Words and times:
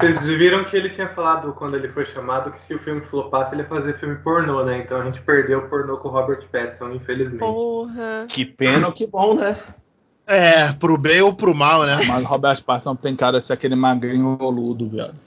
Vocês 0.00 0.28
viram 0.28 0.64
que 0.64 0.76
ele 0.76 0.90
tinha 0.90 1.08
falado 1.08 1.52
quando 1.52 1.76
ele 1.76 1.88
foi 1.88 2.06
chamado 2.06 2.50
que 2.50 2.58
se 2.58 2.74
o 2.74 2.78
filme 2.78 3.00
flopasse 3.02 3.54
ele 3.54 3.62
ia 3.62 3.68
fazer 3.68 3.98
filme 3.98 4.16
pornô, 4.16 4.64
né? 4.64 4.78
Então 4.78 5.00
a 5.00 5.04
gente 5.04 5.20
perdeu 5.20 5.60
o 5.60 5.68
pornô 5.68 5.96
com 5.98 6.08
o 6.08 6.10
Robert 6.10 6.46
Pattinson, 6.50 6.90
infelizmente. 6.92 7.38
Porra. 7.38 8.26
Que 8.28 8.44
pena 8.44 8.86
ou 8.86 8.92
que 8.92 9.06
bom, 9.06 9.34
né? 9.34 9.56
É, 10.26 10.72
pro 10.74 10.96
bem 10.96 11.20
ou 11.22 11.34
pro 11.34 11.54
mal, 11.54 11.84
né? 11.84 11.96
Mas 12.06 12.24
o 12.24 12.26
Robert 12.26 12.62
Pattinson 12.62 12.94
tem 12.94 13.16
cara 13.16 13.40
de 13.40 13.46
ser 13.46 13.52
aquele 13.52 13.74
magrinho 13.74 14.34
roludo, 14.34 14.88
viado. 14.88 15.18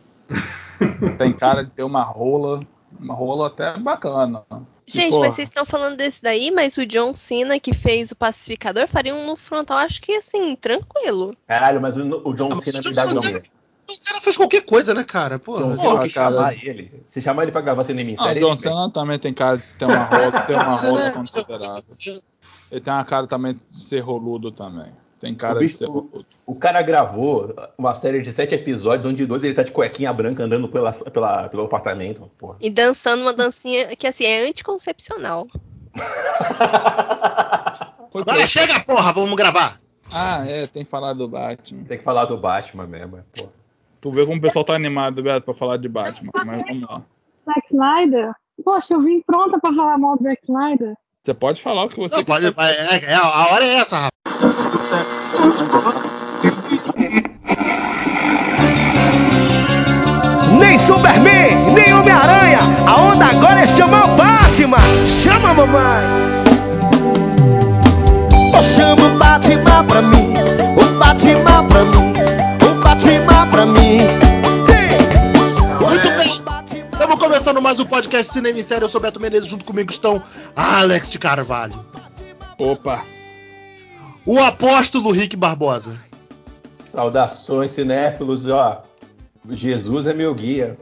tem 1.17 1.33
cara 1.33 1.63
de 1.63 1.71
ter 1.71 1.83
uma 1.83 2.03
rola, 2.03 2.61
uma 2.99 3.13
rola 3.13 3.47
até 3.47 3.77
bacana. 3.77 4.43
Gente, 4.85 5.11
Porra. 5.11 5.25
mas 5.25 5.35
vocês 5.35 5.47
estão 5.49 5.65
falando 5.65 5.95
desse 5.95 6.21
daí, 6.21 6.51
mas 6.51 6.77
o 6.77 6.85
John 6.85 7.15
Cena 7.15 7.59
que 7.59 7.73
fez 7.73 8.11
o 8.11 8.15
pacificador 8.15 8.87
faria 8.87 9.15
um 9.15 9.25
no 9.25 9.35
frontal, 9.35 9.77
acho 9.77 10.01
que 10.01 10.13
assim, 10.13 10.55
tranquilo. 10.55 11.35
Caralho, 11.47 11.81
mas 11.81 11.95
o, 11.95 12.21
o 12.25 12.33
John 12.33 12.53
Cena 12.57 12.79
me 12.83 12.93
dá 12.93 13.07
Cena- 13.07 13.41
John. 13.87 13.93
O 13.95 14.05
cara 14.05 14.21
fez 14.21 14.37
qualquer 14.37 14.61
coisa, 14.61 14.93
né, 14.93 15.03
cara? 15.03 15.39
Pô, 15.39 15.57
John 15.57 15.75
Cena 15.75 16.01
que 16.03 16.09
cara. 16.13 16.35
chamar 16.35 16.53
ele. 16.65 17.03
Se 17.05 17.21
chamar 17.21 17.43
ele 17.43 17.51
pra 17.51 17.61
gravar 17.61 17.83
cinema 17.83 18.11
em 18.11 18.15
Ah, 18.17 18.23
o 18.23 18.27
série, 18.27 18.39
John. 18.39 18.57
Cena 18.57 18.89
também 18.91 19.19
tem 19.19 19.33
cara 19.33 19.57
de 19.57 19.63
ter 19.77 19.85
uma 19.85 20.03
rola, 20.05 20.31
ter 20.43 20.55
uma 20.55 20.69
Cena 20.71 20.91
rola 20.91 21.03
é- 21.07 21.11
considerável. 21.11 21.83
Ele 22.71 22.81
tem 22.81 22.93
uma 22.93 23.05
cara 23.05 23.27
também 23.27 23.59
de 23.69 23.83
ser 23.83 23.99
roludo 23.99 24.51
também. 24.51 24.91
Tem 25.19 25.33
cara 25.35 25.55
O 25.55 25.59
de 25.59 25.65
bicho- 25.67 25.77
ser 25.77 25.85
roludo. 25.85 26.25
O 26.45 26.55
cara 26.55 26.81
gravou 26.81 27.53
uma 27.77 27.95
série 27.95 28.21
de 28.21 28.31
sete 28.33 28.53
episódios, 28.55 29.05
onde 29.05 29.25
dois 29.25 29.43
ele 29.45 29.53
tá 29.53 29.63
de 29.63 29.71
cuequinha 29.71 30.11
branca 30.11 30.43
andando 30.43 30.67
pela, 30.67 30.91
pela- 30.91 31.47
pelo 31.47 31.63
apartamento. 31.63 32.29
Porra. 32.37 32.57
E 32.59 32.69
dançando 32.69 33.21
uma 33.21 33.31
dancinha 33.33 33.95
que 33.95 34.05
assim 34.05 34.25
é 34.25 34.45
anticoncepcional. 34.49 35.47
Agora 38.13 38.45
chega, 38.45 38.79
porra, 38.81 39.11
vamos 39.13 39.35
gravar. 39.35 39.79
Ah, 40.11 40.43
é, 40.45 40.67
tem 40.67 40.83
que 40.83 40.91
falar 40.91 41.13
do 41.13 41.27
Batman. 41.27 41.83
Tem 41.85 41.97
que 41.97 42.03
falar 42.03 42.25
do 42.25 42.37
Batman 42.37 42.85
mesmo, 42.85 43.17
é, 43.17 43.23
porra. 43.35 43.51
Tu 44.03 44.11
vê 44.11 44.25
como 44.25 44.37
o 44.37 44.41
pessoal 44.41 44.65
tá 44.65 44.75
animado, 44.75 45.23
Beto, 45.23 45.45
pra 45.45 45.53
falar 45.53 45.77
de 45.77 45.87
Batman. 45.87 46.29
Mas 46.45 46.61
vamos 46.63 46.89
lá. 46.89 47.01
Zack 47.45 47.67
Snyder? 47.71 48.33
Poxa, 48.61 48.95
eu 48.95 49.01
vim 49.01 49.21
pronta 49.21 49.57
pra 49.61 49.73
falar 49.73 49.97
mal 49.97 50.17
do 50.17 50.23
Zack 50.23 50.41
Snyder. 50.43 50.93
Você 51.23 51.33
pode 51.33 51.61
falar 51.61 51.85
o 51.85 51.87
que 51.87 51.97
você 52.01 52.17
Não, 52.17 52.23
pode, 52.25 52.45
é, 52.45 52.49
é, 52.49 53.15
a 53.15 53.53
hora 53.53 53.63
é 53.63 53.75
essa, 53.75 53.95
rapaz. 53.95 54.43
Nem 60.59 60.77
Superman, 60.79 61.73
nem 61.73 61.93
Homem-Aranha. 61.93 62.59
A 62.85 63.01
onda 63.03 63.25
agora 63.27 63.61
é 63.61 63.65
chamar 63.65 64.13
o 64.13 64.17
Batman. 64.17 64.77
Chama, 65.23 65.53
mamãe. 65.53 66.03
Eu 68.53 68.63
chamo 68.63 69.05
o 69.05 69.17
Batman 69.17 69.85
pra 69.87 70.01
mim. 70.01 70.32
Começando 77.43 77.61
mais 77.61 77.77
um 77.77 77.85
podcast 77.85 78.31
Cinema 78.31 78.57
em 78.57 78.63
Série. 78.63 78.85
Eu 78.85 78.89
sou 78.89 79.01
Beto 79.01 79.19
Menezes, 79.19 79.49
junto 79.49 79.65
comigo 79.65 79.91
estão 79.91 80.23
Alex 80.55 81.09
de 81.09 81.19
Carvalho, 81.19 81.85
Opa, 82.57 83.03
o 84.25 84.39
apóstolo 84.39 85.11
Rick 85.11 85.35
Barbosa, 85.35 86.01
Saudações, 86.79 87.71
cinéfilos, 87.71 88.47
ó. 88.47 88.85
Jesus 89.49 90.07
é 90.07 90.13
meu 90.13 90.33
guia. 90.33 90.77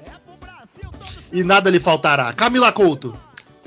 e 1.34 1.44
nada 1.44 1.68
lhe 1.72 1.80
faltará. 1.80 2.31
Camila 2.31 2.72
Couto, 2.72 3.18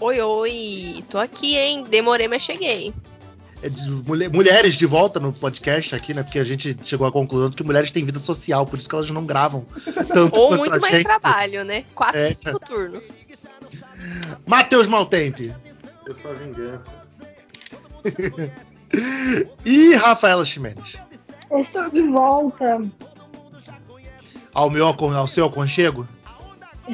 Oi, 0.01 0.21
oi, 0.21 1.05
tô 1.11 1.19
aqui, 1.19 1.57
hein? 1.57 1.85
Demorei, 1.91 2.29
mas 2.29 2.43
cheguei. 2.43 2.95
É 3.65 4.29
mulheres 4.29 4.75
de 4.75 4.85
volta 4.87 5.19
no 5.19 5.33
podcast 5.33 5.95
aqui, 5.95 6.13
né? 6.13 6.23
Porque 6.23 6.39
a 6.39 6.45
gente 6.45 6.77
chegou 6.83 7.07
à 7.07 7.13
conclusão 7.13 7.51
que 7.51 7.65
mulheres 7.65 7.91
têm 7.91 8.05
vida 8.05 8.19
social, 8.19 8.67
por 8.67 8.79
isso 8.79 8.89
que 8.89 8.95
elas 8.95 9.11
não 9.11 9.25
gravam 9.25 9.65
tanto 10.13 10.39
Ou 10.39 10.57
muito 10.57 10.75
a 10.75 10.79
mais 10.79 10.93
gente. 10.93 11.05
trabalho, 11.05 11.65
né? 11.65 11.85
Quatro, 11.95 12.19
É. 12.21 12.33
cinco 12.35 12.61
turnos. 12.61 13.25
Matheus 14.47 14.87
Maltempe 14.87 15.55
Eu 16.07 16.15
sou 16.15 16.31
a 16.31 16.35
vingança. 16.35 16.93
e 19.65 19.95
Rafaela 19.95 20.45
Ximenes. 20.45 20.97
Eu 21.51 21.61
estou 21.61 21.89
de 21.91 22.03
volta. 22.03 22.83
Ao, 24.53 24.69
meu, 24.71 24.87
ao 24.87 25.27
seu 25.27 25.47
aconchego? 25.47 26.07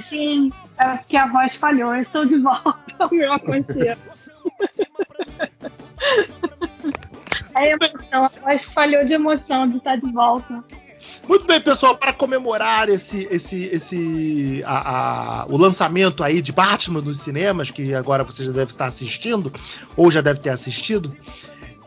Sim, 0.08 0.50
é 0.78 0.96
porque 0.96 1.16
a 1.16 1.26
voz 1.26 1.54
falhou. 1.54 1.94
Eu 1.94 2.02
estou 2.02 2.24
de 2.24 2.36
volta 2.38 2.76
ao 2.98 3.10
meu 3.10 3.32
aconchego. 3.34 4.00
É 7.66 7.72
emoção, 7.72 8.30
a 8.44 8.58
falhou 8.74 9.04
de 9.04 9.12
emoção 9.14 9.68
de 9.68 9.76
estar 9.78 9.96
de 9.96 10.10
volta. 10.12 10.62
Muito 11.28 11.46
bem, 11.46 11.60
pessoal, 11.60 11.96
para 11.96 12.12
comemorar 12.12 12.88
esse, 12.88 13.26
esse, 13.30 13.64
esse, 13.66 14.62
a- 14.66 15.42
a- 15.42 15.46
o 15.46 15.56
lançamento 15.56 16.22
aí 16.22 16.42
de 16.42 16.52
Batman 16.52 17.00
nos 17.00 17.20
cinemas, 17.20 17.70
que 17.70 17.94
agora 17.94 18.22
você 18.24 18.44
já 18.44 18.52
deve 18.52 18.70
estar 18.70 18.86
assistindo, 18.86 19.52
ou 19.96 20.10
já 20.10 20.20
deve 20.20 20.40
ter 20.40 20.50
assistido, 20.50 21.14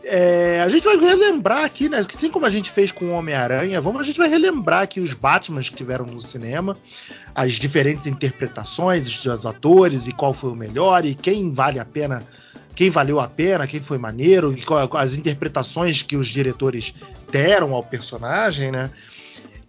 é, 0.02 0.60
a 0.62 0.68
gente 0.68 0.84
vai 0.84 0.96
relembrar 0.96 1.64
aqui, 1.64 1.88
né? 1.88 1.98
Assim 2.14 2.30
como 2.30 2.44
a 2.44 2.50
gente 2.50 2.70
fez 2.70 2.92
com 2.92 3.06
o 3.06 3.10
Homem-Aranha, 3.12 3.80
vamos, 3.80 4.00
a 4.02 4.04
gente 4.04 4.18
vai 4.18 4.28
relembrar 4.28 4.82
aqui 4.82 5.00
os 5.00 5.14
Batmans 5.14 5.68
que 5.70 5.76
tiveram 5.76 6.04
no 6.06 6.20
cinema, 6.20 6.76
as 7.34 7.54
diferentes 7.54 8.06
interpretações 8.06 9.22
dos 9.22 9.46
atores 9.46 10.06
e 10.06 10.12
qual 10.12 10.32
foi 10.34 10.50
o 10.50 10.56
melhor 10.56 11.04
e 11.04 11.14
quem 11.14 11.50
vale 11.52 11.78
a 11.78 11.84
pena, 11.84 12.22
quem 12.74 12.90
valeu 12.90 13.20
a 13.20 13.28
pena, 13.28 13.66
quem 13.66 13.80
foi 13.80 13.98
maneiro, 13.98 14.54
as 14.96 15.14
interpretações 15.14 16.02
que 16.02 16.16
os 16.16 16.26
diretores 16.26 16.94
deram 17.30 17.72
ao 17.74 17.82
personagem, 17.82 18.70
né? 18.70 18.90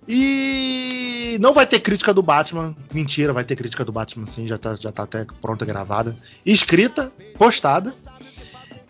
E 0.07 1.37
não 1.41 1.53
vai 1.53 1.65
ter 1.65 1.79
crítica 1.79 2.13
do 2.13 2.21
Batman. 2.21 2.75
Mentira, 2.93 3.33
vai 3.33 3.43
ter 3.43 3.55
crítica 3.55 3.83
do 3.83 3.91
Batman 3.91 4.25
sim, 4.25 4.47
já 4.47 4.57
tá, 4.57 4.75
já 4.75 4.91
tá 4.91 5.03
até 5.03 5.25
pronta, 5.41 5.65
gravada. 5.65 6.15
Escrita, 6.45 7.11
postada. 7.37 7.93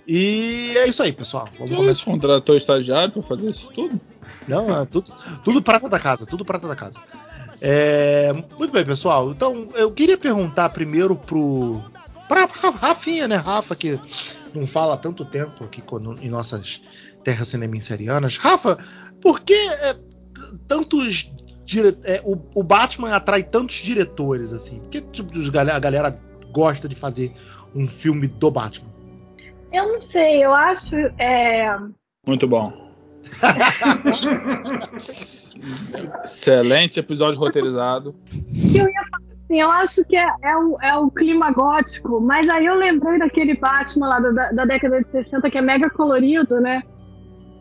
E 0.07 0.73
é 0.77 0.87
isso 0.87 1.01
aí, 1.01 1.11
pessoal. 1.11 1.47
Vamos 1.57 1.75
começar. 1.75 2.05
contratou 2.05 2.55
estagiário 2.55 3.11
pra 3.11 3.23
fazer 3.23 3.49
isso 3.49 3.69
tudo? 3.73 3.99
Não, 4.47 4.81
é 4.81 4.85
tudo, 4.85 5.11
tudo 5.43 5.61
prata 5.61 5.89
da 5.89 5.99
casa, 5.99 6.25
tudo 6.25 6.45
prata 6.45 6.67
da 6.67 6.75
casa. 6.75 6.99
É, 7.61 8.31
muito 8.33 8.71
bem, 8.71 8.85
pessoal. 8.85 9.31
Então, 9.31 9.69
eu 9.75 9.91
queria 9.91 10.17
perguntar 10.17 10.69
primeiro 10.69 11.15
pro. 11.15 11.81
Pra 12.27 12.45
Rafinha, 12.45 13.27
né? 13.27 13.35
Rafa, 13.35 13.75
que 13.75 13.99
não 14.53 14.65
fala 14.65 14.95
há 14.95 14.97
tanto 14.97 15.23
tempo 15.25 15.63
aqui 15.63 15.81
quando- 15.81 16.17
em 16.21 16.29
nossas 16.29 16.81
terras 17.23 17.47
cinemenserianas. 17.47 18.37
Rafa, 18.37 18.77
por 19.21 19.41
que 19.41 19.53
é, 19.53 19.95
tantos. 20.67 21.31
dire- 21.65 21.97
é, 22.03 22.21
o, 22.23 22.37
o 22.55 22.63
Batman 22.63 23.15
atrai 23.15 23.43
tantos 23.43 23.75
diretores, 23.77 24.53
assim? 24.53 24.79
Por 24.79 24.89
que 24.89 25.01
tipo, 25.01 25.51
galera- 25.51 25.77
a 25.77 25.79
galera 25.79 26.19
gosta 26.51 26.87
de 26.87 26.95
fazer 26.95 27.31
um 27.75 27.87
filme 27.87 28.27
do 28.27 28.49
Batman? 28.51 28.89
Eu 29.71 29.87
não 29.93 30.01
sei, 30.01 30.43
eu 30.43 30.53
acho. 30.53 30.95
É, 31.19 31.77
Muito 32.25 32.47
bom. 32.47 32.73
Excelente 36.23 36.99
episódio 36.99 37.39
roteirizado. 37.39 38.15
eu 38.73 38.87
ia 38.87 39.03
falar 39.09 39.34
assim, 39.55 39.61
eu 39.61 39.71
acho 39.71 40.05
que 40.05 40.15
é, 40.15 40.27
é 40.41 40.57
o, 40.57 40.77
é 40.81 40.95
o 40.97 41.09
clima 41.09 41.51
gótico, 41.51 42.19
mas 42.19 42.47
aí 42.49 42.65
eu 42.65 42.75
lembrei 42.75 43.17
daquele 43.19 43.55
Batman 43.55 44.07
lá 44.07 44.19
da, 44.19 44.51
da 44.51 44.65
década 44.65 45.01
de 45.01 45.09
60 45.09 45.49
que 45.49 45.57
é 45.57 45.61
mega 45.61 45.89
colorido, 45.89 46.59
né? 46.59 46.83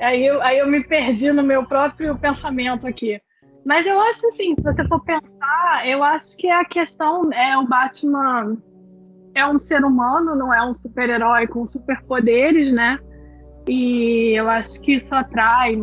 Aí 0.00 0.26
eu, 0.26 0.42
aí 0.42 0.58
eu 0.58 0.68
me 0.68 0.82
perdi 0.82 1.32
no 1.32 1.42
meu 1.42 1.64
próprio 1.64 2.18
pensamento 2.18 2.86
aqui. 2.86 3.20
Mas 3.64 3.86
eu 3.86 3.98
acho 3.98 4.26
assim, 4.28 4.54
se 4.54 4.62
você 4.62 4.86
for 4.88 5.02
pensar, 5.04 5.86
eu 5.86 6.02
acho 6.02 6.36
que 6.36 6.50
a 6.50 6.64
questão 6.64 7.32
é 7.32 7.56
o 7.56 7.66
Batman 7.66 8.58
é 9.34 9.46
um 9.46 9.58
ser 9.58 9.84
humano, 9.84 10.34
não 10.34 10.52
é 10.52 10.62
um 10.64 10.74
super-herói 10.74 11.46
com 11.46 11.66
superpoderes, 11.66 12.72
né? 12.72 12.98
E 13.68 14.38
eu 14.38 14.48
acho 14.50 14.78
que 14.80 14.92
isso 14.92 15.14
atrai 15.14 15.76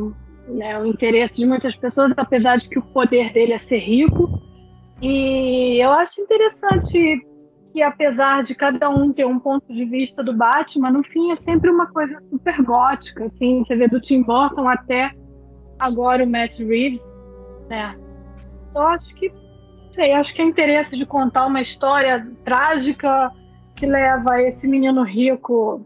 né, 0.48 0.78
o 0.78 0.86
interesse 0.86 1.38
de 1.38 1.46
muitas 1.46 1.76
pessoas, 1.76 2.14
apesar 2.16 2.58
de 2.58 2.70
que 2.70 2.78
o 2.78 2.84
poder 2.84 3.34
dele 3.34 3.54
é 3.54 3.58
ser 3.58 3.80
rico. 3.80 4.40
E 5.02 5.84
eu 5.84 5.92
acho 5.92 6.22
interessante 6.22 7.26
que, 7.74 7.82
apesar 7.82 8.44
de 8.44 8.54
cada 8.54 8.90
um 8.90 9.12
ter 9.12 9.26
um 9.26 9.40
ponto 9.40 9.74
de 9.74 9.86
vista 9.86 10.24
do 10.24 10.34
Batman, 10.34 10.92
no 10.92 11.04
fim 11.04 11.32
é 11.32 11.36
sempre 11.36 11.72
uma 11.72 11.88
coisa 11.88 12.20
super 12.22 12.62
gótica, 12.62 13.26
assim. 13.26 13.64
Você 13.64 13.76
vê 13.76 13.88
do 13.88 14.00
Tim 14.00 14.22
Burton 14.22 14.68
até 14.68 15.12
agora 15.80 16.24
o 16.24 16.30
Matt 16.30 16.60
Reeves, 16.60 17.04
né? 17.68 17.98
Eu 18.76 18.82
acho 18.84 19.14
que, 19.16 19.34
sei, 19.92 20.14
acho 20.14 20.34
que 20.34 20.42
é 20.42 20.46
interesse 20.46 20.96
de 20.96 21.06
contar 21.06 21.48
uma 21.48 21.62
história 21.62 22.28
trágica 22.44 23.32
que 23.76 23.86
leva 23.86 24.42
esse 24.42 24.68
menino 24.68 25.04
rico 25.04 25.86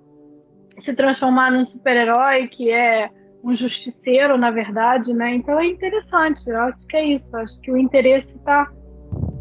se 0.78 0.94
transformar 0.94 1.52
num 1.52 1.64
super-herói 1.64 2.50
que 2.50 2.70
é 2.70 3.10
um 3.42 3.56
justiceiro, 3.56 4.38
na 4.38 4.52
verdade, 4.52 5.14
né? 5.14 5.36
Então 5.36 5.60
é 5.60 5.68
interessante. 5.68 6.50
Eu 6.50 6.60
acho 6.62 6.86
que 6.88 6.98
é 6.98 7.06
isso. 7.06 7.38
Acho 7.38 7.58
que 7.62 7.72
o 7.72 7.78
interesse 7.78 8.36
está 8.36 8.70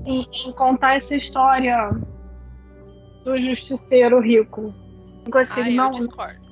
em, 0.07 0.27
em 0.47 0.53
contar 0.53 0.97
essa 0.97 1.15
história 1.17 1.91
do 3.25 3.39
justiceiro 3.41 4.21
rico. 4.21 4.75
Não 5.25 5.31
consigo 5.31 5.61
Ah, 5.63 5.71
eu 5.71 5.77
não. 5.77 5.91
discordo. 5.93 6.45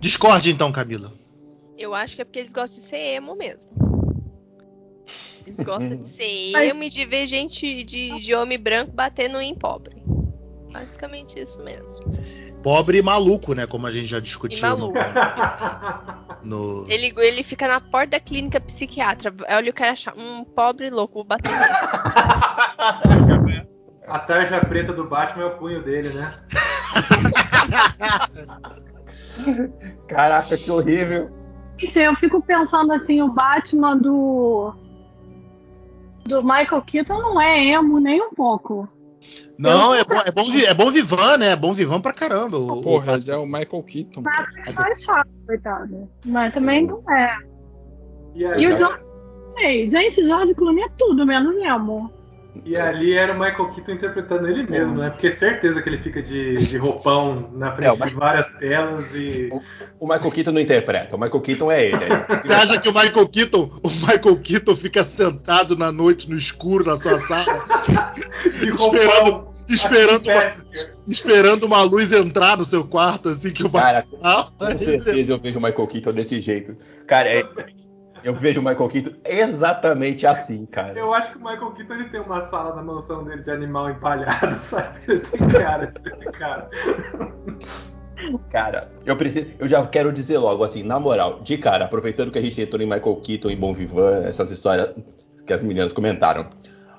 Discorde 0.00 0.50
então, 0.50 0.70
Camila. 0.72 1.12
Eu 1.78 1.94
acho 1.94 2.14
que 2.16 2.22
é 2.22 2.24
porque 2.24 2.38
eles 2.38 2.52
gostam 2.52 2.80
de 2.82 2.88
ser 2.88 3.14
emo 3.16 3.34
mesmo. 3.34 3.70
Eles 5.46 5.58
gostam 5.64 5.96
de 5.96 6.06
ser 6.06 6.54
emo 6.54 6.84
e 6.84 6.88
de 6.90 7.04
ver 7.04 7.26
gente 7.26 7.82
de, 7.84 8.20
de 8.20 8.34
homem 8.34 8.58
branco 8.58 8.92
batendo 8.92 9.40
em 9.40 9.54
pobre. 9.54 10.02
Basicamente 10.72 11.38
isso 11.38 11.62
mesmo. 11.62 12.04
Pobre 12.62 12.98
e 12.98 13.02
maluco, 13.02 13.52
né? 13.54 13.66
Como 13.66 13.86
a 13.86 13.90
gente 13.90 14.06
já 14.06 14.18
E 14.18 14.22
discutiu 14.22 14.60
maluco. 14.62 14.94
no. 14.94 14.94
no- 16.44 16.86
Ele, 16.88 17.12
ele 17.16 17.42
fica 17.42 17.66
na 17.68 17.80
porta 17.80 18.12
da 18.12 18.20
clínica 18.20 18.60
psiquiatra. 18.60 19.32
Olha 19.48 19.70
o 19.70 19.74
cara 19.74 19.92
achar 19.92 20.14
um 20.16 20.44
pobre 20.44 20.90
louco, 20.90 21.14
vou 21.14 21.24
bater 21.24 21.50
nele. 21.52 21.64
A 24.06 24.18
tarja 24.18 24.60
preta 24.60 24.92
do 24.92 25.04
Batman 25.08 25.44
é 25.44 25.46
o 25.46 25.56
punho 25.58 25.82
dele, 25.82 26.08
né? 26.10 26.32
Caraca, 30.08 30.56
que 30.56 30.70
horrível. 30.70 31.30
Eu 31.94 32.14
fico 32.16 32.40
pensando 32.42 32.92
assim, 32.92 33.22
o 33.22 33.28
Batman 33.28 33.96
do. 33.96 34.74
Do 36.24 36.42
Michael 36.42 36.82
Keaton 36.82 37.18
não 37.20 37.40
é 37.40 37.64
emo 37.66 37.98
nem 37.98 38.20
um 38.22 38.30
pouco. 38.32 38.88
Não, 39.58 39.94
é 39.94 40.02
bom, 40.04 40.14
é 40.26 40.32
bom, 40.32 40.42
é 40.66 40.74
bom 40.74 40.90
vivan, 40.90 41.36
né? 41.36 41.52
É 41.52 41.56
bom 41.56 41.72
vivan 41.72 42.00
pra 42.00 42.12
caramba. 42.12 42.58
O, 42.58 42.80
o 42.80 42.82
Porra, 42.82 43.20
já 43.20 43.34
é 43.34 43.36
o 43.36 43.46
Michael 43.46 43.82
Keaton. 43.82 44.22
Mas 44.22 44.72
só 44.72 44.82
é 44.82 44.96
chato, 44.96 45.28
coitado. 45.46 46.08
Mas 46.24 46.52
também 46.54 46.86
não 46.86 47.02
é. 47.10 47.38
E, 48.34 48.40
E 48.40 48.46
ali, 48.46 48.66
o 48.66 48.76
George 48.76 49.02
Clooney? 49.52 49.88
Gente, 49.88 50.24
George 50.24 50.54
Clooney 50.54 50.84
é 50.84 50.88
tudo, 50.98 51.26
menos 51.26 51.54
emo. 51.56 52.10
E 52.64 52.76
ali 52.76 53.14
era 53.14 53.32
o 53.32 53.38
Michael 53.38 53.70
Keaton 53.70 53.92
interpretando 53.92 54.46
ele 54.46 54.62
mesmo, 54.64 54.96
né? 54.96 55.10
Porque 55.10 55.30
certeza 55.30 55.80
que 55.80 55.88
ele 55.88 56.02
fica 56.02 56.22
de, 56.22 56.58
de 56.66 56.76
roupão 56.76 57.50
na 57.54 57.72
frente 57.74 57.88
É, 57.88 57.92
o 57.92 57.98
Ma- 57.98 58.06
de 58.06 58.14
várias 58.14 58.50
telas 58.52 59.06
e. 59.14 59.48
O 59.98 60.06
Michael 60.06 60.30
Keaton 60.30 60.52
não 60.52 60.60
interpreta, 60.60 61.16
o 61.16 61.20
Michael 61.20 61.40
Keaton 61.40 61.72
é 61.72 61.86
ele. 61.86 61.96
Você 62.44 62.52
acha 62.54 62.80
que 62.80 62.88
o 62.88 62.92
Michael 62.92 63.28
Keaton, 63.28 63.70
o 63.82 63.88
Michael 63.90 64.36
Keaton 64.42 64.76
fica 64.76 65.02
sentado 65.02 65.76
na 65.76 65.90
noite 65.90 66.28
no 66.28 66.36
escuro 66.36 66.84
na 66.84 67.00
sua 67.00 67.18
sala, 67.20 67.64
esperando, 68.52 69.48
esperando, 69.68 70.26
uma, 70.28 70.52
esperando 71.06 71.64
uma 71.64 71.82
luz 71.82 72.12
entrar 72.12 72.56
no 72.58 72.64
seu 72.64 72.84
quarto, 72.84 73.30
assim 73.30 73.50
que 73.50 73.64
o 73.64 73.70
Cara, 73.70 74.02
Com 74.58 74.78
certeza 74.78 75.32
eu 75.32 75.38
vejo 75.38 75.58
o 75.58 75.62
Michael 75.62 75.86
Keaton 75.86 76.12
desse 76.12 76.40
jeito. 76.40 76.76
Cara, 77.06 77.28
é- 77.28 77.44
eu 78.24 78.34
vejo 78.34 78.60
o 78.60 78.64
Michael 78.64 78.88
Keaton 78.88 79.10
exatamente 79.24 80.26
assim, 80.26 80.66
cara. 80.66 80.98
Eu 80.98 81.12
acho 81.12 81.32
que 81.32 81.38
o 81.38 81.40
Michael 81.40 81.72
Keaton 81.72 81.94
ele 81.94 82.08
tem 82.10 82.20
uma 82.20 82.48
sala 82.48 82.74
na 82.74 82.82
mansão 82.82 83.24
dele 83.24 83.42
de 83.42 83.50
animal 83.50 83.90
empalhado, 83.90 84.52
sabe? 84.54 85.00
Esse 85.08 85.38
cara, 85.38 85.90
esse 86.06 86.24
cara. 86.26 86.70
Cara, 88.50 88.92
eu 89.04 89.16
preciso, 89.16 89.48
eu 89.58 89.66
já 89.66 89.84
quero 89.86 90.12
dizer 90.12 90.38
logo 90.38 90.62
assim, 90.62 90.82
na 90.82 91.00
moral, 91.00 91.40
de 91.40 91.58
cara, 91.58 91.84
aproveitando 91.84 92.30
que 92.30 92.38
a 92.38 92.42
gente 92.42 92.60
entrou 92.60 92.80
em 92.80 92.86
Michael 92.86 93.16
Keaton 93.16 93.50
e 93.50 93.56
Bom 93.56 93.74
Vivan, 93.74 94.22
essas 94.24 94.50
histórias 94.50 94.94
que 95.44 95.52
as 95.52 95.62
meninas 95.62 95.92
comentaram. 95.92 96.48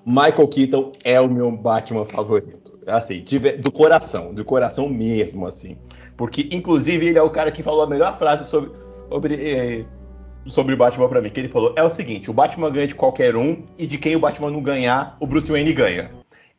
Michael 0.05 0.47
Keaton 0.49 0.91
é 1.03 1.19
o 1.19 1.29
meu 1.29 1.51
Batman 1.51 2.05
favorito. 2.05 2.73
Assim, 2.85 3.23
de 3.23 3.39
do 3.39 3.71
coração, 3.71 4.33
do 4.33 4.43
coração 4.43 4.89
mesmo, 4.89 5.47
assim. 5.47 5.77
Porque, 6.17 6.49
inclusive, 6.51 7.07
ele 7.07 7.17
é 7.17 7.21
o 7.21 7.29
cara 7.29 7.51
que 7.51 7.63
falou 7.63 7.83
a 7.83 7.87
melhor 7.87 8.17
frase 8.17 8.49
sobre, 8.49 8.71
sobre, 9.09 9.35
eh, 9.35 9.85
sobre 10.47 10.73
o 10.73 10.77
Batman 10.77 11.09
pra 11.09 11.21
mim. 11.21 11.29
Que 11.29 11.39
ele 11.39 11.49
falou: 11.49 11.73
é 11.75 11.83
o 11.83 11.89
seguinte, 11.89 12.29
o 12.29 12.33
Batman 12.33 12.69
ganha 12.69 12.87
de 12.87 12.95
qualquer 12.95 13.35
um, 13.35 13.63
e 13.77 13.85
de 13.85 13.97
quem 13.97 14.15
o 14.15 14.19
Batman 14.19 14.51
não 14.51 14.61
ganhar, 14.61 15.17
o 15.19 15.27
Bruce 15.27 15.51
Wayne 15.51 15.73
ganha. 15.73 16.11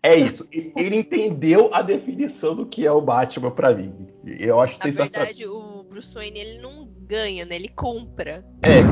É 0.02 0.14
isso. 0.14 0.46
Ele, 0.52 0.96
entendeu 0.96 1.70
a 1.72 1.80
definição 1.80 2.54
do 2.54 2.66
que 2.66 2.86
é 2.86 2.92
o 2.92 3.00
Batman 3.00 3.50
pra 3.50 3.72
mim. 3.74 4.06
Eu 4.22 4.60
acho 4.60 4.76
Na 4.78 4.84
sensacional. 4.84 5.26
verdade, 5.26 5.46
o 5.46 5.82
Bruce 5.84 6.14
Wayne 6.14 6.38
ele 6.38 6.58
não 6.60 6.86
ganha, 7.06 7.44
né? 7.44 7.56
Ele 7.56 7.68
compra. 7.68 8.44
É, 8.62 8.82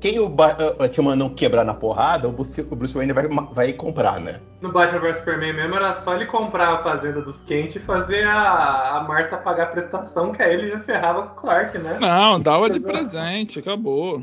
quem 0.00 0.18
o 0.18 0.28
Batman 0.28 1.14
não 1.14 1.28
quebrar 1.28 1.64
na 1.64 1.74
porrada, 1.74 2.28
o 2.28 2.32
Bruce, 2.32 2.60
o 2.60 2.76
Bruce 2.76 2.94
Wayne 2.94 3.12
vai, 3.12 3.28
vai 3.52 3.72
comprar, 3.72 4.20
né? 4.20 4.40
No 4.60 4.72
Batman 4.72 5.00
vs 5.00 5.18
Superman 5.18 5.52
mesmo 5.52 5.76
era 5.76 5.94
só 5.94 6.16
ele 6.16 6.26
comprar 6.26 6.74
a 6.74 6.82
fazenda 6.82 7.22
dos 7.22 7.40
Kent 7.44 7.76
e 7.76 7.78
fazer 7.78 8.24
a, 8.24 8.98
a 8.98 9.04
Marta 9.04 9.36
pagar 9.36 9.64
a 9.64 9.66
prestação, 9.66 10.32
que 10.32 10.42
aí 10.42 10.54
ele 10.54 10.70
já 10.70 10.80
ferrava 10.80 11.28
com 11.28 11.38
o 11.38 11.40
Clark, 11.40 11.78
né? 11.78 11.98
Não, 12.00 12.38
dava 12.38 12.68
de 12.68 12.80
presente, 12.80 13.60
acabou. 13.60 14.22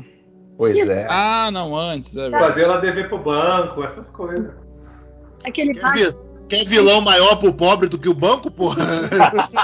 Pois 0.58 0.76
é. 0.86 1.06
Ah, 1.08 1.50
não, 1.50 1.74
antes, 1.74 2.14
é 2.14 2.22
verdade. 2.22 2.44
Fazer 2.44 2.62
ela 2.64 2.76
dever 2.76 3.08
pro 3.08 3.16
banco, 3.16 3.82
essas 3.82 4.08
coisas. 4.10 4.52
Aquele 5.46 5.72
Batman. 5.72 6.29
Quer 6.50 6.64
vilão 6.64 7.00
maior 7.00 7.36
pro 7.36 7.54
pobre 7.54 7.88
do 7.88 7.96
que 7.96 8.08
o 8.08 8.14
banco, 8.14 8.50
porra? 8.50 8.84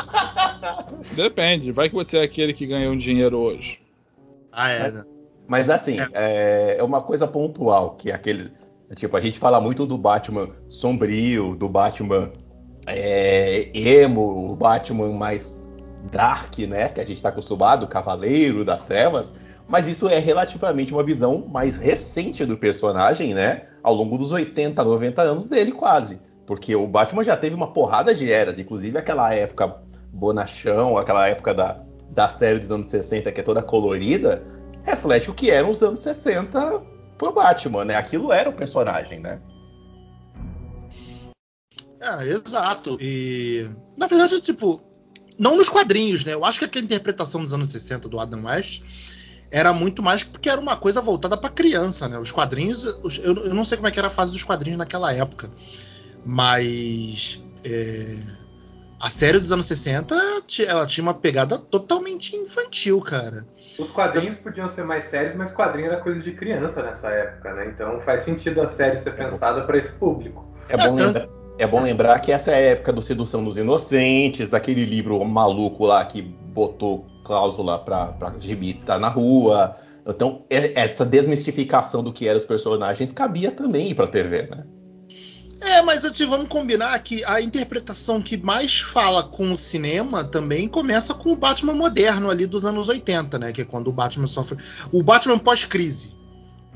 Depende, 1.14 1.72
vai 1.72 1.88
que 1.88 1.94
você 1.94 2.18
é 2.18 2.22
aquele 2.22 2.54
que 2.54 2.66
ganhou 2.66 2.92
um 2.94 2.96
dinheiro 2.96 3.36
hoje. 3.36 3.80
Ah, 4.52 4.70
é, 4.70 4.90
né? 4.90 5.04
Mas 5.48 5.68
assim, 5.68 5.98
é, 6.14 6.76
é 6.78 6.82
uma 6.82 7.02
coisa 7.02 7.26
pontual, 7.26 7.96
que 7.96 8.10
é 8.10 8.14
aquele. 8.14 8.50
Tipo, 8.94 9.16
a 9.16 9.20
gente 9.20 9.38
fala 9.38 9.60
muito 9.60 9.84
do 9.84 9.98
Batman 9.98 10.48
sombrio, 10.68 11.56
do 11.56 11.68
Batman 11.68 12.32
é, 12.86 13.68
emo, 13.74 14.52
o 14.52 14.56
Batman 14.56 15.12
mais 15.12 15.60
dark, 16.10 16.58
né? 16.60 16.88
Que 16.88 17.00
a 17.00 17.04
gente 17.04 17.20
tá 17.20 17.30
acostumado, 17.30 17.88
Cavaleiro 17.88 18.64
das 18.64 18.84
Trevas. 18.84 19.34
Mas 19.68 19.88
isso 19.88 20.08
é 20.08 20.20
relativamente 20.20 20.92
uma 20.92 21.02
visão 21.02 21.44
mais 21.52 21.76
recente 21.76 22.44
do 22.44 22.56
personagem, 22.56 23.34
né? 23.34 23.62
Ao 23.82 23.92
longo 23.92 24.16
dos 24.16 24.30
80, 24.30 24.84
90 24.84 25.22
anos 25.22 25.48
dele, 25.48 25.72
quase. 25.72 26.20
Porque 26.46 26.74
o 26.76 26.86
Batman 26.86 27.24
já 27.24 27.36
teve 27.36 27.54
uma 27.56 27.72
porrada 27.72 28.14
de 28.14 28.30
eras, 28.30 28.58
inclusive 28.58 28.96
aquela 28.96 29.32
época 29.34 29.82
bonachão, 30.12 30.96
aquela 30.96 31.26
época 31.28 31.52
da, 31.52 31.82
da 32.10 32.28
série 32.28 32.58
dos 32.60 32.70
anos 32.70 32.86
60, 32.86 33.32
que 33.32 33.40
é 33.40 33.42
toda 33.44 33.62
colorida, 33.62 34.44
reflete 34.84 35.30
o 35.30 35.34
que 35.34 35.50
eram 35.50 35.70
os 35.70 35.82
anos 35.82 36.00
60 36.00 36.80
pro 37.18 37.32
Batman, 37.32 37.84
né? 37.84 37.96
Aquilo 37.96 38.32
era 38.32 38.48
o 38.48 38.52
personagem, 38.52 39.20
né? 39.20 39.40
É, 42.00 42.28
exato. 42.28 42.96
E 43.00 43.68
na 43.98 44.06
verdade, 44.06 44.40
tipo, 44.40 44.80
não 45.38 45.56
nos 45.56 45.68
quadrinhos, 45.68 46.24
né? 46.24 46.34
Eu 46.34 46.44
acho 46.44 46.58
que 46.60 46.64
aquela 46.64 46.84
interpretação 46.84 47.42
dos 47.42 47.52
anos 47.52 47.70
60 47.70 48.08
do 48.08 48.20
Adam 48.20 48.44
West 48.44 48.82
era 49.50 49.72
muito 49.72 50.02
mais 50.02 50.22
porque 50.22 50.48
era 50.48 50.60
uma 50.60 50.76
coisa 50.76 51.00
voltada 51.00 51.36
pra 51.36 51.48
criança, 51.50 52.08
né? 52.08 52.18
Os 52.18 52.30
quadrinhos, 52.30 52.84
os- 53.02 53.18
eu, 53.18 53.34
eu 53.36 53.54
não 53.54 53.64
sei 53.64 53.76
como 53.76 53.88
é 53.88 53.90
que 53.90 53.98
era 53.98 54.08
a 54.08 54.10
fase 54.10 54.30
dos 54.32 54.44
quadrinhos 54.44 54.78
naquela 54.78 55.12
época, 55.12 55.50
mas 56.26 57.42
é, 57.64 58.16
a 59.00 59.08
série 59.08 59.38
dos 59.38 59.52
anos 59.52 59.66
60 59.66 60.14
ti- 60.46 60.64
ela 60.66 60.84
tinha 60.86 61.02
uma 61.02 61.14
pegada 61.14 61.56
totalmente 61.58 62.34
infantil, 62.36 63.00
cara. 63.00 63.46
Os 63.78 63.90
quadrinhos 63.90 64.36
podiam 64.36 64.68
ser 64.68 64.84
mais 64.84 65.04
sérios, 65.04 65.34
mas 65.34 65.52
quadrinho 65.52 65.86
era 65.88 66.00
coisa 66.00 66.20
de 66.20 66.32
criança 66.32 66.82
nessa 66.82 67.08
época, 67.10 67.52
né? 67.54 67.70
Então 67.72 68.00
faz 68.00 68.22
sentido 68.22 68.60
a 68.60 68.68
série 68.68 68.96
ser 68.96 69.14
pensada 69.14 69.62
para 69.62 69.78
esse 69.78 69.92
público. 69.92 70.44
É 70.68 70.76
bom, 70.76 70.98
É, 70.98 71.04
lembrar, 71.04 71.28
é 71.58 71.66
bom 71.66 71.82
lembrar 71.82 72.18
que 72.20 72.32
essa 72.32 72.50
é 72.50 72.54
a 72.54 72.70
época 72.72 72.92
do 72.92 73.02
Sedução 73.02 73.44
dos 73.44 73.56
Inocentes, 73.56 74.48
daquele 74.48 74.84
livro 74.84 75.22
maluco 75.24 75.84
lá 75.86 76.04
que 76.04 76.22
botou 76.22 77.06
cláusula 77.24 77.78
pra, 77.78 78.06
pra 78.08 78.32
gibi 78.38 78.74
tá 78.74 78.98
na 78.98 79.08
rua. 79.08 79.76
Então, 80.06 80.44
é- 80.48 80.80
essa 80.80 81.04
desmistificação 81.04 82.02
do 82.02 82.12
que 82.12 82.26
eram 82.26 82.38
os 82.38 82.44
personagens 82.44 83.12
cabia 83.12 83.50
também 83.52 83.94
pra 83.94 84.06
TV, 84.06 84.42
né? 84.44 84.64
É, 85.60 85.80
mas 85.82 86.04
assim, 86.04 86.26
vamos 86.26 86.48
combinar 86.48 86.98
que 87.00 87.24
a 87.24 87.40
interpretação 87.40 88.20
que 88.20 88.36
mais 88.36 88.80
fala 88.80 89.22
com 89.22 89.52
o 89.52 89.58
cinema 89.58 90.22
também 90.22 90.68
começa 90.68 91.14
com 91.14 91.32
o 91.32 91.36
Batman 91.36 91.74
moderno 91.74 92.30
ali 92.30 92.46
dos 92.46 92.64
anos 92.64 92.88
80, 92.88 93.38
né? 93.38 93.52
Que 93.52 93.62
é 93.62 93.64
quando 93.64 93.88
o 93.88 93.92
Batman 93.92 94.26
sofre. 94.26 94.58
O 94.92 95.02
Batman 95.02 95.38
pós-crise. 95.38 96.14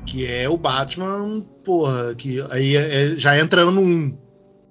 Que 0.05 0.25
é 0.25 0.49
o 0.49 0.57
Batman, 0.57 1.41
porra, 1.63 2.15
que 2.15 2.41
aí 2.49 2.75
é- 2.75 3.13
é- 3.13 3.15
já 3.17 3.37
entra 3.37 3.61
ano 3.61 3.81
1, 3.81 4.17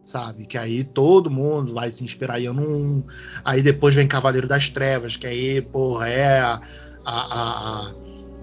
sabe? 0.05 0.45
Que 0.45 0.59
aí 0.59 0.83
todo 0.83 1.31
mundo 1.31 1.73
vai 1.73 1.91
se 1.93 2.03
inspirar 2.03 2.41
em 2.41 2.47
ano 2.47 2.63
1. 2.63 3.05
Aí 3.45 3.63
depois 3.63 3.95
vem 3.95 4.09
Cavaleiro 4.09 4.49
das 4.49 4.69
Trevas, 4.69 5.17
que 5.17 5.29
aí, 5.29 5.63
porra, 5.63 6.09
é 6.09 6.41
a, 6.41 6.61
a, 7.05 7.85
a, 7.85 7.95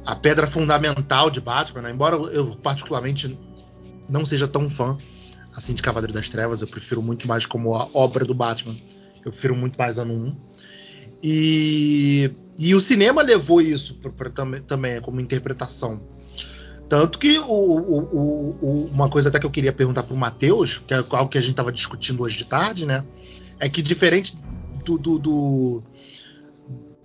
a 0.05 0.15
pedra 0.15 0.47
fundamental 0.47 1.29
de 1.29 1.41
Batman, 1.41 1.81
né? 1.81 1.91
Embora 1.91 2.15
eu 2.15 2.55
particularmente 2.55 3.37
não 4.07 4.25
seja 4.25 4.47
tão 4.47 4.69
fã 4.69 4.97
assim 5.57 5.73
de 5.73 5.81
Cavaleiro 5.81 6.13
das 6.13 6.29
Trevas, 6.29 6.61
eu 6.61 6.67
prefiro 6.67 7.01
muito 7.01 7.27
mais 7.27 7.45
como 7.47 7.73
a 7.75 7.89
obra 7.93 8.23
do 8.23 8.33
Batman. 8.35 8.75
Eu 9.25 9.31
prefiro 9.31 9.55
muito 9.55 9.75
mais 9.77 9.97
ano 9.97 10.13
1. 10.13 10.35
E, 11.23 12.31
e 12.59 12.75
o 12.75 12.79
cinema 12.79 13.23
levou 13.23 13.59
isso 13.59 13.95
pra, 13.95 14.11
pra 14.11 14.29
também, 14.29 14.61
também 14.61 15.01
como 15.01 15.19
interpretação. 15.19 15.99
Tanto 16.87 17.17
que 17.19 17.37
o, 17.39 17.43
o- 17.43 17.99
o- 17.99 18.57
o- 18.61 18.85
uma 18.85 19.09
coisa 19.09 19.29
até 19.29 19.39
que 19.39 19.45
eu 19.45 19.51
queria 19.51 19.73
perguntar 19.73 20.03
pro 20.03 20.15
Matheus, 20.15 20.77
que 20.87 20.93
é 20.93 20.97
algo 21.09 21.27
que 21.27 21.37
a 21.37 21.41
gente 21.41 21.49
estava 21.51 21.71
discutindo 21.71 22.21
hoje 22.23 22.37
de 22.37 22.45
tarde, 22.45 22.85
né? 22.85 23.03
É 23.59 23.67
que 23.67 23.81
diferente 23.81 24.37
do, 24.85 24.97
do, 24.97 25.17
do, 25.19 25.83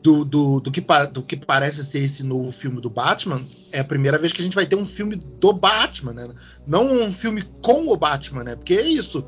do, 0.02 0.24
do- 0.24 0.60
do 0.60 0.70
que, 0.70 0.84
do 1.12 1.22
que 1.22 1.36
parece 1.36 1.84
ser 1.84 2.00
esse 2.00 2.22
novo 2.22 2.50
filme 2.50 2.80
do 2.80 2.90
Batman, 2.90 3.44
é 3.70 3.80
a 3.80 3.84
primeira 3.84 4.18
vez 4.18 4.32
que 4.32 4.40
a 4.40 4.44
gente 4.44 4.54
vai 4.54 4.66
ter 4.66 4.76
um 4.76 4.84
filme 4.86 5.14
do 5.16 5.52
Batman, 5.52 6.12
né? 6.12 6.28
Não 6.66 6.90
um 7.02 7.12
filme 7.12 7.42
com 7.62 7.86
o 7.88 7.96
Batman, 7.96 8.44
né? 8.44 8.56
Porque 8.56 8.74
é 8.74 8.86
isso. 8.86 9.24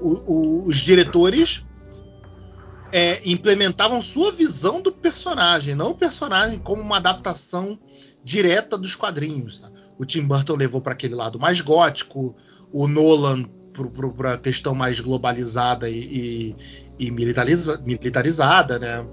o- 0.00 0.32
o- 0.32 0.66
os 0.68 0.76
diretores 0.76 1.64
é, 2.92 3.20
implementavam 3.28 4.00
sua 4.00 4.30
visão 4.32 4.80
do 4.80 4.92
personagem, 4.92 5.74
não 5.74 5.90
o 5.90 5.94
personagem 5.94 6.58
como 6.58 6.80
uma 6.82 6.96
adaptação 6.98 7.78
direta 8.22 8.76
dos 8.78 8.94
quadrinhos. 8.94 9.58
sabe? 9.58 9.74
O 9.98 10.04
Tim 10.04 10.22
Burton 10.22 10.54
levou 10.56 10.80
para 10.80 10.92
aquele 10.92 11.14
lado 11.14 11.38
mais 11.38 11.60
gótico, 11.60 12.34
o 12.72 12.86
Nolan 12.88 13.44
para 14.16 14.34
a 14.34 14.38
questão 14.38 14.74
mais 14.74 15.00
globalizada 15.00 15.88
e, 15.90 15.98
e- 15.98 16.56
e 16.98 17.10
militariza- 17.10 17.80
militarizada, 17.84 18.78
né? 18.78 19.04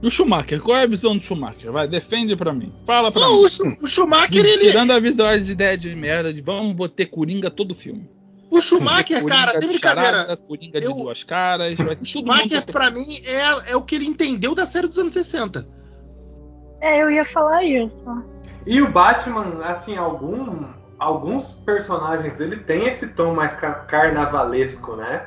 E 0.00 0.06
o 0.06 0.10
Schumacher, 0.10 0.62
qual 0.62 0.76
é 0.76 0.82
a 0.84 0.86
visão 0.86 1.16
do 1.16 1.22
Schumacher? 1.22 1.72
Vai, 1.72 1.88
defende 1.88 2.36
pra 2.36 2.52
mim. 2.52 2.72
Fala 2.86 3.10
pra 3.10 3.20
Não, 3.20 3.32
mim. 3.40 3.44
o, 3.44 3.48
Schu- 3.48 3.76
o 3.82 3.86
Schumacher, 3.88 4.44
ele, 4.44 4.58
Tirando 4.70 4.92
a 4.92 5.00
visão 5.00 5.26
as 5.28 5.48
ideias 5.48 5.80
de 5.82 5.94
merda 5.94 6.32
de 6.32 6.40
vamos 6.40 6.72
botar 6.74 7.04
Coringa 7.06 7.50
todo 7.50 7.74
filme. 7.74 8.08
o 8.50 8.60
Schumacher, 8.60 9.20
Coringa 9.22 9.40
cara, 9.40 9.52
de 9.52 9.58
sem 9.58 9.68
brincadeira, 9.68 10.10
charada, 10.18 10.36
Coringa 10.36 10.78
eu- 10.78 10.92
de 10.92 11.02
duas 11.02 11.24
caras. 11.24 11.76
Vai 11.76 11.96
o 11.96 12.04
Schumacher 12.04 12.64
pra 12.66 12.90
mim 12.92 13.04
é, 13.26 13.72
é 13.72 13.76
o 13.76 13.82
que 13.82 13.96
ele 13.96 14.06
entendeu 14.06 14.54
da 14.54 14.66
série 14.66 14.86
dos 14.86 14.98
anos 14.98 15.12
60. 15.12 15.68
É, 16.80 17.02
eu 17.02 17.10
ia 17.10 17.24
falar 17.24 17.64
isso. 17.64 17.96
E 18.66 18.80
o 18.80 18.92
Batman, 18.92 19.64
assim, 19.64 19.96
algum, 19.96 20.64
alguns 20.96 21.54
personagens 21.66 22.36
dele 22.36 22.56
tem 22.58 22.86
esse 22.86 23.08
tom 23.08 23.34
mais 23.34 23.52
ca- 23.54 23.74
carnavalesco, 23.86 24.94
né? 24.94 25.26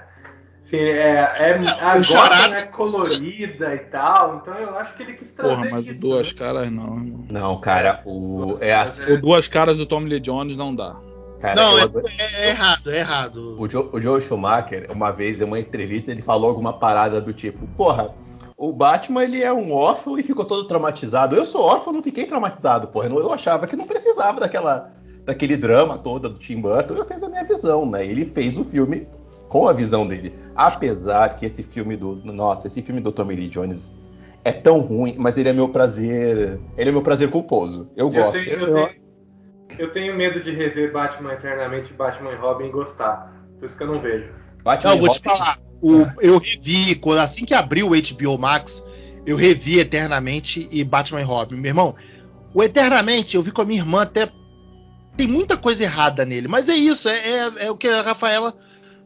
Assim, 0.71 0.83
é, 0.83 1.17
é, 1.37 1.51
a 1.83 1.89
o 1.89 1.97
Gotham 1.97 2.03
Charada- 2.03 2.57
é 2.57 2.71
colorida 2.71 3.75
e 3.75 3.79
tal, 3.79 4.37
então 4.41 4.53
eu 4.55 4.77
acho 4.77 4.95
que 4.95 5.03
ele 5.03 5.13
quis 5.13 5.31
trazer 5.31 5.55
Porra, 5.55 5.69
mas 5.69 5.87
o 5.87 5.91
isso. 5.91 6.01
duas 6.01 6.27
né? 6.31 6.37
caras 6.39 6.71
não, 6.71 6.83
irmão. 6.97 7.25
Não, 7.29 7.59
cara, 7.59 8.01
o. 8.05 8.57
É 8.61 8.73
assim, 8.73 9.03
O 9.13 9.21
duas 9.21 9.47
caras 9.47 9.75
do 9.77 9.85
Tommy 9.85 10.09
Lee 10.09 10.19
Jones 10.19 10.55
não 10.55 10.73
dá. 10.75 10.95
cara, 11.39 11.55
não, 11.55 11.77
eu 11.79 11.85
é, 11.85 11.91
é- 12.23 12.45
é 12.45 12.49
errado, 12.49 12.91
é 12.91 12.97
errado. 12.99 13.55
O, 13.59 13.69
Joe, 13.69 13.89
o 13.91 13.99
Joe 14.01 14.21
Schumacher, 14.21 14.87
uma 14.91 15.11
vez 15.11 15.41
em 15.41 15.43
uma 15.45 15.59
entrevista, 15.59 16.11
ele 16.11 16.21
falou 16.21 16.49
alguma 16.49 16.73
parada 16.73 17.19
do 17.21 17.33
tipo: 17.33 17.67
Porra, 17.75 18.13
o 18.57 18.71
Batman 18.71 19.23
ele 19.23 19.43
é 19.43 19.51
um 19.51 19.73
órfão 19.73 20.17
e 20.19 20.23
ficou 20.23 20.45
todo 20.45 20.67
traumatizado. 20.67 21.35
Eu 21.35 21.45
sou 21.45 21.63
órfão, 21.63 21.91
não 21.93 22.03
fiquei 22.03 22.25
traumatizado, 22.25 22.87
porra. 22.87 23.07
Eu, 23.07 23.19
eu 23.19 23.33
achava 23.33 23.67
que 23.67 23.75
não 23.75 23.87
precisava 23.87 24.39
daquela, 24.39 24.91
daquele 25.25 25.57
drama 25.57 25.97
todo 25.97 26.29
do 26.29 26.37
Tim 26.39 26.61
Burton. 26.61 26.93
Eu 26.93 27.05
fiz 27.05 27.21
a 27.23 27.27
minha 27.29 27.43
visão, 27.43 27.85
né? 27.89 28.05
Ele 28.05 28.23
fez 28.25 28.57
o 28.57 28.63
filme 28.63 29.07
com 29.51 29.67
a 29.67 29.73
visão 29.73 30.07
dele. 30.07 30.33
Apesar 30.55 31.35
que 31.35 31.45
esse 31.45 31.61
filme 31.61 31.97
do. 31.97 32.15
Nossa, 32.23 32.67
esse 32.67 32.81
filme 32.81 33.01
do 33.01 33.11
Tommy 33.11 33.35
Lee 33.35 33.49
Jones 33.49 33.97
é 34.45 34.51
tão 34.53 34.79
ruim, 34.79 35.15
mas 35.19 35.37
ele 35.37 35.49
é 35.49 35.53
meu 35.53 35.67
prazer. 35.67 36.57
Ele 36.77 36.89
é 36.89 36.91
meu 36.93 37.01
prazer 37.01 37.29
culposo. 37.29 37.89
Eu 37.97 38.07
Eu 38.07 38.09
gosto. 38.11 38.31
tenho, 38.33 38.49
eu, 38.49 38.67
Eu- 38.67 38.87
tenho, 38.87 39.01
eu 39.77 39.91
tenho 39.91 40.15
medo 40.15 40.41
de 40.41 40.51
rever 40.55 40.93
Batman 40.93 41.33
eternamente, 41.33 41.91
Batman 41.91 42.31
e 42.31 42.35
Robin 42.35 42.67
e 42.67 42.71
gostar. 42.71 43.29
Por 43.59 43.65
isso 43.65 43.75
que 43.75 43.83
eu 43.83 43.87
não 43.87 44.01
vejo. 44.01 44.29
Batman 44.63 44.91
Não, 44.91 44.97
e 44.97 44.99
vou 45.01 45.09
te 45.09 45.21
Robin- 45.27 45.37
falar. 45.37 45.59
o- 45.81 46.07
eu 46.21 46.37
revi, 46.37 47.01
assim 47.19 47.43
que 47.43 47.53
abriu 47.53 47.89
o 47.89 47.95
HBO 47.95 48.37
Max, 48.37 48.81
eu 49.25 49.35
revi 49.35 49.79
Eternamente 49.79 50.65
e 50.71 50.81
Batman 50.85 51.19
e 51.19 51.25
Robin. 51.25 51.55
Meu 51.57 51.71
irmão, 51.71 51.93
o 52.53 52.63
Eternamente 52.63 53.35
eu 53.35 53.41
vi 53.43 53.51
com 53.51 53.61
a 53.61 53.65
minha 53.65 53.81
irmã 53.81 54.03
até. 54.03 54.29
Tem 55.17 55.27
muita 55.27 55.57
coisa 55.57 55.83
errada 55.83 56.23
nele, 56.25 56.47
mas 56.47 56.69
é 56.69 56.73
isso, 56.73 57.09
é, 57.09 57.17
é- 57.17 57.65
é 57.65 57.71
o 57.71 57.75
que 57.75 57.85
a 57.87 58.01
Rafaela 58.01 58.55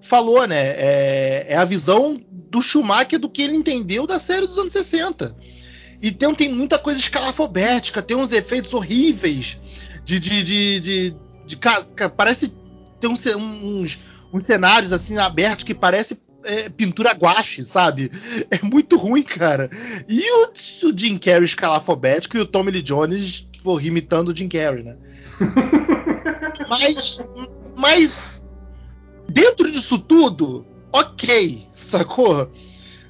falou, 0.05 0.47
né? 0.47 0.67
É, 0.77 1.45
é 1.49 1.55
a 1.57 1.65
visão 1.65 2.19
do 2.49 2.61
Schumacher 2.61 3.19
do 3.19 3.29
que 3.29 3.41
ele 3.41 3.55
entendeu 3.55 4.07
da 4.07 4.19
série 4.19 4.47
dos 4.47 4.57
anos 4.57 4.71
60. 4.73 5.35
Então 6.01 6.35
tem 6.35 6.53
muita 6.53 6.77
coisa 6.77 6.99
escalafobética, 6.99 8.01
tem 8.01 8.15
uns 8.15 8.31
efeitos 8.31 8.73
horríveis 8.73 9.57
de. 10.03 10.19
de, 10.19 10.43
de, 10.43 10.79
de, 10.79 11.15
de 11.45 11.57
ca- 11.57 11.83
parece 12.15 12.53
ter 12.99 13.07
uns, 13.07 13.25
uns, 13.25 13.99
uns 14.33 14.43
cenários 14.43 14.91
assim 14.93 15.17
abertos 15.17 15.63
que 15.63 15.73
parece 15.75 16.17
é, 16.43 16.69
pintura 16.69 17.11
guache, 17.11 17.63
sabe? 17.63 18.11
É 18.51 18.63
muito 18.63 18.97
ruim, 18.97 19.23
cara. 19.23 19.69
E 20.07 20.31
o, 20.31 20.89
o 20.89 20.97
Jim 20.97 21.17
Carrey 21.17 21.43
escalafobético 21.45 22.37
e 22.37 22.39
o 22.39 22.45
Tommy 22.45 22.71
Lee 22.71 22.81
Jones 22.81 23.47
imitando 23.81 24.29
o 24.29 24.35
Jim 24.35 24.47
Carrey, 24.47 24.83
né? 24.83 24.95
mas, 26.69 27.19
mas 27.75 28.21
dentro 29.29 29.71
disso 29.71 29.99
tudo, 29.99 30.65
ok, 30.91 31.67
sacou? 31.73 32.51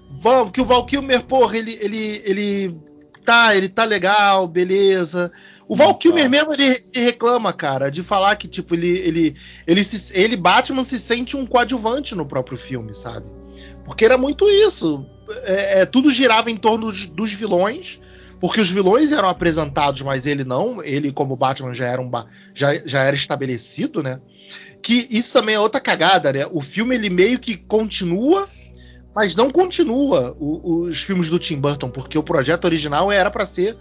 Val, 0.09 0.49
que 0.49 0.61
o 0.61 0.65
Val 0.65 0.85
Kilmer, 0.85 1.23
porra, 1.23 1.57
ele, 1.57 1.77
ele, 1.81 2.21
ele 2.25 2.75
tá, 3.23 3.55
ele 3.55 3.69
tá 3.69 3.83
legal, 3.83 4.47
beleza. 4.47 5.31
O 5.67 5.75
Val 5.75 5.95
Kilmer 5.95 6.29
mesmo 6.29 6.53
ele, 6.53 6.63
ele 6.63 7.05
reclama, 7.05 7.51
cara, 7.51 7.89
de 7.89 8.03
falar 8.03 8.35
que 8.35 8.47
tipo 8.47 8.75
ele 8.75 8.97
ele 8.99 9.35
ele 9.65 9.83
se, 9.83 10.13
ele 10.17 10.37
Batman 10.37 10.83
se 10.83 10.99
sente 10.99 11.35
um 11.35 11.45
coadjuvante 11.45 12.13
no 12.13 12.25
próprio 12.25 12.57
filme, 12.57 12.93
sabe? 12.93 13.25
Porque 13.83 14.05
era 14.05 14.17
muito 14.17 14.47
isso. 14.47 15.05
É, 15.43 15.81
é, 15.81 15.85
tudo 15.85 16.11
girava 16.11 16.51
em 16.51 16.57
torno 16.57 16.85
dos, 16.85 17.07
dos 17.07 17.33
vilões, 17.33 17.99
porque 18.39 18.61
os 18.61 18.69
vilões 18.69 19.11
eram 19.11 19.27
apresentados, 19.27 20.03
mas 20.03 20.27
ele 20.27 20.43
não. 20.43 20.83
Ele 20.83 21.11
como 21.11 21.35
Batman 21.35 21.73
já 21.73 21.85
era 21.85 22.01
um 22.01 22.11
já, 22.53 22.75
já 22.85 23.03
era 23.03 23.15
estabelecido, 23.15 24.03
né? 24.03 24.19
Que 24.85 25.07
isso 25.09 25.33
também 25.33 25.55
é 25.55 25.59
outra 25.59 25.81
cagada, 25.81 26.31
né? 26.31 26.45
O 26.51 26.61
filme 26.61 26.93
ele 26.93 27.09
meio 27.09 27.39
que 27.39 27.57
continua 27.57 28.47
mas 29.15 29.33
não 29.33 29.49
continua 29.49 30.35
o- 30.39 30.81
os 30.83 30.99
filmes 31.01 31.29
do 31.29 31.39
Tim 31.39 31.55
Burton, 31.57 31.89
porque 31.89 32.17
o 32.17 32.23
projeto 32.23 32.65
original 32.65 33.09
era 33.09 33.31
pra 33.31 33.45
ser 33.45 33.77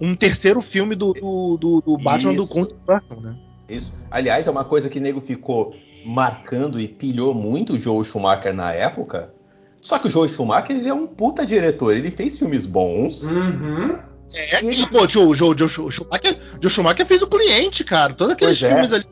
um 0.00 0.14
terceiro 0.14 0.62
filme 0.62 0.94
do, 0.94 1.12
do, 1.12 1.58
do- 1.58 1.80
do 1.82 1.98
Batman 1.98 2.32
do 2.32 2.44
Isso. 2.44 2.52
com 2.52 2.64
Tim 2.64 2.78
Burton, 2.86 3.20
né? 3.20 3.36
Isso. 3.68 3.92
Aliás, 4.10 4.46
é 4.46 4.50
uma 4.50 4.64
coisa 4.64 4.88
que 4.88 4.98
o 4.98 5.02
nego 5.02 5.20
ficou 5.20 5.74
marcando 6.06 6.80
e 6.80 6.88
pilhou 6.88 7.34
muito 7.34 7.74
o 7.74 7.78
Joe 7.78 8.02
Schumacher 8.04 8.54
na 8.54 8.72
época. 8.72 9.32
Só 9.80 9.98
que 9.98 10.08
o 10.08 10.10
Joe 10.10 10.26
Schumacher 10.28 10.74
ele 10.74 10.88
é 10.88 10.94
um 10.94 11.06
puta 11.06 11.44
diretor. 11.44 11.94
Ele 11.94 12.10
fez 12.10 12.38
filmes 12.38 12.64
bons. 12.64 13.24
Uhum. 13.24 13.98
É, 14.34 14.56
que, 14.56 14.88
pô, 14.88 15.06
Joe, 15.06 15.36
Joe, 15.36 15.54
Joe, 15.56 15.68
Joe 15.68 15.90
Schumacher, 15.92 16.34
Joe 16.62 16.70
Schumacher 16.70 17.04
fez 17.04 17.20
o 17.20 17.26
cliente, 17.28 17.84
cara. 17.84 18.14
Todos 18.14 18.32
aqueles 18.32 18.58
Pois 18.58 18.70
é. 18.70 18.72
filmes 18.74 18.92
ali, 18.94 19.04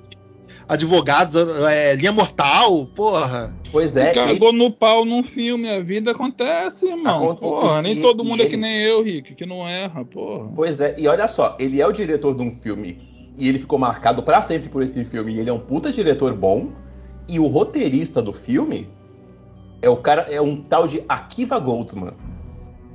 advogados, 0.71 1.35
é, 1.69 1.97
linha 1.97 2.13
mortal, 2.13 2.87
porra. 2.87 3.55
Pois 3.73 3.97
é, 3.97 4.11
ele, 4.11 4.15
Cagou 4.35 4.53
no 4.53 4.71
pau 4.71 5.05
num 5.05 5.23
filme, 5.23 5.69
a 5.69 5.81
vida 5.81 6.13
acontece, 6.13 6.87
irmão. 6.87 7.17
Aconte- 7.25 7.41
Porra, 7.41 7.81
e- 7.81 7.83
nem 7.83 8.01
todo 8.01 8.25
mundo 8.25 8.41
e 8.43 8.47
é 8.47 8.49
que 8.49 8.57
nem 8.57 8.79
eu, 8.83 9.03
Rick, 9.03 9.35
que 9.35 9.45
não 9.45 9.67
erra, 9.67 10.05
porra. 10.05 10.49
pois 10.55 10.81
é. 10.81 10.95
E 10.99 11.07
olha 11.09 11.27
só, 11.29 11.57
ele 11.59 11.81
é 11.81 11.87
o 11.87 11.93
diretor 11.93 12.35
de 12.37 12.43
um 12.43 12.51
filme 12.51 12.99
e 13.39 13.49
ele 13.49 13.59
ficou 13.59 13.79
marcado 13.79 14.23
pra 14.23 14.41
sempre 14.43 14.69
por 14.69 14.83
esse 14.83 15.05
filme. 15.05 15.33
E 15.33 15.41
ele 15.41 15.51
é 15.51 15.53
um 15.53 15.59
puta 15.59 15.91
diretor 15.93 16.35
bom. 16.35 16.71
E 17.29 17.39
o 17.39 17.47
roteirista 17.47 18.21
do 18.23 18.33
filme 18.33 18.89
é 19.83 19.89
o 19.89 19.97
cara, 19.97 20.23
é 20.31 20.41
um 20.41 20.57
tal 20.57 20.87
de 20.89 21.03
Akiva 21.09 21.59
Goldsman. 21.59 22.13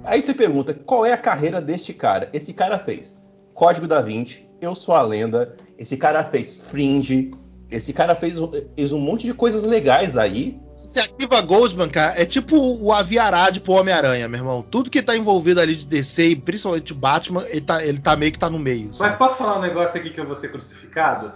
Aí 0.04 0.22
você 0.22 0.34
pergunta, 0.34 0.74
qual 0.74 1.06
é 1.06 1.14
a 1.14 1.18
carreira 1.18 1.62
deste 1.62 1.94
cara? 1.94 2.30
Esse 2.34 2.54
cara 2.54 2.78
fez 2.78 3.16
Código 3.54 3.88
da 3.88 4.02
Vinci, 4.02 4.46
Eu 4.62 4.76
Sou 4.76 4.94
a 4.94 5.02
Lenda, 5.02 5.56
esse 5.80 5.96
cara 5.98 6.24
fez 6.24 6.54
Fringe, 6.54 7.32
esse 7.76 7.94
cara 7.94 8.16
fez, 8.16 8.40
um- 8.40 8.52
fez 8.76 8.92
um 8.92 9.00
monte 9.00 9.26
de 9.26 9.34
coisas 9.34 9.64
legais 9.64 10.18
aí. 10.18 10.60
Esse 10.78 11.00
Akiva 11.00 11.42
Goldsman, 11.42 11.90
cara, 11.90 12.20
é 12.22 12.26
tipo 12.26 12.56
o 12.58 12.92
Aviarad 12.92 13.60
pro 13.60 13.74
Homem-Aranha, 13.74 14.28
meu 14.28 14.40
irmão. 14.40 14.62
Tudo 14.62 14.90
que 14.90 15.02
tá 15.02 15.16
envolvido 15.16 15.62
ali 15.62 15.76
de 15.76 15.86
DC, 15.86 16.30
e 16.30 16.36
principalmente 16.36 16.92
o 16.92 16.96
Batman, 16.96 17.46
ele 17.48 17.62
tá, 17.62 17.86
ele 17.86 18.00
tá 18.00 18.16
meio 18.16 18.32
que 18.32 18.40
tá 18.40 18.50
no 18.50 18.60
meio. 18.60 18.88
Mas 18.88 18.98
Sabe? 18.98 19.18
posso 19.18 19.38
falar 19.38 19.58
um 19.58 19.62
negócio 19.62 20.00
aqui 20.00 20.10
que 20.10 20.20
eu 20.20 20.26
vou 20.26 20.36
ser 20.36 20.50
crucificado? 20.50 21.32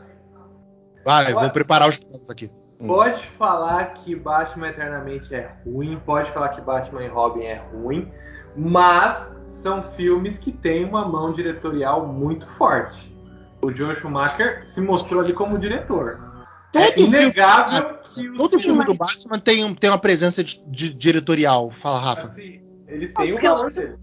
Vai, 1.05 1.31
eu 1.31 1.39
vou 1.39 1.49
preparar 1.49 1.87
os 1.87 1.97
planos 1.97 2.29
aqui. 2.29 2.51
Hum. 2.79 2.87
Pode 2.87 3.25
falar 3.37 3.93
que 3.93 4.15
Batman 4.15 4.69
Eternamente 4.69 5.33
é 5.33 5.49
ruim, 5.65 5.99
pode 6.05 6.31
falar 6.31 6.49
que 6.49 6.61
Batman 6.61 7.03
e 7.03 7.07
Robin 7.07 7.43
é 7.43 7.61
ruim, 7.73 8.09
mas 8.55 9.29
são 9.49 9.83
filmes 9.83 10.37
que 10.37 10.51
têm 10.51 10.85
uma 10.85 11.07
mão 11.07 11.31
diretorial 11.31 12.07
muito 12.07 12.47
forte. 12.47 13.13
O 13.61 13.73
Joe 13.73 13.93
Schumacher 13.93 14.65
se 14.65 14.79
mostrou 14.79 15.21
ali 15.21 15.33
como 15.33 15.57
diretor. 15.57 16.28
Todo 16.71 16.83
é 16.83 16.91
filme- 16.91 17.17
inegável 17.17 17.97
que 18.13 18.29
os 18.29 18.37
Todo 18.37 18.61
filme 18.61 18.85
do 18.85 18.93
Batman 18.93 19.39
tem, 19.39 19.63
um- 19.65 19.73
tem 19.73 19.89
uma 19.89 19.97
presença 19.99 20.43
de, 20.43 20.61
de- 20.67 20.93
diretorial. 20.93 21.69
Fala, 21.69 21.97
Rafa. 21.99 22.27
assim, 22.27 22.61
ele 22.87 23.07
tem 23.07 23.29
o 23.29 23.33
Porque 23.33 23.47
eu- 23.47 23.55
valor 23.55 23.71
dele. 23.71 23.97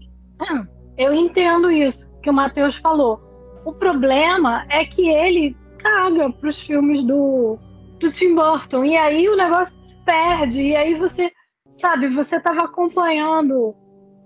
Eu 0.97 1.13
entendo 1.13 1.69
isso 1.71 2.07
que 2.21 2.29
o 2.29 2.33
Matheus 2.33 2.75
falou. 2.77 3.21
O 3.65 3.71
problema 3.73 4.65
é 4.69 4.83
que 4.85 5.07
ele 5.07 5.55
caga 5.77 6.29
pros 6.31 6.59
filmes 6.59 7.03
do, 7.05 7.57
do 7.99 8.11
Tim 8.11 8.33
Burton. 8.35 8.83
E 8.85 8.97
aí 8.97 9.27
o 9.29 9.35
negócio 9.35 9.75
se 9.75 9.95
perde. 10.05 10.61
E 10.61 10.75
aí 10.75 10.95
você, 10.95 11.31
sabe, 11.75 12.07
você 12.09 12.39
tava 12.39 12.61
acompanhando 12.65 13.75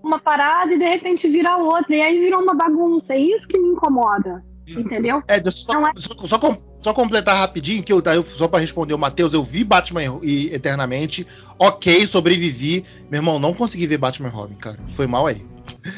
uma 0.02 0.18
parada 0.20 0.72
e 0.72 0.78
de 0.78 0.84
repente 0.88 1.28
vira 1.28 1.56
outra. 1.56 1.94
E 1.94 2.00
aí 2.00 2.18
vira 2.20 2.38
uma 2.38 2.54
bagunça. 2.54 3.14
É 3.14 3.18
isso 3.18 3.46
que 3.46 3.58
me 3.58 3.68
incomoda. 3.68 4.42
Entendeu? 4.66 5.22
É, 5.28 5.42
só, 5.50 5.86
é- 5.88 5.92
só, 5.98 6.26
só 6.26 6.38
só 6.82 6.92
completar 6.92 7.36
rapidinho, 7.36 7.82
que 7.82 7.92
eu, 7.92 8.02
tá, 8.02 8.14
eu- 8.14 8.24
só 8.24 8.48
pra 8.48 8.58
responder 8.58 8.92
o 8.92 8.98
Matheus, 8.98 9.32
eu 9.32 9.44
vi 9.44 9.62
Batman 9.62 10.02
e 10.22 10.52
Eternamente, 10.52 11.24
ok, 11.58 12.06
sobrevivi. 12.06 12.84
Meu 13.10 13.18
irmão, 13.20 13.38
não 13.38 13.54
consegui 13.54 13.86
ver 13.86 13.98
Batman 13.98 14.28
e 14.28 14.32
Robin, 14.32 14.56
cara. 14.56 14.78
Foi 14.88 15.06
mal 15.06 15.26
aí. 15.26 15.40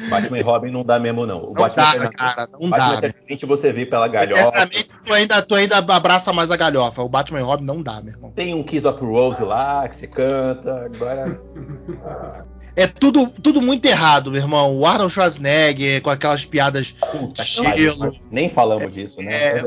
Batman 0.09 0.39
e 0.39 0.43
Robin 0.43 0.71
não 0.71 0.85
dá 0.85 0.99
mesmo, 0.99 1.27
não. 1.27 1.39
O 1.43 1.47
Não 1.47 1.53
Batman 1.55 1.77
dá, 1.83 1.89
Eternamente- 1.91 2.17
cara, 2.17 2.49
não 2.61 2.71
Batman 2.71 2.77
dá. 2.95 3.01
né? 3.01 3.09
Eternamente 3.09 3.47
você 3.47 3.73
vê 3.73 3.87
pela 3.87 4.09
galhofa. 4.09 4.43
Eternamente, 4.49 4.87
tu 5.05 5.13
ainda, 5.13 5.43
tu 5.43 5.55
ainda 5.55 5.79
abraça 5.79 6.33
mais 6.33 6.51
a 6.51 6.57
galhofa. 6.57 7.03
O 7.03 7.09
Batman 7.09 7.41
e 7.41 7.43
Robin 7.43 7.65
não 7.65 7.83
dá, 7.83 8.01
meu 8.03 8.13
irmão. 8.15 8.31
Tem 8.33 8.55
um 8.55 8.63
Kiss 8.63 8.87
of 8.87 9.01
Rose 9.05 9.43
lá 9.43 9.87
que 9.89 9.97
você 9.97 10.07
canta. 10.07 10.85
Agora. 10.87 11.41
É 12.77 12.89
tudo, 12.89 13.31
tudo 13.31 13.63
muito 13.63 13.85
errado, 13.87 14.33
meu 14.33 14.41
irmão. 14.41 14.77
O 14.77 14.85
Arnold 14.85 15.13
Schwarzenegger 15.13 16.03
com 16.03 16.11
aquelas 16.11 16.45
piadas 16.45 16.91
Puta 16.93 17.45
mas 17.63 18.19
Nem 18.33 18.51
falamos 18.51 18.91
disso, 18.93 19.21
né? 19.21 19.33
É, 19.33 19.59
É 19.59 19.63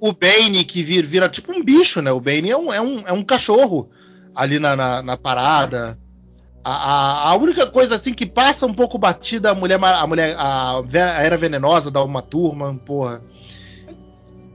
o, 0.00 0.08
o 0.08 0.12
Bane 0.14 0.64
que 0.64 0.82
vira, 0.82 1.06
vira 1.06 1.28
tipo 1.28 1.52
um 1.52 1.62
bicho, 1.62 2.00
né? 2.00 2.10
O 2.10 2.20
Bane 2.20 2.50
é 2.50 2.56
um, 2.56 2.72
é 2.72 2.80
um, 2.80 3.00
é 3.06 3.12
um 3.12 3.22
cachorro 3.22 3.90
ali 4.34 4.58
na, 4.58 4.74
na, 4.74 5.02
na 5.02 5.16
parada. 5.18 5.98
A, 6.64 6.72
a, 6.72 7.30
a 7.30 7.36
única 7.36 7.66
coisa 7.70 7.94
assim 7.94 8.12
que 8.12 8.26
passa 8.26 8.66
um 8.66 8.74
pouco 8.74 8.98
batida 8.98 9.50
a 9.52 9.54
mulher, 9.54 9.78
a 9.82 10.06
mulher, 10.06 10.34
a, 10.38 10.78
a 10.80 11.22
era 11.22 11.36
venenosa 11.36 11.90
da 11.90 12.02
uma 12.02 12.20
turma, 12.20 12.74
porra. 12.84 13.22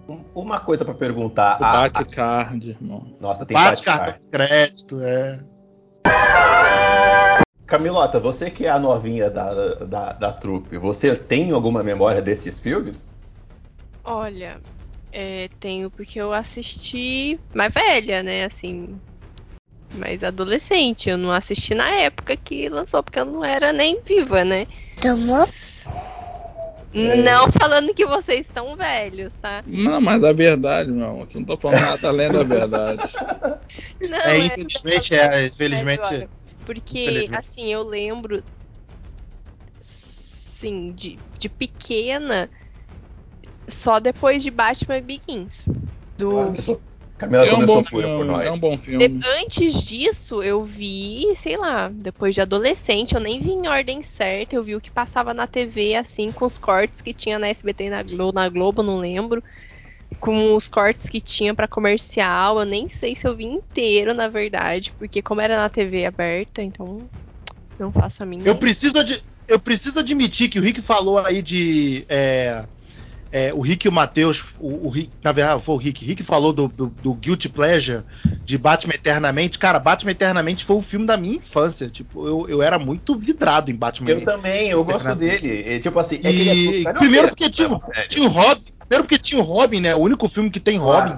Um- 0.08 0.24
Uma 0.36 0.60
coisa 0.60 0.84
pra 0.84 0.94
perguntar. 0.94 1.60
O 1.62 1.64
a- 1.64 1.72
Batcard, 1.90 2.70
irmão. 2.70 3.16
Nossa, 3.20 3.46
tem 3.46 3.56
Bate 3.56 3.84
Batcard. 3.84 4.12
cartão 4.12 4.22
de 4.22 4.28
crédito, 4.30 5.00
é. 5.02 5.40
Camilota, 7.66 8.20
você 8.20 8.52
que 8.52 8.66
é 8.66 8.70
a 8.70 8.78
novinha 8.78 9.30
da, 9.32 9.74
da, 9.86 10.14
da 10.14 10.32
trupe, 10.34 10.78
você 10.78 11.16
tem 11.16 11.52
alguma 11.52 11.82
memória 11.82 12.22
desses 12.22 12.60
filmes? 12.60 13.10
Olha, 14.04 14.62
é, 15.12 15.50
tenho 15.60 15.90
porque 15.90 16.20
eu 16.20 16.34
assisti 16.34 17.40
mais 17.56 17.74
velha, 17.74 18.22
né? 18.22 18.44
Assim. 18.46 19.00
Mais 19.94 20.24
adolescente. 20.24 21.10
Eu 21.10 21.18
não 21.18 21.32
assisti 21.32 21.74
na 21.76 21.90
época 21.90 22.36
que 22.36 22.68
lançou, 22.70 23.04
porque 23.04 23.20
eu 23.20 23.26
não 23.26 23.44
era 23.44 23.72
nem 23.72 24.02
viva, 24.06 24.44
né? 24.44 24.66
N- 26.94 27.24
Não 27.24 27.52
falando 27.52 27.94
que 27.94 28.06
vocês 28.06 28.48
são 28.54 28.76
velhos, 28.76 29.32
tá? 29.42 29.64
Não, 29.66 30.02
mas 30.02 30.24
a 30.24 30.32
verdade, 30.34 30.92
meu. 30.92 31.18
Você 31.20 31.40
não 31.40 31.46
tá 31.46 31.58
falando 31.58 31.82
nada, 31.82 31.98
tá 32.00 32.12
lendo 32.12 32.40
a 32.40 32.44
verdade. 32.44 33.04
Não, 34.02 34.18
É, 34.20 34.38
infelizmente, 34.38 35.16
é, 35.16 35.46
infelizmente. 35.48 36.00
Agora, 36.02 36.30
Porque, 36.66 37.00
Infelizmente. 37.00 37.38
assim, 37.40 37.72
eu 37.74 37.84
lembro. 37.84 38.44
Sim, 39.82 40.94
de, 40.94 41.22
de 41.40 41.50
pequena. 41.50 42.50
Só 43.70 44.00
depois 44.00 44.44
de 44.44 44.52
Batman 44.52 45.02
Begins. 45.02 45.66
Do, 46.18 46.46
Camila 47.18 47.46
É 47.46 47.54
um 47.54 47.56
começou 47.56 47.78
bom 47.78 47.84
pura 47.84 48.08
por 48.10 48.18
filme, 48.18 48.34
nós. 48.34 48.46
é 48.46 48.52
um 48.52 48.58
bom 48.60 48.78
filme. 48.78 49.08
De- 49.20 49.28
antes 49.42 49.84
disso, 49.84 50.42
eu 50.44 50.64
vi, 50.66 51.34
sei 51.36 51.58
lá, 51.58 51.90
depois 51.90 52.36
de 52.36 52.42
adolescente, 52.42 53.16
eu 53.16 53.22
nem 53.22 53.40
vi 53.40 53.52
em 53.52 53.68
ordem 53.68 54.02
certa, 54.04 54.56
eu 54.56 54.64
vi 54.64 54.76
o 54.76 54.82
que 54.82 54.92
passava 54.92 55.34
na 55.34 55.48
TV, 55.48 55.96
assim, 55.96 56.32
com 56.32 56.46
os 56.46 56.58
cortes 56.58 57.02
que 57.02 57.14
tinha 57.14 57.40
na 57.40 57.48
SBT 57.48 57.86
e 57.86 57.90
na 57.90 58.04
Globo, 58.04 58.34
na 58.34 58.50
Globo, 58.50 58.84
não 58.84 58.98
lembro. 59.00 59.44
Com 60.20 60.56
os 60.56 60.68
cortes 60.68 61.10
que 61.10 61.20
tinha 61.20 61.54
pra 61.56 61.68
comercial, 61.68 62.60
eu 62.60 62.66
nem 62.66 62.88
sei 62.88 63.16
se 63.16 63.28
eu 63.28 63.36
vi 63.36 63.46
inteiro, 63.46 64.14
na 64.14 64.28
verdade, 64.28 64.94
porque 64.98 65.22
como 65.22 65.42
era 65.42 65.58
na 65.58 65.70
TV 65.70 66.06
aberta, 66.06 66.62
então 66.62 67.10
não 67.80 67.92
faço 67.92 68.24
a 68.24 68.26
mínima. 68.26 68.48
Eu 68.48 68.56
preciso, 68.56 68.98
ad- 69.00 69.24
eu 69.48 69.60
preciso 69.60 70.00
admitir 70.00 70.50
que 70.50 70.60
o 70.60 70.62
Rick 70.62 70.82
falou 70.82 71.20
aí 71.20 71.42
de. 71.42 72.06
é, 72.10 72.66
é, 73.34 73.52
o 73.52 73.62
Rick 73.62 73.88
e 73.88 73.90
o 73.90 73.92
Matheus. 73.92 74.46
O, 74.60 74.86
o 74.86 74.90
Rick, 74.92 75.10
na 75.24 75.32
verdade, 75.32 75.60
foi 75.64 75.74
o 75.74 75.78
Rick. 75.80 76.06
Rick 76.06 76.22
falou 76.22 76.54
do, 76.54 76.68
do, 76.68 76.86
do 77.02 77.16
Guilty 77.16 77.50
Pleasure 77.50 78.04
de 78.46 78.60
Batman 78.60 78.94
Eternamente. 78.94 79.58
Cara, 79.58 79.80
Batman 79.80 80.12
Eternamente 80.12 80.64
foi 80.64 80.76
o 80.76 80.82
filme 80.82 81.08
da 81.08 81.18
minha 81.18 81.38
infância. 81.38 81.90
Tipo, 81.90 82.28
eu, 82.28 82.48
eu 82.48 82.62
era 82.62 82.78
muito 82.78 83.18
vidrado 83.18 83.72
em 83.72 83.76
Batman 83.76 84.12
Eu 84.12 84.24
também, 84.24 84.70
eu 84.70 84.84
gosto 84.86 85.16
dele. 85.16 85.64
É, 85.66 85.80
tipo 85.80 85.98
assim, 85.98 86.18
é 86.18 86.20
que 86.20 86.28
ele 86.28 86.50
é 86.50 86.54
E 86.54 86.78
super 86.78 86.94
primeiro 86.94 87.28
porque 87.30 87.50
tinha, 87.50 87.70
né, 87.70 88.06
tinha 88.08 88.24
o 88.24 88.30
Robin. 88.30 88.72
Primeiro 88.78 89.04
porque 89.04 89.18
tinha 89.18 89.42
o 89.42 89.44
Robin, 89.44 89.80
né? 89.80 89.96
O 89.96 90.00
único 90.00 90.30
filme 90.30 90.52
que 90.52 90.60
tem 90.60 90.78
Robin 90.78 91.18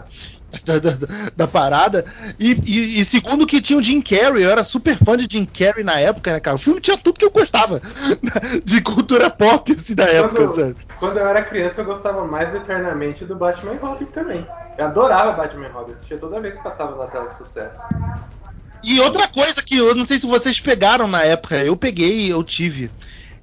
da- 0.65 0.79
da- 0.79 1.07
da 1.35 1.47
parada. 1.47 2.05
E, 2.39 2.51
e- 2.65 2.99
e 2.99 3.05
segundo 3.05 3.45
que 3.45 3.61
tinha 3.61 3.79
o 3.79 3.83
Jim 3.83 4.01
Carrey. 4.01 4.43
Eu 4.43 4.51
era 4.51 4.63
super 4.63 4.95
fã 4.97 5.17
de 5.17 5.27
Jim 5.29 5.45
Carrey 5.45 5.83
na 5.83 5.99
época, 5.99 6.31
né, 6.33 6.39
cara? 6.39 6.55
O 6.55 6.59
filme 6.59 6.79
tinha 6.79 6.97
tudo 6.97 7.17
que 7.17 7.25
eu 7.25 7.31
gostava 7.31 7.81
de 8.63 8.81
cultura 8.81 9.29
pop 9.29 9.71
assim, 9.71 9.95
da 9.95 10.05
época, 10.05 10.43
Quando- 10.43 10.55
sabe? 10.55 10.77
Quando 10.99 11.17
eu 11.19 11.27
era 11.27 11.43
criança, 11.43 11.81
eu 11.81 11.85
gostava 11.85 12.25
mais 12.25 12.53
Eternamente 12.55 13.25
do 13.25 13.35
Batman 13.35 13.73
e 13.73 13.77
Robin 13.77 14.05
também. 14.05 14.47
Eu 14.77 14.85
adorava 14.85 15.31
Batman 15.33 15.67
e 15.67 15.71
Robin, 15.71 15.91
assistia 15.93 16.17
toda 16.17 16.39
vez 16.39 16.55
que 16.55 16.63
passava 16.63 16.95
na 16.97 17.07
tela 17.07 17.29
de 17.29 17.37
sucesso. 17.37 17.79
E 18.83 18.99
outra 18.99 19.27
coisa 19.27 19.63
que 19.63 19.77
eu 19.77 19.95
não 19.95 20.05
sei 20.05 20.19
se 20.19 20.27
vocês 20.27 20.59
pegaram 20.59 21.07
na 21.07 21.23
época, 21.23 21.55
eu 21.63 21.75
peguei, 21.75 22.31
eu 22.31 22.43
tive. 22.43 22.91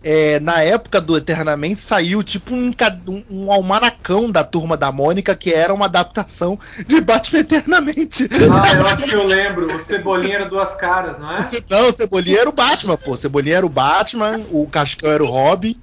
É, 0.02 0.40
na 0.40 0.62
época 0.62 1.00
do 1.00 1.16
Eternamente 1.16 1.80
saiu 1.80 2.22
tipo 2.22 2.54
um, 2.54 2.70
um, 3.30 3.52
almanacão 3.52 4.30
da 4.30 4.42
turma 4.42 4.76
da 4.76 4.90
Mônica 4.90 5.34
que 5.34 5.52
era 5.52 5.72
uma 5.72 5.86
adaptação 5.86 6.58
de 6.86 7.00
Batman 7.00 7.40
Eternamente. 7.40 8.28
Ah, 8.32 8.74
eu 8.74 8.86
acho 8.86 9.02
que 9.04 9.14
eu 9.14 9.24
lembro. 9.24 9.66
O 9.66 9.78
Cebolinha 9.78 10.36
era 10.36 10.46
duas 10.46 10.74
caras, 10.74 11.18
não 11.18 11.32
é? 11.32 11.40
Não, 11.70 11.88
o 11.88 11.92
Cebolinha 11.92 12.40
era 12.40 12.48
o 12.48 12.52
Batman, 12.52 12.96
pô. 12.96 13.12
O 13.12 13.16
Cebolinha 13.16 13.56
era 13.56 13.66
o 13.66 13.68
Batman, 13.68 14.40
o 14.50 14.66
Cascão 14.66 15.10
era 15.10 15.22
o 15.22 15.26
Robin. 15.26 15.76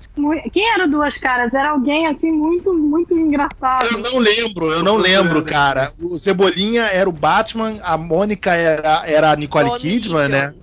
Quem 0.53 0.69
era 0.71 0.87
Duas 0.87 1.17
Caras? 1.17 1.53
Era 1.53 1.69
alguém 1.71 2.07
assim 2.07 2.31
muito, 2.31 2.73
muito 2.73 3.13
engraçado. 3.13 3.85
Eu 3.85 3.97
não 3.99 4.19
lembro, 4.19 4.71
eu 4.71 4.83
não 4.83 4.97
lembro, 4.97 5.43
cara. 5.43 5.91
O 5.99 6.19
Cebolinha 6.19 6.83
era 6.83 7.09
o 7.09 7.13
Batman, 7.13 7.77
a 7.81 7.97
Mônica 7.97 8.53
era, 8.53 9.03
era 9.05 9.31
a 9.31 9.35
Nicole 9.35 9.71
Kidman, 9.79 10.27
né? 10.27 10.53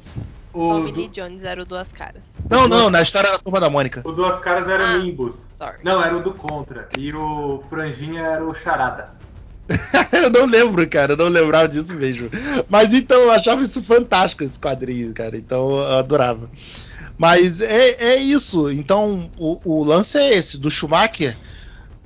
O, 0.57 0.69
Tommy 0.71 0.93
du- 0.93 0.99
Lee 0.99 1.09
Jones 1.09 1.43
era 1.45 1.61
o 1.63 1.65
Duas 1.67 1.93
Caras. 1.93 2.25
Não, 2.49 2.67
não, 2.67 2.89
na 2.91 3.03
história 3.03 3.31
da 3.31 3.39
turma 3.39 3.61
da 3.61 3.69
Mônica. 3.69 4.01
o 4.05 4.13
Duas 4.13 4.39
Caras 4.41 4.67
era 4.69 4.93
Ah. 4.93 4.95
o 4.97 5.03
Nimbus. 5.03 5.47
Sorry. 5.57 5.79
Não, 5.85 6.03
era 6.03 6.17
o 6.17 6.23
do 6.23 6.33
Contra. 6.33 6.89
E 6.99 7.13
o 7.13 7.63
Franjinha 7.69 8.23
era 8.23 8.45
o 8.45 8.55
Charada. 8.55 9.11
eu 10.13 10.31
não 10.31 10.47
lembro, 10.47 10.89
cara, 10.89 11.13
eu 11.13 11.17
não 11.17 11.29
lembrava 11.29 11.69
disso 11.69 11.97
mesmo. 11.97 12.31
Mas 12.69 12.93
então 12.95 13.21
eu 13.21 13.33
achava 13.33 13.61
isso 13.63 13.83
fantástico, 13.83 14.43
esse 14.45 14.59
quadrinho, 14.59 15.13
cara. 15.13 15.37
Então 15.37 15.71
eu 15.77 15.97
adorava. 15.99 16.49
Mas 17.19 17.61
é, 17.61 18.13
é 18.13 18.17
isso. 18.17 18.71
Então 18.71 19.31
o, 19.37 19.61
o 19.65 19.85
lance 19.85 20.17
é 20.19 20.35
esse, 20.35 20.57
do 20.59 20.71
Schumacher. 20.71 21.37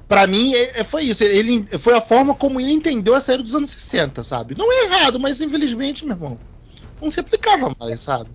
Pra 0.09 0.27
mim, 0.27 0.53
é- 0.55 0.81
é- 0.81 0.85
foi 0.85 1.03
isso. 1.05 1.23
Ele, 1.23 1.65
foi 1.79 1.95
a 1.95 2.01
forma 2.01 2.35
como 2.35 2.61
ele 2.61 2.73
entendeu 2.73 3.15
a 3.15 3.21
série 3.21 3.43
dos 3.43 3.55
anos 3.55 3.71
60, 3.71 4.25
sabe? 4.25 4.57
Não 4.59 4.73
é 4.73 4.85
errado, 4.87 5.21
mas 5.21 5.41
infelizmente, 5.41 6.05
meu 6.05 6.17
irmão, 6.17 6.39
não 7.01 7.11
se 7.11 7.21
aplicava 7.21 7.75
mais, 7.79 8.01
sabe? 8.01 8.31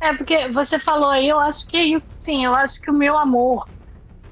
É, 0.00 0.14
porque 0.14 0.48
você 0.48 0.78
falou 0.78 1.08
aí, 1.08 1.28
eu 1.28 1.38
acho 1.40 1.66
que 1.66 1.76
é 1.76 1.84
isso 1.84 2.12
sim. 2.20 2.44
Eu 2.44 2.54
acho 2.54 2.80
que 2.80 2.90
o 2.90 2.94
meu 2.94 3.16
amor 3.16 3.66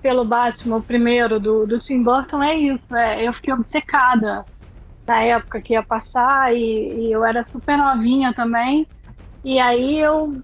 pelo 0.03 0.25
Batman, 0.25 0.77
o 0.77 0.83
primeiro 0.83 1.41
do, 1.41 1.67
do 1.67 1.79
Tim 1.81 2.03
Burton, 2.03 2.43
é 2.43 2.55
isso. 2.55 2.95
É, 2.95 3.27
eu 3.27 3.33
fiquei 3.33 3.55
obcecada 3.55 4.45
na 5.07 5.23
época 5.23 5.63
que 5.63 5.73
ia 5.73 5.83
passar 5.83 6.55
e, 6.55 7.07
e 7.07 7.13
eu 7.13 7.25
era 7.25 7.43
super 7.45 7.77
novinha 7.77 8.35
também. 8.35 8.87
E 9.43 9.59
aí 9.59 9.99
eu, 9.99 10.43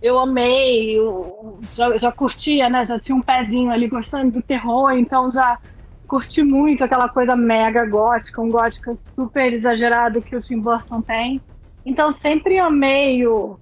eu 0.00 0.18
amei, 0.18 0.98
eu 0.98 1.60
já, 1.72 1.96
já 1.98 2.12
curtia, 2.12 2.68
né? 2.68 2.86
Já 2.86 3.00
tinha 3.00 3.16
um 3.16 3.22
pezinho 3.22 3.70
ali 3.70 3.88
gostando 3.88 4.30
do 4.30 4.42
terror, 4.42 4.92
então 4.92 5.30
já 5.30 5.58
curti 6.06 6.42
muito 6.42 6.84
aquela 6.84 7.08
coisa 7.08 7.34
mega 7.34 7.84
gótica, 7.86 8.40
um 8.40 8.50
gótica 8.50 8.94
super 8.94 9.52
exagerado 9.52 10.22
que 10.22 10.36
o 10.36 10.40
Tim 10.40 10.60
Burton 10.60 11.02
tem. 11.02 11.42
Então 11.84 12.10
sempre 12.12 12.58
amei 12.58 13.26
o, 13.26 13.58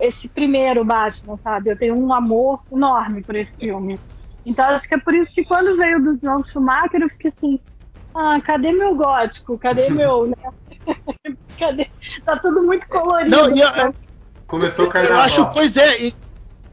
esse 0.00 0.28
primeiro 0.28 0.84
Batman, 0.84 1.36
sabe? 1.38 1.70
Eu 1.70 1.78
tenho 1.78 1.94
um 1.94 2.12
amor 2.12 2.60
enorme 2.70 3.22
por 3.24 3.34
esse 3.36 3.54
filme. 3.54 4.00
Então 4.44 4.64
acho 4.70 4.86
que 4.88 4.94
é 4.94 4.98
por 5.00 5.14
isso 5.14 5.32
que 5.32 5.44
quando 5.44 5.76
veio 5.76 6.02
do 6.02 6.16
John 6.18 6.42
Schumacher 6.44 7.00
eu 7.02 7.08
fiquei 7.10 7.28
assim, 7.28 7.60
ah, 8.14 8.40
cadê 8.40 8.72
meu 8.72 8.94
gótico? 8.96 9.58
Cadê 9.58 9.88
meu, 9.90 10.26
né? 10.26 10.34
cadê? 11.58 11.88
Tá 12.24 12.38
tudo 12.38 12.62
muito 12.62 12.86
colorido. 12.88 13.30
Não, 13.36 13.56
e 13.56 13.62
a- 13.62 13.92
Começou 14.46 14.84
o 14.84 14.88
Eu 14.88 14.92
carnaval. 14.92 15.20
acho, 15.22 15.50
pois 15.50 15.76
é, 15.76 16.02
e 16.06 16.12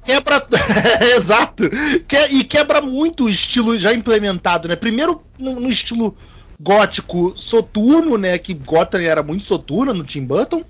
quebra. 0.05 0.47
Exato. 1.15 1.63
Que- 2.07 2.27
e 2.31 2.43
quebra 2.43 2.81
muito 2.81 3.23
o 3.25 3.29
estilo 3.29 3.75
já 3.79 3.93
implementado, 3.93 4.67
né? 4.67 4.75
Primeiro 4.75 5.25
no, 5.37 5.59
no 5.59 5.69
estilo 5.69 6.15
gótico 6.59 7.33
soturno, 7.35 8.17
né? 8.17 8.37
Que 8.37 8.53
Gotham 8.53 8.99
era 9.01 9.23
muito 9.23 9.43
soturna 9.43 9.93
no 9.93 10.03
Tim 10.03 10.25
Burton, 10.25 10.63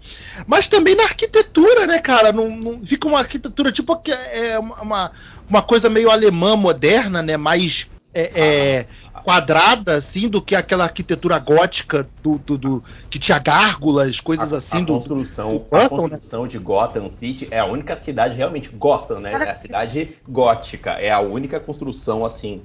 mas 0.47 0.67
também 0.67 0.95
na 0.95 1.03
arquitetura, 1.03 1.85
né, 1.87 1.99
cara? 1.99 2.31
Não, 2.31 2.49
não- 2.49 2.85
fica 2.85 3.07
uma 3.07 3.19
arquitetura 3.19 3.71
tipo 3.71 3.95
que 3.97 4.11
é 4.11 4.59
uma, 4.59 5.11
uma 5.49 5.61
coisa 5.61 5.89
meio 5.89 6.09
alemã 6.09 6.55
moderna, 6.55 7.21
né? 7.21 7.37
Mais 7.37 7.87
é, 8.15 8.41
é, 8.79 8.87
quadrada, 9.23 9.95
assim, 9.95 10.27
do 10.29 10.41
que 10.41 10.55
aquela 10.55 10.83
arquitetura 10.83 11.39
gótica 11.39 12.07
do, 12.21 12.37
do- 12.37 12.57
do- 12.57 12.83
que 13.09 13.17
tinha 13.17 13.39
gárgulas, 13.39 14.19
coisas 14.19 14.53
a, 14.53 14.57
assim. 14.57 14.77
a 14.77 14.81
do, 14.81 14.93
construção, 14.93 15.57
do 15.57 15.75
a 15.75 15.87
Gotham, 15.87 16.03
né? 16.03 16.09
construção 16.09 16.47
de 16.47 16.59
Gotham 16.59 17.09
City 17.09 17.47
é 17.49 17.59
a 17.59 17.65
única 17.65 17.95
cidade 17.95 18.37
realmente 18.37 18.69
Gotham, 18.69 19.19
né? 19.19 19.33
É 19.33 19.49
a 19.49 19.55
cidade 19.55 20.15
gótica, 20.27 20.91
é 20.91 21.11
a 21.11 21.19
única 21.19 21.59
construção 21.59 22.23
assim 22.23 22.61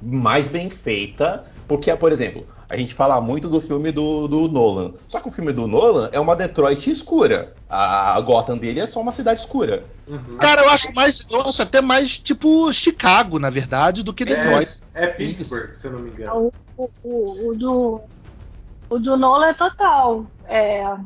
mais 0.00 0.48
bem 0.48 0.70
feita, 0.70 1.44
porque 1.68 1.94
por 1.94 2.10
exemplo, 2.10 2.46
a 2.68 2.76
gente 2.76 2.94
fala 2.94 3.20
muito 3.20 3.48
do 3.48 3.60
filme 3.60 3.92
do, 3.92 4.26
do 4.26 4.48
Nolan. 4.48 4.94
Só 5.06 5.20
que 5.20 5.28
o 5.28 5.30
filme 5.30 5.52
do 5.52 5.68
Nolan 5.68 6.08
é 6.12 6.18
uma 6.18 6.34
Detroit 6.34 6.90
escura. 6.90 7.54
A 7.68 8.18
Gotham 8.22 8.56
dele 8.56 8.80
é 8.80 8.86
só 8.86 9.00
uma 9.00 9.12
cidade 9.12 9.40
escura. 9.40 9.84
Uhum. 10.06 10.38
Cara, 10.38 10.62
eu 10.62 10.70
acho 10.70 10.92
mais. 10.94 11.30
Eu 11.30 11.42
acho 11.42 11.62
até 11.62 11.82
mais 11.82 12.18
tipo 12.18 12.72
Chicago, 12.72 13.38
na 13.38 13.50
verdade, 13.50 14.02
do 14.02 14.14
que 14.14 14.24
Detroit. 14.24 14.82
É, 14.94 15.04
é 15.04 15.06
Pittsburgh, 15.08 15.74
se 15.74 15.86
eu 15.86 15.92
não 15.92 16.00
me 16.00 16.10
engano. 16.10 16.52
O, 16.76 16.84
o, 16.84 16.90
o, 17.04 17.48
o 17.48 17.54
do. 17.54 18.00
O 18.88 18.98
do 18.98 19.16
Nolan 19.18 19.48
é 19.48 19.54
total. 19.54 20.24
É. 20.46 20.96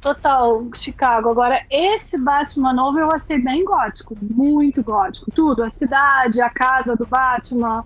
Total 0.00 0.66
Chicago. 0.74 1.28
Agora, 1.28 1.62
esse 1.70 2.18
Batman 2.18 2.72
novo 2.72 2.98
eu 2.98 3.12
achei 3.12 3.38
bem 3.38 3.64
gótico. 3.64 4.16
Muito 4.20 4.82
gótico. 4.82 5.30
Tudo. 5.30 5.62
A 5.62 5.70
cidade, 5.70 6.40
a 6.40 6.50
casa 6.50 6.96
do 6.96 7.06
Batman, 7.06 7.84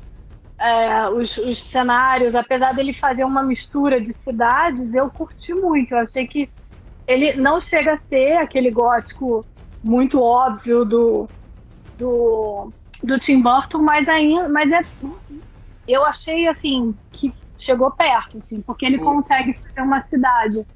é, 0.65 1.09
os, 1.11 1.37
os 1.37 1.59
cenários. 1.63 2.35
Apesar 2.35 2.75
dele 2.75 2.95
fazer 2.95 3.25
uma 3.25 3.43
mistura 3.43 4.01
de 4.01 4.13
cidades, 4.13 4.95
eu 4.95 5.11
curti 5.11 5.53
muito. 5.53 5.93
Eu 5.93 5.99
achei 5.99 6.27
que 6.27 6.49
ele 7.07 7.35
não 7.35 7.61
chega 7.61 7.93
a 7.93 7.99
ser 7.99 8.39
aquele 8.39 8.71
gótico 8.71 9.45
muito 9.83 10.23
óbvio 10.23 10.87
do, 10.87 11.29
do, 11.99 12.73
do 13.03 13.19
Tim 13.19 13.43
Burton, 13.43 13.83
mas 13.83 14.09
ainda, 14.09 14.49
mas 14.49 14.73
é, 14.73 14.81
eu 15.87 16.03
achei 16.07 16.49
assim 16.49 16.95
que 17.13 17.35
chegou 17.59 17.91
perto, 17.91 18.39
assim, 18.39 18.63
porque 18.63 18.87
ele 18.87 18.99
consegue 18.99 19.53
fazer 19.53 19.83
uma 19.83 20.01
cidade 20.01 20.67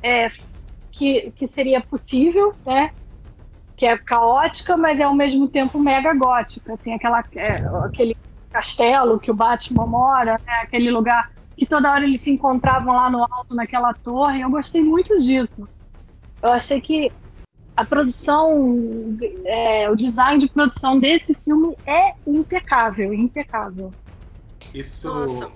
é, 0.00 0.30
que, 0.92 1.32
que 1.32 1.46
seria 1.48 1.80
possível, 1.80 2.54
né? 2.64 2.92
Que 3.76 3.86
é 3.86 3.98
caótica, 3.98 4.76
mas 4.76 5.00
é 5.00 5.02
ao 5.02 5.14
mesmo 5.14 5.48
tempo 5.48 5.80
mega 5.80 6.14
gótica, 6.14 6.74
assim, 6.74 6.94
aquela, 6.94 7.24
é, 7.34 7.56
aquele 7.84 8.16
castelo 8.54 9.18
que 9.18 9.32
o 9.32 9.34
Batman 9.34 9.84
mora, 9.84 10.40
né, 10.46 10.52
aquele 10.62 10.88
lugar 10.88 11.28
que 11.56 11.66
toda 11.66 11.90
hora 11.90 12.04
eles 12.04 12.20
se 12.20 12.30
encontravam 12.30 12.94
lá 12.94 13.10
no 13.10 13.22
alto 13.22 13.52
naquela 13.54 13.92
torre. 13.92 14.42
Eu 14.42 14.50
gostei 14.50 14.80
muito 14.80 15.18
disso. 15.18 15.68
Eu 16.40 16.52
achei 16.52 16.80
que 16.80 17.10
a 17.76 17.84
produção, 17.84 19.18
é, 19.44 19.90
o 19.90 19.96
design 19.96 20.38
de 20.38 20.48
produção 20.48 21.00
desse 21.00 21.34
filme 21.44 21.76
é 21.84 22.12
impecável, 22.26 23.12
impecável. 23.12 23.92
Isso. 24.72 25.08
Nossa. 25.08 25.50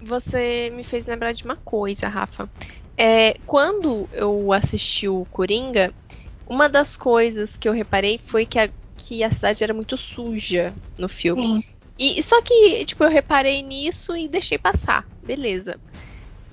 Você 0.00 0.70
me 0.72 0.84
fez 0.84 1.06
lembrar 1.06 1.32
de 1.32 1.44
uma 1.44 1.56
coisa, 1.56 2.06
Rafa. 2.06 2.48
É, 2.96 3.34
quando 3.44 4.08
eu 4.12 4.52
assisti 4.52 5.08
o 5.08 5.26
Coringa, 5.26 5.92
uma 6.46 6.68
das 6.68 6.96
coisas 6.96 7.56
que 7.56 7.68
eu 7.68 7.72
reparei 7.72 8.18
foi 8.18 8.46
que 8.46 8.58
a, 8.58 8.70
que 8.96 9.24
a 9.24 9.30
cidade 9.30 9.64
era 9.64 9.74
muito 9.74 9.96
suja 9.96 10.72
no 10.96 11.08
filme. 11.08 11.62
Sim. 11.62 11.75
E 11.98 12.22
só 12.22 12.42
que, 12.42 12.84
tipo, 12.84 13.04
eu 13.04 13.10
reparei 13.10 13.62
nisso 13.62 14.14
e 14.16 14.28
deixei 14.28 14.58
passar. 14.58 15.06
Beleza. 15.22 15.80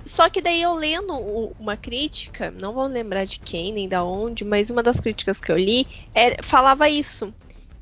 Só 0.05 0.29
que 0.29 0.41
daí 0.41 0.61
eu 0.61 0.73
lendo 0.73 1.13
uma 1.57 1.77
crítica, 1.77 2.51
não 2.51 2.73
vou 2.73 2.85
lembrar 2.87 3.25
de 3.25 3.39
quem 3.39 3.71
nem 3.71 3.87
da 3.87 4.03
onde, 4.03 4.43
mas 4.43 4.69
uma 4.69 4.83
das 4.83 4.99
críticas 4.99 5.39
que 5.39 5.51
eu 5.51 5.57
li 5.57 5.87
era- 6.13 6.37
falava 6.43 6.89
isso. 6.89 7.33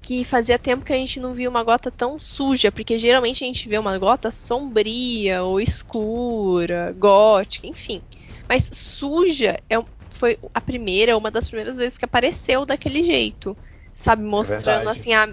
Que 0.04 0.24
fazia 0.24 0.58
tempo 0.58 0.84
que 0.84 0.94
a 0.94 0.96
gente 0.96 1.20
não 1.20 1.34
via 1.34 1.50
uma 1.50 1.64
gota 1.64 1.92
tão 1.92 2.18
suja, 2.18 2.72
porque 2.72 2.98
geralmente 2.98 3.44
a 3.44 3.48
gente 3.48 3.70
vê 3.70 3.78
uma 3.78 3.98
gota 4.00 4.32
sombria 4.32 5.44
ou 5.44 5.60
escura, 5.62 6.92
gótica, 6.98 7.68
enfim. 7.68 8.02
Mas 8.50 8.70
suja 8.74 9.60
é, 9.70 9.78
foi 10.10 10.38
a 10.54 10.62
primeira, 10.62 11.16
uma 11.18 11.30
das 11.32 11.48
primeiras 11.48 11.78
vezes 11.78 11.98
que 11.98 12.06
apareceu 12.06 12.66
daquele 12.66 13.04
jeito. 13.04 13.56
Sabe, 13.94 14.24
mostrando 14.24 14.64
verdade. 14.86 14.90
assim 14.90 15.14
a 15.14 15.30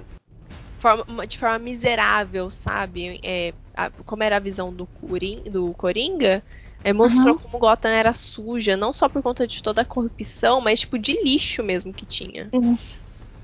forma- 0.79 1.27
de 1.27 1.39
forma 1.39 1.59
miserável, 1.59 2.51
sabe? 2.51 3.19
É, 3.23 3.53
a- 3.77 3.91
como 4.05 4.23
era 4.23 4.37
a 4.37 4.41
visão 4.41 4.73
do, 4.73 4.87
Corin- 4.87 5.43
do 5.51 5.73
Coringa, 5.75 6.43
é, 6.83 6.93
mostrou 6.93 7.39
como 7.39 7.59
Gotham 7.59 7.89
era 7.91 8.13
suja, 8.15 8.77
não 8.77 8.93
só 8.93 9.09
por 9.09 9.23
conta 9.23 9.47
de 9.47 9.63
toda 9.63 9.83
a 9.83 9.85
corrupção, 9.85 10.61
mas 10.61 10.81
tipo 10.81 10.99
de 10.99 11.13
lixo 11.25 11.63
mesmo 11.63 11.93
que 11.93 12.07
tinha. 12.07 12.49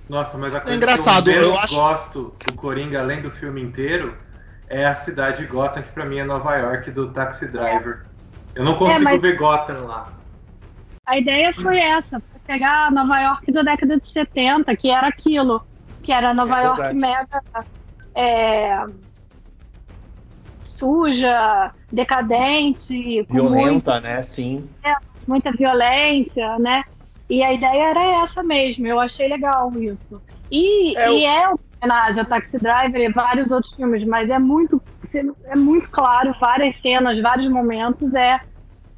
Nossa, 0.09 0.37
mas 0.37 0.55
a 0.55 0.61
coisa 0.61 0.77
engraçado, 0.77 1.25
que 1.31 1.37
eu, 1.37 1.43
eu 1.43 1.59
acho- 1.59 1.75
gosto 1.75 2.37
do 2.47 2.55
Coringa, 2.55 3.01
além 3.01 3.23
do 3.23 3.31
filme 3.31 3.61
inteiro, 3.63 4.17
é 4.69 4.87
a 4.87 4.95
cidade 4.95 5.39
de 5.39 5.47
Gotham, 5.47 5.83
que 5.83 5.93
pra 5.93 6.05
mim 6.05 6.19
é 6.19 6.25
Nova 6.25 6.57
York, 6.57 6.91
do 6.91 7.13
Taxi 7.13 7.47
Driver. 7.47 8.05
Eu 8.55 8.65
não 8.65 8.77
consigo 8.77 9.03
mas- 9.05 9.21
ver 9.21 9.37
Gotham 9.37 9.83
lá. 9.87 10.13
A 11.07 11.19
ideia 11.19 11.53
foi 11.53 11.79
essa, 11.79 12.19
foi 12.31 12.41
pegar 12.47 12.91
Nova 12.91 13.21
York 13.21 13.53
da 13.53 13.63
década 13.63 13.99
de 13.99 14.07
70, 14.07 14.75
que 14.75 14.89
era 14.89 15.09
aquilo, 15.09 15.61
que 16.05 16.13
era 16.13 16.35
Nova 16.35 16.61
É 16.61 16.65
York 16.65 16.95
mega 16.95 17.41
é, 18.15 18.85
suja, 20.65 21.73
decadente, 21.91 23.25
com 23.29 23.35
muito- 23.35 23.55
Violenta, 23.55 24.01
né? 24.01 24.23
Sim. 24.23 24.69
muita 25.27 25.51
violência, 25.53 26.59
né? 26.59 26.83
E 27.31 27.43
a 27.43 27.51
ideia 27.51 27.85
era 27.91 28.23
essa 28.23 28.43
mesmo, 28.43 28.87
eu 28.87 29.01
achei 29.01 29.27
legal 29.27 29.73
isso. 29.81 30.23
E 30.51 30.95
É, 30.99 31.11
e 31.11 31.25
é 31.25 31.49
uma 31.49 31.59
homenagem 31.83 32.21
a 32.21 32.25
Taxi 32.27 32.59
Driver 32.59 33.01
e 33.01 33.11
vários 33.11 33.51
outros 33.51 33.73
filmes, 33.75 34.05
mas 34.07 34.29
é 34.29 34.39
muito, 34.39 34.83
é 35.47 35.57
muito 35.57 35.91
claro, 35.91 36.35
várias 36.39 36.77
cenas, 36.77 37.19
vários 37.23 37.51
momentos, 37.51 38.13
é, 38.15 38.39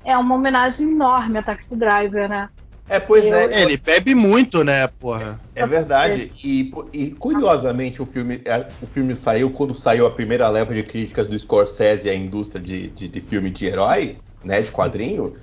é 0.05 0.19
uma 0.19 0.35
homenagem 0.35 0.90
enorme 0.90 1.38
a 1.38 1.42
Taxi 1.45 1.77
Driver, 1.77 2.29
né? 2.29 2.49
É, 2.88 3.01
pois 3.01 3.27
é. 3.27 3.44
É, 3.53 3.62
Ele 3.62 3.77
bebe 3.77 4.14
muito, 4.14 4.62
né, 4.62 4.87
porra? 4.87 5.40
É 5.55 5.66
verdade. 5.66 6.33
E, 6.44 6.70
e, 6.92 7.11
curiosamente 7.12 8.01
o 8.01 8.07
filme, 8.07 8.42
é, 8.44 8.68
o 8.83 8.87
filme 8.87 9.16
saiu 9.16 9.51
quando 9.51 9.75
saiu 9.75 10.07
a 10.07 10.11
primeira 10.11 10.49
leva 10.49 10.75
de 10.75 10.83
críticas 10.83 11.27
do 11.27 11.38
Scorsese 11.38 12.09
à 12.09 12.14
indústria 12.14 12.62
de, 12.62 12.88
de, 12.90 13.09
de 13.09 13.20
filme 13.20 13.51
de 13.51 13.66
herói, 13.66 14.18
né? 14.44 14.62
De 14.62 14.70
quadrinho. 14.70 15.35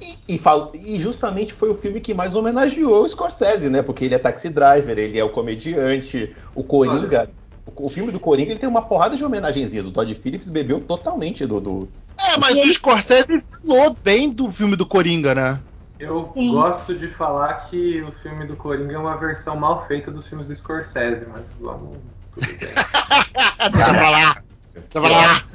E, 0.00 0.34
e, 0.34 0.38
fal- 0.38 0.72
e 0.74 0.98
justamente 0.98 1.52
foi 1.52 1.70
o 1.70 1.74
filme 1.74 2.00
que 2.00 2.14
mais 2.14 2.34
homenageou 2.34 3.02
o 3.04 3.08
Scorsese, 3.08 3.68
né? 3.68 3.82
Porque 3.82 4.04
ele 4.04 4.14
é 4.14 4.18
taxi 4.18 4.48
driver, 4.48 4.98
ele 4.98 5.18
é 5.18 5.24
o 5.24 5.30
comediante, 5.30 6.34
o 6.54 6.64
Coringa. 6.64 7.28
O, 7.66 7.86
o 7.86 7.88
filme 7.88 8.10
do 8.10 8.18
Coringa 8.20 8.52
ele 8.52 8.60
tem 8.60 8.68
uma 8.68 8.82
porrada 8.82 9.16
de 9.16 9.24
homenagenzinhas. 9.24 9.84
O 9.86 9.92
Todd 9.92 10.14
Phillips 10.14 10.48
bebeu 10.48 10.80
totalmente 10.80 11.44
do. 11.46 11.60
do- 11.60 11.92
É, 12.18 12.36
mas 12.38 12.56
o 12.56 12.72
Scorsese 12.72 13.34
falou 13.66 13.96
bem 14.02 14.30
do 14.30 14.50
filme 14.50 14.76
do 14.76 14.86
Coringa, 14.86 15.34
né? 15.34 15.60
Eu 16.00 16.32
Sim. 16.32 16.50
gosto 16.50 16.98
de 16.98 17.08
falar 17.08 17.68
que 17.68 18.00
o 18.00 18.10
filme 18.10 18.46
do 18.46 18.56
Coringa 18.56 18.94
é 18.94 18.98
uma 18.98 19.18
versão 19.18 19.54
mal 19.54 19.86
feita 19.86 20.10
dos 20.10 20.26
filmes 20.26 20.46
do 20.46 20.56
Scorsese, 20.56 21.26
mas 21.26 21.52
vamos. 21.60 21.98
Deixa 22.40 23.92
pra 23.92 24.08
lá. 24.08 24.42
Deixa 24.72 24.88
pra 24.90 25.08
lá. 25.08 25.46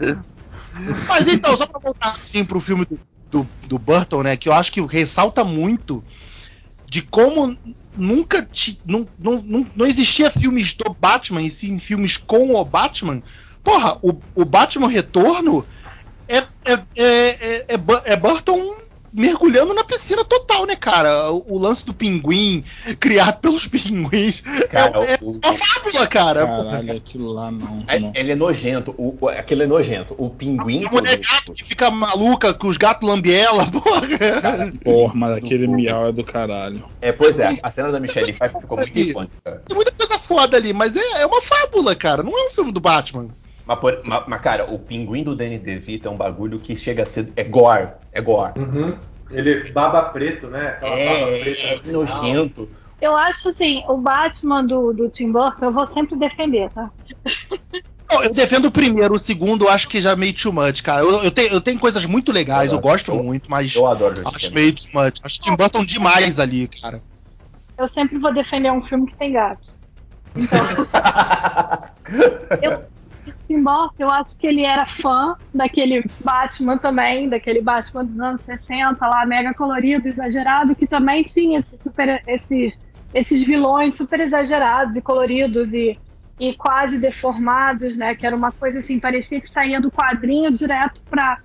Mas 1.08 1.28
então, 1.28 1.58
só 1.58 1.66
pra 1.66 1.80
voltar 1.80 2.12
assim, 2.12 2.46
pro 2.46 2.60
filme 2.60 2.86
do, 2.86 3.00
do, 3.32 3.50
do 3.68 3.80
Burton, 3.80 4.22
né? 4.22 4.38
Que 4.38 4.48
eu 4.48 4.54
acho 4.54 4.72
que 4.72 4.82
ressalta 4.82 5.44
muito 5.44 6.06
de 6.86 7.02
como 7.02 7.58
nunca 7.96 8.46
ti- 8.46 8.80
não, 8.86 9.08
não, 9.18 9.42
não, 9.42 9.68
não 9.76 9.86
existia 9.88 10.30
filmes 10.30 10.74
do 10.74 10.94
Batman, 10.94 11.42
e 11.42 11.50
sim 11.50 11.80
filmes 11.80 12.18
com 12.18 12.54
o 12.54 12.64
Batman. 12.64 13.24
Porra, 13.64 13.98
o, 14.04 14.22
o 14.36 14.46
Batman 14.46 14.90
Retorno 14.90 15.66
é, 16.28 16.38
é, 16.38 16.46
é, 16.68 16.84
é, 16.98 17.74
é 17.74 17.80
é 18.06 18.16
Burton 18.16 18.85
mergulhando 19.15 19.73
na 19.73 19.84
piscina 19.84 20.23
total, 20.25 20.65
né, 20.65 20.75
cara? 20.75 21.32
O, 21.32 21.56
o 21.56 21.60
lance 21.60 21.86
do 21.86 21.93
pinguim 21.93 22.63
criado 22.99 23.39
pelos 23.39 23.65
pinguins 23.67 24.41
Cara, 24.69 24.99
é, 25.04 25.13
é 25.13 25.17
o- 25.21 25.39
uma 25.43 25.54
fábula, 25.54 26.08
cara. 26.08 26.45
Caralho, 26.45 26.97
aquilo 26.97 27.32
lá 27.32 27.49
não. 27.51 27.84
É- 27.88 27.99
não. 27.99 28.12
ele 28.15 28.32
é 28.32 28.36
nojento. 28.36 28.93
O, 28.97 29.17
o- 29.21 29.30
aquele 29.30 29.63
é 29.63 29.67
nojento. 29.67 30.13
O 30.17 30.30
pinguim. 30.30 30.86
A 30.86 30.89
mulher 30.91 31.17
gato 31.17 31.54
que 31.54 31.63
fica 31.63 31.89
maluca 31.89 32.54
com 32.54 32.67
os 32.67 32.78
gatos 32.78 33.08
lambiela, 33.08 33.65
porra. 33.71 34.71
Porra, 34.84 35.13
mas 35.15 35.38
aquele 35.38 35.67
miau 35.67 36.08
é 36.08 36.12
do 36.12 36.23
caralho. 36.23 36.84
É, 37.01 37.12
pois 37.12 37.39
é, 37.39 37.58
a 37.63 37.71
cena 37.71 37.91
da 37.91 37.99
Michelle 37.99 38.34
Pfeiffer 38.34 38.62
ficou 38.62 38.78
muito 38.78 38.97
icônica. 38.99 39.63
Tem 39.67 39.75
muita 39.75 39.91
coisa 39.91 40.17
foda 40.17 40.58
ali, 40.58 40.73
mas 40.73 40.95
é, 40.95 41.21
é 41.21 41.25
uma 41.25 41.41
fábula, 41.41 41.95
cara. 41.95 42.23
Não 42.23 42.38
é 42.38 42.47
um 42.47 42.49
filme 42.49 42.71
do 42.71 42.80
Batman. 42.80 43.28
Mas, 43.65 43.80
por- 43.80 43.97
mas- 44.06 44.23
mas, 44.28 44.41
cara, 44.41 44.71
o 44.71 44.78
pinguim 44.80 45.23
do 45.23 45.36
Danny 45.36 45.58
DeVito 45.58 46.08
é 46.08 46.12
um 46.12 46.17
bagulho 46.17 46.60
que 46.60 46.75
chega 46.75 47.04
a 47.04 47.06
ser. 47.06 47.32
É 47.36 47.43
gore. 47.43 47.89
É 48.12 48.21
gore. 48.21 48.54
Uhum. 48.60 48.97
Ele 49.32 49.71
baba 49.71 50.04
preto, 50.04 50.47
né? 50.47 50.69
Aquela 50.69 50.95
baba 50.95 51.32
É, 51.32 51.39
preta 51.39 51.62
é, 51.62 51.75
é 51.75 51.82
nojento. 51.91 52.69
Eu 53.01 53.15
acho 53.15 53.49
assim, 53.49 53.84
o 53.88 53.97
Batman 53.97 54.63
do, 54.65 54.93
do 54.93 55.10
Tim 55.10 55.32
Burton 55.32 55.65
eu 55.65 55.73
vou 55.73 55.88
sempre 55.88 56.15
defender, 56.17 56.69
tá? 56.71 56.89
Não, 58.10 58.23
eu 58.23 58.34
defendo 58.36 58.65
o 58.65 58.71
primeiro, 58.71 59.15
o 59.15 59.19
segundo 59.19 59.65
eu 59.65 59.71
acho 59.71 59.89
que 59.89 59.99
já 59.99 60.12
é 60.12 60.15
meio 60.15 60.34
too 60.34 60.54
much, 60.54 60.82
cara. 60.84 61.01
Eu, 61.04 61.23
eu 61.23 61.32
tenho, 61.32 61.51
eu 61.54 61.60
tenho 61.60 61.80
coisas 61.80 62.06
muito 62.06 62.32
legais, 62.32 62.71
eu, 62.71 62.78
Eu- 62.78 62.82
gosto 62.82 63.12
eu- 63.12 63.23
muito, 63.23 63.49
mas 63.49 63.75
Eu 63.75 63.88
adoro 63.88 64.21
acho 64.34 64.54
meio 64.54 64.73
too 64.75 64.89
much. 64.93 65.15
Acho 65.23 65.41
Tim 65.41 65.56
Burton 65.56 65.84
demais 65.84 66.39
ali, 66.39 66.67
cara. 66.67 67.01
Eu 67.78 67.88
sempre 67.88 68.19
vou 68.19 68.32
defender 68.34 68.71
um 68.71 68.86
filme 68.86 69.08
que 69.08 69.17
tem 69.17 69.34
gato. 69.34 69.60
Então, 70.36 70.60
eu, 72.62 72.86
Tim 73.48 73.64
Burton, 73.64 73.96
eu 74.00 74.10
acho 74.10 74.36
que 74.38 74.48
ele 74.48 74.64
era 74.64 74.86
fã 74.86 75.36
daquele 75.54 76.04
Batman 76.24 76.78
também, 76.78 77.30
daquele 77.30 77.62
Batman 77.62 78.06
dos 78.06 78.20
anos 78.20 78.42
60 78.42 79.06
lá, 79.08 79.26
mega 79.26 79.54
colorido, 79.54 80.08
exagerado, 80.08 80.76
que 80.76 80.88
também 80.88 81.24
tinha 81.24 81.60
esses, 81.60 81.80
super, 81.80 82.22
esses, 82.28 82.78
esses 83.14 83.44
vilões 83.46 83.96
super 83.96 84.20
exagerados 84.20 84.96
e 84.96 85.02
coloridos 85.02 85.74
e, 85.74 86.00
e 86.40 86.54
quase 86.54 87.00
deformados, 87.00 87.96
né? 87.98 88.16
Que 88.16 88.26
era 88.26 88.36
uma 88.36 88.52
coisa 88.52 88.80
assim, 88.80 89.00
parecia 89.00 89.42
que 89.42 89.50
saía 89.50 89.80
do 89.80 89.92
quadrinho 89.92 90.52
direto 90.52 91.02
para 91.10 91.40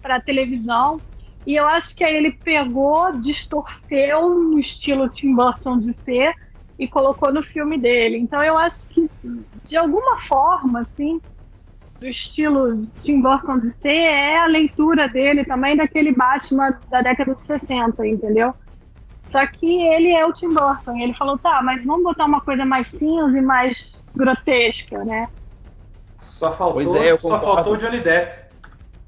para 0.00 0.20
televisão. 0.20 1.00
E 1.46 1.56
eu 1.56 1.66
acho 1.66 1.94
que 1.94 2.04
aí 2.04 2.14
ele 2.14 2.32
pegou, 2.32 3.18
distorceu 3.18 4.28
no 4.28 4.58
estilo 4.58 5.08
Tim 5.08 5.34
Burton 5.34 5.78
de 5.78 5.92
ser 5.92 6.34
e 6.80 6.88
colocou 6.88 7.30
no 7.30 7.42
filme 7.42 7.78
dele. 7.78 8.16
Então 8.16 8.42
eu 8.42 8.56
acho 8.56 8.86
que 8.88 9.08
de 9.64 9.76
alguma 9.76 10.18
forma, 10.22 10.80
assim, 10.80 11.20
do 12.00 12.06
estilo 12.06 12.86
Tim 13.02 13.20
Burton 13.20 13.58
de 13.58 13.70
ser 13.70 14.08
é 14.08 14.38
a 14.38 14.46
leitura 14.46 15.06
dele 15.06 15.44
também 15.44 15.76
daquele 15.76 16.12
Batman 16.12 16.80
da 16.90 17.02
década 17.02 17.34
de 17.34 17.44
60, 17.44 18.06
entendeu? 18.06 18.54
Só 19.28 19.46
que 19.46 19.82
ele 19.82 20.10
é 20.10 20.24
o 20.24 20.32
Tim 20.32 20.48
Burton. 20.48 20.96
Ele 20.96 21.12
falou, 21.12 21.38
tá, 21.38 21.60
mas 21.62 21.84
vamos 21.84 22.02
botar 22.02 22.24
uma 22.24 22.40
coisa 22.40 22.64
mais 22.64 22.88
cinza 22.88 23.36
e 23.36 23.42
mais 23.42 23.92
grotesca, 24.16 25.04
né? 25.04 25.28
Só 26.18 26.52
faltou, 26.54 26.82
Pois 26.82 27.04
é, 27.04 27.16
só 27.18 27.38
faltou 27.40 27.74
o 27.74 27.76
Johnny 27.76 28.00
Depp. 28.00 28.50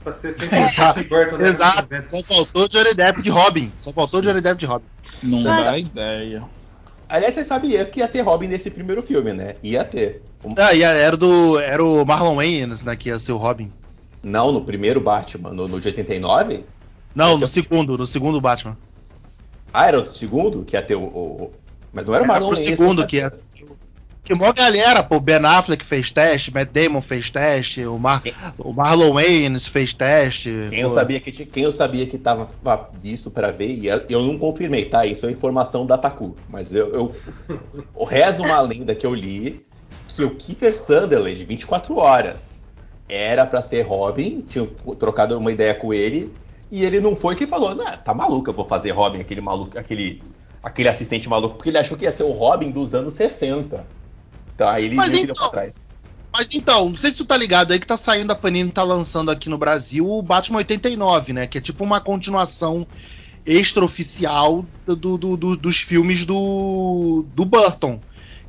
Pra 0.05 0.13
ser 0.13 0.35
sempre 0.35 0.59
Exato, 0.61 1.03
Tim 1.03 1.09
Burton, 1.09 1.37
né? 1.39 1.49
Exato, 1.49 2.03
só 2.03 2.23
faltou 2.23 2.69
Johnny 2.69 2.93
Depp 2.95 3.23
de 3.23 3.31
Robin. 3.31 3.73
Só 3.79 3.93
faltou 3.95 4.21
Johnny 4.21 4.43
Depp 4.43 4.61
de 4.61 4.67
Robin. 4.67 4.87
Não 5.23 5.43
Mas- 5.43 5.65
dá 5.65 5.79
ideia. 5.79 6.45
Aliás, 7.13 7.35
você 7.35 7.45
sabia 7.45 7.85
que 7.85 8.01
ia 8.01 8.09
ter 8.09 8.23
Robin 8.23 8.49
nesse 8.49 8.71
primeiro 8.71 9.03
filme, 9.03 9.35
né? 9.35 9.57
Ia 9.63 9.85
ter. 9.85 10.23
Um- 10.43 10.55
Ah, 10.57 10.73
e 10.75 10.83
era, 10.83 11.15
do, 11.15 11.59
era 11.59 11.85
o 11.85 12.07
Marlon 12.07 12.37
Wayans, 12.37 12.83
né, 12.85 12.97
que 12.97 13.11
ia 13.11 13.19
ser 13.19 13.33
o 13.33 13.37
Robin. 13.37 13.71
Não, 14.23 14.51
no 14.51 14.65
primeiro 14.65 14.99
Batman, 14.99 15.51
no, 15.51 15.69
no 15.69 15.79
de 15.79 15.89
89? 15.89 16.65
Não, 17.15 17.37
no 17.37 17.43
é 17.43 17.45
o- 17.45 17.49
segundo, 17.49 17.99
no 17.99 18.07
segundo 18.07 18.41
Batman. 18.41 18.79
Ah, 19.75 19.89
era 19.89 20.01
o 20.01 20.07
segundo 20.07 20.65
que 20.65 20.75
ia 20.75 20.83
ter 20.83 20.95
o. 20.95 21.03
o- 21.03 21.43
o- 21.45 21.53
Mas 21.93 22.07
não 22.07 22.15
era 22.15 22.23
o 22.23 22.25
Era 22.25 22.33
Marlon 22.33 22.51
Wayans 22.53 22.67
segundo 22.67 23.01
ia 23.01 23.07
que 23.07 23.17
ia 23.17 23.31
Que 24.25 24.35
mó 24.37 24.53
galera, 24.53 25.03
pô, 25.03 25.19
Ben 25.19 25.45
Affleck 25.45 25.85
fez 25.85 26.13
teste, 26.13 26.55
Matt 26.55 26.71
Damon 26.71 27.03
fez 27.03 27.29
teste, 27.29 27.85
o, 27.85 27.99
Mar, 27.99 28.23
o 28.59 28.73
Marlon 28.73 29.15
Wayans 29.15 29.67
fez 29.67 29.93
teste. 29.93 30.51
Quem 30.71 30.81
eu, 30.81 30.95
sabia 30.95 31.21
que, 31.21 31.33
quem 31.33 31.65
eu 31.65 31.73
sabia 31.73 32.07
que 32.07 32.17
tava 32.17 32.49
visto 33.01 33.33
pra 33.33 33.51
ver, 33.51 33.73
e 33.73 33.89
eu- 33.89 34.23
não 34.23 34.39
confirmei, 34.39 34.85
tá? 34.85 35.05
Isso 35.05 35.27
é 35.27 35.31
informação 35.33 35.85
da 35.85 35.99
Taku. 35.99 36.37
Mas 36.49 36.73
eu, 36.73 36.93
eu, 36.93 37.15
eu 37.97 38.05
rezo 38.05 38.45
uma 38.45 38.61
lenda 38.61 38.95
que 38.95 39.05
eu 39.05 39.13
li 39.13 39.67
que 40.07 40.23
o 40.23 40.37
Kiefer 40.37 40.77
Sunderland, 40.77 41.37
de 41.37 41.45
24 41.45 41.97
horas, 41.97 42.65
era 43.09 43.45
pra 43.45 43.61
ser 43.61 43.83
Robin, 43.83 44.43
tinha 44.43 44.65
trocado 44.99 45.37
uma 45.37 45.51
ideia 45.51 45.75
com 45.75 45.93
ele, 45.93 46.33
e 46.71 46.85
ele 46.85 47.01
não 47.01 47.17
foi 47.17 47.35
que 47.35 47.47
falou, 47.47 47.75
nah, 47.75 47.97
tá 47.97 48.15
maluco, 48.15 48.49
eu 48.51 48.55
vou 48.55 48.67
fazer 48.69 48.91
Robin, 48.93 49.21
aquele 49.21 49.41
maluco, 49.41 49.77
aquele, 49.77 50.23
aquele 50.63 50.89
assistente 50.89 51.29
maluco, 51.29 51.57
porque 51.57 51.71
ele 51.71 51.79
achou 51.79 51.97
que 51.97 52.05
ia 52.05 52.13
ser 52.13 52.23
o 52.23 52.31
Robin 52.31 52.71
dos 52.71 52.95
anos 52.95 53.15
60. 53.15 53.85
Então 54.55 54.69
aí 54.69 54.85
ele 54.87 54.95
Mas 54.95 55.11
que 55.11 55.17
deu 55.17 55.23
então- 55.25 55.37
pra 55.37 55.49
trás. 55.49 55.73
Mas 56.35 56.55
então, 56.55 56.89
não 56.89 56.97
sei 56.97 57.11
se 57.11 57.19
tu 57.19 57.27
tá 57.27 57.37
ligado 57.37 57.73
aí 57.73 57.79
que 57.79 57.87
tá 57.87 57.97
saindo, 57.97 58.31
a 58.31 58.35
Panini 58.35 58.71
tá 58.73 58.83
lançando 58.83 59.31
aqui 59.31 59.51
no 59.51 59.59
Brasil 59.59 60.09
o 60.09 60.23
Batman 60.23 60.59
89, 60.59 61.35
né? 61.35 61.47
Que 61.47 61.59
é 61.59 61.61
tipo 61.61 61.85
uma 61.85 62.01
continuação 62.01 62.87
extraoficial 63.45 64.65
do, 64.87 64.97
do- 64.97 65.37
do- 65.37 65.57
dos 65.57 65.77
filmes 65.79 66.25
do, 66.25 67.25
do 67.35 67.45
Burton. 67.45 68.01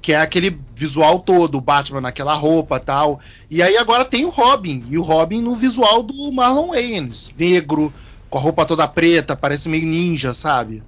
Que 0.02 0.14
é 0.14 0.18
aquele 0.18 0.58
visual 0.76 1.20
todo, 1.20 1.58
o 1.58 1.62
Batman 1.62 2.02
naquela 2.02 2.34
roupa 2.34 2.80
tal. 2.80 3.20
E 3.50 3.62
aí 3.62 3.78
agora 3.78 4.04
tem 4.06 4.26
o 4.26 4.30
Robin. 4.30 4.84
E 4.90 4.98
o 4.98 5.02
Robin 5.02 5.42
no 5.42 5.56
visual 5.56 6.04
do 6.04 6.32
Marlon 6.32 6.70
Wayans. 6.70 7.32
Negro, 7.38 7.94
com 8.30 8.38
a 8.38 8.42
roupa 8.42 8.66
toda 8.66 8.88
preta, 8.88 9.36
parece 9.36 9.68
meio 9.70 9.86
ninja, 9.86 10.34
sabe? 10.34 10.84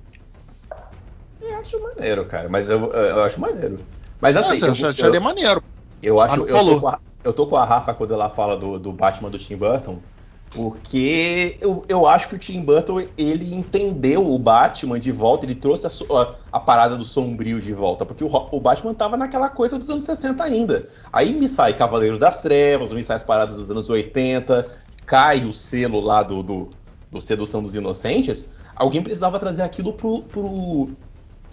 Eu 1.42 1.58
acho 1.58 1.82
maneiro, 1.82 2.26
cara, 2.26 2.50
mas 2.50 2.70
eu, 2.70 2.92
eu 2.92 3.24
acho 3.24 3.40
maneiro. 3.40 3.80
Mas 4.22 4.36
assim, 4.38 4.58
Nossa, 4.58 4.68
eu, 4.68 4.74
eu, 4.76 4.88
eu- 4.98 5.16
acharia 5.16 5.20
maneiro. 5.20 5.64
Eu 6.02 6.20
acho, 6.22 6.42
eu 6.48 6.62
tô, 6.62 6.78
com 6.78 6.88
a, 6.90 7.00
eu 7.24 7.34
tô 7.34 7.48
com 7.48 7.56
a 7.58 7.66
Rafa 7.66 7.94
quando 7.96 8.14
ela 8.14 8.30
fala 8.30 8.58
do, 8.58 8.80
do 8.80 8.94
Batman 8.94 9.32
do 9.32 9.40
Tim 9.40 9.58
Burton, 9.58 10.04
porque 10.50 11.58
eu, 11.62 11.86
eu 11.90 12.06
acho 12.08 12.30
que 12.30 12.36
o 12.36 12.40
Tim 12.40 12.62
Burton 12.64 13.00
ele 13.18 13.54
entendeu 13.54 14.26
o 14.30 14.38
Batman 14.40 15.00
de 15.00 15.12
volta, 15.12 15.46
ele 15.46 15.56
trouxe 15.56 15.88
a, 15.88 15.90
a- 16.22 16.36
a 16.54 16.60
parada 16.60 16.98
do 16.98 17.06
sombrio 17.06 17.60
de 17.60 17.74
volta, 17.74 18.06
porque 18.06 18.24
o, 18.24 18.30
o 18.30 18.60
Batman 18.62 18.94
tava 18.94 19.18
naquela 19.18 19.50
coisa 19.50 19.80
dos 19.80 19.90
anos 19.90 20.06
60 20.06 20.44
ainda. 20.44 20.90
Aí 21.12 21.34
me 21.34 21.50
sai 21.50 21.74
Cavaleiro 21.76 22.20
das 22.20 22.42
Trevas, 22.42 22.94
me 22.94 23.04
sai 23.04 23.18
as 23.18 23.24
paradas 23.24 23.58
dos 23.58 23.72
anos 23.72 23.90
80, 23.90 24.70
cai 25.06 25.46
o 25.46 25.54
selo 25.54 26.00
lá 26.00 26.24
do, 26.24 26.44
do, 26.44 26.78
do 27.12 27.22
Sedução 27.22 27.62
dos 27.64 27.76
Inocentes. 27.76 28.50
Alguém 28.76 29.02
precisava 29.04 29.40
trazer 29.40 29.62
aquilo 29.64 29.94
pro, 29.94 30.24
pro, 30.28 30.98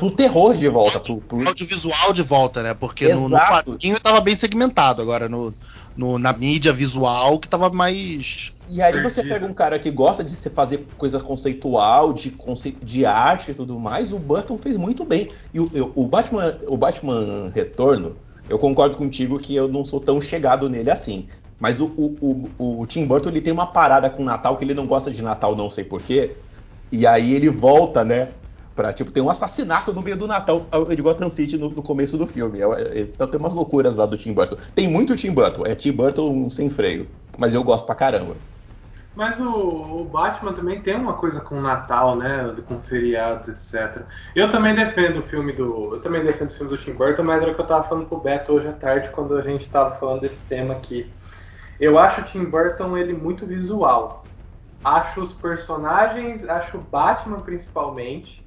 pro 0.02 0.10
terror 0.10 0.56
de 0.56 0.68
volta, 0.68 0.98
pro, 0.98 1.20
pro, 1.20 1.46
audiovisual 1.46 2.12
de 2.12 2.22
volta, 2.22 2.60
né? 2.60 2.74
Porque 2.74 3.06
no, 3.08 3.28
no 3.28 3.36
Exato. 3.36 3.70
quadrinho 3.70 4.00
tava 4.00 4.20
bem 4.20 4.34
segmentado, 4.34 5.00
agora 5.00 5.28
no, 5.28 5.54
no- 5.96 6.18
na 6.18 6.32
mídia 6.32 6.72
visual 6.72 7.38
que 7.38 7.48
tava 7.48 7.70
mais. 7.70 8.52
E 8.68 8.82
aí 8.82 9.00
você 9.00 9.22
pega 9.22 9.46
um 9.46 9.54
cara 9.54 9.78
que 9.78 9.90
gosta 9.92 10.24
de 10.24 10.34
se 10.34 10.50
fazer 10.50 10.88
coisa 10.96 11.20
conceitual, 11.20 12.12
de, 12.12 12.32
conce... 12.32 12.72
de 12.82 13.06
arte 13.06 13.52
e 13.52 13.54
tudo 13.54 13.78
mais, 13.78 14.12
o 14.12 14.18
Burton 14.18 14.58
fez 14.60 14.76
muito 14.76 15.04
bem. 15.04 15.30
E 15.54 15.60
o, 15.60 15.70
eu- 15.72 15.92
o 15.94 16.08
Batman, 16.08 16.58
o 16.66 16.76
Batman 16.76 17.50
Retorno, 17.54 18.16
eu 18.48 18.58
concordo 18.58 18.96
contigo 18.96 19.38
que 19.38 19.54
eu 19.54 19.68
não 19.68 19.84
sou 19.84 20.00
tão 20.00 20.20
chegado 20.20 20.68
nele 20.68 20.90
assim. 20.90 21.28
Mas 21.60 21.80
o, 21.80 21.86
o, 21.96 22.52
o, 22.58 22.80
o 22.80 22.86
Tim 22.88 23.06
Burton 23.06 23.28
ele 23.28 23.40
tem 23.40 23.52
uma 23.52 23.66
parada 23.72 24.10
com 24.10 24.24
Natal 24.24 24.56
que 24.56 24.64
ele 24.64 24.74
não 24.74 24.84
gosta 24.84 25.12
de 25.12 25.22
Natal, 25.22 25.54
não 25.54 25.70
sei 25.70 25.84
porquê. 25.84 26.38
E 26.90 27.06
aí 27.06 27.32
ele 27.34 27.48
volta, 27.48 28.04
né? 28.04 28.34
Pra, 28.74 28.92
tipo, 28.92 29.10
tem 29.10 29.22
um 29.22 29.28
assassinato 29.30 29.92
no 29.92 30.00
meio 30.00 30.16
do 30.16 30.26
Natal 30.26 30.66
de 30.88 31.02
Gotham 31.02 31.28
City 31.28 31.58
no, 31.58 31.68
no 31.68 31.82
começo 31.82 32.16
do 32.16 32.26
filme. 32.26 32.60
Então 32.94 33.28
tem 33.28 33.38
umas 33.38 33.52
loucuras 33.52 33.96
lá 33.96 34.06
do 34.06 34.16
Tim 34.16 34.32
Burton. 34.32 34.56
Tem 34.74 34.88
muito 34.88 35.16
Tim 35.16 35.32
Burton, 35.32 35.64
é 35.66 35.74
Tim 35.74 35.92
Burton 35.92 36.48
sem 36.48 36.70
freio. 36.70 37.06
Mas 37.38 37.52
eu 37.52 37.62
gosto 37.62 37.84
pra 37.84 37.94
caramba. 37.94 38.34
Mas 39.14 39.38
o, 39.38 39.44
o 39.44 40.04
Batman 40.04 40.54
também 40.54 40.80
tem 40.80 40.96
uma 40.96 41.12
coisa 41.14 41.40
com 41.40 41.58
o 41.58 41.60
Natal, 41.60 42.16
né? 42.16 42.54
Com 42.66 42.80
feriados, 42.80 43.48
etc. 43.48 44.02
Eu 44.34 44.48
também 44.48 44.74
defendo 44.74 45.18
o 45.18 45.22
filme 45.22 45.52
do. 45.52 45.96
Eu 45.96 46.00
também 46.00 46.24
defendo 46.24 46.48
o 46.48 46.54
filme 46.54 46.70
do 46.70 46.78
Tim 46.78 46.92
Burton, 46.92 47.22
mas 47.22 47.42
era 47.42 47.52
o 47.52 47.54
que 47.54 47.60
eu 47.60 47.66
tava 47.66 47.86
falando 47.86 48.06
pro 48.06 48.18
Beto 48.18 48.54
hoje 48.54 48.68
à 48.68 48.72
tarde, 48.72 49.10
quando 49.10 49.36
a 49.36 49.42
gente 49.42 49.68
tava 49.68 49.96
falando 49.96 50.22
desse 50.22 50.42
tema 50.46 50.72
aqui. 50.74 51.12
Eu 51.78 51.98
acho 51.98 52.22
o 52.22 52.24
Tim 52.24 52.44
Burton 52.44 52.96
ele 52.96 53.12
muito 53.12 53.46
visual. 53.46 54.24
Acho 54.82 55.22
os 55.22 55.34
personagens, 55.34 56.48
acho 56.48 56.78
o 56.78 56.80
Batman 56.80 57.40
principalmente, 57.40 58.44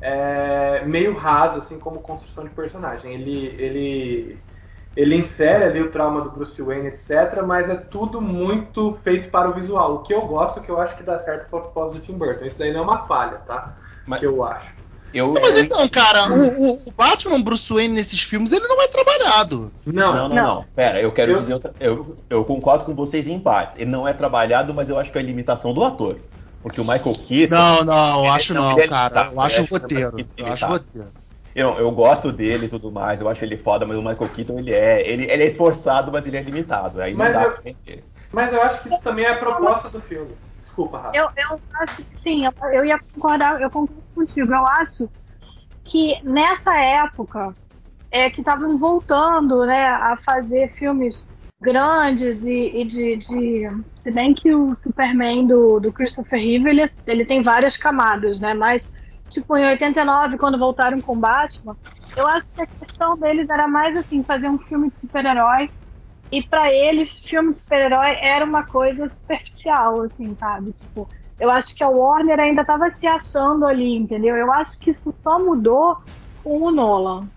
é, 0.00 0.84
meio 0.84 1.14
raso, 1.16 1.58
assim, 1.58 1.78
como 1.78 2.00
construção 2.00 2.44
de 2.44 2.50
personagem. 2.50 3.14
Ele, 3.14 3.46
ele, 3.62 4.44
ele 4.96 5.16
insere 5.16 5.64
ali 5.64 5.80
o 5.82 5.90
trauma 5.90 6.22
do 6.22 6.30
Bruce 6.30 6.60
Wayne, 6.62 6.88
etc., 6.88 7.42
mas 7.46 7.68
é 7.68 7.76
tudo 7.76 8.20
muito 8.20 8.94
feito 9.04 9.30
para 9.30 9.50
o 9.50 9.54
visual. 9.54 9.96
O 9.96 10.02
que 10.02 10.14
eu 10.14 10.26
gosto, 10.26 10.60
que 10.62 10.70
eu 10.70 10.80
acho 10.80 10.96
que 10.96 11.02
dá 11.02 11.18
certo 11.20 11.48
para 11.50 11.58
o 11.58 11.62
propósito 11.62 12.00
do 12.00 12.06
Tim 12.06 12.18
Burton. 12.18 12.44
Isso 12.44 12.58
daí 12.58 12.72
não 12.72 12.80
é 12.80 12.82
uma 12.84 13.06
falha, 13.06 13.38
tá? 13.38 13.76
Mas- 14.06 14.20
Que 14.20 14.26
eu 14.26 14.42
acho. 14.44 14.80
Eu, 15.12 15.32
Não, 15.34 15.42
mas 15.42 15.58
eu- 15.58 15.64
então, 15.64 15.88
cara, 15.88 16.28
o, 16.28 16.36
o- 16.36 16.88
o 16.88 16.92
Batman 16.96 17.42
Bruce 17.42 17.72
Wayne 17.72 17.94
nesses 17.94 18.22
filmes 18.22 18.52
ele 18.52 18.66
não 18.68 18.80
é 18.80 18.86
trabalhado. 18.86 19.72
Não, 19.84 20.14
Não, 20.14 20.28
não, 20.28 20.36
não, 20.36 20.64
Pera, 20.74 21.00
eu 21.00 21.12
quero 21.12 21.32
Eu- 21.32 21.38
dizer 21.38 21.54
outra. 21.54 21.74
Eu, 21.80 22.24
eu 22.30 22.44
concordo 22.44 22.84
com 22.84 22.94
vocês 22.94 23.26
em 23.26 23.40
partes. 23.40 23.74
Ele 23.76 23.90
não 23.90 24.06
é 24.06 24.12
trabalhado, 24.12 24.72
mas 24.72 24.88
eu 24.88 24.96
acho 24.98 25.10
que 25.10 25.18
é 25.18 25.20
a 25.20 25.24
limitação 25.24 25.74
do 25.74 25.82
ator. 25.82 26.20
Porque 26.62 26.80
o 26.80 26.84
Michael 26.84 27.14
Keaton. 27.26 27.54
Não, 27.54 27.84
não, 27.84 28.32
acho 28.32 28.54
não, 28.54 28.76
não, 28.76 28.88
cara. 28.88 29.30
Eu 29.32 29.40
acho 29.40 29.62
o 29.62 29.66
roteiro. 29.66 30.16
Eu 30.36 30.46
acho 30.46 30.66
o 30.66 30.68
limitado. 30.68 30.72
roteiro. 30.72 31.12
Eu, 31.54 31.70
eu 31.78 31.90
gosto 31.90 32.30
dele 32.30 32.66
e 32.66 32.68
tudo 32.68 32.92
mais, 32.92 33.20
eu 33.20 33.28
acho 33.28 33.44
ele 33.44 33.56
foda, 33.56 33.84
mas 33.84 33.96
o 33.96 34.02
Michael 34.02 34.28
Keaton 34.28 34.58
ele 34.58 34.72
é. 34.72 35.08
Ele, 35.08 35.24
ele 35.24 35.42
é 35.42 35.46
esforçado, 35.46 36.12
mas 36.12 36.26
ele 36.26 36.36
é 36.36 36.42
limitado. 36.42 37.00
Aí 37.00 37.12
não 37.12 37.18
Mas 37.24 37.32
dá 37.32 37.42
eu- 37.44 37.50
pra 37.50 37.60
entender. 37.70 38.04
Mas 38.32 38.52
eu 38.52 38.62
acho 38.62 38.80
que 38.82 38.88
isso 38.88 39.02
também 39.02 39.24
é 39.24 39.30
a 39.32 39.36
proposta 39.38 39.88
do 39.88 40.00
filme. 40.00 40.30
Desculpa, 40.60 40.98
Rafa. 40.98 41.16
Eu, 41.16 41.28
eu 41.36 41.60
acho 41.80 41.96
que 41.96 42.16
sim, 42.16 42.44
eu, 42.46 42.52
eu 42.70 42.84
ia 42.84 42.98
concordar, 43.14 43.60
eu 43.60 43.70
concordo 43.70 44.02
contigo. 44.14 44.52
Eu 44.52 44.66
acho 44.66 45.10
que 45.82 46.22
nessa 46.22 46.76
época 46.76 47.56
é 48.12 48.30
que 48.30 48.40
estavam 48.40 48.78
voltando 48.78 49.64
né, 49.66 49.86
a 49.88 50.16
fazer 50.16 50.72
filmes 50.74 51.24
grandes 51.60 52.44
e, 52.44 52.80
e 52.82 52.84
de, 52.84 53.16
de- 53.16 53.84
Se 53.94 54.10
bem 54.10 54.34
que 54.34 54.54
o 54.54 54.74
Superman 54.74 55.46
do, 55.46 55.80
do 55.80 55.92
Christopher 55.92 56.38
Reeve 56.40 56.70
ele, 56.70 56.84
ele 57.06 57.24
tem 57.26 57.42
várias 57.42 57.76
camadas, 57.76 58.40
né? 58.40 58.54
Mas, 58.54 58.88
tipo, 59.28 59.56
em 59.56 59.66
89, 59.66 60.38
quando 60.38 60.58
voltaram 60.58 61.00
com 61.00 61.18
Batman, 61.18 61.76
eu 62.16 62.26
acho 62.26 62.46
que 62.54 62.62
a 62.62 62.66
questão 62.66 63.18
deles 63.18 63.48
era 63.50 63.68
mais 63.68 63.96
assim, 63.96 64.24
fazer 64.24 64.48
um 64.48 64.58
filme 64.58 64.90
de 64.90 64.96
super-herói 64.96 65.68
e 66.30 66.42
pra 66.42 66.72
eles, 66.72 67.18
filme 67.20 67.52
de 67.52 67.58
super-herói 67.60 68.16
era 68.20 68.44
uma 68.44 68.64
coisa 68.66 69.08
superficial, 69.08 70.02
assim, 70.02 70.34
sabe? 70.36 70.72
Tipo, 70.72 71.08
eu 71.38 71.50
acho 71.50 71.74
que 71.74 71.82
a 71.84 71.88
Warner 71.88 72.38
ainda 72.40 72.64
tava 72.64 72.90
se 72.90 73.06
achando 73.06 73.66
ali, 73.66 73.94
entendeu? 73.96 74.36
Eu 74.36 74.52
acho 74.52 74.78
que 74.78 74.90
isso 74.90 75.12
só 75.22 75.38
mudou 75.44 75.96
com 76.36 76.62
o 76.62 76.70
Nolan. 76.70 77.30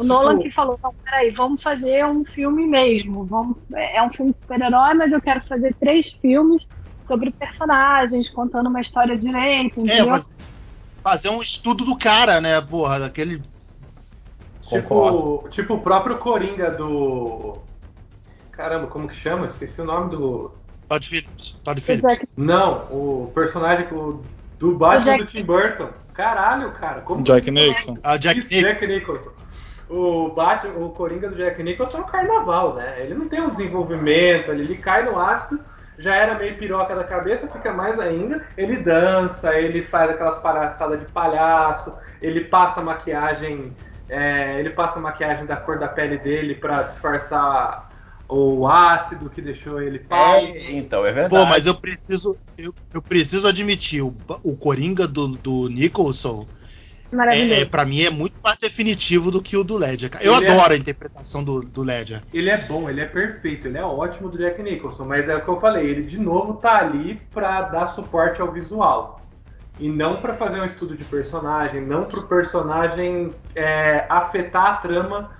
O 0.00 0.04
Nolan 0.04 0.38
que 0.38 0.50
falou, 0.50 0.78
não, 0.82 0.94
peraí, 1.04 1.30
vamos 1.30 1.62
fazer 1.62 2.04
um 2.06 2.24
filme 2.24 2.66
mesmo. 2.66 3.24
Vamos, 3.26 3.56
é 3.74 4.02
um 4.02 4.10
filme 4.10 4.32
de 4.32 4.38
super-herói, 4.38 4.94
mas 4.94 5.12
eu 5.12 5.20
quero 5.20 5.42
fazer 5.46 5.74
três 5.74 6.12
filmes 6.12 6.66
sobre 7.04 7.30
personagens, 7.32 8.30
contando 8.30 8.68
uma 8.68 8.80
história 8.80 9.16
direito, 9.18 9.82
É, 9.88 10.02
mas 10.02 10.34
fazer 11.02 11.28
um 11.28 11.40
estudo 11.42 11.84
do 11.84 11.98
cara, 11.98 12.40
né, 12.40 12.60
porra, 12.62 12.98
daquele. 13.00 13.42
Tipo, 14.62 15.48
tipo 15.50 15.74
o 15.74 15.80
próprio 15.82 16.18
Coringa 16.18 16.70
do. 16.70 17.58
Caramba, 18.52 18.86
como 18.86 19.08
que 19.08 19.16
chama? 19.16 19.46
Esqueci 19.46 19.80
o 19.80 19.84
nome 19.84 20.10
do. 20.10 20.52
Todd 20.88 21.06
Phillips. 21.08 21.60
Todd 21.64 21.80
Phillips. 21.80 22.18
Jack- 22.18 22.28
Não, 22.36 22.86
o 22.90 23.30
personagem 23.34 23.88
do, 23.88 24.22
do 24.58 24.76
Batman 24.76 25.04
Jack- 25.04 25.18
do 25.24 25.26
Tim 25.26 25.44
Burton. 25.44 25.88
Caralho, 26.14 26.72
cara. 26.72 27.00
Como 27.00 27.22
Jack 27.22 27.50
Nicholson. 27.50 27.96
Ah, 28.02 28.16
Jack 28.16 28.38
Isso, 28.38 28.48
Nicholson. 28.50 28.72
Jack 28.72 28.86
Nicholson. 28.86 29.39
O 29.90 30.28
Batman, 30.28 30.84
o 30.84 30.90
Coringa 30.90 31.28
do 31.28 31.34
Jack 31.34 31.60
Nicholson 31.62 31.98
é 31.98 32.00
um 32.02 32.06
carnaval, 32.06 32.74
né? 32.74 33.02
Ele 33.02 33.14
não 33.14 33.28
tem 33.28 33.40
um 33.40 33.50
desenvolvimento, 33.50 34.52
ele, 34.52 34.62
ele 34.62 34.76
cai 34.76 35.02
no 35.04 35.18
ácido, 35.18 35.60
já 35.98 36.14
era 36.14 36.38
meio 36.38 36.56
piroca 36.56 36.94
da 36.94 37.02
cabeça, 37.02 37.48
fica 37.48 37.72
mais 37.72 37.98
ainda. 37.98 38.40
Ele 38.56 38.76
dança, 38.76 39.52
ele 39.54 39.82
faz 39.82 40.10
aquelas 40.10 40.38
palhaçadas 40.38 41.00
de 41.00 41.06
palhaço, 41.06 41.92
ele 42.22 42.44
passa 42.44 42.80
maquiagem, 42.80 43.76
é, 44.08 44.60
ele 44.60 44.70
passa 44.70 45.00
maquiagem 45.00 45.44
da 45.44 45.56
cor 45.56 45.78
da 45.78 45.88
pele 45.88 46.18
dele 46.18 46.54
pra 46.54 46.84
disfarçar 46.84 47.90
o 48.28 48.68
ácido 48.68 49.28
que 49.28 49.42
deixou 49.42 49.82
ele 49.82 49.98
pálido. 49.98 50.56
É, 50.56 50.72
então, 50.72 51.04
é 51.04 51.12
verdade. 51.12 51.44
Pô, 51.44 51.50
mas 51.50 51.66
eu 51.66 51.74
preciso, 51.74 52.36
eu, 52.56 52.72
eu 52.94 53.02
preciso 53.02 53.48
admitir, 53.48 54.02
o, 54.02 54.14
o 54.44 54.56
Coringa 54.56 55.08
do, 55.08 55.28
do 55.28 55.68
Nicholson, 55.68 56.46
Maravilhoso. 57.16 57.54
é, 57.54 57.60
é, 57.60 57.64
pra 57.64 57.84
mim, 57.84 58.02
é 58.02 58.10
muito 58.10 58.34
mais 58.42 58.56
definitivo 58.58 59.30
do 59.30 59.42
que 59.42 59.56
o 59.56 59.64
do 59.64 59.76
Ledger. 59.76 60.10
Eu 60.20 60.36
Ele 60.36 60.46
é- 60.46 60.50
adoro 60.52 60.72
a 60.72 60.76
interpretação 60.76 61.42
do, 61.42 61.60
do 61.60 61.82
Ledger. 61.82 62.22
Ele 62.32 62.50
é 62.50 62.56
bom, 62.56 62.88
ele 62.88 63.00
é 63.00 63.06
perfeito, 63.06 63.66
ele 63.68 63.78
é 63.78 63.84
ótimo 63.84 64.28
do 64.28 64.38
Jack 64.38 64.62
Nicholson, 64.62 65.04
mas 65.04 65.28
é 65.28 65.36
o 65.36 65.42
que 65.42 65.48
eu 65.48 65.60
falei, 65.60 65.86
ele 65.86 66.02
de 66.02 66.18
novo 66.18 66.54
tá 66.54 66.78
ali 66.78 67.20
pra 67.32 67.62
dar 67.62 67.86
suporte 67.86 68.40
ao 68.40 68.52
visual. 68.52 69.20
E 69.78 69.88
não 69.88 70.16
pra 70.16 70.34
fazer 70.34 70.60
um 70.60 70.64
estudo 70.64 70.94
de 70.94 71.04
personagem, 71.04 71.80
não 71.80 72.04
pro 72.04 72.22
personagem 72.26 73.32
é, 73.54 74.04
afetar 74.08 74.66
a 74.66 74.74
trama 74.76 75.30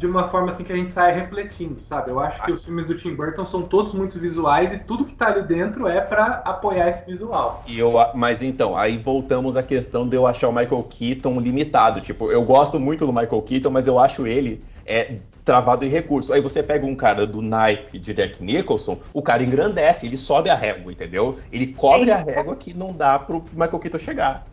de 0.00 0.06
uma 0.06 0.28
forma 0.28 0.48
assim 0.48 0.64
que 0.64 0.72
a 0.72 0.76
gente 0.76 0.90
saia 0.90 1.14
refletindo, 1.14 1.78
sabe? 1.78 2.10
Eu 2.10 2.18
acho 2.18 2.42
que 2.42 2.50
os 2.50 2.64
filmes 2.64 2.86
do 2.86 2.96
Tim 2.96 3.14
Burton 3.14 3.44
são 3.44 3.60
todos 3.60 3.92
muito 3.92 4.18
visuais 4.18 4.72
e 4.72 4.78
tudo 4.78 5.04
que 5.04 5.12
tá 5.12 5.26
ali 5.26 5.42
dentro 5.42 5.86
é 5.86 6.00
pra 6.00 6.40
apoiar 6.42 6.88
esse 6.88 7.04
visual. 7.04 7.62
E 7.66 7.78
eu, 7.78 7.92
mas 8.14 8.42
então, 8.42 8.74
aí 8.74 8.96
voltamos 8.96 9.56
à 9.56 9.62
questão 9.62 10.08
de 10.08 10.16
eu 10.16 10.26
achar 10.26 10.48
o 10.48 10.52
Michael 10.54 10.82
Keaton 10.84 11.38
limitado. 11.38 12.00
Tipo, 12.00 12.32
eu 12.32 12.42
gosto 12.42 12.80
muito 12.80 13.04
do 13.04 13.12
Michael 13.12 13.42
Keaton, 13.42 13.68
mas 13.68 13.86
eu 13.86 13.98
acho 13.98 14.26
ele 14.26 14.64
é, 14.86 15.16
travado 15.44 15.84
em 15.84 15.90
recurso. 15.90 16.32
Aí 16.32 16.40
você 16.40 16.62
pega 16.62 16.86
um 16.86 16.96
cara 16.96 17.26
do 17.26 17.42
naipe 17.42 17.98
de 17.98 18.14
Jack 18.14 18.42
Nicholson, 18.42 18.98
o 19.12 19.20
cara 19.20 19.42
engrandece, 19.42 20.06
ele 20.06 20.16
sobe 20.16 20.48
a 20.48 20.54
régua, 20.54 20.90
entendeu? 20.90 21.36
Ele 21.52 21.74
cobre 21.74 22.10
a 22.10 22.16
régua 22.16 22.56
que 22.56 22.72
não 22.72 22.94
dá 22.94 23.18
pro 23.18 23.44
Michael 23.52 23.78
Keaton 23.78 23.98
chegar. 23.98 24.46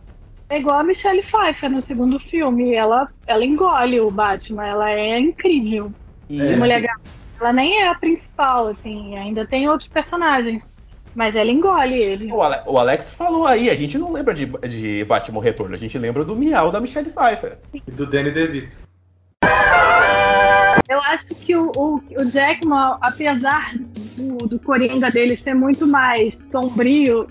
É 0.50 0.58
igual 0.58 0.78
a 0.78 0.82
Michelle 0.84 1.22
Pfeiffer 1.22 1.70
no 1.70 1.80
segundo 1.80 2.18
filme. 2.18 2.74
Ela, 2.74 3.08
ela 3.26 3.44
engole 3.44 4.00
o 4.00 4.10
Batman, 4.10 4.66
ela 4.66 4.90
é 4.90 5.18
incrível. 5.18 5.92
E 6.28 6.38
de 6.38 6.56
Mulher 6.56 6.80
Gato. 6.82 7.00
Ela 7.40 7.52
nem 7.52 7.82
é 7.82 7.88
a 7.88 7.94
principal, 7.94 8.66
assim, 8.66 9.16
ainda 9.16 9.46
tem 9.46 9.68
outros 9.68 9.88
personagens. 9.88 10.66
Mas 11.14 11.36
ela 11.36 11.50
engole 11.50 11.94
ele. 11.94 12.32
o, 12.32 12.42
Ale- 12.42 12.62
o 12.66 12.78
Alex 12.78 13.10
falou 13.10 13.46
aí, 13.46 13.70
a 13.70 13.74
gente 13.74 13.98
não 13.98 14.12
lembra 14.12 14.32
de, 14.34 14.46
de 14.46 15.04
Batman 15.04 15.42
Retorno, 15.42 15.74
a 15.74 15.78
gente 15.78 15.98
lembra 15.98 16.24
do 16.24 16.36
Miau 16.36 16.70
da 16.70 16.80
Michelle 16.80 17.10
Pfeiffer. 17.10 17.58
E 17.74 17.90
do 17.90 18.06
Danny 18.06 18.30
DeVito. 18.30 18.76
Eu 20.88 21.00
acho 21.02 21.26
que 21.28 21.54
o, 21.56 21.70
o, 21.76 21.96
o 21.96 22.30
Jackman, 22.30 22.96
apesar 23.00 23.74
do, 24.16 24.36
do 24.46 24.58
Coringa 24.60 25.10
dele 25.10 25.36
ser 25.36 25.54
muito 25.54 25.86
mais 25.86 26.36
sombrio, 26.50 27.26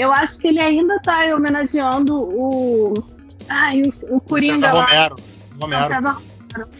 eu 0.00 0.12
acho 0.12 0.36
que 0.38 0.48
ele 0.48 0.60
ainda 0.60 0.98
tá 1.00 1.20
homenageando 1.34 2.14
o. 2.16 2.94
Ai, 3.48 3.82
o, 3.82 4.16
o 4.16 4.20
Coringa 4.20 4.54
César 4.54 4.72
lá. 4.72 4.84
Romero. 4.86 5.16
o 5.56 5.60
Romero. 5.60 5.94
César 5.94 6.10
Romero. 6.10 6.70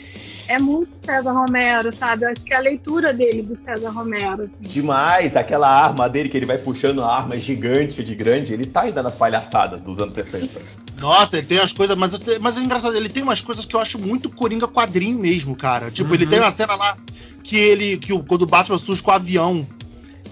É 0.48 0.58
muito 0.58 0.90
César 1.04 1.32
Romero, 1.32 1.94
sabe? 1.94 2.24
Eu 2.24 2.30
acho 2.30 2.42
que 2.42 2.52
é 2.52 2.56
a 2.56 2.60
leitura 2.60 3.12
dele 3.12 3.42
do 3.42 3.56
César 3.56 3.90
Romero, 3.90 4.42
assim. 4.42 4.50
Demais, 4.60 5.36
aquela 5.36 5.68
arma 5.68 6.08
dele 6.08 6.28
que 6.28 6.36
ele 6.36 6.46
vai 6.46 6.58
puxando 6.58 7.04
a 7.04 7.14
arma 7.16 7.36
gigante 7.38 8.02
de 8.02 8.14
grande, 8.16 8.52
ele 8.52 8.66
tá 8.66 8.80
ainda 8.82 9.00
nas 9.00 9.14
palhaçadas 9.14 9.80
dos 9.80 10.00
anos 10.00 10.12
60. 10.14 10.60
Nossa, 10.98 11.38
ele 11.38 11.46
tem 11.46 11.58
as 11.60 11.72
coisas, 11.72 11.96
mas, 11.96 12.18
te- 12.18 12.38
mas 12.40 12.56
é 12.58 12.60
engraçado, 12.62 12.96
ele 12.96 13.08
tem 13.08 13.22
umas 13.22 13.40
coisas 13.40 13.64
que 13.64 13.76
eu 13.76 13.80
acho 13.80 13.96
muito 13.98 14.28
Coringa 14.28 14.66
quadrinho 14.66 15.18
mesmo, 15.20 15.54
cara. 15.56 15.88
Tipo, 15.90 16.12
ele 16.14 16.24
Uhum. 16.24 16.30
tem 16.30 16.40
uma 16.40 16.50
cena 16.52 16.74
lá 16.74 16.96
que 17.44 17.56
ele, 17.56 17.96
que 17.98 18.12
o, 18.12 18.22
quando 18.24 18.42
o 18.42 18.46
Batman 18.46 18.76
surge 18.76 19.02
com 19.02 19.12
o 19.12 19.14
avião 19.14 19.64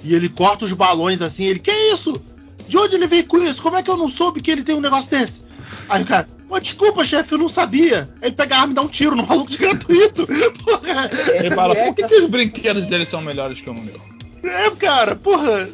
e 0.02 0.14
ele 0.14 0.28
corta 0.28 0.64
os 0.64 0.72
balões 0.72 1.22
assim, 1.22 1.44
ele, 1.44 1.60
que 1.60 1.70
isso? 1.70 2.20
De 2.68 2.76
onde 2.76 2.96
ele 2.96 3.06
veio 3.06 3.26
com 3.26 3.38
isso? 3.38 3.62
Como 3.62 3.76
é 3.76 3.82
que 3.82 3.90
eu 3.90 3.96
não 3.96 4.08
soube 4.08 4.40
que 4.40 4.50
ele 4.50 4.62
tem 4.62 4.74
um 4.74 4.80
negócio 4.80 5.10
desse? 5.10 5.42
Aí 5.88 6.02
o 6.02 6.06
cara, 6.06 6.28
Pô, 6.48 6.58
desculpa, 6.58 7.04
chefe, 7.04 7.34
eu 7.34 7.38
não 7.38 7.48
sabia. 7.48 8.08
Ele 8.22 8.32
pega 8.32 8.56
a 8.56 8.60
arma 8.60 8.72
e 8.72 8.74
dá 8.74 8.80
um 8.80 8.88
tiro 8.88 9.14
no 9.14 9.26
maluco 9.26 9.50
de 9.50 9.58
gratuito. 9.58 10.26
Porra. 10.64 11.10
Ele 11.34 11.54
fala, 11.54 11.74
por 11.74 11.94
que, 11.94 12.08
que 12.08 12.14
os 12.22 12.30
brinquedos 12.30 12.86
dele 12.86 13.04
são 13.04 13.20
melhores 13.20 13.60
que 13.60 13.68
o 13.68 13.74
meu? 13.74 14.00
É, 14.42 14.70
cara, 14.70 15.14
porra. 15.14 15.68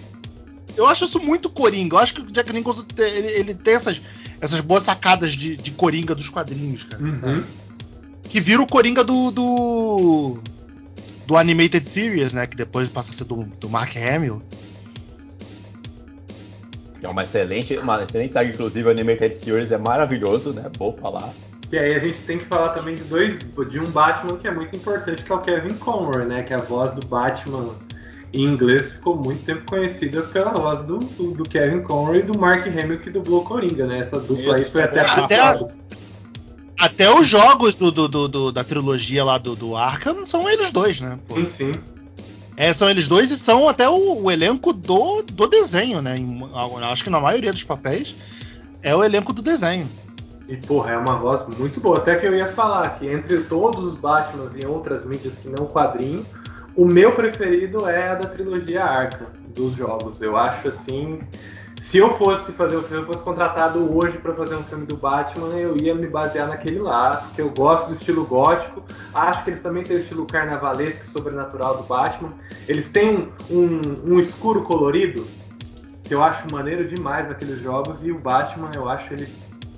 Eu 0.76 0.88
acho 0.88 1.04
isso 1.04 1.20
muito 1.20 1.48
Coringa. 1.48 1.94
Eu 1.94 2.00
acho 2.00 2.14
que 2.14 2.22
o 2.22 2.32
Jack 2.32 2.52
Nicholson 2.52 2.82
tem, 2.82 3.06
ele, 3.06 3.28
ele 3.28 3.54
tem 3.54 3.74
essas, 3.74 4.02
essas 4.40 4.60
boas 4.60 4.82
sacadas 4.82 5.32
de, 5.32 5.56
de 5.56 5.70
Coringa 5.70 6.14
dos 6.14 6.28
quadrinhos, 6.28 6.82
cara. 6.82 7.14
sabe? 7.14 7.38
Uhum. 7.38 7.44
Que 8.24 8.40
vira 8.40 8.60
o 8.60 8.66
Coringa 8.66 9.04
do, 9.04 9.30
do. 9.30 10.38
do 11.26 11.36
Animated 11.36 11.88
Series, 11.88 12.32
né? 12.32 12.48
Que 12.48 12.56
depois 12.56 12.88
passa 12.88 13.12
a 13.12 13.14
ser 13.14 13.24
do, 13.24 13.44
do 13.44 13.68
Mark 13.68 13.94
Hamill. 13.96 14.42
É 17.04 17.08
uma 17.08 17.22
excelente, 17.22 17.76
uma 17.76 18.02
excelente 18.02 18.32
saga, 18.32 18.50
inclusive 18.50 18.88
o 18.88 18.90
Animated 18.90 19.34
Series 19.34 19.70
é 19.70 19.78
maravilhoso, 19.78 20.52
né? 20.52 20.70
Bom 20.78 20.96
falar. 21.00 21.30
E 21.70 21.78
aí 21.78 21.94
a 21.94 21.98
gente 21.98 22.18
tem 22.22 22.38
que 22.38 22.44
falar 22.46 22.70
também 22.70 22.94
de 22.94 23.02
dois, 23.04 23.38
de 23.70 23.80
um 23.80 23.84
Batman 23.90 24.38
que 24.38 24.46
é 24.46 24.50
muito 24.54 24.76
importante, 24.76 25.22
que 25.22 25.32
é 25.32 25.34
o 25.34 25.40
Kevin 25.40 25.74
Conroy, 25.74 26.24
né? 26.24 26.42
Que 26.42 26.54
a 26.54 26.58
voz 26.58 26.94
do 26.94 27.06
Batman 27.06 27.74
em 28.32 28.42
inglês 28.44 28.92
ficou 28.94 29.16
muito 29.16 29.44
tempo 29.44 29.62
conhecida 29.68 30.22
pela 30.22 30.50
voz 30.52 30.80
do, 30.82 30.98
do, 30.98 31.32
do 31.32 31.42
Kevin 31.44 31.82
Conroy 31.82 32.18
e 32.20 32.22
do 32.22 32.38
Mark 32.38 32.66
Hamill 32.66 32.98
que 32.98 33.10
dublou 33.10 33.44
Coringa, 33.44 33.86
né? 33.86 34.00
Essa 34.00 34.18
dupla 34.20 34.56
aí 34.56 34.64
foi 34.64 34.82
até 34.82 35.00
até 35.00 35.36
passada. 35.36 35.72
Até 36.80 37.10
os 37.14 37.26
jogos 37.26 37.74
do, 37.76 37.90
do- 37.92 38.08
do- 38.08 38.28
do- 38.28 38.52
da 38.52 38.64
trilogia 38.64 39.24
lá 39.24 39.38
do, 39.38 39.54
do 39.54 39.76
Arkham 39.76 40.24
são 40.26 40.48
eles 40.48 40.70
dois, 40.72 41.00
né? 41.00 41.18
pô? 41.28 41.36
Sim, 41.36 41.46
sim. 41.46 41.72
É, 42.56 42.72
são 42.72 42.88
eles 42.88 43.08
dois 43.08 43.30
e 43.30 43.38
são 43.38 43.68
até 43.68 43.88
o, 43.88 44.22
o 44.22 44.30
elenco 44.30 44.72
do, 44.72 45.22
do 45.22 45.46
desenho, 45.48 46.00
né? 46.00 46.16
Em- 46.16 46.48
acho 46.90 47.02
que 47.02 47.10
na 47.10 47.20
maioria 47.20 47.52
dos 47.52 47.64
papéis 47.64 48.14
é 48.82 48.94
o 48.94 49.02
elenco 49.02 49.32
do 49.32 49.42
desenho. 49.42 49.88
E 50.48 50.56
porra, 50.56 50.92
é 50.92 50.96
uma 50.98 51.16
voz 51.16 51.46
muito 51.58 51.80
boa. 51.80 51.98
Até 51.98 52.16
que 52.16 52.26
eu 52.26 52.34
ia 52.36 52.46
falar 52.46 52.98
que 52.98 53.06
entre 53.06 53.38
todos 53.44 53.82
os 53.84 53.96
Batmans 53.96 54.52
e 54.56 54.66
outras 54.66 55.04
mídias 55.04 55.34
que 55.36 55.48
não 55.48 55.66
quadrinho, 55.66 56.24
o 56.76 56.84
meu 56.84 57.12
preferido 57.12 57.88
é 57.88 58.10
a 58.10 58.14
da 58.14 58.28
trilogia 58.28 58.84
Arkham 58.84 59.26
dos 59.54 59.74
jogos. 59.74 60.20
Eu 60.20 60.36
acho 60.36 60.68
assim, 60.68 61.20
se 61.84 61.98
eu 61.98 62.10
fosse 62.14 62.50
fazer 62.52 62.76
o 62.76 62.82
filme, 62.82 63.02
eu 63.02 63.06
fosse 63.06 63.22
contratado 63.22 63.94
hoje 63.94 64.16
para 64.16 64.32
fazer 64.32 64.54
um 64.54 64.62
filme 64.62 64.86
do 64.86 64.96
Batman, 64.96 65.48
eu 65.48 65.76
ia 65.76 65.94
me 65.94 66.06
basear 66.06 66.48
naquele 66.48 66.78
lá, 66.78 67.10
porque 67.10 67.42
eu 67.42 67.50
gosto 67.50 67.88
do 67.88 67.92
estilo 67.92 68.24
gótico. 68.24 68.82
Acho 69.12 69.44
que 69.44 69.50
eles 69.50 69.60
também 69.60 69.82
têm 69.82 69.98
o 69.98 70.00
estilo 70.00 70.24
carnavalesco 70.26 71.06
sobrenatural 71.06 71.76
do 71.76 71.82
Batman. 71.82 72.32
Eles 72.66 72.90
têm 72.90 73.28
um, 73.50 73.54
um, 73.54 74.14
um 74.14 74.18
escuro 74.18 74.62
colorido 74.62 75.26
que 76.02 76.14
eu 76.14 76.24
acho 76.24 76.50
maneiro 76.50 76.88
demais 76.88 77.28
naqueles 77.28 77.60
jogos 77.60 78.02
e 78.02 78.10
o 78.10 78.18
Batman, 78.18 78.70
eu 78.74 78.88
acho 78.88 79.12
ele 79.12 79.28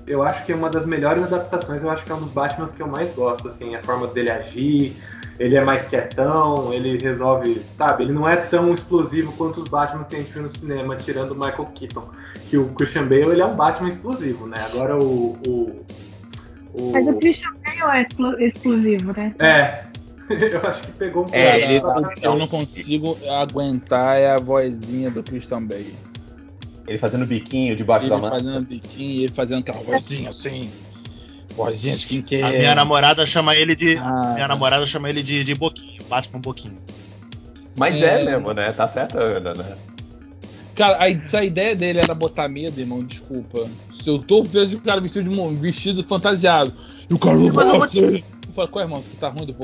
eu 0.07 0.23
acho 0.23 0.45
que 0.47 0.53
é 0.53 0.55
uma 0.55 0.71
das 0.71 0.87
melhores 0.87 1.25
adaptações, 1.25 1.83
eu 1.83 1.91
acho 1.91 2.05
que 2.05 2.13
é 2.13 2.15
um 2.15 2.21
dos 2.21 2.31
Batmans 2.31 2.73
que 2.73 2.81
eu 2.81 2.87
mais 2.87 3.13
gosto, 3.13 3.49
assim, 3.49 3.75
a 3.75 3.83
forma 3.83 4.07
dele 4.07 4.31
agir, 4.31 4.97
ele 5.39 5.57
é 5.57 5.65
mais 5.65 5.87
quietão, 5.87 6.73
ele 6.73 6.97
resolve, 6.99 7.61
sabe, 7.71 8.05
ele 8.05 8.13
não 8.13 8.29
é 8.29 8.37
tão 8.37 8.73
explosivo 8.73 9.33
quanto 9.33 9.63
os 9.63 9.69
Batmans 9.69 10.07
que 10.07 10.17
a 10.17 10.19
gente 10.19 10.33
viu 10.33 10.43
no 10.43 10.51
cinema, 10.51 10.97
tirando 10.97 11.33
o 11.33 11.35
Michael 11.35 11.67
Keaton, 11.75 12.09
que 12.49 12.57
o 12.57 12.69
Christian 12.75 13.07
Bale, 13.07 13.29
ele 13.33 13.43
é 13.43 13.47
um 13.47 13.55
Batman 13.57 13.89
explosivo, 13.89 14.47
né, 14.47 14.59
agora 14.61 14.97
o... 14.97 15.37
o, 15.47 15.85
o- 16.75 16.93
Mas 16.93 17.07
o 17.07 17.19
Christian 17.19 17.51
Bale 17.65 17.99
é 17.99 18.03
explo- 18.03 18.41
explosivo, 18.41 19.13
né? 19.13 19.35
É, 19.39 19.85
eu 20.31 20.69
acho 20.71 20.83
que 20.83 20.93
pegou 20.93 21.23
um 21.23 21.33
É, 21.33 21.79
pouco 21.79 21.99
ele- 22.07 22.15
eu 22.23 22.37
não 22.37 22.49
consigo 22.49 23.17
aguentar 23.31 24.17
é 24.19 24.31
a 24.31 24.39
vozinha 24.39 25.11
do 25.11 25.23
Christian 25.23 25.63
Bale. 25.63 25.95
Ele 26.89 26.99
fazendo 26.99 27.27
biquinho 27.27 27.75
debaixo 27.77 28.05
Ele 28.07 28.11
da 28.11 28.19
mão. 28.19 28.31
fazendo 28.31 28.65
biquinho, 28.65 29.23
ele 29.25 29.33
fazendo 29.33 29.59
aquela 29.61 29.79
vozinha 29.83 30.31
assim. 30.31 30.71
A 32.43 32.51
minha 32.51 32.75
namorada 32.75 33.25
chama 33.25 33.55
ele 33.57 33.75
de. 33.75 33.97
Ah, 33.97 34.33
minha 34.35 34.49
namorada 34.49 34.87
chama 34.87 35.09
ele 35.09 35.23
de, 35.23 35.43
de 35.45 35.55
Boquinho, 35.55 36.03
Batman 36.09 36.41
Boquinho. 36.41 36.79
Mas 37.77 37.97
é. 38.03 38.21
É. 38.21 38.25
mesmo, 38.25 38.53
né? 38.53 38.73
Tá 38.73 38.87
certa, 38.87 39.19
Ana, 39.19 39.55
né? 39.55 39.77
Cara, 40.75 41.03
a, 41.03 41.29
se 41.29 41.37
a 41.37 41.45
ideia 41.45 41.75
dele 41.75 42.01
era 42.01 42.15
botar 42.15 42.49
medo, 42.49 42.79
irmão, 42.79 43.03
desculpa. 43.03 43.67
Se 44.03 44.09
eu 44.09 44.19
tô 44.19 44.43
vendo 44.43 44.75
o 44.75 44.81
cara 44.81 45.01
vestido, 45.01 45.31
de, 45.31 45.57
vestido 45.57 46.05
fantasiado. 46.05 46.73
E 47.09 47.15
o 47.15 47.19
cara. 47.19 47.35
Mas 47.37 47.45
eu 47.45 47.79
vou 47.79 47.89
Eu 47.95 48.23
falei, 48.55 48.71
qual 48.71 48.81
é, 48.81 48.83
irmão? 48.83 49.03
Tu 49.03 49.17
tá 49.17 49.29
ruim 49.29 49.47
do 49.47 49.55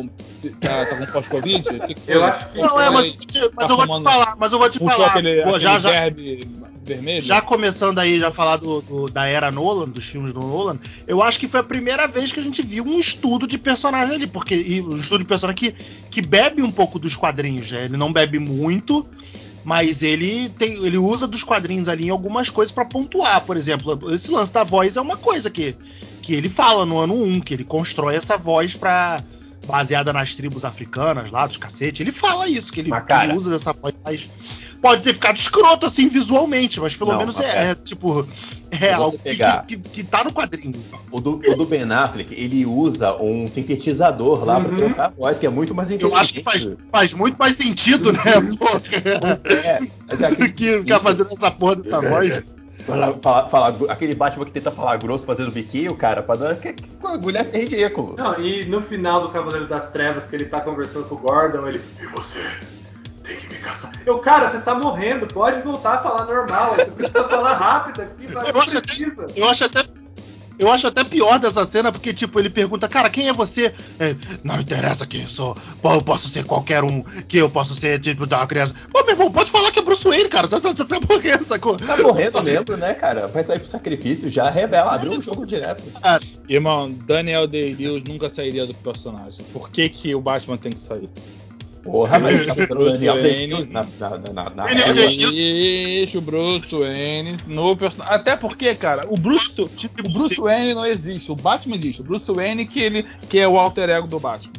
tá, 0.61 0.87
tá 0.87 0.97
com 0.97 1.07
pós-Covid? 1.07 1.65
Eu 2.09 2.25
acho 2.25 2.49
que- 2.51 2.59
Não, 2.59 2.81
é, 2.81 2.91
mas, 2.91 3.05
Ele 3.35 3.51
mas 3.55 3.71
eu 3.71 3.77
vou 3.77 3.87
te 3.87 4.05
falar, 4.05 4.37
mas 4.39 4.53
eu 4.53 4.59
vou 4.59 4.71
te 4.71 4.79
falar. 4.79 5.07
aquele, 5.07 5.43
Pô, 5.43 5.49
aquele 5.51 5.61
já, 5.61 5.81
já, 5.81 5.91
verbe 5.91 6.41
vermelho. 6.85 7.21
Já 7.21 7.41
começando 7.41 7.99
aí, 7.99 8.19
já 8.19 8.31
falar 8.33 8.57
do, 8.57 8.81
do- 8.83 9.09
da 9.11 9.27
era 9.27 9.51
Nolan, 9.51 9.89
dos 9.89 10.05
filmes 10.05 10.33
do 10.33 10.41
Nolan, 10.41 10.79
eu 11.07 11.23
acho 11.23 11.39
que 11.39 11.49
foi 11.49 11.61
a 11.61 11.65
primeira 11.65 12.07
vez 12.09 12.33
que 12.33 12.41
a 12.41 12.43
gente 12.43 12.63
viu 12.63 12.85
um 12.85 12.99
estudo 12.99 13.47
de 13.47 13.59
personagem 13.59 14.17
ali, 14.17 14.27
porque 14.27 14.55
e 14.55 14.81
um 14.81 14.97
estudo 14.97 15.19
de 15.21 15.25
personagem 15.27 15.57
que, 15.57 15.75
que 16.11 16.21
bebe 16.23 16.63
um 16.63 16.71
pouco 16.71 16.99
dos 16.99 17.15
quadrinhos, 17.17 17.71
né? 17.71 17.85
Ele 17.85 17.97
não 17.97 18.13
bebe 18.13 18.39
muito, 18.39 19.07
mas 19.65 20.03
ele 20.03 20.49
tem, 20.59 20.73
ele 20.85 20.99
usa 20.99 21.27
dos 21.27 21.45
quadrinhos 21.45 21.89
ali 21.89 22.07
em 22.07 22.11
algumas 22.11 22.51
coisas 22.51 22.73
pra 22.73 22.85
pontuar, 22.85 23.41
por 23.43 23.57
exemplo, 23.57 24.13
esse 24.13 24.31
lance 24.31 24.53
da 24.53 24.65
voz 24.65 24.97
é 24.97 25.01
uma 25.01 25.17
coisa 25.17 25.49
que, 25.51 25.77
que 26.21 26.35
ele 26.35 26.49
fala 26.49 26.85
no 26.85 26.99
ano 26.99 27.15
1, 27.23 27.41
que 27.41 27.55
ele 27.55 27.65
constrói 27.65 28.17
essa 28.17 28.37
voz 28.37 28.75
para 28.75 29.23
baseada 29.65 30.13
nas 30.13 30.35
tribos 30.35 30.65
africanas 30.65 31.31
lá 31.31 31.47
dos 31.47 31.57
cacete. 31.57 32.03
Ele 32.03 32.11
fala 32.11 32.49
isso, 32.49 32.73
que 32.73 32.81
ele, 32.81 32.91
que 32.91 32.97
ele 33.27 33.37
usa 33.37 33.49
dessa 33.51 33.73
voz 33.73 33.95
mais 34.05 34.29
pode 34.83 35.03
ter 35.03 35.15
ficado 35.15 35.37
escroto 35.37 35.87
assim 35.87 36.09
visualmente, 36.09 36.81
mas 36.81 36.95
pelo 36.97 37.13
Não, 37.13 37.19
menos 37.19 37.37
mas 37.37 37.47
é, 37.47 37.53
pera. 37.53 37.65
é, 37.71 37.75
tipo 37.77 38.27
é 38.71 38.77
você 38.77 38.89
algo 38.91 39.13
que, 39.17 39.25
pegar- 39.25 39.65
que, 39.67 39.77
que, 39.79 39.89
que 39.91 40.05
tá 40.05 40.25
no 40.25 40.33
quadrinho. 40.33 40.75
sabe? 40.75 41.03
O 41.11 41.21
do, 41.21 41.37
o 41.47 41.57
do 41.57 41.65
Ben 41.65 41.91
Affleck, 41.91 42.35
ele 42.35 42.67
usa 42.67 43.15
um 43.23 43.47
sintetizador 43.47 44.45
lá 44.45 44.61
pra 44.61 44.71
Uhum. 44.71 44.77
trocar 44.77 45.07
a 45.07 45.11
voz, 45.11 45.39
que 45.39 45.47
é 45.47 45.51
muito 45.51 45.75
mais 45.75 45.91
inteligente. 45.91 46.13
Eu 46.15 46.21
acho 46.21 46.33
que 46.35 46.43
faz, 46.43 46.69
faz 46.91 47.15
muito 47.15 47.37
mais 47.39 47.57
sentido, 47.57 48.13
né? 48.13 48.21
Pois 48.59 49.43
é, 49.45 49.81
é 50.45 50.49
que 50.53 50.81
ficar 50.81 51.01
fazendo 51.01 51.29
essa 51.33 51.51
porra 51.51 51.77
dessa 51.77 52.01
voz. 52.03 52.43
Falar, 52.87 53.15
falar- 53.23 53.49
falar- 53.49 53.75
aquele 53.91 54.13
Batman 54.15 54.45
que 54.45 54.51
tenta 54.51 54.73
falar 54.73 54.97
grosso 54.97 55.25
fazendo 55.25 55.53
biquinho, 55.53 55.95
cara, 55.95 56.21
pra 56.21 56.35
dar. 56.35 56.57
Que, 56.57 56.73
que 56.73 56.83
bagulho 57.01 57.37
é 57.39 57.43
ridículo. 57.59 58.17
Não, 58.19 58.41
e 58.45 58.65
no 58.67 58.83
final 58.83 59.21
do 59.23 59.29
Cavaleiro 59.29 59.69
das 59.69 59.89
Trevas, 59.91 60.25
que 60.25 60.35
ele 60.35 60.47
tá 60.47 60.61
conversando 60.61 61.05
com 61.05 61.15
o 61.15 61.19
Gordon, 61.19 61.69
ele. 61.69 61.81
E 62.03 62.07
você? 62.07 62.41
Tem 63.23 63.37
que 63.37 63.47
me 63.53 63.61
caçar. 63.61 63.93
Eu, 64.05 64.19
cara, 64.19 64.51
você 64.51 64.59
tá 64.59 64.75
morrendo, 64.75 65.27
pode 65.27 65.63
voltar 65.63 65.95
a 65.95 65.99
falar 65.99 66.27
normal. 66.27 66.75
Você 66.75 66.87
precisa 66.87 67.29
falar 67.29 67.55
rápido 67.55 68.03
aqui, 68.03 68.29
mas 68.33 68.49
Eu 68.49 68.61
acho 68.61 68.79
até-. 68.79 69.41
Eu 69.41 69.49
acho 69.49 69.65
até. 69.65 70.03
Eu 70.59 70.71
acho 70.71 70.87
até 70.87 71.03
pior 71.03 71.41
dessa 71.41 71.65
cena, 71.65 71.91
porque, 71.91 72.13
tipo, 72.13 72.39
ele 72.39 72.51
pergunta, 72.51 72.87
cara, 72.89 73.11
quem 73.11 73.27
é 73.27 73.33
você? 73.33 73.73
É, 73.99 74.15
não 74.45 74.61
interessa 74.61 75.07
quem 75.07 75.23
eu 75.23 75.29
sou. 75.29 75.57
Pô, 75.81 75.95
eu 75.95 76.03
posso 76.03 76.29
ser 76.29 76.45
qualquer 76.45 76.85
um, 76.85 77.03
que 77.03 77.39
eu 77.39 77.51
posso 77.51 77.75
ser, 77.75 77.99
tipo, 77.99 78.27
da 78.27 78.47
criança. 78.47 78.75
Pô, 78.93 79.03
meu 79.03 79.13
irmão, 79.13 79.33
pode 79.33 79.51
falar 79.51 79.73
que 79.73 79.79
é 79.79 79.83
Bruce 79.83 80.07
Wayne, 80.07 80.29
cara. 80.29 80.47
Você 80.47 80.61
tá, 80.61 80.69
você 80.69 80.85
tá 80.85 81.01
morrendo, 81.01 81.45
sacou? 81.45 81.77
Tá 81.79 81.97
morrendo 81.97 82.43
mesmo, 82.43 82.77
né, 82.77 82.95
cara? 82.95 83.27
Vai 83.27 83.43
sair 83.43 83.59
pro 83.59 83.67
sacrifício, 83.67 84.31
já 84.31 84.51
revela, 84.51 84.93
abriu 84.93 85.19
o 85.19 85.23
jogo 85.23 85.45
direto. 85.45 85.83
Irmão, 86.49 86.93
Daniel 86.93 87.49
Day-Lewis 87.49 88.05
nunca 88.07 88.29
sairia 88.29 88.67
do 88.67 88.75
personagem. 88.75 89.41
Por 89.53 89.71
que, 89.71 89.89
que 89.89 90.15
o 90.15 90.21
Batman 90.21 90.59
tem 90.59 90.71
que 90.71 90.81
sair? 90.81 91.09
Porra, 91.83 92.19
mas 92.21 92.47
tá 92.47 92.55
botando 92.55 92.81
o 92.81 92.93
Daniel 92.93 93.21
Day-Lewis 93.21 93.71
na, 93.71 93.85
na, 93.99 94.19
na, 94.19 94.51
na, 94.51 94.67
Deixa 94.67 96.19
o 96.19 96.21
Bruce 96.21 96.79
Wayne 96.79 97.37
personagem. 97.77 98.15
Até 98.15 98.37
porque, 98.37 98.73
cara, 98.77 99.05
o 99.13 99.19
Bruce, 99.19 99.61
o 99.61 100.13
Bruce 100.13 100.41
Wayne 100.41 100.75
não 100.75 100.87
existe. 100.87 101.33
O 101.33 101.35
Batman 101.35 101.77
existe. 101.77 102.01
O 102.01 102.05
Bruce 102.05 102.31
Wayne 102.31 102.67
que 102.67 102.81
ele 102.81 103.07
que 103.29 103.39
é 103.39 103.49
o 103.49 103.59
alter 103.59 103.91
ego 103.91 104.07
do 104.07 104.21
Batman. 104.21 104.53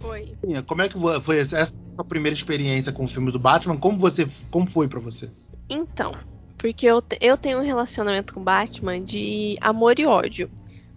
Foi. 0.00 0.36
Como 0.66 0.82
é 0.82 0.88
que 0.88 0.98
foi 1.22 1.38
essa 1.38 1.64
sua 1.64 2.04
primeira 2.04 2.34
experiência 2.34 2.92
com 2.92 3.04
o 3.04 3.08
filme 3.08 3.32
do 3.32 3.38
Batman? 3.38 3.78
Como 3.78 3.96
você, 3.96 4.28
como 4.50 4.66
foi 4.66 4.86
pra 4.86 5.00
você? 5.00 5.30
Então, 5.70 6.14
porque 6.62 6.86
eu, 6.86 7.02
eu 7.20 7.36
tenho 7.36 7.58
um 7.58 7.64
relacionamento 7.64 8.32
com 8.32 8.40
Batman 8.40 9.00
de 9.00 9.58
amor 9.60 9.98
e 9.98 10.06
ódio. 10.06 10.48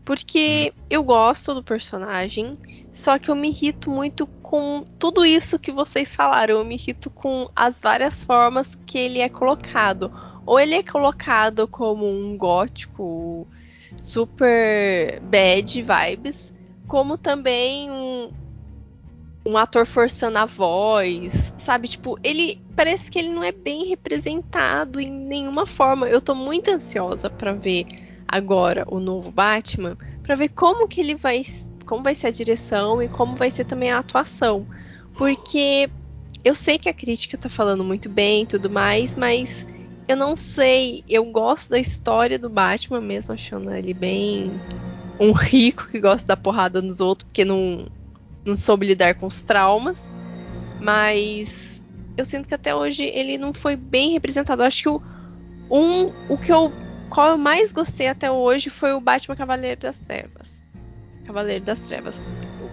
Porque 0.06 0.72
eu 0.92 1.04
gosto 1.04 1.56
do 1.56 1.64
personagem, 1.64 2.56
só 2.94 3.18
que 3.18 3.32
eu 3.32 3.36
me 3.36 3.50
irrito 3.50 3.90
muito 3.90 4.28
com 4.44 4.86
tudo 5.00 5.26
isso 5.26 5.58
que 5.58 5.72
vocês 5.72 6.14
falaram. 6.14 6.60
Eu 6.60 6.64
me 6.64 6.76
irrito 6.76 7.10
com 7.10 7.50
as 7.56 7.82
várias 7.82 8.24
formas 8.24 8.76
que 8.86 9.00
ele 9.00 9.18
é 9.18 9.28
colocado. 9.28 10.14
Ou 10.46 10.60
ele 10.60 10.76
é 10.76 10.84
colocado 10.84 11.68
como 11.68 12.08
um 12.08 12.38
gótico 12.38 13.48
super 13.98 15.20
bad 15.22 15.82
vibes, 15.82 16.54
como 16.88 17.18
também 17.18 17.90
um, 17.90 18.30
um 19.46 19.58
ator 19.58 19.86
forçando 19.86 20.38
a 20.40 20.46
voz, 20.46 21.54
sabe? 21.58 21.88
Tipo, 21.88 22.18
ele 22.24 22.58
parece 22.76 23.12
que 23.12 23.20
ele 23.20 23.30
não 23.30 23.44
é 23.44 23.52
bem 23.52 23.86
representado 23.88 25.00
em 25.00 25.12
nenhuma 25.12 25.66
forma. 25.66 26.10
Eu 26.10 26.20
tô 26.20 26.34
muito 26.34 26.70
ansiosa 26.70 27.30
pra 27.30 27.54
ver 27.54 27.86
agora 28.28 28.84
o 28.88 29.00
novo 29.00 29.32
Batman, 29.32 29.96
pra 30.24 30.36
ver 30.36 30.50
como 30.50 30.88
que 30.88 31.00
ele 31.00 31.16
vai, 31.16 31.44
como 31.86 32.04
vai 32.04 32.16
ser 32.16 32.28
a 32.28 32.32
direção 32.32 33.02
e 33.02 33.08
como 33.08 33.36
vai 33.36 33.52
ser 33.52 33.66
também 33.66 33.92
a 33.92 34.00
atuação. 34.00 34.66
Porque 35.16 35.90
eu 36.44 36.56
sei 36.56 36.78
que 36.78 36.90
a 36.90 36.94
crítica 36.94 37.38
tá 37.38 37.50
falando 37.50 37.84
muito 37.84 38.10
bem 38.10 38.44
e 38.44 38.48
tudo 38.48 38.70
mais, 38.70 39.16
mas 39.16 39.66
eu 40.08 40.18
não 40.18 40.36
sei, 40.36 41.04
eu 41.08 41.24
gosto 41.26 41.70
da 41.70 41.80
história 41.80 42.38
do 42.38 42.50
Batman 42.50 43.02
mesmo, 43.02 43.34
achando 43.34 43.72
ele 43.72 43.94
bem 43.94 44.60
um 45.20 45.32
rico 45.32 45.88
que 45.88 46.00
gosta 46.00 46.28
da 46.28 46.38
porrada 46.38 46.82
nos 46.82 47.00
outros, 47.00 47.28
porque 47.28 47.46
não 47.46 47.88
não 48.46 48.56
soube 48.56 48.86
lidar 48.86 49.16
com 49.16 49.26
os 49.26 49.42
traumas, 49.42 50.10
mas 50.80 51.82
eu 52.16 52.24
sinto 52.24 52.48
que 52.48 52.56
até 52.56 52.74
hoje 52.76 53.04
ele 53.04 53.38
não 53.38 53.54
foi 53.54 53.76
bem 53.76 54.12
representado. 54.12 54.62
Eu 54.62 54.68
acho 54.68 54.84
que 54.84 54.90
o 54.90 55.02
um, 55.70 56.12
o 56.30 56.38
que 56.38 56.52
eu 56.52 56.72
qual 57.10 57.32
eu 57.32 57.38
mais 57.38 57.72
gostei 57.72 58.08
até 58.08 58.32
hoje 58.32 58.70
foi 58.70 58.94
o 58.94 59.00
Batman 59.02 59.36
Cavaleiro 59.36 59.82
das 59.82 60.00
Trevas. 60.00 60.64
Cavaleiro 61.26 61.64
das 61.64 61.80
Trevas. 61.80 62.24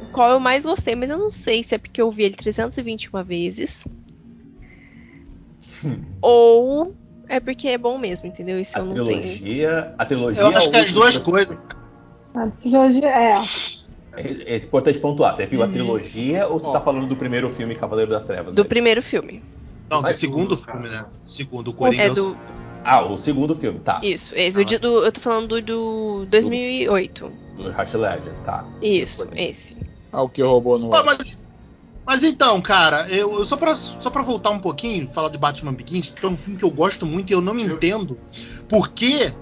O 0.03 0.13
qual 0.13 0.33
eu 0.33 0.41
mais 0.41 0.65
gostei, 0.65 0.95
mas 0.95 1.11
eu 1.11 1.19
não 1.19 1.31
sei 1.31 1.63
se 1.63 1.75
é 1.75 1.79
porque 1.79 2.03
eu 2.03 2.11
vi 2.11 2.25
ele 2.25 2.35
321 2.35 3.23
vezes. 3.25 3.87
ou 6.21 6.95
é 7.29 7.41
porque 7.41 7.69
é 7.69 7.79
bom 7.79 7.97
mesmo, 7.99 8.29
entendeu? 8.29 8.61
Isso 8.61 8.77
A 8.77 8.81
eu 8.81 8.87
não 8.87 9.05
tenho. 9.05 9.23
trilogia. 9.23 9.95
A 9.97 10.05
trilogia. 10.05 10.43
Eu 10.43 10.49
acho 10.49 10.71
que 10.71 10.77
é 10.77 10.81
as 10.81 10.93
duas 10.93 11.19
coisas. 11.19 11.59
A 12.35 12.47
trilogia, 12.49 13.09
é. 13.09 13.39
É, 14.17 14.55
é 14.55 14.57
importante 14.57 14.99
pontuar. 14.99 15.35
Você 15.35 15.47
viu 15.47 15.63
a 15.63 15.67
Uhum. 15.67 15.73
trilogia 15.73 16.47
ou 16.49 16.59
você 16.61 16.67
Ó. 16.67 16.73
tá 16.73 16.81
falando 16.81 17.07
do 17.07 17.17
primeiro 17.17 17.49
filme 17.51 17.75
Cavaleiro 17.75 18.11
das 18.11 18.25
Trevas? 18.25 18.55
Do 18.55 18.63
né? 18.63 18.69
primeiro 18.69 19.03
filme. 19.03 19.43
Não, 19.91 20.03
do 20.03 20.13
segundo 20.13 20.57
filme, 20.57 20.89
né? 20.89 21.07
Segundo, 21.25 21.69
o 21.69 21.73
Coringa. 21.75 22.03
É 22.03 22.07
é 22.07 22.11
o 22.11 22.15
do. 22.15 22.37
Ah, 22.85 23.03
o 23.05 23.17
segundo 23.17 23.55
filme, 23.55 23.79
tá. 23.79 24.01
Isso, 24.03 24.35
esse. 24.35 24.59
o 24.59 24.65
de- 24.65 24.79
do- 24.79 25.05
eu 25.05 25.13
tô 25.13 25.21
falando 25.21 25.49
do, 25.49 25.61
do 25.61 26.27
2008. 26.27 27.31
Do 27.57 27.69
Heath 27.71 27.95
Ledger, 27.95 28.33
tá. 28.45 28.67
Isso, 28.81 29.27
esse. 29.37 29.77
Ah, 30.11 30.23
o 30.23 30.29
que 30.29 30.43
roubou 30.43 30.79
no. 30.79 30.91
Pô, 30.91 31.05
mas, 31.05 31.45
mas 32.05 32.25
então, 32.25 32.61
cara, 32.61 33.07
eu, 33.09 33.39
eu 33.39 33.47
só, 33.47 33.57
pra, 33.57 33.75
só 33.77 34.11
pra 34.11 34.23
voltar 34.23 34.51
um 34.51 34.59
pouquinho, 34.59 35.07
falar 35.09 35.29
de 35.29 35.39
Batman 35.39 35.73
Begins, 35.73 36.11
que 36.11 36.25
é 36.27 36.29
um 36.29 36.37
filme 36.37 36.59
que 36.59 36.65
eu 36.65 36.71
gosto 36.71 37.07
muito 37.07 37.31
e 37.31 37.35
eu 37.35 37.41
não 37.41 37.57
Eu- 37.59 37.77
entendo 37.77 38.19
porque 38.69 39.33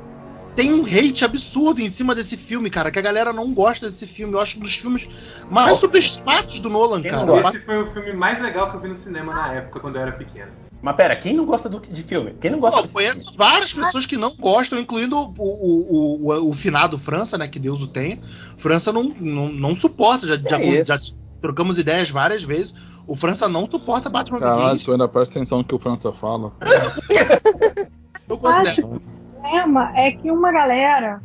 tem 0.57 0.73
um 0.73 0.85
hate 0.85 1.25
absurdo 1.25 1.81
em 1.81 1.89
cima 1.89 2.15
desse 2.15 2.37
filme, 2.37 2.69
cara, 2.71 2.91
que 2.91 2.99
a 2.99 3.03
galera 3.03 3.33
não 3.33 3.53
gosta 3.55 3.89
desse 3.89 4.07
filme. 4.07 4.35
Eu 4.35 4.41
acho 4.41 4.59
um 4.59 4.63
dos 4.63 4.75
filmes 4.75 5.09
mais 5.51 5.79
subestimados 5.79 6.59
do 6.61 6.69
Nolan, 6.69 7.01
Quem 7.03 7.11
cara. 7.11 7.49
Esse 7.51 7.61
foi 7.61 7.83
o 7.83 7.87
filme 7.93 8.13
mais 8.13 8.43
legal 8.43 8.71
que 8.71 8.77
eu 8.77 8.81
vi 8.81 8.89
no 8.89 8.97
cinema 8.97 9.33
na 9.33 9.53
época, 9.55 9.81
quando 9.81 9.97
eu 9.97 10.03
era 10.03 10.13
pequeno. 10.13 10.51
Mas 10.83 10.97
pera, 10.97 11.15
quem 11.15 11.35
não 11.35 11.45
gosta 11.45 11.69
do- 11.69 11.79
de 11.81 12.03
filme? 12.03 12.35
Quem 12.41 12.51
não 12.51 12.59
gosta 12.59 12.77
Pô, 12.79 12.83
desse 12.83 12.93
foi 12.95 13.05
filme? 13.05 13.25
várias 13.37 13.73
pessoas 13.75 14.07
que 14.07 14.17
não 14.17 14.35
gostam, 14.37 14.79
incluindo 14.79 15.15
o, 15.15 15.35
o, 15.37 16.25
o, 16.25 16.33
o, 16.33 16.51
o 16.51 16.55
finado 16.55 16.97
França, 16.97 17.37
né? 17.37 17.47
Que 17.47 17.59
Deus 17.59 17.83
o 17.83 17.87
tenha. 17.87 18.19
França 18.57 18.91
não, 18.93 19.05
não, 19.21 19.49
não 19.51 19.77
suporta, 19.77 20.27
já, 20.27 20.37
já, 20.37 20.59
isso? 20.59 20.87
já 20.87 20.99
trocamos 21.43 21.79
ideias 21.79 22.09
várias 22.11 22.43
vezes. 22.43 22.75
O 23.07 23.15
França 23.15 23.49
não 23.49 23.69
suporta 23.71 24.09
Batman 24.09 24.39
Caralho, 24.39 24.79
tu 24.81 24.93
ainda 24.93 25.07
presta 25.09 25.35
atenção 25.39 25.59
no 25.59 25.65
que 25.65 25.75
o 25.75 25.79
França 25.79 26.13
fala. 26.13 26.53
Eu 28.29 28.39
considero. 28.39 29.03
Problema 29.41 29.93
é 29.97 30.13
que 30.13 30.31
uma 30.31 30.53
galera 30.53 31.23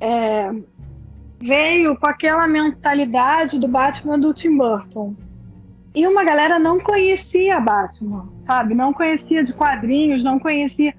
é, 0.00 0.50
veio 1.38 1.94
com 1.96 2.06
aquela 2.06 2.46
mentalidade 2.46 3.58
do 3.58 3.68
Batman 3.68 4.18
do 4.18 4.32
Tim 4.32 4.56
Burton. 4.56 5.14
E 5.94 6.06
uma 6.06 6.24
galera 6.24 6.58
não 6.58 6.80
conhecia 6.80 7.60
Batman, 7.60 8.26
sabe? 8.46 8.74
Não 8.74 8.94
conhecia 8.94 9.44
de 9.44 9.52
quadrinhos, 9.52 10.24
não 10.24 10.38
conhecia. 10.38 10.94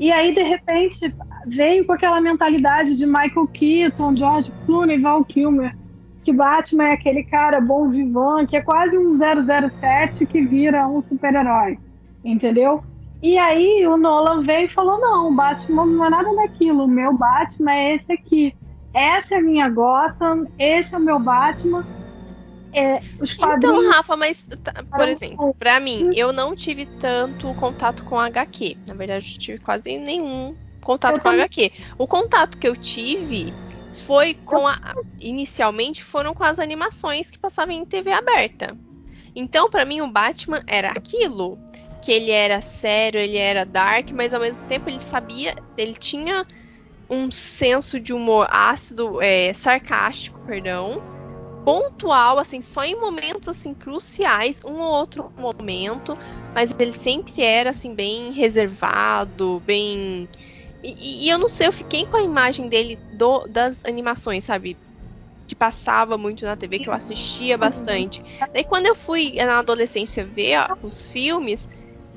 E 0.00 0.10
aí, 0.10 0.34
de 0.34 0.42
repente, 0.42 1.14
veio 1.46 1.84
com 1.84 1.92
aquela 1.92 2.20
mentalidade 2.20 2.96
de 2.96 3.04
Michael 3.04 3.46
Keaton, 3.48 4.16
George 4.16 4.50
Clooney, 4.64 4.98
Val 4.98 5.22
Kilmer, 5.24 5.76
que 6.24 6.32
Batman 6.32 6.84
é 6.84 6.92
aquele 6.92 7.22
cara 7.24 7.60
bom 7.60 7.90
vivan, 7.90 8.46
que 8.46 8.56
é 8.56 8.62
quase 8.62 8.96
um 8.96 9.14
007 9.14 10.24
que 10.24 10.40
vira 10.40 10.88
um 10.88 11.00
super-herói, 11.00 11.78
entendeu? 12.24 12.82
E 13.22 13.36
aí 13.36 13.86
o 13.86 13.96
Nolan 13.96 14.42
veio 14.42 14.66
e 14.66 14.72
falou: 14.72 15.00
não, 15.00 15.28
o 15.28 15.34
Batman 15.34 15.86
não 15.86 16.04
é 16.04 16.10
nada 16.10 16.34
daquilo. 16.36 16.84
O 16.84 16.88
meu 16.88 17.12
Batman 17.16 17.72
é 17.74 17.96
esse 17.96 18.12
aqui. 18.12 18.54
Essa 18.94 19.34
é 19.34 19.38
a 19.38 19.42
minha 19.42 19.68
Gotham, 19.68 20.46
esse 20.58 20.94
é 20.94 20.98
o 20.98 21.00
meu 21.00 21.18
Batman. 21.18 21.84
É, 22.72 22.98
Então. 23.56 23.90
Rafa, 23.90 24.16
mas, 24.16 24.42
tá, 24.62 24.72
por 24.72 24.84
Para- 24.90 25.10
exemplo, 25.10 25.54
pra 25.58 25.80
mim, 25.80 26.10
eu 26.14 26.32
não 26.32 26.54
tive 26.54 26.86
tanto 26.86 27.52
contato 27.54 28.04
com 28.04 28.18
HQ. 28.18 28.76
Na 28.86 28.94
verdade, 28.94 29.34
eu 29.34 29.38
tive 29.38 29.58
quase 29.58 29.98
nenhum 29.98 30.54
contato 30.82 31.16
Eu 31.16 31.22
com 31.22 31.24
também. 31.30 31.40
HQ. 31.40 31.72
O 31.96 32.06
contato 32.06 32.56
que 32.58 32.68
eu 32.68 32.76
tive 32.76 33.52
foi 34.06 34.34
com 34.34 34.66
a. 34.66 34.94
Inicialmente 35.18 36.04
foram 36.04 36.34
com 36.34 36.44
as 36.44 36.58
animações 36.58 37.30
que 37.30 37.38
passavam 37.38 37.74
em 37.74 37.84
TV 37.84 38.12
aberta. 38.12 38.76
Então, 39.34 39.70
pra 39.70 39.84
mim, 39.84 40.00
o 40.00 40.08
Batman 40.10 40.62
era 40.66 40.88
aquilo. 40.90 41.58
Que 42.02 42.12
ele 42.12 42.30
era 42.30 42.60
sério, 42.60 43.20
ele 43.20 43.36
era 43.36 43.64
dark, 43.64 44.10
mas 44.12 44.32
ao 44.32 44.40
mesmo 44.40 44.66
tempo 44.66 44.88
ele 44.88 45.00
sabia. 45.00 45.56
Ele 45.76 45.94
tinha 45.94 46.46
um 47.10 47.30
senso 47.30 47.98
de 47.98 48.12
humor 48.12 48.46
ácido, 48.50 49.20
é, 49.20 49.52
sarcástico, 49.52 50.38
perdão. 50.46 51.02
Pontual, 51.64 52.38
assim, 52.38 52.62
só 52.62 52.84
em 52.84 52.98
momentos 52.98 53.48
assim 53.48 53.74
cruciais, 53.74 54.60
um 54.64 54.80
ou 54.80 54.92
outro 54.92 55.30
momento, 55.36 56.16
mas 56.54 56.74
ele 56.78 56.92
sempre 56.92 57.42
era 57.42 57.70
assim 57.70 57.94
bem 57.94 58.32
reservado, 58.32 59.62
bem 59.66 60.28
e, 60.82 61.26
e, 61.26 61.30
eu 61.30 61.38
não 61.38 61.48
sei, 61.48 61.66
eu 61.66 61.72
fiquei 61.72 62.06
com 62.06 62.16
a 62.16 62.22
imagem 62.22 62.68
dele 62.68 62.98
do, 63.12 63.46
das 63.48 63.84
animações, 63.84 64.44
sabe? 64.44 64.76
Que 65.46 65.54
passava 65.54 66.16
muito 66.16 66.44
na 66.44 66.56
TV, 66.56 66.78
que 66.78 66.88
eu 66.88 66.92
assistia 66.92 67.58
bastante. 67.58 68.22
Daí 68.52 68.64
quando 68.64 68.86
eu 68.86 68.94
fui 68.94 69.32
na 69.36 69.58
adolescência 69.58 70.24
ver 70.24 70.58
os 70.82 71.06
filmes, 71.06 71.68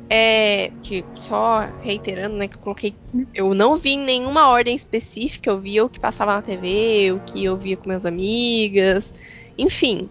é, 0.09 0.71
que 0.81 1.09
só 1.17 1.71
reiterando, 1.79 2.35
né, 2.37 2.47
que 2.47 2.55
eu 2.55 2.59
coloquei, 2.59 2.99
eu 3.33 3.53
não 3.53 3.77
vi 3.77 3.97
nenhuma 3.97 4.49
ordem 4.49 4.75
específica, 4.75 5.49
eu 5.49 5.59
via 5.61 5.85
o 5.85 5.89
que 5.89 5.99
passava 5.99 6.33
na 6.33 6.41
TV, 6.41 7.11
o 7.13 7.21
que 7.21 7.43
eu 7.43 7.57
via 7.57 7.77
com 7.77 7.89
minhas 7.89 8.05
amigas, 8.05 9.13
enfim, 9.57 10.09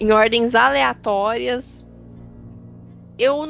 em 0.00 0.12
ordens 0.12 0.54
aleatórias. 0.54 1.84
Eu 3.18 3.44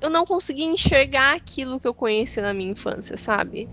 eu 0.00 0.10
não 0.10 0.24
consegui 0.26 0.64
enxergar 0.64 1.36
aquilo 1.36 1.78
que 1.80 1.86
eu 1.86 1.94
conheci 1.94 2.40
na 2.40 2.52
minha 2.52 2.72
infância, 2.72 3.16
sabe? 3.16 3.70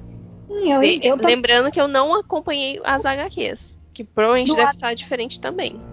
Sim, 0.50 0.70
eu, 0.72 0.98
eu 1.02 1.18
Lembrando 1.18 1.72
que 1.72 1.80
eu 1.82 1.88
não 1.88 2.14
acompanhei 2.16 2.80
as 2.84 3.06
HQs, 3.06 3.78
que 3.94 4.04
provavelmente 4.04 4.56
deve 4.56 4.72
estar 4.72 4.94
diferente 4.94 5.40
também. 5.40 5.84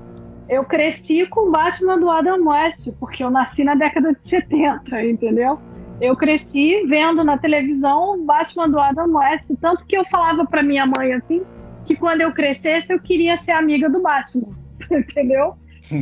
Eu 0.49 0.65
cresci 0.65 1.27
com 1.27 1.49
o 1.49 1.51
Batman 1.51 1.99
do 1.99 2.11
Adam 2.11 2.47
West, 2.47 2.89
porque 3.01 3.23
eu 3.23 3.31
nasci 3.31 3.65
na 3.65 3.75
década 3.75 4.13
de 4.13 4.31
70, 4.31 5.05
entendeu? 5.05 5.59
Eu 6.01 6.15
cresci 6.15 6.85
vendo 6.87 7.25
na 7.25 7.39
televisão 7.39 8.15
o 8.21 8.25
Batman 8.25 8.69
do 8.69 8.79
Adam 8.79 9.13
West, 9.17 9.51
tanto 9.61 9.85
que 9.87 9.97
eu 9.97 10.05
falava 10.07 10.45
pra 10.45 10.63
minha 10.63 10.87
mãe 10.87 11.15
assim, 11.15 11.43
que 11.85 11.97
quando 11.97 12.21
eu 12.21 12.33
crescesse 12.33 12.93
eu 12.93 13.01
queria 13.01 13.39
ser 13.39 13.53
amiga 13.53 13.89
do 13.89 14.03
Batman, 14.03 14.55
entendeu? 14.91 15.55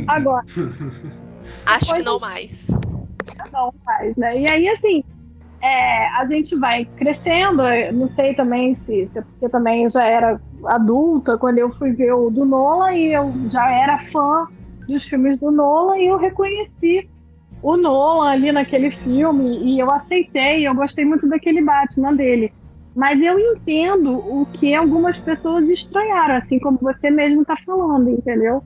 Agora, 0.07 0.45
Acho 1.65 1.93
que 1.93 2.03
não 2.03 2.19
mais. 2.19 2.67
não 3.51 3.73
faz, 3.85 4.15
né? 4.15 4.41
E 4.41 4.51
aí, 4.51 4.67
assim, 4.69 5.03
é, 5.65 6.07
a 6.09 6.25
gente 6.27 6.55
vai 6.55 6.85
crescendo, 6.85 7.63
não 7.91 8.07
sei 8.07 8.35
também 8.35 8.75
se, 8.85 9.09
se 9.11 9.21
porque 9.21 9.49
também 9.49 9.89
já 9.89 10.03
era 10.03 10.39
adulta 10.65 11.39
quando 11.39 11.57
eu 11.57 11.73
fui 11.73 11.91
ver 11.91 12.13
o 12.13 12.29
do 12.29 12.45
Nolan 12.45 12.93
e 12.93 13.11
eu 13.11 13.33
já 13.49 13.67
era 13.71 13.97
fã 14.11 14.47
dos 14.87 15.03
filmes 15.05 15.39
do 15.39 15.49
Nolan 15.49 15.97
e 15.97 16.05
eu 16.05 16.17
reconheci 16.17 17.09
o 17.63 17.75
Nolan 17.77 18.29
ali 18.29 18.51
naquele 18.51 18.91
filme 18.91 19.57
e 19.63 19.79
eu 19.79 19.89
aceitei, 19.89 20.67
eu 20.67 20.75
gostei 20.75 21.03
muito 21.03 21.27
daquele 21.27 21.63
Batman 21.63 22.13
dele. 22.13 22.53
Mas 22.95 23.19
eu 23.19 23.39
entendo 23.39 24.19
o 24.19 24.45
que 24.45 24.75
algumas 24.75 25.17
pessoas 25.17 25.67
estranharam, 25.67 26.35
assim 26.35 26.59
como 26.59 26.77
você 26.79 27.09
mesmo 27.09 27.43
tá 27.43 27.57
falando, 27.65 28.11
entendeu? 28.11 28.63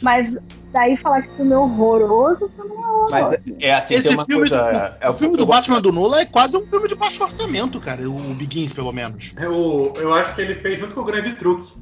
Mas 0.00 0.38
daí 0.76 0.96
falar 0.98 1.22
que 1.22 1.32
o 1.32 1.36
filme 1.36 1.52
é 1.52 1.56
horroroso, 1.58 2.48
também 2.56 2.76
é 2.76 2.80
horroroso. 2.86 3.10
Mas 3.10 3.32
é 3.60 3.74
assim, 3.74 3.94
Esse 3.94 4.08
tem 4.08 4.16
uma 4.16 4.26
filme, 4.26 4.48
coisa. 4.48 4.90
do, 5.00 5.04
é 5.04 5.08
o 5.10 5.12
filme 5.14 5.36
do 5.36 5.46
Batman 5.46 5.80
do 5.80 5.90
Nolan 5.92 6.20
é 6.20 6.26
quase 6.26 6.56
um 6.56 6.66
filme 6.66 6.86
de 6.88 6.94
baixo 6.94 7.22
orçamento, 7.22 7.80
cara. 7.80 8.08
O 8.08 8.34
Begins, 8.34 8.72
pelo 8.72 8.92
menos. 8.92 9.34
Eu, 9.38 9.92
eu 9.96 10.14
acho 10.14 10.34
que 10.34 10.42
ele 10.42 10.54
fez 10.56 10.78
junto 10.78 10.94
com 10.94 11.00
o 11.00 11.04
Grande 11.04 11.34
Truque. 11.36 11.72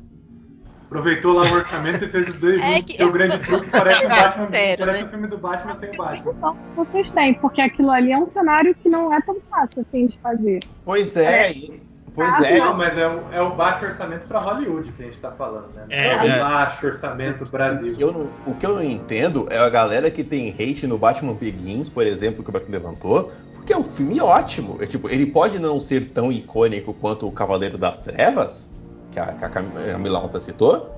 Aproveitou 0.86 1.32
lá 1.32 1.42
o 1.42 1.54
orçamento 1.54 2.04
e 2.04 2.08
fez 2.08 2.28
os 2.28 2.38
dois 2.38 2.60
É 2.62 2.74
juntos. 2.76 2.94
que- 2.94 3.04
o 3.04 3.10
Grande 3.12 3.38
Truque 3.44 3.68
parece, 3.70 4.06
um 4.06 4.08
Batman, 4.10 4.48
Sério, 4.50 4.84
parece 4.86 5.02
né? 5.02 5.08
o 5.08 5.10
filme 5.10 5.26
do 5.26 5.38
Batman 5.38 5.74
sem 5.74 5.90
o 5.90 5.96
Batman. 5.96 6.32
Então, 6.36 6.56
vocês 6.76 7.10
têm, 7.10 7.34
porque 7.34 7.60
aquilo 7.60 7.90
ali 7.90 8.12
é 8.12 8.18
um 8.18 8.26
cenário 8.26 8.74
que 8.80 8.88
não 8.88 9.12
é 9.12 9.20
tão 9.22 9.36
fácil 9.50 9.80
assim 9.80 10.06
de 10.06 10.18
fazer. 10.20 10.60
Pois 10.84 11.16
é, 11.16 11.50
e- 11.52 11.82
pois 12.14 12.34
Ah, 12.34 12.46
é. 12.46 12.58
Não, 12.58 12.76
mas 12.76 12.96
é 12.96 13.06
o, 13.06 13.32
é 13.32 13.40
o 13.40 13.54
baixo 13.56 13.84
orçamento 13.84 14.26
pra 14.26 14.38
Hollywood 14.40 14.92
que 14.92 15.02
a 15.02 15.06
gente 15.06 15.18
tá 15.18 15.32
falando, 15.32 15.72
né? 15.74 15.84
Não 15.88 15.96
É, 15.96 16.08
é, 16.26 16.28
é. 16.28 16.40
o 16.40 16.44
baixo 16.44 16.86
orçamento 16.86 17.44
Brasil. 17.46 17.96
Eu 17.98 18.12
não- 18.12 18.30
o 18.44 18.54
que 18.54 18.66
eu 18.66 18.76
não 18.76 18.82
entendo 18.82 19.46
é 19.50 19.58
a 19.58 19.68
galera 19.68 20.10
que 20.10 20.22
tem 20.24 20.50
hate 20.50 20.86
no 20.86 20.98
Batman 20.98 21.34
Begins, 21.34 21.88
por 21.88 22.06
exemplo, 22.06 22.42
que 22.42 22.50
o 22.50 22.52
Beto 22.52 22.70
levantou, 22.70 23.32
porque 23.54 23.72
é 23.72 23.76
um 23.76 23.84
filme 23.84 24.20
ótimo. 24.20 24.78
É, 24.80 24.86
tipo, 24.86 25.08
ele 25.08 25.26
pode 25.26 25.58
não 25.58 25.80
ser 25.80 26.12
tão 26.12 26.30
icônico 26.30 26.94
quanto 26.94 27.26
o 27.26 27.32
Cavaleiro 27.32 27.76
das 27.78 28.00
Trevas, 28.02 28.70
que 29.10 29.18
a, 29.18 29.32
que 29.34 29.44
a 29.44 29.48
Cam- 29.48 29.72
a 29.94 29.98
Milauta 29.98 30.40
citou, 30.40 30.90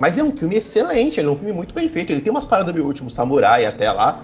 mas 0.00 0.18
é 0.18 0.22
um 0.22 0.36
filme 0.36 0.56
excelente, 0.56 1.20
ele 1.20 1.28
é 1.28 1.30
um 1.30 1.36
filme 1.36 1.52
muito 1.52 1.74
bem 1.74 1.88
feito. 1.88 2.10
Ele 2.10 2.20
tem 2.20 2.30
umas 2.30 2.44
paradas 2.44 2.72
meio 2.74 2.86
Último 2.86 3.10
Samurai 3.10 3.66
até 3.66 3.90
lá. 3.92 4.22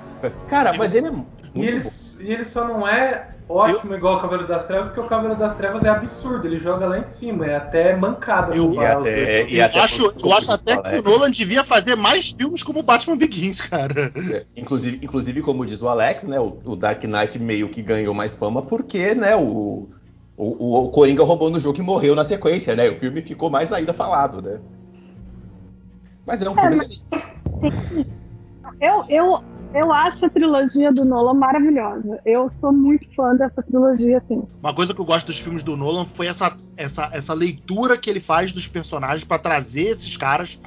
Cara, 0.48 0.72
mas 0.76 0.94
ele 0.94 1.06
é 1.06 1.10
muito 1.10 1.28
E 1.54 1.64
ele, 1.64 1.80
bom. 1.80 1.90
E 2.20 2.32
ele 2.32 2.44
só 2.44 2.66
não 2.66 2.86
é 2.86 3.28
ótimo 3.48 3.94
igual 3.94 4.16
o 4.18 4.20
Cavaleiro 4.20 4.46
das 4.48 4.66
Trevas, 4.66 4.88
porque 4.88 5.00
o 5.00 5.08
Cavaleiro 5.08 5.38
das 5.38 5.54
Trevas 5.56 5.82
é 5.82 5.88
absurdo, 5.88 6.46
ele 6.46 6.58
joga 6.58 6.86
lá 6.86 6.98
em 6.98 7.04
cima, 7.06 7.46
é 7.46 7.56
até 7.56 7.96
mancada 7.96 8.54
Eu- 8.54 8.68
comparar 8.68 9.00
os 9.00 9.06
E 9.06 9.10
até- 9.10 9.48
e 9.50 9.58
Eu 9.58 9.64
até 9.64 9.80
acho, 9.80 10.12
por- 10.12 10.26
eu 10.28 10.36
acho 10.36 10.52
até 10.52 10.82
que 10.82 10.96
o 10.98 11.02
Nolan 11.02 11.30
devia 11.30 11.64
fazer 11.64 11.96
mais 11.96 12.30
filmes 12.30 12.62
como 12.62 12.82
Batman 12.82 13.16
Begins, 13.16 13.60
cara. 13.62 14.12
É, 14.32 14.44
Inclusive, 14.56 15.00
inclusive, 15.02 15.40
como 15.42 15.64
diz 15.64 15.80
o 15.80 15.88
Alex, 15.88 16.24
né, 16.24 16.38
o, 16.38 16.58
o 16.64 16.76
Dark 16.76 17.02
Knight 17.04 17.38
meio 17.38 17.68
que 17.70 17.80
ganhou 17.82 18.12
mais 18.12 18.36
fama 18.36 18.60
porque, 18.60 19.14
né, 19.14 19.34
o, 19.34 19.88
o, 20.36 20.84
o 20.84 20.90
Coringa 20.90 21.24
roubou 21.24 21.48
no 21.50 21.58
jogo 21.58 21.78
e 21.78 21.82
morreu 21.82 22.14
na 22.14 22.24
sequência, 22.24 22.76
né? 22.76 22.88
O 22.90 22.96
filme 22.96 23.22
ficou 23.22 23.48
mais 23.50 23.72
ainda 23.72 23.92
falado, 23.94 24.42
né? 24.42 24.60
Mas 26.26 26.42
é 26.42 26.50
um 26.50 26.56
É, 26.58 26.60
filme 26.60 26.76
mas- 26.76 26.88
excelente. 27.62 28.10
Eu, 28.80 29.04
eu, 29.08 29.42
eu 29.74 29.92
acho 29.92 30.24
a 30.24 30.30
trilogia 30.30 30.92
do 30.92 31.04
Nolan 31.04 31.34
maravilhosa. 31.34 32.18
Eu 32.24 32.48
sou 32.60 32.72
muito 32.72 33.06
fã 33.14 33.34
dessa 33.36 33.62
trilogia, 33.62 34.18
assim. 34.18 34.42
Uma 34.60 34.74
coisa 34.74 34.94
que 34.94 35.00
eu 35.00 35.04
gosto 35.04 35.26
dos 35.26 35.38
filmes 35.38 35.62
do 35.62 35.76
Nolan 35.76 36.04
foi 36.04 36.26
essa, 36.26 36.56
essa, 36.76 37.10
essa 37.12 37.34
leitura 37.34 37.96
que 37.98 38.08
ele 38.08 38.20
faz 38.20 38.52
dos 38.52 38.66
personagens 38.66 39.24
pra 39.24 39.38
trazer 39.38 39.88
esses 39.88 40.16
caras 40.16 40.58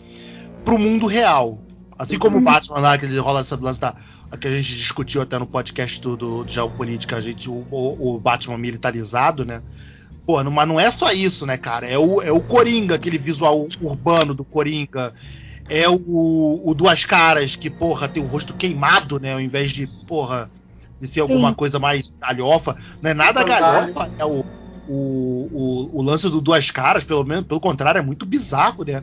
pro 0.63 0.77
mundo 0.77 1.07
real. 1.07 1.59
Assim 1.97 2.17
como 2.17 2.37
o 2.37 2.41
Batman 2.41 2.79
lá, 2.79 2.97
que 2.97 3.05
ele 3.05 3.17
rola 3.19 3.41
essa 3.41 3.55
lance 3.59 3.79
da. 3.79 3.93
Que 4.39 4.47
a 4.47 4.51
gente 4.55 4.75
discutiu 4.77 5.21
até 5.21 5.37
no 5.37 5.45
podcast 5.45 5.99
do, 5.99 6.15
do, 6.15 6.43
do 6.43 6.49
Geopolítica, 6.51 7.17
a 7.17 7.21
gente, 7.21 7.49
o, 7.49 7.67
o, 7.69 8.15
o 8.15 8.19
Batman 8.19 8.57
militarizado, 8.57 9.43
né? 9.45 9.61
Pô, 10.25 10.41
não- 10.43 10.51
mas 10.51 10.67
não 10.67 10.79
é 10.79 10.89
só 10.89 11.11
isso, 11.11 11.45
né, 11.45 11.57
cara? 11.57 11.85
É 11.85 11.97
o, 11.97 12.21
é 12.21 12.31
o 12.31 12.41
Coringa, 12.41 12.95
aquele 12.95 13.17
visual 13.17 13.67
urbano 13.81 14.33
do 14.33 14.43
Coringa. 14.45 15.13
É 15.73 15.87
o, 15.89 16.61
o 16.65 16.75
Duas 16.75 17.05
Caras, 17.05 17.55
que, 17.55 17.69
porra, 17.69 18.09
tem 18.09 18.21
o 18.21 18.27
rosto 18.27 18.53
queimado, 18.53 19.19
né? 19.21 19.33
Ao 19.33 19.39
invés 19.39 19.71
de, 19.71 19.87
porra, 20.05 20.51
de 20.99 21.07
ser 21.07 21.21
alguma 21.21 21.49
Sim. 21.49 21.55
coisa 21.55 21.79
mais 21.79 22.13
galhofa. 22.19 22.75
Não 23.01 23.09
é 23.09 23.13
nada 23.13 23.41
galhofa, 23.41 24.11
é 24.19 24.25
o, 24.25 24.45
o, 24.87 25.49
o, 25.51 25.99
o 25.99 26.01
lance 26.01 26.29
do 26.29 26.41
Duas 26.41 26.69
Caras, 26.69 27.05
pelo 27.05 27.23
menos, 27.23 27.45
pelo 27.45 27.61
contrário, 27.61 27.99
é 27.99 28.01
muito 28.01 28.25
bizarro, 28.25 28.83
né? 28.83 29.01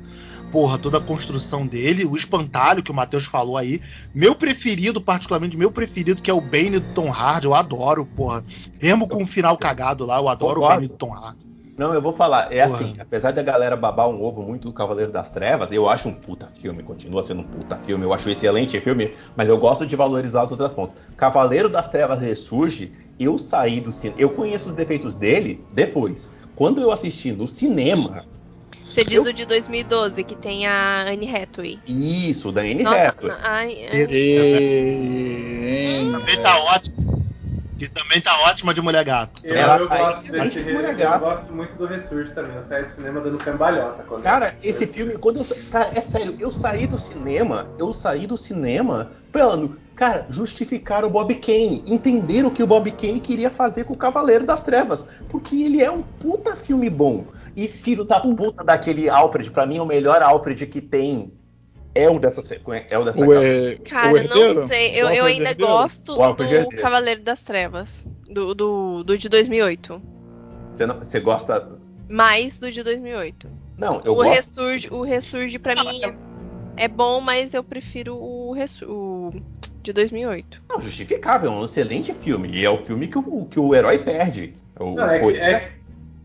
Porra, 0.52 0.78
toda 0.78 0.98
a 0.98 1.00
construção 1.00 1.66
dele, 1.66 2.04
o 2.04 2.14
espantalho 2.14 2.82
que 2.82 2.90
o 2.90 2.94
Matheus 2.94 3.24
falou 3.24 3.56
aí. 3.56 3.80
Meu 4.14 4.34
preferido, 4.34 5.00
particularmente, 5.00 5.56
meu 5.56 5.70
preferido, 5.70 6.20
que 6.20 6.30
é 6.30 6.34
o 6.34 6.40
Bane 6.40 6.78
do 6.78 6.92
Tom 6.92 7.10
Hardy, 7.10 7.46
eu 7.46 7.54
adoro, 7.54 8.04
porra. 8.04 8.44
Mesmo 8.80 9.08
com 9.08 9.22
o 9.22 9.26
final 9.26 9.56
cagado 9.56 10.04
lá, 10.04 10.18
eu 10.18 10.28
adoro 10.28 10.60
o 10.60 10.62
Concordo. 10.62 10.76
Bane 10.76 10.88
do 10.88 10.94
Tom 10.94 11.14
Hardy. 11.14 11.47
Não, 11.78 11.94
eu 11.94 12.02
vou 12.02 12.12
falar, 12.12 12.52
é 12.52 12.66
Porra. 12.66 12.74
assim, 12.76 12.96
apesar 12.98 13.32
da 13.32 13.40
galera 13.40 13.76
babar 13.76 14.08
um 14.08 14.20
ovo 14.20 14.42
muito 14.42 14.66
do 14.66 14.72
Cavaleiro 14.74 15.12
das 15.12 15.30
Trevas, 15.30 15.70
eu 15.70 15.88
acho 15.88 16.08
um 16.08 16.12
puta 16.14 16.46
filme, 16.48 16.82
continua 16.82 17.22
sendo 17.22 17.40
um 17.42 17.44
puta 17.44 17.76
filme, 17.76 18.04
eu 18.04 18.12
acho 18.12 18.28
excelente 18.28 18.80
filme, 18.80 19.14
mas 19.36 19.48
eu 19.48 19.56
gosto 19.58 19.86
de 19.86 19.94
valorizar 19.94 20.42
as 20.42 20.50
outras 20.50 20.74
pontas. 20.74 20.96
Cavaleiro 21.16 21.68
das 21.68 21.88
Trevas 21.88 22.20
ressurge, 22.20 22.92
eu 23.18 23.38
saí 23.38 23.80
do 23.80 23.92
cinema, 23.92 24.20
eu 24.20 24.30
conheço 24.30 24.68
os 24.68 24.74
defeitos 24.74 25.14
dele 25.14 25.64
depois. 25.72 26.30
Quando 26.56 26.80
eu 26.80 26.90
assisti 26.90 27.30
no 27.30 27.46
cinema, 27.46 28.24
Você 28.90 29.04
diz 29.04 29.18
Eu- 29.18 29.30
o 29.30 29.32
de 29.32 29.44
2012, 29.46 30.24
que 30.24 30.34
tem 30.34 30.66
a 30.66 31.02
Anne 31.08 31.28
Hathaway. 31.32 31.78
isso, 31.86 32.50
da 32.50 32.62
Anne 32.62 32.82
Nossa, 32.82 33.08
Hathaway. 33.08 33.36
ai, 33.40 33.72
é- 33.74 34.00
Esse- 34.00 34.18
E... 34.20 36.10
Também 36.10 36.42
tá 36.42 36.58
ótimo. 36.74 37.07
Que 37.78 37.88
também 37.88 38.20
tá 38.20 38.32
ótima 38.48 38.74
de 38.74 38.80
mulher 38.80 39.04
gato. 39.04 39.40
Eu, 39.44 39.56
Ela 39.56 39.76
eu 39.78 39.88
gosto 39.88 40.32
desse 40.32 40.62
como 40.64 40.70
eu 40.70 40.82
legal. 40.82 41.20
gosto 41.20 41.52
muito 41.52 41.76
do 41.76 41.86
Ressurge 41.86 42.32
também. 42.32 42.56
Eu 42.56 42.62
saí 42.62 42.84
do 42.84 42.90
cinema 42.90 43.20
dando 43.20 43.38
cambalhota. 43.38 44.02
Quando 44.02 44.22
Cara, 44.22 44.54
esse 44.62 44.84
filme, 44.86 45.16
quando 45.16 45.38
eu. 45.38 45.44
Cara, 45.70 45.90
é 45.94 46.00
sério, 46.00 46.36
eu 46.40 46.50
saí 46.50 46.88
do 46.88 46.98
cinema, 46.98 47.68
eu 47.78 47.92
saí 47.92 48.26
do 48.26 48.36
cinema 48.36 49.12
falando, 49.32 49.78
cara, 49.94 50.26
justificar 50.28 51.04
o 51.04 51.10
Bob 51.10 51.32
Kane, 51.36 51.84
entender 51.86 52.44
o 52.44 52.50
que 52.50 52.62
o 52.62 52.66
Bob 52.66 52.90
Kane 52.90 53.20
queria 53.20 53.50
fazer 53.50 53.84
com 53.84 53.94
o 53.94 53.96
Cavaleiro 53.98 54.44
das 54.44 54.62
Trevas, 54.62 55.06
porque 55.28 55.62
ele 55.62 55.80
é 55.80 55.90
um 55.90 56.02
puta 56.02 56.56
filme 56.56 56.90
bom. 56.90 57.26
E 57.56 57.68
filho 57.68 58.04
da 58.04 58.20
puta 58.20 58.64
daquele 58.64 59.08
Alfred, 59.08 59.50
pra 59.50 59.66
mim 59.66 59.78
é 59.78 59.82
o 59.82 59.86
melhor 59.86 60.20
Alfred 60.22 60.66
que 60.66 60.80
tem. 60.80 61.32
É 61.98 62.08
o 62.08 62.18
dessa 62.18 62.40
sequência, 62.40 62.86
é 62.90 62.98
o 62.98 63.04
dessa 63.04 63.24
O, 63.24 63.32
é, 63.34 63.76
Cara, 63.78 64.12
o 64.12 64.16
herdeiro? 64.16 64.54
não 64.54 64.66
sei. 64.68 64.90
Eu, 64.92 65.08
eu 65.08 65.24
ainda 65.24 65.50
Herdeiro? 65.50 65.72
gosto 65.72 66.14
do 66.14 66.42
Herdeiro. 66.44 66.68
Cavaleiro 66.80 67.22
das 67.22 67.42
Trevas. 67.42 68.06
Do, 68.28 68.54
do, 68.54 69.02
do 69.04 69.18
de 69.18 69.28
2008. 69.28 70.00
Você, 70.74 70.86
não- 70.86 70.98
você 70.98 71.18
gosta 71.18 71.68
Mais 72.08 72.60
do 72.60 72.70
de 72.70 72.82
2008. 72.82 73.48
Não, 73.76 74.00
eu 74.04 74.12
o 74.12 74.16
gosto. 74.16 74.30
Ressurge, 74.30 74.88
o 74.90 75.02
Ressurge 75.02 75.58
pra 75.58 75.74
mim 75.74 76.00
é, 76.04 76.84
é 76.84 76.88
bom, 76.88 77.20
mas 77.20 77.54
eu 77.54 77.64
prefiro 77.64 78.16
o, 78.16 78.54
o 78.86 79.30
de 79.82 79.92
2008. 79.92 80.62
Não, 80.68 80.80
justificável, 80.80 81.50
é 81.50 81.54
um 81.54 81.64
excelente 81.64 82.12
filme. 82.12 82.48
E 82.50 82.64
é 82.64 82.70
o 82.70 82.76
filme 82.76 83.08
que 83.08 83.18
o, 83.18 83.44
que 83.46 83.58
o 83.58 83.74
herói 83.74 83.98
perde. 83.98 84.54
O 84.78 84.94
Não, 84.94 85.08
é, 85.10 85.36
é, 85.36 85.72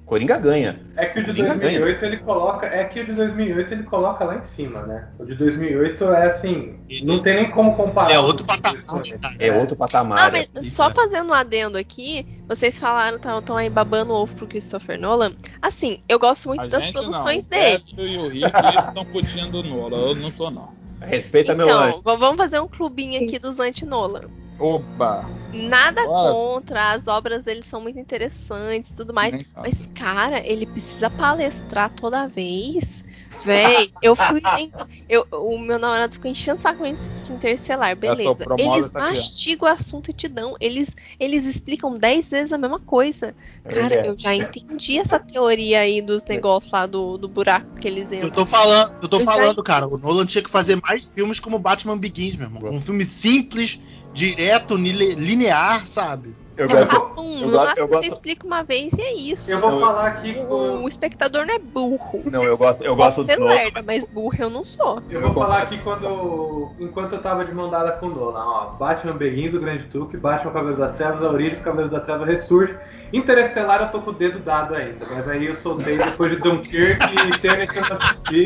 Coringa 0.06 0.38
ganha. 0.38 0.80
é 0.98 1.06
que 1.06 1.20
o 1.20 1.24
de 1.24 1.34
Coringa 1.34 1.56
2008 1.56 2.06
ele 2.06 2.18
coloca. 2.18 2.66
É 2.68 2.84
que 2.84 3.00
o 3.00 3.06
de 3.06 3.14
2008 3.14 3.74
ele 3.74 3.84
coloca 3.84 4.24
lá 4.24 4.36
em 4.38 4.44
cima, 4.44 4.84
né? 4.84 5.08
O 5.18 5.26
de 5.26 5.34
2008 5.36 6.04
é 6.06 6.26
assim. 6.28 6.76
Não 7.04 7.20
tem 7.20 7.36
nem 7.36 7.52
como 7.52 7.76
comparar. 7.76 8.12
É 8.12 8.20
outro 8.20 8.44
o 8.44 8.48
patamar, 8.48 8.82
de 8.82 8.88
2008. 8.88 9.22
cara. 9.22 9.36
É 9.40 9.58
outro 9.58 9.76
patamar. 9.76 10.28
Ah, 10.28 10.32
mas 10.32 10.74
só 10.74 10.92
fazendo 10.92 11.30
um 11.30 11.34
adendo 11.34 11.78
aqui, 11.78 12.26
vocês 12.48 12.78
falaram, 12.78 13.18
estão 13.18 13.56
aí 13.56 13.70
babando 13.70 14.14
ovo 14.14 14.36
pro 14.36 14.48
Christopher 14.48 15.00
Nolan. 15.00 15.36
Assim, 15.62 16.02
eu 16.10 16.20
gosto 16.20 16.50
muito 16.50 16.62
A 16.62 16.68
das 16.68 16.84
gente 16.84 16.94
produções 16.94 17.48
não. 17.48 17.58
dele. 17.58 17.84
O 17.98 18.02
e 18.02 18.18
o 18.18 18.28
Rick, 18.28 18.46
eles 18.46 18.94
são 18.94 19.06
putinha 19.06 19.48
do 19.48 19.64
Nola. 19.64 19.98
Eu 19.98 20.16
não 20.16 20.32
sou, 20.34 20.52
não. 20.52 20.70
Respeita 21.02 21.56
meu 21.56 21.68
anjo. 21.70 22.00
Então, 22.00 22.18
vamos 22.18 22.38
fazer 22.38 22.60
um 22.60 22.68
clubinho 22.68 23.24
aqui 23.24 23.40
dos 23.40 23.60
anti-Nolan. 23.60 24.22
Oba! 24.64 25.30
Nada 25.54 26.06
Bora. 26.06 26.34
contra, 26.34 26.92
as 26.94 27.06
obras 27.06 27.44
dele 27.44 27.64
são 27.64 27.82
muito 27.82 28.00
interessantes 28.00 28.92
e 28.92 28.96
tudo 28.96 29.14
mais. 29.14 29.36
Mas, 29.58 29.86
cara, 29.88 30.42
ele 30.50 30.66
precisa 30.66 31.10
palestrar 31.10 31.92
toda 31.94 32.28
vez. 32.28 33.04
Véi, 33.46 33.92
eu 34.02 34.16
fui. 34.16 34.42
em- 34.60 34.72
eu, 35.10 35.26
o 35.32 35.58
meu 35.60 35.78
namorado 35.80 36.14
ficou 36.14 36.30
enchendo 36.32 36.58
o 36.58 36.62
saco 36.62 36.78
pra 36.80 36.88
gente 36.88 36.98
assistir 37.00 37.32
Interestelar, 37.34 37.96
beleza. 37.96 38.46
Eles 38.58 38.86
aqui, 38.88 38.98
ó. 38.98 39.00
mastigam 39.00 39.70
o 39.70 39.72
assunto 39.72 40.10
e 40.10 40.14
te 40.14 40.28
dão. 40.28 40.56
Eles, 40.60 40.96
eles 41.20 41.46
explicam 41.46 41.98
10 41.98 42.30
vezes 42.32 42.54
a 42.54 42.58
mesma 42.58 42.80
coisa. 42.80 43.36
Cara, 43.64 43.96
É. 43.96 44.08
eu 44.10 44.18
já 44.18 44.34
entendi 44.36 44.98
essa 44.98 45.20
teoria 45.20 45.80
aí 45.80 46.02
dos 46.02 46.24
negócios 46.26 46.72
lá 46.72 46.86
do, 46.86 47.18
do 47.18 47.28
buraco 47.28 47.76
que 47.80 47.88
eles 47.88 48.12
Eu 48.12 48.18
entram. 48.18 48.32
tô 48.32 48.46
falando, 48.46 48.98
eu 49.02 49.08
tô 49.10 49.20
Eu 49.20 49.26
já 49.26 49.32
falando, 49.32 49.64
cara. 49.64 49.88
O 49.88 49.98
Nolan 49.98 50.26
tinha 50.26 50.44
que 50.44 50.50
fazer 50.50 50.80
mais 50.88 51.10
filmes 51.10 51.40
como 51.40 51.60
Batman 51.60 51.98
Begins, 51.98 52.36
meu 52.38 52.48
irmão. 52.48 52.72
Um 52.72 52.80
filme 52.80 53.04
simples, 53.04 53.80
direto, 54.14 54.76
linear, 54.78 55.86
sabe? 55.88 56.34
Eu 56.56 56.70
gosto. 56.70 56.88
papum, 56.90 57.22
eu 57.24 57.40
no 57.48 57.52
gosto- 57.52 57.66
máximo 57.66 57.78
eu 57.80 57.88
gosto- 57.88 58.04
você 58.06 58.12
explica 58.12 58.46
uma 58.46 58.64
vez 58.64 58.94
e 58.94 59.02
é 59.02 59.14
isso. 59.16 59.52
Eu 59.52 59.60
vou 59.60 59.72
Eu- 59.72 59.80
falar 59.80 60.08
aqui. 60.08 60.38
O, 60.38 60.84
o 60.84 60.88
espectador 60.88 61.46
não 61.46 61.54
é 61.56 61.60
burro. 61.60 62.22
Não, 62.32 62.44
eu 62.44 62.58
gosto, 62.58 62.84
eu 62.84 62.96
Posso 62.96 63.18
gosto 63.18 63.26
ser 63.26 63.36
do 63.38 63.42
Nolan. 63.42 63.54
lerda, 63.56 63.82
mas 63.86 64.06
burro 64.06 64.36
eu 64.38 64.50
não 64.50 64.64
sou. 64.64 65.02
Eu 65.10 65.22
vou 65.22 65.34
falar 65.34 65.64
aqui 65.64 65.80
quando. 65.82 66.70
Enquanto 66.80 67.14
eu 67.14 67.22
tava 67.22 67.44
de 67.46 67.52
mão 67.54 67.70
dada 67.70 67.92
com 67.94 68.06
o 68.06 68.10
Nolan, 68.10 68.46
ó. 68.46 68.66
Batman 68.76 69.14
Begins, 69.14 69.54
o 69.54 69.60
Grande 69.60 69.86
Truque, 69.86 70.16
Batman 70.18 70.52
Cavaleiro 70.52 70.80
das 70.80 70.94
Trevas, 70.94 71.24
a 71.24 71.30
Origem, 71.30 71.60
Cavaleiros 71.64 71.92
da 71.92 72.00
Treva 72.00 72.26
ressurge. 72.26 72.76
Interestelar 73.12 73.82
eu 73.82 73.92
tô 73.92 74.02
com 74.02 74.10
o 74.12 74.14
dedo 74.14 74.40
dado 74.40 74.76
ainda, 74.76 75.06
mas 75.12 75.28
aí 75.28 75.46
eu 75.46 75.56
soltei 75.56 75.98
depois 75.98 76.32
de 76.32 76.38
Dunkirk 76.40 77.00
e 77.28 77.40
Tenet 77.40 77.76
eu 77.76 77.84
não 77.84 77.94
assisti. 77.94 78.46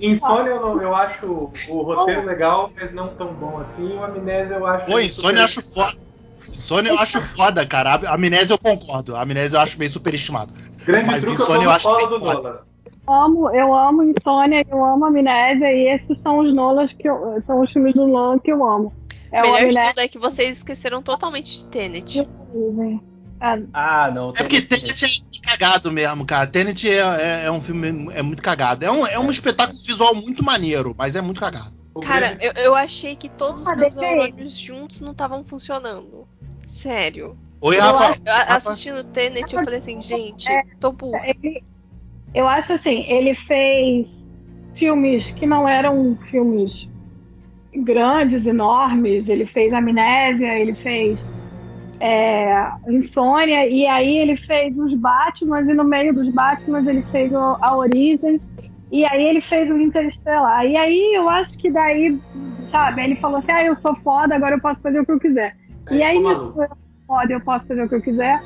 Insônia 0.00 0.50
eu, 0.50 0.60
não- 0.60 0.80
eu 0.82 0.94
acho 0.94 1.50
o 1.68 1.82
roteiro 1.82 2.24
legal, 2.24 2.70
mas 2.76 2.92
não 2.92 3.08
tão 3.08 3.32
bom 3.32 3.58
assim. 3.58 3.96
O 3.96 4.04
Amnésia 4.04 4.54
eu 4.54 4.66
acho. 4.66 4.86
Pô, 4.86 4.98
Insônia 4.98 5.40
eu 5.40 5.44
acho 5.44 5.62
foda. 5.62 5.92
Insônia 6.64 6.90
eu 6.90 6.98
acho 6.98 7.20
foda, 7.20 7.66
cara. 7.66 7.94
A 7.94 8.14
Amnésia 8.14 8.54
eu 8.54 8.58
concordo. 8.58 9.14
A 9.14 9.20
Amnésia 9.22 9.56
eu 9.58 9.60
acho 9.60 9.78
meio 9.78 9.92
superestimado. 9.92 10.52
Grande 10.86 11.06
Mas 11.10 11.22
Truque 11.22 11.38
eu 11.40 11.44
Insônia 11.44 11.64
eu 11.66 11.70
acho 11.70 11.96
bem 11.96 12.08
do 12.08 12.18
foda. 12.20 12.48
Nolan. 13.06 13.24
amo, 13.26 13.50
eu 13.54 13.74
amo 13.74 14.02
Insônia, 14.02 14.64
eu 14.70 14.84
amo 14.84 15.04
Amnésia 15.04 15.70
e 15.72 15.88
esses 15.94 16.16
são 16.22 16.38
os 16.38 16.54
Nolas 16.54 16.90
que 16.92 17.06
eu, 17.08 17.38
são 17.42 17.60
os 17.60 17.70
filmes 17.70 17.92
do 17.94 18.06
Nolan 18.06 18.38
que 18.38 18.50
eu 18.50 18.64
amo. 18.66 18.92
É 19.30 19.42
o 19.42 19.52
melhor 19.52 19.68
de 19.68 19.88
tudo 19.90 20.00
é 20.00 20.08
que 20.08 20.18
vocês 20.18 20.58
esqueceram 20.58 21.02
totalmente 21.02 21.58
de 21.58 21.66
Tenet. 21.66 22.26
Ah, 23.40 23.58
Ah, 23.74 24.10
não. 24.10 24.30
É 24.30 24.32
porque 24.42 24.62
Tenet 24.62 25.04
é 25.04 25.08
muito 25.08 25.42
cagado 25.42 25.92
mesmo, 25.92 26.24
cara. 26.24 26.46
Tenet 26.46 26.88
é, 26.88 26.98
é- 26.98 27.44
é 27.46 27.50
um 27.50 27.60
filme 27.60 28.08
é 28.14 28.22
muito 28.22 28.42
cagado. 28.42 28.84
É 28.84 28.90
um, 28.90 29.06
é 29.06 29.18
um 29.18 29.30
espetáculo 29.30 29.78
visual 29.78 30.14
muito 30.14 30.42
maneiro, 30.42 30.94
mas 30.96 31.14
é 31.16 31.20
muito 31.20 31.40
cagado. 31.40 31.74
Cara, 32.02 32.36
eu, 32.40 32.52
eu 32.56 32.74
achei 32.74 33.14
que 33.16 33.28
todos 33.28 33.62
os 33.62 33.68
Ah, 33.68 33.76
meus 33.76 33.94
neurônios 33.94 34.56
juntos 34.58 35.00
não 35.00 35.12
estavam 35.12 35.44
funcionando. 35.44 36.26
Sério. 36.66 37.36
Oi, 37.60 37.76
Eu, 37.76 37.82
Rafa. 37.82 38.20
a- 38.26 38.36
Rafa. 38.38 38.56
assistindo 38.56 39.04
Tenet, 39.04 39.54
eu 39.54 39.64
falei 39.64 39.78
assim, 39.78 40.00
gente, 40.00 40.50
É. 40.50 40.62
tô 40.78 40.92
burra. 40.92 41.22
ele, 41.26 41.62
eu 42.34 42.46
acho 42.48 42.72
assim, 42.74 43.04
ele 43.08 43.34
fez 43.34 44.08
filmes 44.72 45.32
que 45.32 45.46
não 45.46 45.68
eram 45.68 46.16
filmes 46.30 46.88
grandes, 47.74 48.46
enormes. 48.46 49.28
Ele 49.28 49.46
fez 49.46 49.72
Amnésia, 49.72 50.58
ele 50.58 50.74
fez 50.76 51.24
é, 52.00 52.68
Insônia, 52.88 53.66
e 53.66 53.86
aí 53.86 54.18
ele 54.18 54.36
fez 54.36 54.76
os 54.76 54.94
Batmans, 54.94 55.68
e 55.68 55.74
no 55.74 55.84
meio 55.84 56.12
dos 56.14 56.28
Batmans 56.32 56.86
ele 56.86 57.02
fez 57.04 57.32
o- 57.32 57.56
a 57.62 57.76
Origem, 57.76 58.40
e 58.90 59.04
aí 59.06 59.22
ele 59.24 59.40
fez 59.40 59.70
o 59.70 59.78
Interestelar. 59.78 60.66
E 60.66 60.76
aí 60.76 61.14
eu 61.14 61.28
acho 61.30 61.52
que 61.58 61.70
daí, 61.70 62.18
sabe, 62.66 63.02
ele 63.02 63.16
falou 63.16 63.38
assim, 63.38 63.52
ah, 63.52 63.64
eu 63.64 63.74
sou 63.74 63.94
foda, 64.02 64.34
agora 64.34 64.56
eu 64.56 64.60
posso 64.60 64.80
fazer 64.82 65.00
o 65.00 65.06
que 65.06 65.12
eu 65.12 65.20
quiser. 65.20 65.54
É, 65.88 65.96
e 65.96 66.02
aí 66.02 66.18
nisso, 66.18 66.54
eu 66.56 66.68
foda, 67.06 67.32
eu 67.32 67.40
posso 67.40 67.66
fazer 67.66 67.82
o 67.82 67.88
que 67.88 67.94
eu 67.94 68.02
quiser, 68.02 68.40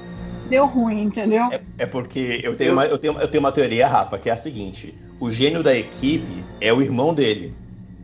deu 0.49 0.67
ruim, 0.67 1.05
entendeu? 1.05 1.45
É, 1.53 1.61
é 1.79 1.87
porque 1.87 2.41
eu 2.43 2.57
tenho, 2.57 2.73
uma, 2.73 2.85
eu, 2.87 2.99
tenho, 2.99 3.19
eu 3.19 3.29
tenho 3.29 3.43
uma 3.43 3.53
teoria, 3.53 3.87
Rafa, 3.87 4.19
que 4.19 4.29
é 4.29 4.33
a 4.33 4.37
seguinte: 4.37 4.95
o 5.21 5.31
gênio 5.31 5.63
da 5.63 5.75
equipe 5.75 6.45
é 6.61 6.73
o 6.73 6.83
irmão 6.83 7.15
dele, 7.15 7.55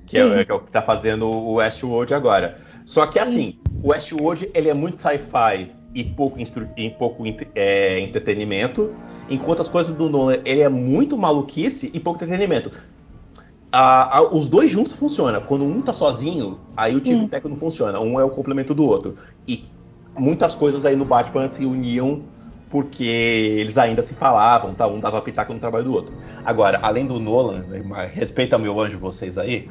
que 0.07 0.19
é, 0.19 0.39
Sim. 0.39 0.45
que 0.45 0.53
é 0.53 0.55
o 0.55 0.61
que 0.61 0.71
tá 0.71 0.83
fazendo 0.83 1.29
o 1.29 1.55
Westworld 1.55 2.15
agora. 2.15 2.59
Só 2.85 3.07
que 3.07 3.19
assim, 3.19 3.59
o 3.83 3.89
Westworld 3.89 4.51
ele 4.55 4.69
é 4.69 4.75
muito 4.75 4.97
sci-fi 4.99 5.71
e 5.95 6.05
pouco, 6.05 6.41
instru- 6.41 6.69
e 6.77 6.91
pouco 6.91 7.25
é, 7.55 8.01
entretenimento, 8.01 8.95
enquanto 9.29 9.63
as 9.63 9.69
coisas 9.69 9.93
do 9.93 10.09
Nolan 10.11 10.39
ele 10.45 10.61
é 10.61 10.69
muito 10.69 11.17
maluquice 11.17 11.91
e 11.95 12.01
pouco 12.01 12.23
entretenimento. 12.23 12.71
A- 13.77 14.19
a- 14.19 14.23
os 14.23 14.47
dois 14.47 14.71
juntos 14.71 14.93
funcionam. 14.93 15.41
Quando 15.41 15.65
um 15.65 15.83
tá 15.83 15.93
sozinho, 15.93 16.61
aí 16.77 16.95
o 16.95 17.01
tiro 17.01 17.23
Sim. 17.23 17.27
teco 17.27 17.49
não 17.49 17.57
funciona. 17.57 17.99
Um 17.99 18.21
é 18.21 18.25
o 18.25 18.31
complemento 18.31 18.73
do 18.73 18.87
outro. 18.87 19.17
E 19.49 19.65
muitas 20.17 20.55
coisas 20.55 20.85
aí 20.85 20.95
no 20.95 21.05
Batman 21.05 21.49
se 21.49 21.67
uniam 21.67 22.23
porque 22.75 23.05
eles 23.05 23.79
ainda 23.79 24.03
se 24.03 24.15
falavam, 24.15 24.75
tá? 24.75 24.89
Um 24.89 24.99
dava 24.99 25.23
pitaco 25.23 25.55
no 25.55 25.61
trabalho 25.61 25.85
do 25.85 25.93
outro. 25.95 26.13
Agora, 26.45 26.81
além 26.83 27.07
do 27.07 27.21
Nolan, 27.21 27.65
respeita 28.13 28.59
meu 28.59 28.81
anjo 28.81 28.99
vocês 28.99 29.39
aí, 29.39 29.69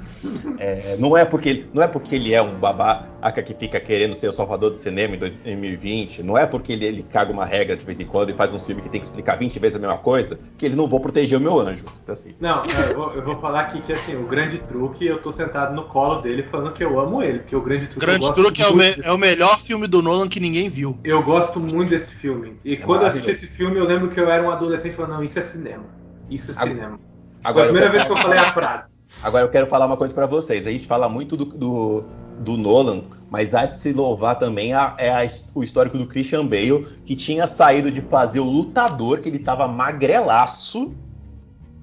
é, 0.58 0.96
não, 0.98 1.18
é 1.18 1.26
porque, 1.26 1.50
ele- 1.50 1.70
não 1.74 1.84
é 1.84 1.88
porque 1.88 2.16
ele 2.16 2.34
é 2.34 2.42
um 2.42 2.56
babaca 2.56 3.44
que 3.44 3.54
fica 3.54 3.78
querendo 3.82 4.16
ser 4.16 4.30
o 4.30 4.32
salvador 4.32 4.70
do 4.70 4.78
cinema 4.78 5.16
em 5.16 5.20
2020, 5.20 6.24
não 6.24 6.38
é 6.38 6.46
porque 6.46 6.72
ele, 6.72 6.86
ele 6.86 7.04
caga 7.04 7.30
uma 7.34 7.44
regra 7.46 7.76
de 7.76 7.86
vez 7.86 8.00
em 8.00 8.06
quando 8.06 8.30
e 8.30 8.34
faz 8.34 8.54
um 8.54 8.60
filme 8.60 8.82
que 8.82 8.88
tem 8.88 9.02
que 9.02 9.06
explicar 9.06 9.36
20 9.38 9.60
vezes 9.60 9.76
a 9.76 9.80
mesma 9.82 9.98
coisa, 9.98 10.40
que 10.58 10.66
ele 10.66 10.76
não 10.76 10.88
vou 10.88 11.02
proteger 11.02 11.38
o 11.38 11.42
meu 11.42 11.60
anjo. 11.60 11.84
Então, 12.04 12.14
assim, 12.14 12.34
Não, 12.40 12.64
eu 12.64 12.96
vou, 12.96 13.14
eu 13.16 13.22
vou 13.26 13.36
falar 13.38 13.62
aqui 13.62 13.82
que 13.82 13.92
assim, 13.92 14.16
o 14.16 14.26
grande 14.26 14.60
truque, 14.60 15.06
eu 15.06 15.22
tô 15.22 15.32
sentado 15.34 15.76
no 15.76 15.84
colo 15.84 16.22
dele 16.22 16.44
falando 16.44 16.72
que 16.72 16.82
eu 16.84 16.98
amo 16.98 17.22
ele, 17.22 17.40
porque 17.40 17.56
o 17.56 17.62
grande 17.62 17.88
truque. 17.88 18.00
eu 18.06 18.08
Grande 18.08 18.28
gosto 18.28 18.42
Truque 18.42 18.62
é 18.62 18.68
o, 18.68 18.76
me- 18.76 18.96
é 19.04 19.12
o 19.12 19.18
melhor 19.18 19.60
filme 19.60 19.88
do 19.88 20.02
Nolan 20.02 20.28
que 20.30 20.40
ninguém 20.40 20.70
viu. 20.70 20.98
Eu 21.04 21.22
gosto 21.24 21.60
muito 21.60 21.90
desse 21.90 22.14
filme. 22.14 22.54
E 22.64 22.78
quando 22.94 23.02
eu 23.04 23.08
assisti 23.10 23.32
esse 23.32 23.48
filme, 23.48 23.78
eu 23.78 23.86
lembro 23.86 24.10
que 24.10 24.20
eu 24.20 24.30
era 24.30 24.42
um 24.44 24.52
adolescente 24.52 24.96
falando, 24.96 25.12
não, 25.16 25.24
isso 25.24 25.38
é 25.40 25.42
cinema. 25.42 25.84
Isso 26.30 26.52
é 26.52 26.54
Agora- 26.56 26.70
cinema. 26.70 26.98
Foi 26.98 27.52
agora 27.52 27.66
a 27.66 27.68
eu 27.68 27.74
primeira 27.74 27.92
quero- 27.92 27.94
vez 27.94 28.06
que 28.06 28.12
eu 28.12 28.18
falei 28.18 28.40
a 28.40 28.54
frase. 28.54 28.88
Agora 29.22 29.44
eu 29.46 29.50
quero 29.50 29.68
falar 29.68 29.86
uma 29.86 29.98
coisa 29.98 30.14
pra 30.14 30.26
vocês. 30.26 30.66
A 30.66 30.72
gente 30.72 30.88
fala 30.88 31.08
muito 31.10 31.36
do, 31.38 31.46
do, 31.46 32.06
do 32.40 32.58
Nolan, 32.58 33.04
mas 33.30 33.54
há 33.54 33.66
de 33.66 33.78
se 33.78 33.92
louvar 33.94 34.40
também 34.40 34.74
a- 34.74 34.96
é 34.98 35.10
a 35.12 35.28
o 35.54 35.62
histórico 35.64 35.98
do 35.98 36.08
Christian 36.08 36.46
Bale, 36.48 36.88
que 37.06 37.16
tinha 37.16 37.46
saído 37.46 37.92
de 37.92 38.02
fazer 38.02 38.40
o 38.40 38.46
lutador, 38.46 39.20
que 39.20 39.28
ele 39.30 39.40
tava 39.40 39.68
magrelaço, 39.68 40.94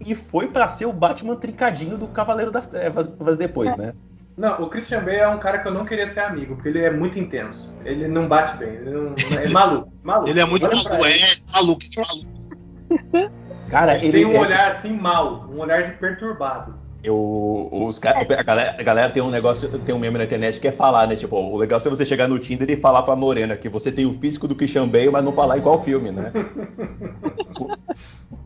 e 0.05 0.15
foi 0.15 0.49
pra 0.49 0.67
ser 0.67 0.87
o 0.87 0.93
Batman 0.93 1.37
trincadinho 1.37 1.99
do 1.99 2.09
Cavaleiro 2.09 2.51
das 2.51 2.69
Trevas 2.69 3.07
depois, 3.37 3.77
né? 3.77 3.93
Não, 4.37 4.63
o 4.63 4.69
Christian 4.69 5.01
Bale 5.01 5.17
é 5.19 5.29
um 5.29 5.39
cara 5.39 5.59
que 5.59 5.69
eu 5.69 5.75
não 5.75 5.85
queria 5.85 6.07
ser 6.09 6.21
amigo, 6.21 6.55
porque 6.55 6.69
ele 6.69 6.81
é 6.81 6.91
muito 6.91 7.19
intenso. 7.19 7.75
Ele 7.85 8.09
não 8.09 8.27
bate 8.27 8.57
bem, 8.57 8.71
ele 8.71 8.91
não- 8.91 9.15
é 9.39 9.49
maluco. 9.49 9.93
maluco. 10.03 10.31
Ele 10.31 10.41
é 10.41 10.45
muito 10.45 10.65
ele. 10.67 10.83
doente, 10.83 11.41
maluco, 11.53 11.81
maluco. 11.97 13.21
Cara, 13.69 13.97
Ele 13.97 14.07
ele, 14.07 14.19
tem 14.19 14.27
um 14.27 14.33
é- 14.33 14.41
olhar 14.41 14.73
assim 14.73 14.93
mal, 14.93 15.47
um 15.53 15.59
olhar 15.61 15.83
de 15.85 15.93
perturbado. 15.93 16.75
Eu, 17.03 17.69
os, 17.73 17.99
a, 18.05 18.43
galera, 18.43 18.77
a 18.79 18.83
galera 18.83 19.11
tem 19.11 19.23
um 19.23 19.31
negócio, 19.31 19.69
tem 19.79 19.95
um 19.95 19.99
meme 19.99 20.19
na 20.19 20.25
internet 20.25 20.61
que 20.61 20.69
é 20.69 20.73
falar, 20.73 21.07
né? 21.07 21.17
Tipo, 21.17 21.37
o 21.37 21.57
legal 21.57 21.79
é 21.79 21.89
você 21.89 22.05
chegar 22.05 22.29
no 22.29 22.39
Tinder 22.39 22.71
e 22.71 22.77
falar 22.77 23.03
pra 23.05 23.17
Morena 23.17 23.57
que 23.57 23.71
você 23.71 23.91
tem 23.91 24.05
o 24.05 24.13
físico 24.13 24.47
do 24.47 24.55
Christian 24.55 24.87
Bale, 24.87 25.11
mas 25.11 25.25
não 25.25 25.33
falar 25.33 25.57
em 25.57 25.63
qual 25.63 25.83
filme, 25.83 26.11
né? 26.11 26.31
Por- 27.57 27.79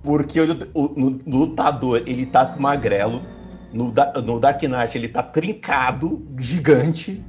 Porque 0.02 0.40
o, 0.40 0.46
o- 0.74 0.94
no 0.96 1.18
lutador 1.26 2.02
ele 2.06 2.26
tá 2.26 2.54
magrelo, 2.58 3.22
no, 3.74 3.92
no 4.22 4.40
Dark 4.40 4.62
Knight 4.62 4.96
ele 4.96 5.08
tá 5.08 5.22
trincado, 5.22 6.26
gigante. 6.38 7.22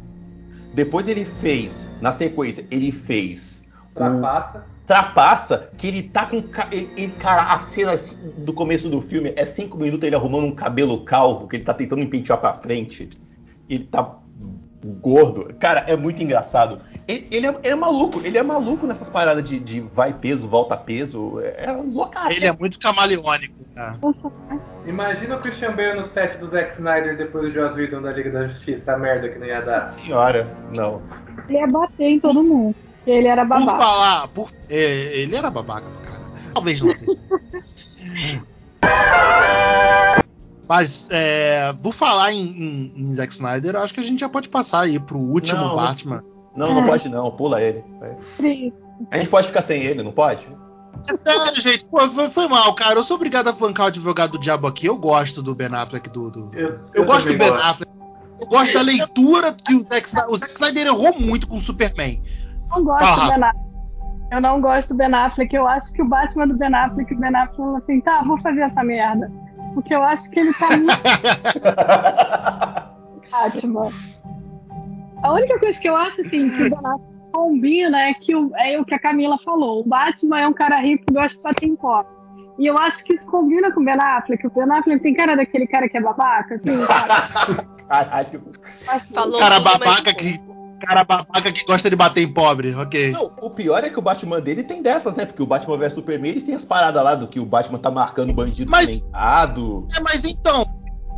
Depois 0.74 1.08
ele 1.08 1.26
fez, 1.26 1.90
na 2.02 2.12
sequência, 2.12 2.66
ele 2.70 2.92
fez 2.92 3.66
Trapaça. 3.94 4.66
Trapaça, 4.86 5.70
que 5.78 5.88
ele 5.88 6.04
tá 6.04 6.26
com. 6.28 6.44
Ele, 6.72 6.92
ele- 6.96 7.12
cara, 7.14 7.54
a 7.54 7.60
cena 7.60 7.94
assim, 7.94 8.16
do 8.38 8.54
começo 8.54 8.90
do 8.90 9.02
filme 9.02 9.34
é 9.36 9.46
cinco 9.46 9.78
minutos 9.78 10.06
ele 10.06 10.16
arrumando 10.16 10.46
um 10.46 10.54
cabelo 10.54 11.04
calvo, 11.04 11.48
que 11.48 11.56
ele 11.56 11.64
tá 11.64 11.74
tentando 11.74 12.06
pentear 12.08 12.38
pra 12.40 12.54
frente. 12.54 13.10
Ele 13.68 13.86
tá 13.86 14.20
gordo. 15.02 15.54
Cara, 15.60 15.84
é 15.88 15.96
muito 15.96 16.22
engraçado. 16.22 16.80
Ele, 17.08 17.28
ele 17.30 17.48
é, 17.48 17.50
ele 17.64 17.74
é 17.74 17.76
maluco, 17.76 18.20
ele 18.26 18.38
é 18.38 18.42
maluco 18.44 18.88
nessas 18.88 19.10
paradas 19.10 19.48
de, 19.48 19.60
de 19.60 19.80
vai 19.80 20.12
peso, 20.14 20.48
volta 20.48 20.76
peso. 20.76 21.40
É, 21.40 21.66
é 21.66 21.72
loucaço. 21.72 22.32
Ele 22.36 22.46
é 22.48 22.52
muito 22.52 22.80
camaleônico. 22.80 23.54
cara. 23.76 23.98
Imagina 24.88 25.36
o 25.38 25.42
Christian 25.42 25.76
Bale 25.76 25.96
no 25.96 26.04
set 26.04 26.38
do 26.38 26.48
Zack 26.48 26.74
Snyder 26.74 27.18
depois 27.18 27.46
do 27.46 27.52
Joss 27.54 27.76
Whedon 27.80 28.02
da 28.02 28.12
Liga 28.12 28.32
da 28.32 28.48
Justiça, 28.48 28.94
a 28.94 28.98
merda 28.98 29.30
que 29.30 29.38
não 29.40 29.46
ia 29.48 29.56
Nossa 29.56 29.72
dar. 29.72 29.82
senhora, 29.82 30.48
não. 30.72 31.02
Ele 31.48 31.58
ia 31.60 31.68
bater 31.68 32.06
em 32.06 32.20
todo 32.20 32.44
mundo. 32.44 32.76
Ele 33.06 33.28
era 33.28 33.42
Por 33.46 33.50
babaca. 33.50 33.78
falar, 33.84 34.28
por, 34.30 34.50
é, 34.70 35.18
ele 35.20 35.36
era 35.36 35.52
babaca, 35.52 35.86
cara. 36.04 36.24
Talvez 36.54 36.82
não 36.82 36.92
seja. 36.92 37.12
Mas, 40.68 41.06
é, 41.10 41.74
por 41.74 41.94
falar 41.94 42.32
em, 42.34 42.42
em, 42.42 42.94
em 42.98 43.14
Zack 43.14 43.32
Snyder, 43.34 43.76
eu 43.76 43.82
acho 43.82 43.94
que 43.94 44.00
a 44.00 44.04
gente 44.04 44.20
já 44.20 44.30
pode 44.30 44.50
passar 44.50 44.82
aí 44.82 45.00
pro 45.00 45.18
último 45.20 45.62
Não, 45.62 45.76
Batman. 45.76 46.24
Não, 46.56 46.74
não 46.74 46.84
É. 46.84 46.88
pode 46.88 47.10
não, 47.10 47.30
pula 47.32 47.62
ele. 47.62 47.84
A 49.12 49.18
gente 49.18 49.30
pode 49.30 49.48
ficar 49.48 49.62
sem 49.62 49.82
ele, 49.84 50.02
não 50.02 50.12
pode? 50.12 50.48
É 51.08 51.16
sério, 51.16 51.56
gente, 51.62 51.86
pô, 51.86 52.00
foi, 52.10 52.30
foi 52.30 52.48
mal, 52.48 52.74
cara. 52.74 52.96
Eu 52.98 53.04
sou 53.04 53.16
obrigado 53.16 53.48
a 53.48 53.52
bancar 53.52 53.86
o 53.86 53.88
advogado 53.90 54.32
do 54.32 54.40
diabo 54.40 54.66
aqui. 54.66 54.88
Eu 54.88 54.98
gosto 54.98 55.42
do 55.44 55.54
Ben 55.54 55.68
Affleck 55.68 56.10
do. 56.10 56.32
do- 56.32 56.50
Eu, 56.58 56.80
Eu, 56.94 57.06
gosto 57.06 57.28
do 57.32 57.38
Ben 57.38 57.50
Affleck. 57.50 57.92
Eu 58.42 58.48
gosto 58.48 58.74
da 58.74 58.82
leitura 58.82 59.54
que 59.54 59.76
o 59.76 59.80
Zack 59.82 60.08
Snyder. 60.08 60.32
O 60.32 60.38
Zack 60.38 60.54
Snyder 60.54 60.88
errou 60.88 61.14
muito 61.20 61.48
com 61.48 61.58
o 61.58 61.60
Superman. 61.60 62.22
Eu 62.72 62.78
não 62.78 62.84
gosto 62.86 63.06
Fala, 63.06 63.16
do. 63.34 63.40
Ben 63.40 63.44
Affleck. 63.50 63.66
Eu 64.32 64.42
não 64.42 64.62
gosto 64.62 64.88
do 64.90 64.96
Ben 64.96 65.14
Affleck. 65.14 65.56
Eu 65.56 65.68
acho 65.68 65.92
que 65.94 66.02
o 66.02 66.08
Batman 66.08 66.48
do 66.48 66.58
Ben 66.58 66.74
Affleck, 66.74 67.14
o 67.14 67.20
Ben 67.20 67.36
Affleck 67.36 67.56
falou 67.58 67.76
assim, 67.76 68.02
tá, 68.02 68.24
vou 68.24 68.40
fazer 68.42 68.62
essa 68.62 68.84
merda. 68.84 69.32
Porque 69.76 69.94
eu 69.94 70.02
acho 70.02 70.28
que 70.32 70.40
ele 70.40 70.52
tá 70.54 70.70
muito 73.12 73.30
Batman. 73.30 73.92
A 75.22 75.34
única 75.34 75.60
coisa 75.60 75.78
que 75.78 75.90
eu 75.90 75.96
acho 75.96 76.22
assim 76.22 76.50
que 76.50 76.64
o 76.64 76.70
Ben 76.70 76.80
Affleck 76.80 77.32
combina 77.34 78.00
é 78.00 78.14
que 78.14 78.34
o, 78.36 78.52
é 78.56 78.80
o 78.80 78.86
que 78.86 78.96
a 78.96 79.00
Camila 79.00 79.38
falou. 79.44 79.82
O 79.82 79.88
Batman 79.88 80.40
é 80.40 80.48
um 80.48 80.54
cara 80.54 80.80
rico 80.80 81.04
que 81.06 81.14
gosta 81.14 81.38
de 81.38 81.44
bater 81.44 81.68
em 81.68 81.76
copo. 81.76 82.10
E 82.58 82.66
eu 82.66 82.78
acho 82.78 83.04
que 83.04 83.14
isso 83.14 83.30
combina 83.30 83.70
com 83.72 83.82
o 83.82 83.86
Ben 83.86 84.00
Affleck. 84.00 84.48
O 84.48 84.50
Ben 84.50 84.72
Affleck 84.72 85.04
tem 85.04 85.14
cara 85.14 85.36
daquele 85.36 85.68
cara 85.68 85.90
que 85.90 85.98
é 85.98 86.02
babaca, 86.02 86.56
assim? 86.56 86.72
Caralho. 87.88 88.42
Assim, 88.88 89.14
Falou 89.14 89.40
cara 89.40 89.60
babaca 89.60 90.14
que. 90.14 90.40
Cara 90.86 91.04
babaca 91.04 91.52
que 91.52 91.66
gosta 91.66 91.90
de 91.90 91.96
bater 91.96 92.22
em 92.22 92.32
pobre, 92.32 92.74
ok. 92.76 93.12
Não, 93.12 93.32
o 93.42 93.50
pior 93.50 93.84
é 93.84 93.90
que 93.90 93.98
o 94.00 94.02
Batman 94.02 94.40
dele 94.40 94.64
tem 94.64 94.82
dessas, 94.82 95.16
né? 95.16 95.26
Porque 95.26 95.42
o 95.42 95.46
Batman 95.46 95.78
vs 95.78 95.94
Superman, 95.94 96.32
eles 96.32 96.44
têm 96.44 96.56
as 96.56 96.66
paradas 96.66 97.04
lá 97.04 97.16
do 97.16 97.28
que 97.28 97.40
o 97.40 97.46
Batman 97.46 97.80
tá 97.80 97.90
marcando 97.90 98.34
bandido 98.34 98.70
Mas-. 98.72 99.02
É, 99.98 100.00
mas 100.02 100.26
então, 100.26 100.66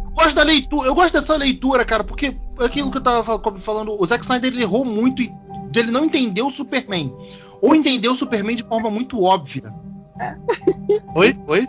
eu 0.05 0.11
gosto 0.13 0.36
da 0.36 0.43
leitura, 0.43 0.88
eu 0.88 0.95
gosto 0.95 1.13
dessa 1.13 1.36
leitura, 1.36 1.84
cara, 1.86 2.03
porque 2.03 2.36
aquilo 2.59 2.89
que 2.91 2.97
eu 2.97 3.03
tava 3.03 3.24
fal- 3.24 3.57
falando, 3.57 3.95
o 3.99 4.05
Zack 4.05 4.24
Snyder 4.24 4.51
ele 4.51 4.61
errou 4.61 4.86
muito 4.86 5.22
e 5.22 5.32
ele 5.76 5.91
não 5.91 6.05
entendeu 6.05 6.47
o 6.47 6.51
Superman. 6.51 7.13
Ou 7.61 7.76
entendeu 7.76 8.11
o 8.11 8.15
Superman 8.15 8.55
de 8.55 8.63
forma 8.63 8.89
muito 8.89 9.22
óbvia. 9.24 9.74
Oi? 11.15 11.36
Oi? 11.47 11.68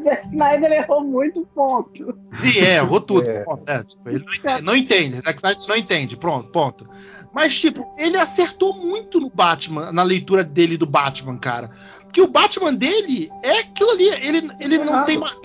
o 0.00 0.04
Zack 0.04 0.26
Snyder 0.26 0.72
errou 0.72 1.04
muito 1.04 1.46
ponto. 1.54 2.18
Sim, 2.40 2.58
é, 2.58 2.76
errou 2.76 3.00
tudo. 3.00 3.28
É. 3.28 3.44
Ponto, 3.44 3.68
é, 3.68 3.84
tipo, 3.84 4.08
ele 4.08 4.18
não 4.24 4.34
entende, 4.34 4.62
não 4.62 4.76
entende, 4.76 5.16
Zack 5.20 5.38
Snyder 5.38 5.68
não 5.68 5.76
entende, 5.76 6.16
pronto, 6.16 6.48
ponto. 6.50 6.88
Mas, 7.34 7.58
tipo, 7.58 7.90
ele 7.98 8.16
acertou 8.18 8.74
muito 8.74 9.18
no 9.18 9.30
Batman, 9.30 9.90
na 9.90 10.02
leitura 10.02 10.44
dele 10.44 10.76
do 10.76 10.86
Batman, 10.86 11.38
cara. 11.38 11.70
Porque 12.02 12.20
o 12.20 12.28
Batman 12.28 12.74
dele 12.74 13.30
é 13.42 13.60
aquilo 13.60 13.90
ali, 13.90 14.08
ele, 14.26 14.50
ele 14.60 14.78
não 14.78 14.88
Errado. 14.88 15.06
tem 15.06 15.18
mais. 15.18 15.40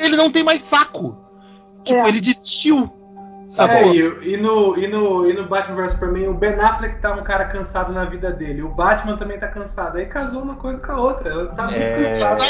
Ele 0.00 0.16
não 0.16 0.30
tem 0.32 0.42
mais 0.42 0.62
saco. 0.62 1.16
Tipo, 1.84 2.00
É. 2.00 2.08
ele 2.08 2.20
desistiu. 2.20 2.90
É, 3.58 3.86
e, 3.88 4.32
e 4.32 4.36
no, 4.38 4.78
e, 4.78 4.88
no, 4.88 5.28
e 5.28 5.34
no 5.34 5.46
Batman 5.46 5.76
vs 5.76 5.92
Superman, 5.92 6.28
o 6.28 6.34
Ben 6.34 6.54
Affleck 6.54 7.00
tá 7.02 7.12
um 7.12 7.22
cara 7.22 7.44
cansado 7.44 7.92
na 7.92 8.06
vida 8.06 8.32
dele. 8.32 8.62
O 8.62 8.70
Batman 8.70 9.16
também 9.18 9.38
tá 9.38 9.46
cansado. 9.46 9.98
Aí 9.98 10.06
casou 10.06 10.40
uma 10.42 10.56
coisa 10.56 10.78
com 10.78 10.92
a 10.92 10.96
outra. 11.00 11.28
Ele 11.28 11.48
tá 11.48 11.64
muito 11.64 11.76
É. 11.78 12.18
cansado. 12.18 12.42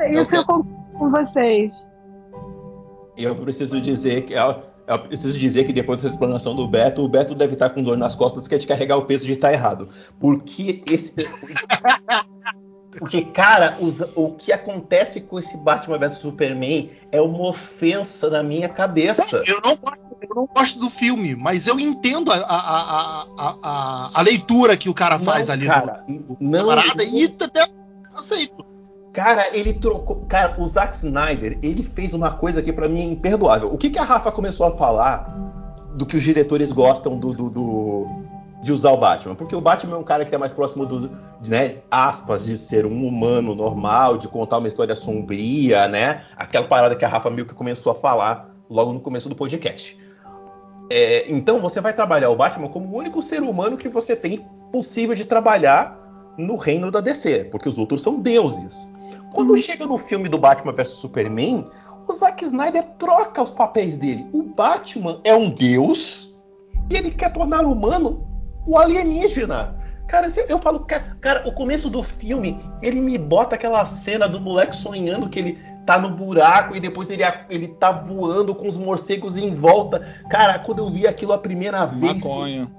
É 0.00 0.12
isso 0.12 0.26
que 0.26 0.36
eu 0.36 0.44
concordo 0.44 0.76
com 0.98 1.10
vocês. 1.10 1.72
Eu 3.16 3.34
preciso 3.36 3.80
dizer 3.80 4.22
que. 4.22 4.34
Eu, 4.34 4.62
eu 4.88 4.98
preciso 5.00 5.38
dizer 5.38 5.64
que 5.64 5.72
depois 5.72 6.00
dessa 6.00 6.14
explanação 6.14 6.54
do 6.54 6.66
Beto, 6.66 7.04
o 7.04 7.08
Beto 7.08 7.34
deve 7.34 7.52
estar 7.52 7.70
com 7.70 7.82
dor 7.82 7.96
nas 7.96 8.14
costas 8.14 8.48
que 8.48 8.54
é 8.54 8.58
de 8.58 8.66
carregar 8.66 8.96
o 8.96 9.04
peso 9.04 9.26
de 9.26 9.32
estar 9.32 9.52
errado. 9.52 9.88
Porque 10.18 10.82
esse. 10.86 11.14
Porque, 12.90 13.22
cara, 13.26 13.76
os- 13.80 14.00
o 14.16 14.32
que 14.32 14.50
acontece 14.50 15.20
com 15.20 15.38
esse 15.38 15.56
Batman 15.58 15.98
vs 15.98 16.18
Superman 16.18 16.90
é 17.12 17.20
uma 17.20 17.48
ofensa 17.48 18.30
na 18.30 18.42
minha 18.42 18.68
cabeça. 18.68 19.42
Eu 19.46 19.60
não, 19.62 19.76
gosto, 19.76 20.04
eu 20.22 20.34
não 20.34 20.46
gosto 20.46 20.80
do 20.80 20.90
filme, 20.90 21.36
mas 21.36 21.66
eu 21.66 21.78
entendo 21.78 22.32
a, 22.32 22.36
a, 22.36 23.26
a, 23.38 24.10
a, 24.14 24.22
leitura 24.22 24.76
que 24.76 24.88
o 24.88 24.94
cara 24.94 25.18
faz 25.18 25.48
Não, 25.48 25.54
ali 25.54 25.66
cara, 25.66 26.04
do, 26.08 26.34
do 26.34 26.36
não, 26.40 26.66
parada 26.66 27.04
e 27.04 27.24
até 27.24 27.68
aceito. 28.14 28.64
Cara, 29.18 29.48
ele 29.52 29.72
trocou. 29.72 30.24
Cara, 30.28 30.54
o 30.62 30.68
Zack 30.68 30.94
Snyder, 30.94 31.58
ele 31.60 31.82
fez 31.82 32.14
uma 32.14 32.30
coisa 32.30 32.62
que 32.62 32.72
pra 32.72 32.88
mim 32.88 33.00
é 33.00 33.04
imperdoável. 33.04 33.68
O 33.72 33.76
que, 33.76 33.90
que 33.90 33.98
a 33.98 34.04
Rafa 34.04 34.30
começou 34.30 34.64
a 34.64 34.76
falar 34.76 35.36
do 35.96 36.06
que 36.06 36.16
os 36.16 36.22
diretores 36.22 36.70
gostam 36.70 37.18
do, 37.18 37.34
do- 37.34 37.50
do- 37.50 38.06
de 38.62 38.70
usar 38.70 38.92
o 38.92 38.96
Batman? 38.96 39.34
Porque 39.34 39.56
o 39.56 39.60
Batman 39.60 39.96
é 39.96 39.98
um 39.98 40.04
cara 40.04 40.24
que 40.24 40.32
é 40.32 40.38
mais 40.38 40.52
próximo 40.52 40.86
do, 40.86 41.10
né, 41.44 41.78
aspas, 41.90 42.44
de 42.44 42.56
ser 42.56 42.86
um 42.86 43.04
humano 43.08 43.56
normal, 43.56 44.16
de 44.18 44.28
contar 44.28 44.58
uma 44.58 44.68
história 44.68 44.94
sombria, 44.94 45.88
né? 45.88 46.22
Aquela 46.36 46.68
parada 46.68 46.94
que 46.94 47.04
a 47.04 47.08
Rafa 47.08 47.28
meio 47.28 47.44
que 47.44 47.54
começou 47.54 47.90
a 47.90 47.96
falar 47.96 48.54
logo 48.70 48.92
no 48.92 49.00
começo 49.00 49.28
do 49.28 49.34
podcast. 49.34 49.98
É, 50.92 51.28
então 51.28 51.58
você 51.58 51.80
vai 51.80 51.92
trabalhar 51.92 52.30
o 52.30 52.36
Batman 52.36 52.68
como 52.68 52.86
o 52.86 52.96
único 52.96 53.20
ser 53.20 53.42
humano 53.42 53.76
que 53.76 53.88
você 53.88 54.14
tem 54.14 54.46
possível 54.70 55.16
de 55.16 55.24
trabalhar 55.24 55.98
no 56.38 56.54
reino 56.54 56.88
da 56.88 57.00
DC, 57.00 57.48
porque 57.50 57.68
os 57.68 57.78
outros 57.78 58.00
são 58.00 58.20
deuses. 58.20 58.88
Quando 59.32 59.56
chega 59.56 59.86
no 59.86 59.98
filme 59.98 60.28
do 60.28 60.38
Batman 60.38 60.72
vs 60.72 60.88
Superman, 60.88 61.66
o 62.06 62.12
Zack 62.12 62.44
Snyder 62.44 62.82
troca 62.98 63.42
os 63.42 63.52
papéis 63.52 63.96
dele. 63.96 64.26
O 64.32 64.42
Batman 64.42 65.20
é 65.24 65.34
um 65.34 65.50
deus 65.50 66.34
e 66.90 66.96
ele 66.96 67.10
quer 67.10 67.32
tornar 67.32 67.60
humano 67.66 68.26
o 68.66 68.78
alienígena. 68.78 69.76
Cara, 70.06 70.26
eu 70.48 70.58
falo, 70.58 70.80
ca- 70.80 71.16
cara, 71.20 71.46
o 71.46 71.52
começo 71.52 71.90
do 71.90 72.02
filme, 72.02 72.58
ele 72.80 72.98
me 73.00 73.18
bota 73.18 73.54
aquela 73.56 73.84
cena 73.84 74.26
do 74.26 74.40
moleque 74.40 74.74
sonhando 74.74 75.28
que 75.28 75.38
ele 75.38 75.58
tá 75.84 75.98
no 75.98 76.10
buraco 76.10 76.74
e 76.74 76.80
depois 76.80 77.10
ele, 77.10 77.22
ele 77.50 77.68
tá 77.68 77.90
voando 77.92 78.54
com 78.54 78.66
os 78.68 78.76
morcegos 78.76 79.36
em 79.36 79.54
volta. 79.54 80.06
Cara, 80.30 80.58
quando 80.58 80.78
eu 80.78 80.90
vi 80.90 81.06
aquilo 81.06 81.34
a 81.34 81.38
primeira 81.38 81.84
vez, 81.84 82.22
Maconha. 82.22 82.70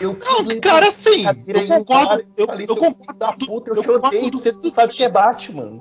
Eu 0.00 0.12
Não, 0.18 0.60
cara, 0.60 0.88
assim, 0.88 1.24
eu 1.46 1.66
concordo, 1.66 2.24
eu, 2.36 2.46
falei, 2.46 2.66
eu 2.68 2.74
filho 2.76 2.92
concordo, 2.94 3.18
da 3.18 3.32
puta, 3.32 3.70
eu, 3.70 3.76
eu 3.76 3.82
te 3.82 3.90
odeio, 3.90 4.30
com 4.32 4.38
você 4.38 4.52
não 4.52 4.70
sabe 4.70 4.92
o 4.92 4.96
que 4.96 5.04
é. 5.04 5.08
Batman. 5.10 5.80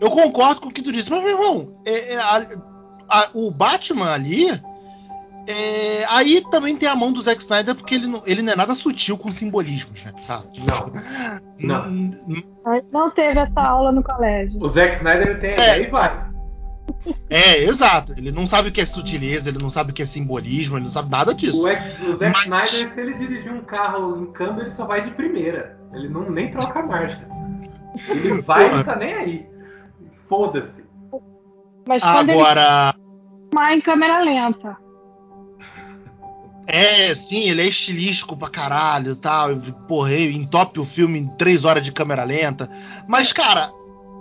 eu 0.00 0.10
concordo 0.10 0.60
com 0.60 0.68
o 0.68 0.72
que 0.72 0.82
tu 0.82 0.92
disse, 0.92 1.10
mas 1.10 1.22
meu 1.22 1.30
irmão, 1.32 1.72
é- 1.84 2.14
é 2.14 2.18
a- 2.18 2.48
a- 3.08 3.30
o 3.34 3.50
Batman 3.50 4.12
ali, 4.12 4.48
é, 5.46 6.04
aí 6.08 6.42
também 6.50 6.76
tem 6.76 6.88
a 6.88 6.94
mão 6.94 7.10
do 7.12 7.20
Zack 7.22 7.40
Snyder 7.40 7.74
porque 7.74 7.94
ele 7.94 8.06
não, 8.06 8.22
ele 8.26 8.42
não 8.42 8.52
é 8.52 8.56
nada 8.56 8.74
sutil 8.74 9.16
com 9.16 9.30
simbolismos, 9.30 10.02
né? 10.04 10.12
Tá. 10.26 10.42
Não. 10.58 10.92
Não. 11.58 12.82
Não 12.92 13.10
teve 13.10 13.40
essa 13.40 13.60
aula 13.60 13.90
no 13.90 14.02
colégio. 14.04 14.62
O 14.62 14.68
Zack 14.68 14.96
Snyder 14.96 15.40
tem 15.40 15.50
É. 15.52 15.80
e 15.82 15.86
vai. 15.88 16.27
É, 17.30 17.62
exato. 17.64 18.12
Ele 18.16 18.30
não 18.32 18.46
sabe 18.46 18.68
o 18.68 18.72
que 18.72 18.80
é 18.80 18.86
sutileza, 18.86 19.48
ele 19.48 19.58
não 19.60 19.70
sabe 19.70 19.90
o 19.90 19.94
que 19.94 20.02
é 20.02 20.06
simbolismo, 20.06 20.76
ele 20.76 20.84
não 20.84 20.90
sabe 20.90 21.10
nada 21.10 21.34
disso. 21.34 21.62
O, 21.62 21.68
ex- 21.68 22.00
o 22.02 22.16
Zack 22.16 22.48
Mas- 22.48 22.70
Snyder, 22.72 22.92
se 22.94 23.00
ele 23.00 23.14
dirigir 23.14 23.52
um 23.52 23.62
carro 23.62 24.22
em 24.22 24.32
câmbio, 24.32 24.62
ele 24.62 24.70
só 24.70 24.86
vai 24.86 25.02
de 25.02 25.10
primeira. 25.12 25.78
Ele 25.92 26.08
não 26.08 26.30
nem 26.30 26.50
troca 26.50 26.80
a 26.80 26.86
marcha. 26.86 27.28
Ele 28.08 28.40
vai 28.42 28.66
e 28.70 28.74
não 28.74 28.84
tá 28.84 28.96
nem 28.96 29.14
aí. 29.14 29.46
Foda-se. 30.28 30.84
Mas 31.86 32.02
ele 32.02 32.32
Agora, 32.32 32.94
filmar 33.50 33.72
em 33.72 33.80
câmera 33.80 34.20
lenta. 34.20 34.76
é, 36.66 37.14
sim, 37.14 37.48
ele 37.48 37.62
é 37.62 37.66
estilístico 37.66 38.36
pra 38.36 38.50
caralho 38.50 39.12
e 39.12 39.16
tal. 39.16 39.56
Porra, 39.88 40.14
entope 40.14 40.78
o 40.78 40.84
filme 40.84 41.18
em 41.18 41.28
três 41.36 41.64
horas 41.64 41.82
de 41.82 41.90
câmera 41.92 42.24
lenta. 42.24 42.68
Mas, 43.06 43.32
cara, 43.32 43.72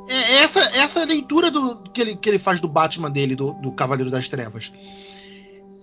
é 0.09 0.43
essa, 0.43 0.59
essa 0.77 1.03
leitura 1.05 1.49
do, 1.51 1.77
que, 1.93 2.01
ele, 2.01 2.15
que 2.15 2.29
ele 2.29 2.39
faz 2.39 2.59
do 2.61 2.67
Batman 2.67 3.09
dele, 3.11 3.35
do, 3.35 3.53
do 3.53 3.71
Cavaleiro 3.71 4.09
das 4.11 4.27
Trevas. 4.29 4.71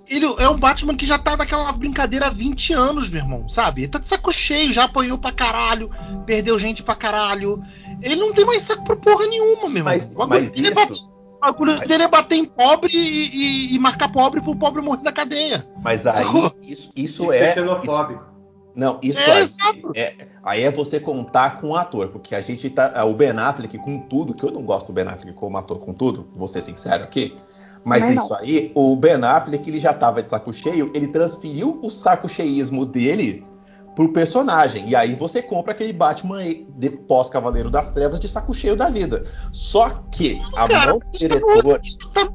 Ele 0.08 0.26
é 0.38 0.48
um 0.50 0.58
Batman 0.58 0.94
que 0.94 1.06
já 1.06 1.18
tá 1.18 1.34
naquela 1.36 1.72
brincadeira 1.72 2.26
há 2.26 2.30
20 2.30 2.74
anos, 2.74 3.08
meu 3.08 3.22
irmão, 3.22 3.48
sabe? 3.48 3.82
Ele 3.82 3.88
tá 3.90 3.98
de 3.98 4.06
saco 4.06 4.30
cheio, 4.32 4.70
já 4.70 4.84
apanhou 4.84 5.16
pra 5.16 5.32
caralho, 5.32 5.90
perdeu 6.26 6.58
gente 6.58 6.82
pra 6.82 6.94
caralho. 6.94 7.58
Ele 8.02 8.16
não 8.16 8.32
tem 8.32 8.44
mais 8.44 8.62
saco 8.62 8.84
pra 8.84 8.96
porra 8.96 9.26
nenhuma, 9.26 9.68
meu 9.70 9.78
irmão. 9.78 9.84
Mas, 9.94 10.12
O 10.12 10.18
bagulho 10.18 10.40
mas 10.42 10.52
dele 10.52 10.66
é 10.68 10.70
isso, 10.92 11.10
O 11.36 11.40
bagulho 11.40 11.78
dele 11.86 12.02
é 12.02 12.08
bater 12.08 12.36
em 12.36 12.44
pobre 12.44 12.90
e, 12.92 12.98
e- 12.98 13.74
e 13.74 13.78
marcar 13.78 14.12
pobre 14.12 14.42
pro 14.42 14.54
pobre 14.56 14.82
morrer 14.82 15.02
na 15.02 15.12
cadeia. 15.12 15.66
mas 15.82 16.06
aí 16.06 16.24
Sacou? 16.24 16.52
isso, 16.62 16.90
isso 16.94 17.22
Isso 17.24 17.32
é. 17.32 17.38
é 17.38 17.44
isso- 17.52 17.54
xenofóbico. 17.60 18.33
Não, 18.74 18.98
isso 19.02 19.20
É, 19.20 19.32
aí, 19.32 19.82
é, 19.94 20.14
aí 20.42 20.62
é 20.62 20.70
você 20.70 20.98
contar 20.98 21.60
com 21.60 21.70
o 21.70 21.76
ator, 21.76 22.08
porque 22.08 22.34
a 22.34 22.40
gente 22.40 22.68
tá. 22.70 23.04
O 23.04 23.14
Ben 23.14 23.30
Affleck 23.30 23.78
com 23.78 24.00
tudo, 24.00 24.34
que 24.34 24.44
eu 24.44 24.50
não 24.50 24.62
gosto 24.62 24.88
do 24.88 24.92
Ben 24.92 25.06
Affleck 25.06 25.32
como 25.34 25.56
ator 25.56 25.78
com 25.78 25.92
tudo, 25.92 26.28
vou 26.34 26.48
ser 26.48 26.60
sincero 26.60 27.04
aqui. 27.04 27.36
Mas 27.84 28.02
Também 28.02 28.18
isso 28.18 28.34
aí, 28.34 28.72
o 28.74 28.96
Ben 28.96 29.22
Affleck 29.22 29.68
ele 29.68 29.78
já 29.78 29.92
tava 29.92 30.22
de 30.22 30.28
saco 30.28 30.52
cheio, 30.52 30.90
ele 30.94 31.08
transferiu 31.08 31.78
o 31.82 31.90
saco 31.90 32.28
cheísmo 32.28 32.84
dele 32.84 33.46
pro 33.94 34.12
personagem. 34.12 34.88
E 34.88 34.96
aí 34.96 35.14
você 35.14 35.40
compra 35.40 35.72
aquele 35.72 35.92
Batman 35.92 36.42
de 36.76 36.90
pós-Cavaleiro 36.90 37.70
das 37.70 37.90
Trevas 37.90 38.18
de 38.18 38.28
saco 38.28 38.52
cheio 38.52 38.74
da 38.74 38.88
vida. 38.90 39.24
Só 39.52 39.90
que 40.10 40.38
a 40.56 40.66
Cara, 40.66 40.90
mão 40.90 40.98
do 40.98 41.80
isso 41.82 42.10
tá 42.10 42.28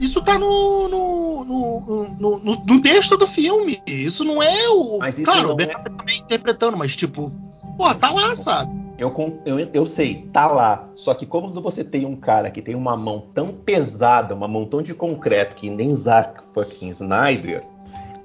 Isso 0.00 0.22
tá, 0.22 0.38
no, 0.38 0.88
no, 0.88 1.44
no, 1.44 2.08
no- 2.18 2.38
no- 2.38 2.62
no 2.66 2.80
texto 2.80 3.16
do 3.16 3.26
filme. 3.26 3.80
Isso 3.86 4.24
não 4.24 4.42
é 4.42 4.68
o. 4.70 4.98
Mas 4.98 5.16
isso 5.18 5.30
claro, 5.30 5.48
não 5.48 5.54
o 5.54 5.56
Ben 5.56 5.68
é- 5.68 5.74
Affleck 5.74 5.96
também 5.96 6.20
interpretando, 6.20 6.76
mas 6.76 6.96
tipo, 6.96 7.30
pô, 7.76 7.94
tá 7.94 8.10
lá, 8.10 8.34
sabe? 8.34 8.80
Eu, 8.98 9.14
eu, 9.46 9.58
eu 9.72 9.86
sei, 9.86 10.28
tá 10.32 10.46
lá. 10.46 10.88
Só 10.94 11.14
que 11.14 11.24
como 11.26 11.50
você 11.60 11.82
tem 11.84 12.04
um 12.04 12.16
cara 12.16 12.50
que 12.50 12.60
tem 12.62 12.74
uma 12.74 12.96
mão 12.96 13.26
tão 13.34 13.48
pesada, 13.48 14.34
uma 14.34 14.48
mão 14.48 14.64
tão 14.66 14.82
de 14.82 14.92
concreto 14.94 15.54
que 15.56 15.70
nem 15.70 15.94
Zack 15.94 16.40
fucking 16.54 16.88
Snyder, 16.88 17.64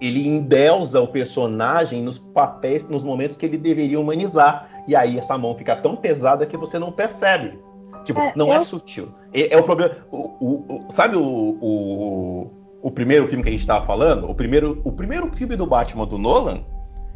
ele 0.02 0.28
endeusa 0.28 1.00
o 1.02 1.08
personagem 1.08 2.02
nos 2.02 2.18
papéis, 2.20 2.88
nos 2.90 3.04
momentos 3.04 3.38
que 3.38 3.46
ele 3.46 3.58
deveria 3.58 4.00
humanizar. 4.00 4.70
E 4.88 4.96
aí 4.96 5.18
essa 5.18 5.38
mão 5.38 5.56
fica 5.58 5.76
tão 5.78 5.96
pesada 5.96 6.46
que 6.46 6.58
você 6.58 6.78
não 6.78 6.92
percebe. 6.92 7.58
Tipo, 8.06 8.20
É, 8.22 8.34
não 8.36 8.54
é 8.54 8.58
eu- 8.58 8.62
sutil. 8.62 9.10
É, 9.34 9.54
é 9.54 9.58
o 9.58 9.64
problema. 9.64 9.94
O, 10.12 10.18
o- 10.40 10.66
o- 10.88 10.92
sabe 10.92 11.18
o, 11.18 11.22
o, 11.24 12.52
o 12.84 12.92
primeiro 12.92 13.28
filme 13.28 13.44
que 13.44 13.50
a 13.50 13.52
gente 13.52 13.66
tava 13.68 13.86
falando? 13.86 14.30
O 14.30 14.36
primeiro, 14.36 14.82
o 14.86 14.92
primeiro 14.92 15.30
filme 15.34 15.56
do 15.56 15.66
Batman 15.66 16.06
do 16.06 16.18
Nolan, 16.18 16.60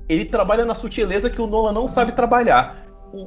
ele 0.08 0.26
trabalha 0.26 0.66
na 0.66 0.74
sutileza 0.76 1.30
que 1.30 1.42
o 1.42 1.48
Nolan 1.48 1.72
não 1.72 1.88
sabe 1.88 2.12
trabalhar. 2.14 2.86
O 3.14 3.26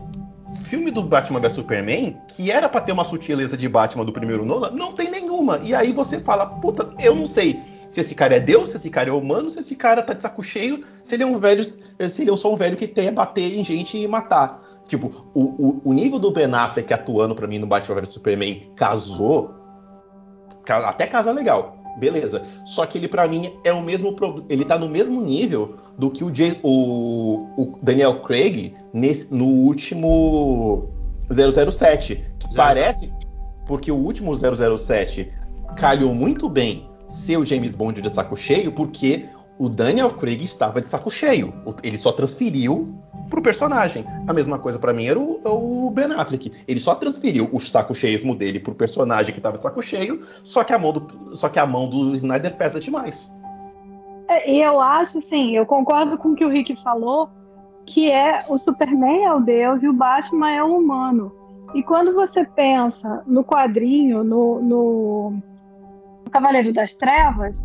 filme 0.64 0.90
do 0.90 1.02
Batman 1.02 1.40
vs 1.40 1.52
Superman, 1.54 2.16
que 2.28 2.50
era 2.50 2.68
pra 2.68 2.80
ter 2.80 2.92
uma 2.92 3.04
sutileza 3.04 3.56
de 3.56 3.68
Batman 3.68 4.04
do 4.04 4.12
primeiro 4.12 4.44
Nolan, 4.44 4.70
não 4.72 4.92
tem 4.92 5.10
nenhuma. 5.10 5.58
E 5.62 5.74
aí 5.74 5.92
você 5.92 6.20
fala, 6.20 6.44
puta, 6.46 6.90
eu 7.02 7.14
não 7.14 7.26
sei 7.26 7.60
se 7.88 8.00
esse 8.00 8.14
cara 8.14 8.36
é 8.36 8.40
Deus, 8.40 8.70
se 8.70 8.76
esse 8.76 8.90
cara 8.90 9.10
é 9.10 9.12
humano, 9.12 9.50
se 9.50 9.60
esse 9.60 9.76
cara 9.76 10.02
tá 10.02 10.12
de 10.14 10.22
saco 10.22 10.42
cheio, 10.42 10.82
se 11.04 11.14
ele 11.14 11.22
é 11.22 11.26
um 11.26 11.38
velho, 11.38 11.62
se 11.62 12.22
ele 12.22 12.30
é 12.30 12.36
só 12.36 12.52
um 12.52 12.56
velho 12.56 12.76
que 12.76 12.86
quer 12.88 13.10
bater 13.12 13.54
em 13.58 13.64
gente 13.64 13.96
e 13.98 14.06
matar. 14.08 14.61
Tipo, 14.88 15.30
o, 15.34 15.42
o, 15.42 15.80
o 15.84 15.92
nível 15.92 16.18
do 16.18 16.30
Ben 16.30 16.52
Affleck 16.52 16.92
atuando 16.92 17.34
pra 17.34 17.46
mim 17.46 17.58
no 17.58 17.66
Batman 17.66 18.00
vs 18.00 18.12
Superman 18.14 18.70
casou, 18.76 19.54
ca- 20.64 20.88
até 20.88 21.06
casa 21.06 21.32
legal. 21.32 21.78
Beleza. 21.98 22.42
Só 22.64 22.86
que 22.86 22.96
ele, 22.98 23.06
pra 23.08 23.28
mim, 23.28 23.52
é 23.64 23.72
o 23.72 23.82
mesmo. 23.82 24.16
Ele 24.48 24.64
tá 24.64 24.78
no 24.78 24.88
mesmo 24.88 25.20
nível 25.20 25.76
do 25.98 26.10
que 26.10 26.24
o, 26.24 26.34
Jay- 26.34 26.58
o- 26.62 27.46
o 27.56 27.78
Daniel 27.82 28.20
Craig 28.20 28.74
nesse- 28.94 29.32
no 29.32 29.44
último 29.46 30.88
007. 31.30 32.16
Que 32.38 32.44
Zero. 32.46 32.56
parece. 32.56 33.12
Porque 33.66 33.92
o 33.92 33.96
último 33.96 34.34
007 34.36 35.30
calhou 35.76 36.14
muito 36.14 36.48
bem 36.48 36.88
ser 37.08 37.36
o 37.36 37.44
James 37.46 37.74
Bond 37.74 38.00
de 38.00 38.10
saco 38.10 38.36
cheio, 38.36 38.72
porque 38.72 39.26
o 39.58 39.68
Daniel 39.68 40.10
Craig 40.10 40.42
estava 40.42 40.80
de 40.80 40.88
saco 40.88 41.10
cheio. 41.10 41.52
Ele 41.82 41.96
só 41.98 42.10
transferiu 42.12 42.94
pro 43.32 43.40
personagem. 43.40 44.04
A 44.28 44.32
mesma 44.34 44.58
coisa 44.58 44.78
pra 44.78 44.92
mim 44.92 45.06
era 45.06 45.18
o, 45.18 45.40
o 45.86 45.90
Ben 45.90 46.12
Affleck. 46.12 46.52
Ele 46.68 46.78
só 46.78 46.94
transferiu 46.94 47.48
o 47.50 47.58
saco 47.58 47.94
cheísmo 47.94 48.36
dele 48.36 48.60
pro 48.60 48.74
personagem 48.74 49.34
que 49.34 49.40
tava 49.40 49.56
saco 49.56 49.82
cheio, 49.82 50.20
só 50.44 50.62
que 50.62 50.74
a 50.74 50.78
mão 50.78 50.92
do, 50.92 51.34
só 51.34 51.48
que 51.48 51.58
a 51.58 51.64
mão 51.64 51.88
do 51.88 52.14
Snyder 52.14 52.54
pesa 52.56 52.78
demais. 52.78 53.32
É, 54.28 54.50
eu 54.50 54.78
acho, 54.78 55.18
assim, 55.18 55.56
eu 55.56 55.64
concordo 55.64 56.18
com 56.18 56.28
o 56.28 56.34
que 56.34 56.44
o 56.44 56.50
Rick 56.50 56.76
falou, 56.82 57.30
que 57.86 58.10
é 58.10 58.44
o 58.48 58.58
Superman 58.58 59.24
é 59.24 59.32
o 59.32 59.40
Deus 59.40 59.82
e 59.82 59.88
o 59.88 59.94
Batman 59.94 60.50
é 60.50 60.62
o 60.62 60.76
humano. 60.76 61.32
E 61.74 61.82
quando 61.82 62.12
você 62.12 62.44
pensa 62.44 63.22
no 63.26 63.42
quadrinho, 63.42 64.22
no, 64.22 64.60
no 64.60 65.42
Cavaleiro 66.30 66.70
das 66.70 66.94
Trevas, 66.94 67.62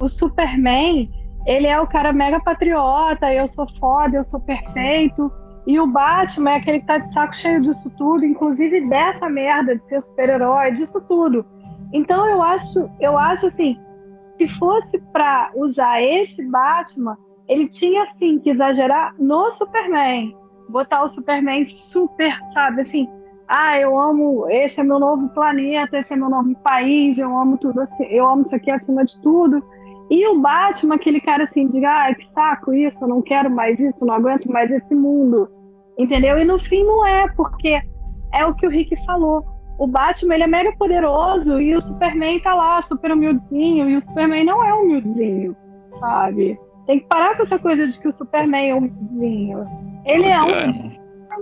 o 0.00 0.08
Superman, 0.08 1.10
ele 1.46 1.66
é 1.66 1.80
o 1.80 1.86
cara 1.86 2.12
mega 2.12 2.40
patriota, 2.40 3.32
eu 3.32 3.46
sou 3.46 3.66
foda, 3.78 4.16
eu 4.16 4.24
sou 4.24 4.40
perfeito. 4.40 5.32
E 5.66 5.78
o 5.78 5.86
Batman 5.86 6.52
é 6.52 6.56
aquele 6.56 6.80
que 6.80 6.86
tá 6.86 6.98
de 6.98 7.12
saco 7.12 7.36
cheio 7.36 7.60
disso 7.60 7.90
tudo, 7.96 8.24
inclusive 8.24 8.88
dessa 8.88 9.28
merda 9.28 9.76
de 9.76 9.86
ser 9.86 10.00
super-herói, 10.00 10.72
disso 10.72 11.00
tudo. 11.02 11.44
Então 11.92 12.26
eu 12.28 12.42
acho, 12.42 12.90
eu 12.98 13.18
acho 13.18 13.46
assim, 13.46 13.78
se 14.36 14.48
fosse 14.58 14.98
pra 15.12 15.50
usar 15.54 16.02
esse 16.02 16.42
Batman, 16.48 17.16
ele 17.48 17.68
tinha 17.68 18.06
sim 18.06 18.38
que 18.38 18.50
exagerar 18.50 19.14
no 19.18 19.50
Superman. 19.52 20.34
Botar 20.68 21.02
o 21.02 21.08
Superman 21.08 21.64
super, 21.92 22.38
sabe, 22.54 22.82
assim, 22.82 23.08
ah, 23.48 23.76
eu 23.78 23.98
amo, 23.98 24.48
esse 24.48 24.80
é 24.80 24.84
meu 24.84 25.00
novo 25.00 25.28
planeta, 25.30 25.98
esse 25.98 26.14
é 26.14 26.16
meu 26.16 26.30
novo 26.30 26.54
país, 26.62 27.18
eu 27.18 27.36
amo 27.36 27.58
tudo 27.58 27.80
assim, 27.80 28.04
eu 28.04 28.28
amo 28.28 28.42
isso 28.42 28.54
aqui 28.54 28.70
acima 28.70 29.04
de 29.04 29.20
tudo. 29.20 29.60
E 30.10 30.26
o 30.26 30.40
Batman, 30.40 30.96
aquele 30.96 31.20
cara 31.20 31.44
assim, 31.44 31.66
de, 31.66 31.84
ah, 31.84 32.12
que 32.12 32.28
saco 32.30 32.74
isso, 32.74 33.04
eu 33.04 33.08
não 33.08 33.22
quero 33.22 33.48
mais 33.48 33.78
isso, 33.78 34.04
não 34.04 34.14
aguento 34.14 34.50
mais 34.50 34.68
esse 34.70 34.92
mundo. 34.92 35.48
Entendeu? 35.96 36.36
E 36.36 36.44
no 36.44 36.58
fim 36.58 36.82
não 36.82 37.06
é, 37.06 37.28
porque 37.36 37.80
é 38.32 38.44
o 38.44 38.54
que 38.54 38.66
o 38.66 38.70
Rick 38.70 38.96
falou. 39.06 39.44
O 39.78 39.86
Batman, 39.86 40.34
ele 40.34 40.44
é 40.44 40.48
mega 40.48 40.72
poderoso 40.76 41.60
e 41.60 41.74
o 41.74 41.80
Superman 41.80 42.40
tá 42.40 42.54
lá, 42.54 42.82
super 42.82 43.12
humildezinho, 43.12 43.88
e 43.88 43.96
o 43.96 44.02
Superman 44.02 44.44
não 44.44 44.62
é 44.64 44.74
humildezinho, 44.74 45.56
sabe? 46.00 46.58
Tem 46.86 46.98
que 46.98 47.06
parar 47.06 47.36
com 47.36 47.44
essa 47.44 47.58
coisa 47.58 47.86
de 47.86 47.98
que 47.98 48.08
o 48.08 48.12
Superman 48.12 48.70
é 48.70 48.74
humildezinho. 48.74 49.64
Ele 50.04 50.26
é 50.26 50.42
um 50.42 50.52
cara 50.52 50.74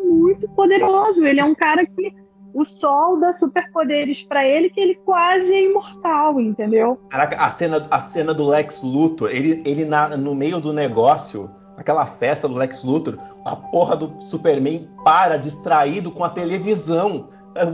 muito 0.04 0.48
poderoso, 0.50 1.26
ele 1.26 1.40
é 1.40 1.44
um 1.44 1.54
cara 1.54 1.86
que 1.86 2.12
o 2.54 2.64
sol 2.64 3.20
dá 3.20 3.32
superpoderes 3.32 4.22
pra 4.24 4.46
ele 4.46 4.70
que 4.70 4.80
ele 4.80 4.94
quase 5.04 5.52
é 5.52 5.64
imortal, 5.64 6.40
entendeu? 6.40 6.98
Caraca, 7.10 7.36
a 7.36 7.50
cena, 7.50 7.86
a 7.90 8.00
cena 8.00 8.32
do 8.34 8.46
Lex 8.48 8.82
Luthor, 8.82 9.30
ele, 9.30 9.62
ele 9.64 9.84
na- 9.84 10.16
no 10.16 10.34
meio 10.34 10.60
do 10.60 10.72
negócio, 10.72 11.50
aquela 11.76 12.06
festa 12.06 12.48
do 12.48 12.54
Lex 12.54 12.82
Luthor, 12.84 13.18
a 13.44 13.54
porra 13.54 13.96
do 13.96 14.20
Superman 14.20 14.88
para 15.04 15.36
distraído 15.36 16.10
com 16.10 16.24
a 16.24 16.30
televisão. 16.30 17.28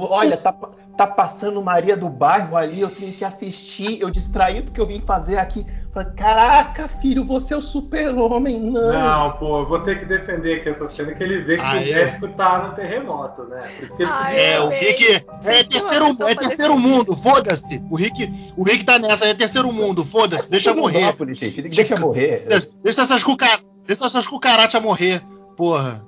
Olha, 0.09 0.37
tá, 0.37 0.53
tá 0.97 1.07
passando 1.07 1.61
Maria 1.63 1.97
do 1.97 2.09
Bairro 2.09 2.57
ali, 2.57 2.81
eu 2.81 2.91
tenho 2.91 3.13
que 3.13 3.25
assistir, 3.25 4.01
eu 4.01 4.11
distraído 4.11 4.73
que 4.73 4.81
eu 4.81 4.87
vim 4.87 5.01
fazer 5.01 5.39
aqui. 5.39 5.65
Falei, 5.95 6.13
Caraca, 6.15 6.89
filho, 6.89 7.25
você 7.25 7.55
é 7.55 7.57
o 7.57 7.63
super-homem, 7.63 8.59
não. 8.59 8.93
Não, 8.93 9.33
pô, 9.39 9.61
eu 9.61 9.69
vou 9.69 9.79
ter 9.79 10.01
que 10.01 10.05
defender 10.05 10.59
aqui 10.61 10.71
essa 10.71 10.89
cena 10.89 11.15
que 11.15 11.23
ele 11.23 11.43
vê 11.43 11.57
que 11.57 11.63
Ah, 11.63 11.75
o 11.75 11.77
é? 11.77 12.05
México 12.05 12.29
tá 12.31 12.59
no 12.67 12.75
terremoto, 12.75 13.45
né? 13.45 13.63
Por 13.79 13.87
isso 13.87 13.97
que 13.97 14.03
ele 14.03 14.11
Ai, 14.13 14.41
É, 14.41 14.61
o. 14.61 14.69
Rick 14.71 15.05
é 15.45 15.63
terceiro, 15.63 16.07
é 16.29 16.35
terceiro 16.35 16.77
mundo, 16.77 17.17
foda-se. 17.17 17.81
O 17.89 17.97
Rick, 17.97 18.29
o 18.57 18.65
Rick 18.65 18.85
tá 18.85 18.99
nessa, 18.99 19.27
é 19.27 19.35
terceiro 19.35 19.73
mundo, 19.73 20.05
foda-se, 20.05 20.51
deixa 20.51 20.75
morrer. 20.75 21.15
Gente, 21.33 21.63
deixa 21.63 21.97
morrer. 21.97 22.45
Deixa, 22.49 22.69
deixa 22.83 23.03
essas, 23.03 23.23
cuca, 23.23 23.47
deixa 23.87 24.05
essas 24.05 24.27
cucarachas 24.27 24.83
morrer, 24.83 25.23
porra. 25.57 26.05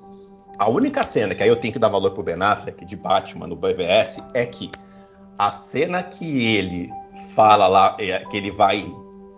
A 0.59 0.68
única 0.68 1.05
cena 1.05 1.32
que 1.32 1.45
aí 1.45 1.49
eu 1.49 1.57
tenho 1.57 1.72
que 1.72 1.78
dar 1.78 1.89
valor 1.89 2.11
pro 2.11 2.24
Ben 2.24 2.43
Affleck 2.43 2.84
de 2.84 2.97
Batman 2.97 3.47
no 3.47 3.55
BVS 3.55 4.20
é 4.34 4.45
que 4.47 4.68
a 5.39 5.53
cena 5.53 6.03
que 6.03 6.57
ele 6.57 6.91
fala 7.37 7.68
lá 7.68 7.97
é, 8.01 8.18
que 8.24 8.37
ele 8.37 8.51
vai 8.51 8.84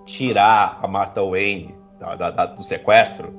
tirar 0.08 0.78
a 0.82 0.88
Martha 0.88 1.22
Wayne 1.22 1.74
da- 2.00 2.14
da- 2.16 2.30
da- 2.30 2.46
do 2.46 2.64
sequestro, 2.64 3.34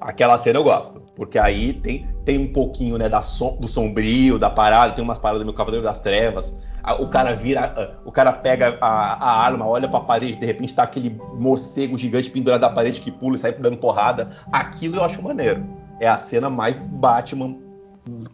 aquela 0.00 0.38
cena 0.38 0.58
eu 0.58 0.64
gosto. 0.64 1.02
Porque 1.16 1.38
aí 1.38 1.72
tem, 1.72 2.06
tem 2.24 2.38
um 2.38 2.52
pouquinho 2.52 2.96
né, 2.96 3.08
da 3.08 3.22
som- 3.22 3.56
do 3.60 3.66
sombrio, 3.66 4.38
da 4.38 4.48
parada, 4.50 4.92
tem 4.94 5.02
umas 5.02 5.18
paradas 5.18 5.42
do 5.42 5.46
meu 5.46 5.54
Cavaleiro 5.54 5.84
das 5.84 6.00
Trevas. 6.00 6.56
O 7.00 7.08
cara 7.08 7.34
vira, 7.34 7.98
o 8.04 8.12
cara 8.12 8.30
pega 8.30 8.76
a, 8.80 9.14
a 9.14 9.40
arma, 9.44 9.66
olha 9.66 9.88
pra 9.88 10.00
parede, 10.00 10.36
de 10.38 10.44
repente 10.46 10.74
tá 10.74 10.82
aquele 10.82 11.18
morcego 11.34 11.96
gigante 11.96 12.30
pendurado 12.30 12.60
da 12.60 12.68
parede 12.68 13.00
que 13.00 13.10
pula 13.10 13.36
e 13.36 13.38
sai 13.38 13.52
dando 13.52 13.78
porrada. 13.78 14.36
Aquilo 14.52 14.96
eu 14.96 15.04
acho 15.04 15.22
maneiro. 15.22 15.64
É 15.98 16.06
a 16.06 16.18
cena 16.18 16.50
mais 16.50 16.78
Batman 16.78 17.56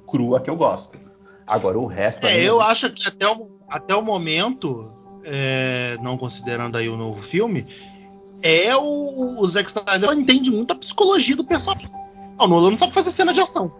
crua 0.06 0.40
que 0.40 0.50
eu 0.50 0.56
gosto. 0.56 0.98
Agora 1.46 1.78
o 1.78 1.86
resto. 1.86 2.26
É, 2.26 2.38
mim, 2.38 2.42
eu 2.42 2.60
acho 2.60 2.90
que 2.90 3.06
até 3.08 3.28
o, 3.28 3.48
até 3.68 3.94
o 3.94 4.02
momento, 4.02 4.92
é, 5.24 5.96
não 6.02 6.16
considerando 6.16 6.76
aí 6.76 6.88
o 6.88 6.96
novo 6.96 7.20
filme, 7.22 7.66
é 8.42 8.74
o, 8.76 9.40
o 9.40 9.46
Zack 9.46 9.68
Snyder 9.68 10.12
entende 10.12 10.50
muito 10.50 10.72
a 10.72 10.76
psicologia 10.76 11.36
do 11.36 11.44
personagem. 11.44 11.88
O 12.38 12.46
Nolan 12.46 12.70
não 12.70 12.78
sabe 12.78 12.92
fazer 12.92 13.10
cena 13.10 13.32
de 13.32 13.40
ação. 13.40 13.70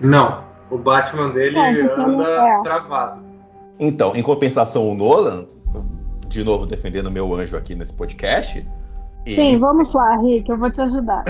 Não, 0.00 0.44
o 0.70 0.78
Batman 0.78 1.30
dele 1.30 1.58
É, 1.58 2.00
anda 2.00 2.28
é. 2.28 2.62
travado. 2.62 3.22
Então, 3.80 4.14
em 4.14 4.22
compensação, 4.22 4.88
o 4.88 4.94
Nolan, 4.94 5.46
de 6.26 6.44
novo 6.44 6.66
defendendo 6.66 7.10
meu 7.10 7.34
anjo 7.34 7.56
aqui 7.56 7.74
nesse 7.74 7.92
podcast, 7.92 8.66
ele, 9.24 9.36
Sim, 9.36 9.58
vamos 9.58 9.92
lá, 9.92 10.16
Rick, 10.16 10.50
eu 10.50 10.56
vou 10.56 10.70
te 10.70 10.80
ajudar. 10.80 11.24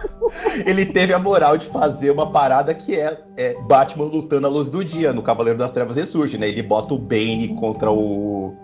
ele 0.66 0.86
teve 0.86 1.14
a 1.14 1.18
moral 1.18 1.56
de 1.56 1.66
fazer 1.66 2.10
uma 2.10 2.30
parada 2.30 2.74
que 2.74 2.94
é, 2.94 3.18
é 3.36 3.54
Batman 3.62 4.04
lutando 4.04 4.46
à 4.46 4.50
luz 4.50 4.68
do 4.68 4.84
dia. 4.84 5.12
No 5.12 5.22
Cavaleiro 5.22 5.58
das 5.58 5.72
Trevas 5.72 5.96
ressurge, 5.96 6.36
né? 6.36 6.48
Ele 6.48 6.62
bota 6.62 6.92
o 6.92 6.98
Bane 6.98 7.56
contra 7.58 7.90
o, 7.90 8.54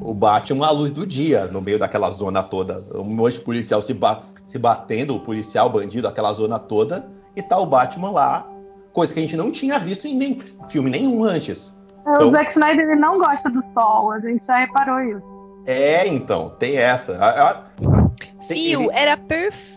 o 0.00 0.14
Batman 0.14 0.66
à 0.66 0.70
luz 0.70 0.92
do 0.92 1.06
dia, 1.06 1.46
no 1.46 1.60
meio 1.60 1.78
daquela 1.78 2.10
zona 2.10 2.42
toda. 2.42 2.82
Um 2.94 3.04
monte 3.04 3.34
de 3.34 3.40
policial 3.40 3.80
se, 3.82 3.92
ba- 3.94 4.22
se 4.46 4.58
batendo, 4.58 5.14
o 5.16 5.20
policial, 5.20 5.66
o 5.66 5.70
bandido, 5.70 6.08
aquela 6.08 6.32
zona 6.32 6.58
toda, 6.58 7.06
e 7.36 7.42
tá 7.42 7.58
o 7.58 7.66
Batman 7.66 8.10
lá. 8.10 8.48
Coisa 8.92 9.12
que 9.14 9.20
a 9.20 9.22
gente 9.22 9.36
não 9.36 9.50
tinha 9.50 9.78
visto 9.78 10.06
em 10.06 10.14
nem, 10.16 10.38
filme 10.68 10.90
nenhum 10.90 11.24
antes. 11.24 11.78
Então- 12.00 12.28
O 12.28 12.30
Zack 12.30 12.50
Snyder 12.50 12.84
ele 12.90 13.00
não 13.00 13.18
gosta 13.18 13.48
do 13.48 13.62
sol, 13.72 14.10
a 14.12 14.20
gente 14.20 14.44
já 14.44 14.58
reparou 14.58 15.00
isso. 15.00 15.26
É, 15.66 16.06
então, 16.08 16.50
tem 16.58 16.76
essa. 16.76 17.16
A- 17.16 17.50
a- 17.50 17.62
tem- 18.48 18.58
Fio, 18.58 18.82
ele- 18.82 18.90
era 18.92 19.16
perfeito 19.16 19.72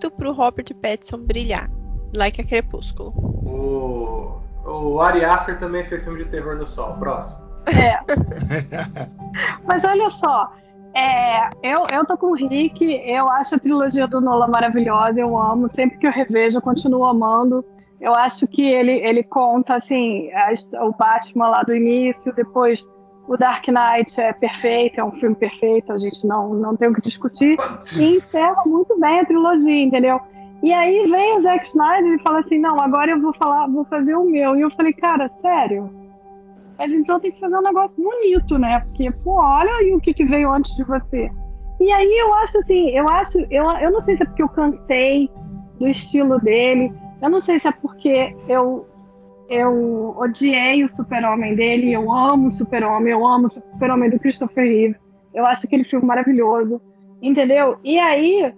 perfeito 0.00 0.10
pro 0.10 0.32
Robert 0.32 0.66
Pattinson 0.82 1.18
brilhar. 1.18 1.70
Like 2.16 2.40
a 2.40 2.44
Crepúsculo. 2.44 3.12
O, 3.14 4.40
o 4.68 5.00
Ari 5.00 5.24
Aster 5.24 5.58
também 5.58 5.84
fez 5.84 6.02
filme 6.04 6.24
de 6.24 6.30
terror 6.30 6.56
no 6.56 6.66
sol. 6.66 6.94
Próximo. 6.94 7.38
É. 7.66 7.98
Mas 9.66 9.84
olha 9.84 10.10
só, 10.10 10.50
é, 10.94 11.48
eu, 11.62 11.84
eu 11.92 12.04
tô 12.04 12.16
com 12.16 12.28
o 12.28 12.34
Rick, 12.34 12.84
eu 12.84 13.28
acho 13.28 13.54
a 13.54 13.58
trilogia 13.58 14.06
do 14.06 14.20
Nolan 14.20 14.48
maravilhosa, 14.48 15.20
eu 15.20 15.36
amo, 15.38 15.68
sempre 15.68 15.98
que 15.98 16.06
eu 16.06 16.10
revejo, 16.10 16.58
eu 16.58 16.62
continuo 16.62 17.06
amando. 17.06 17.64
Eu 18.00 18.14
acho 18.14 18.46
que 18.46 18.62
ele, 18.62 18.92
ele 18.92 19.22
conta, 19.22 19.74
assim, 19.74 20.30
a- 20.32 20.84
o 20.86 20.92
Batman 20.92 21.48
lá 21.48 21.62
do 21.62 21.74
início, 21.74 22.34
depois 22.34 22.82
o 23.28 23.36
Dark 23.36 23.68
Knight 23.68 24.18
é 24.20 24.32
perfeito, 24.32 24.98
é 25.00 25.04
um 25.04 25.12
filme 25.12 25.36
perfeito, 25.36 25.92
a 25.92 25.98
gente 25.98 26.26
não, 26.26 26.54
não 26.54 26.74
tem 26.76 26.88
o 26.88 26.94
que 26.94 27.02
discutir, 27.02 27.56
e 27.96 28.16
encerra 28.16 28.62
muito 28.66 28.98
bem 28.98 29.20
a 29.20 29.24
trilogia, 29.26 29.82
entendeu? 29.84 30.18
E 30.62 30.72
aí 30.72 31.06
vem 31.08 31.36
o 31.36 31.40
Zack 31.40 31.66
Snyder 31.68 32.14
e 32.14 32.22
fala 32.22 32.40
assim, 32.40 32.58
não, 32.58 32.80
agora 32.80 33.10
eu 33.12 33.20
vou 33.20 33.32
falar, 33.34 33.66
vou 33.68 33.84
fazer 33.84 34.14
o 34.14 34.24
meu. 34.24 34.56
E 34.56 34.60
eu 34.62 34.70
falei, 34.72 34.92
cara, 34.92 35.28
sério? 35.28 35.90
Mas 36.80 36.92
então 36.92 37.20
tem 37.20 37.30
que 37.30 37.38
fazer 37.38 37.58
um 37.58 37.62
negócio 37.62 38.02
bonito, 38.02 38.58
né? 38.58 38.80
Porque, 38.80 39.10
pô, 39.22 39.34
olha 39.34 39.70
aí 39.70 39.92
o 39.92 40.00
que, 40.00 40.14
que 40.14 40.24
veio 40.24 40.50
antes 40.50 40.74
de 40.76 40.82
você. 40.82 41.30
E 41.78 41.92
aí 41.92 42.18
eu 42.18 42.32
acho 42.32 42.56
assim, 42.56 42.88
eu 42.88 43.06
acho, 43.06 43.38
eu, 43.50 43.70
eu 43.72 43.90
não 43.90 44.00
sei 44.00 44.16
se 44.16 44.22
é 44.22 44.26
porque 44.26 44.42
eu 44.42 44.48
cansei 44.48 45.30
do 45.78 45.86
estilo 45.86 46.40
dele, 46.40 46.90
eu 47.20 47.28
não 47.28 47.42
sei 47.42 47.58
se 47.58 47.68
é 47.68 47.72
porque 47.72 48.34
eu, 48.48 48.88
eu 49.50 50.14
odiei 50.16 50.82
o 50.82 50.88
super-homem 50.88 51.54
dele, 51.54 51.92
eu 51.92 52.10
amo 52.10 52.48
o 52.48 52.50
super-homem, 52.50 53.12
eu 53.12 53.26
amo 53.26 53.48
o 53.48 53.50
super-homem 53.50 54.08
do 54.08 54.18
Christopher 54.18 54.64
Reeve, 54.64 54.96
eu 55.34 55.44
acho 55.44 55.66
aquele 55.66 55.84
filme 55.84 56.06
maravilhoso, 56.06 56.80
entendeu? 57.20 57.76
E 57.84 57.98
aí 57.98 58.54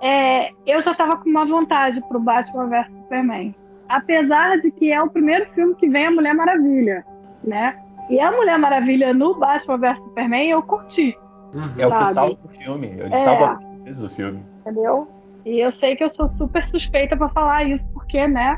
é, 0.00 0.48
eu 0.66 0.80
já 0.80 0.94
tava 0.94 1.18
com 1.18 1.28
uma 1.28 1.44
vontade 1.44 2.00
pro 2.08 2.18
Batman 2.18 2.68
vs 2.68 2.92
Superman. 2.92 3.54
Apesar 3.90 4.56
de 4.58 4.70
que 4.70 4.90
é 4.90 5.02
o 5.02 5.10
primeiro 5.10 5.44
filme 5.52 5.74
que 5.74 5.86
vem 5.86 6.06
a 6.06 6.10
Mulher 6.10 6.34
Maravilha, 6.34 7.04
né? 7.44 7.76
E 8.10 8.20
a 8.20 8.30
Mulher 8.32 8.58
Maravilha 8.58 9.14
no 9.14 9.38
Batman 9.38 9.78
vs 9.78 10.00
Superman 10.00 10.48
eu 10.50 10.62
curti, 10.62 11.16
Uhum. 11.54 11.70
É 11.78 11.86
o 11.86 11.92
que 11.98 12.04
salva 12.14 12.38
o 12.44 12.48
filme. 12.48 12.86
Ele 12.86 13.14
É. 13.14 13.18
salva 13.18 13.58
o 13.86 14.08
filme. 14.08 14.42
entendeu? 14.60 15.06
E 15.44 15.58
eu 15.58 15.70
sei 15.72 15.94
que 15.96 16.02
eu 16.04 16.08
sou 16.10 16.30
super 16.38 16.66
suspeita 16.68 17.14
pra 17.16 17.28
falar 17.28 17.64
isso, 17.64 17.86
porque, 17.92 18.26
né? 18.26 18.56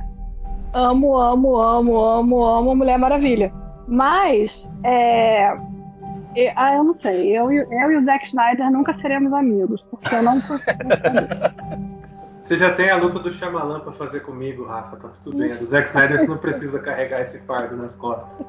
Amo, 0.73 1.17
amo, 1.19 1.57
amo, 1.61 1.99
amo, 1.99 2.45
amo 2.45 2.71
a 2.71 2.75
Mulher 2.77 2.99
Maravilha. 2.99 3.53
Mas, 3.89 4.65
é. 4.85 5.57
e- 6.37 6.53
Ah, 6.55 6.75
eu 6.77 6.85
não 6.85 6.95
sei. 6.95 7.37
Eu, 7.37 7.51
e- 7.53 7.67
eu 7.69 7.91
e 7.93 7.97
o 7.97 8.03
Zack 8.03 8.27
Snyder 8.27 8.71
nunca 8.71 8.95
seremos 9.01 9.33
amigos, 9.33 9.85
porque 9.91 10.15
eu 10.15 10.23
não 10.23 10.41
consigo. 10.41 10.65
Você 12.45 12.59
já 12.59 12.73
tem 12.73 12.91
a 12.91 12.97
luta 12.97 13.19
do 13.19 13.31
Shyamalan 13.31 13.81
pra 13.81 13.93
fazer 13.93 14.21
comigo, 14.21 14.67
Rafa. 14.67 14.97
Tá 14.97 15.09
tudo 15.25 15.39
bem. 15.39 15.53
A 15.53 15.57
do 15.57 15.67
Zack 15.67 15.89
Snyder 15.89 16.21
você 16.21 16.27
não 16.27 16.37
precisa 16.37 16.79
carregar 16.79 17.23
esse 17.23 17.39
fardo 17.41 17.75
nas 17.75 17.95
costas. 17.95 18.47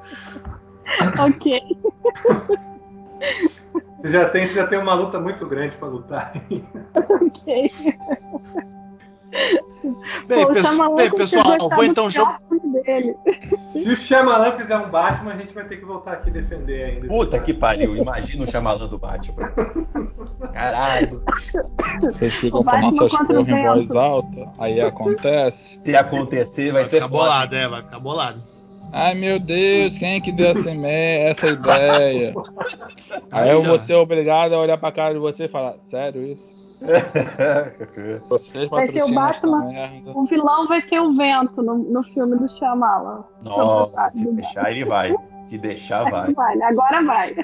ok. 1.17 1.61
Você 3.97 4.09
já 4.09 4.29
tem, 4.29 4.47
você 4.47 4.53
já 4.53 4.67
tem 4.67 4.77
uma 4.77 4.93
luta 4.93 5.17
muito 5.19 5.45
grande 5.47 5.77
pra 5.77 5.87
lutar. 5.87 6.33
Ok. 7.09 7.69
Bem, 10.28 10.45
Pô, 10.45 10.51
o 10.51 10.53
pesso- 10.53 10.67
Shyamalan 10.67 10.95
bem, 10.95 11.11
pessoal, 11.11 11.57
vou 11.69 11.84
então 11.84 12.09
jogar. 12.09 12.39
Se 13.49 13.89
o 13.89 13.95
Shyamalan 13.95 14.51
fizer 14.53 14.78
um 14.78 14.89
Batman, 14.89 15.34
a 15.34 15.38
gente 15.38 15.53
vai 15.53 15.65
ter 15.67 15.78
que 15.78 15.86
voltar 15.86 16.13
aqui 16.13 16.30
e 16.30 16.34
defender 16.34 16.84
ainda. 16.84 17.07
Puta 17.07 17.39
que 17.39 17.53
pariu, 17.53 17.95
imagina 17.97 18.45
o 18.45 18.47
Shyamalan 18.47 18.88
do 18.88 18.97
Batman. 18.97 19.51
Caralho. 20.53 21.21
Vocês 22.01 22.34
ficam 22.36 22.63
falando 22.63 22.95
essas 22.95 23.11
contra 23.11 23.41
o 23.41 23.45
porra 23.45 23.59
em 23.59 23.63
voz 23.88 23.91
alta, 23.91 24.49
aí 24.57 24.82
acontece. 24.82 25.80
Se 25.82 25.95
acontecer, 25.95 26.71
vai, 26.71 26.82
Vai 26.82 26.86
ser 26.86 26.95
ficar 26.97 27.07
bolado, 27.07 27.55
é, 27.55 27.67
vai 27.67 27.82
ficar 27.84 27.99
bolado. 27.99 28.41
Ai 28.93 29.13
meu 29.15 29.39
Deus, 29.39 29.97
quem 29.99 30.21
que 30.21 30.32
deu 30.32 30.47
essa, 30.51 30.69
essa 30.71 31.47
ideia? 31.47 32.34
Aí 33.32 33.49
eu 33.49 33.61
vou 33.61 33.78
ser 33.78 33.95
obrigado 33.95 34.53
a 34.53 34.59
olhar 34.59 34.78
pra 34.78 34.91
cara 34.91 35.13
de 35.13 35.19
você 35.19 35.45
e 35.45 35.49
falar, 35.49 35.73
sério 35.82 36.23
isso? 36.23 36.54
Vocês 38.30 38.69
Vai 38.69 38.91
ser 38.91 39.03
o 39.03 39.13
Batman. 39.13 39.65
merda? 39.65 40.11
O 40.11 40.26
vilão 40.26 40.67
vai 40.67 40.82
ser 40.82 40.99
o 40.99 41.15
vento 41.15 41.61
no, 41.61 41.76
no 41.76 42.03
filme 42.03 42.36
do 42.38 42.49
Shyamalan. 42.57 43.23
Nossa, 43.41 44.11
se 44.11 44.32
deixar, 44.34 44.71
ele 44.71 44.86
vai. 44.86 45.15
Se 45.47 45.57
deixar, 45.57 46.09
vai. 46.09 46.34
Vai, 46.34 46.55
né? 46.55 46.65
agora 46.65 47.03
vai. 47.03 47.36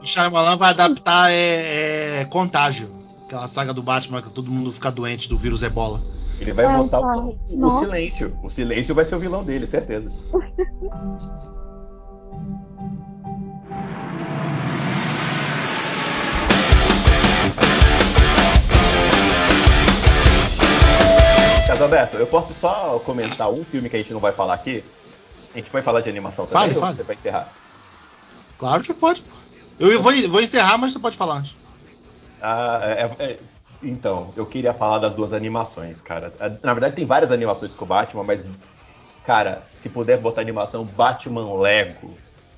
O 0.00 0.06
Shyamalan 0.06 0.56
vai 0.56 0.70
adaptar 0.70 1.30
é, 1.30 2.20
é, 2.20 2.24
Contágio, 2.24 2.88
aquela 3.26 3.46
saga 3.48 3.72
do 3.74 3.82
Batman 3.82 4.22
que 4.22 4.30
todo 4.30 4.50
mundo 4.50 4.72
fica 4.72 4.90
doente 4.90 5.28
do 5.28 5.36
vírus 5.36 5.62
ebola. 5.62 6.00
Ele 6.40 6.52
vai 6.52 6.64
Ah, 6.64 6.78
botar 6.78 7.00
tá. 7.00 7.16
o, 7.16 7.36
o 7.66 7.70
silêncio. 7.78 8.36
O 8.42 8.50
silêncio 8.50 8.94
vai 8.94 9.04
ser 9.04 9.14
o 9.14 9.20
vilão 9.20 9.44
dele, 9.44 9.66
certeza. 9.66 10.10
Casalberto, 21.94 22.16
eu 22.16 22.26
posso 22.26 22.52
só 22.54 22.98
comentar 23.00 23.50
um 23.50 23.64
filme 23.64 23.88
que 23.88 23.94
a 23.96 23.98
gente 23.98 24.12
não 24.12 24.20
vai 24.20 24.32
falar 24.32 24.54
aqui? 24.54 24.82
A 25.54 25.58
gente 25.58 25.70
vai 25.70 25.80
falar 25.80 26.00
de 26.00 26.10
animação 26.10 26.44
também 26.44 26.62
Fale, 26.62 26.74
ou 26.74 26.80
fale. 26.80 26.96
você 26.96 27.02
vai 27.04 27.14
encerrar? 27.16 27.52
Claro 28.58 28.82
que 28.82 28.92
pode. 28.92 29.24
Eu 29.78 30.02
vou, 30.02 30.12
vou 30.28 30.40
encerrar, 30.40 30.76
mas 30.76 30.92
você 30.92 30.98
pode 30.98 31.16
falar 31.16 31.36
antes. 31.36 31.54
Ah, 32.42 32.80
é- 32.82 33.24
é- 33.24 33.38
então, 33.82 34.32
eu 34.36 34.44
queria 34.44 34.74
falar 34.74 34.98
das 34.98 35.14
duas 35.14 35.32
animações, 35.32 36.00
cara. 36.00 36.32
Ah, 36.40 36.50
Na 36.62 36.74
verdade, 36.74 36.96
tem 36.96 37.06
várias 37.06 37.30
animações 37.30 37.74
com 37.74 37.84
o 37.84 37.88
Batman, 37.88 38.24
mas, 38.24 38.44
cara, 39.24 39.62
se 39.74 39.88
puder 39.88 40.18
botar 40.18 40.40
animação 40.40 40.84
Batman 40.84 41.54
Lego. 41.60 42.10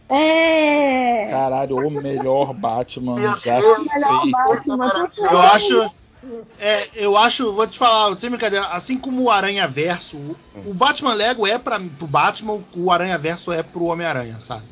É. 0.09 1.26
Caralho, 1.30 1.76
o 1.76 1.91
melhor 1.91 2.55
Batman 2.55 3.37
já 3.39 3.55
melhor 3.55 4.22
feito. 4.22 4.30
Batman. 4.30 5.09
com 5.14 5.26
Eu 5.26 5.39
acho. 5.41 5.91
É, 6.59 6.89
eu 6.97 7.16
acho, 7.16 7.53
vou 7.53 7.66
te 7.66 7.79
falar, 7.79 8.18
sem 8.18 8.31
brincadeira, 8.31 8.66
assim 8.68 8.99
como 8.99 9.22
o 9.22 9.31
Aranha 9.31 9.68
Verso, 9.68 10.16
o, 10.16 10.37
o 10.66 10.74
Batman 10.74 11.14
Lego 11.14 11.47
é 11.47 11.59
para 11.59 11.79
pro 11.79 12.07
Batman, 12.07 12.61
o 12.74 12.91
Aranha 12.91 13.18
Verso 13.18 13.53
é 13.53 13.62
pro 13.62 13.85
Homem-Aranha, 13.85 14.41
sabe? 14.41 14.64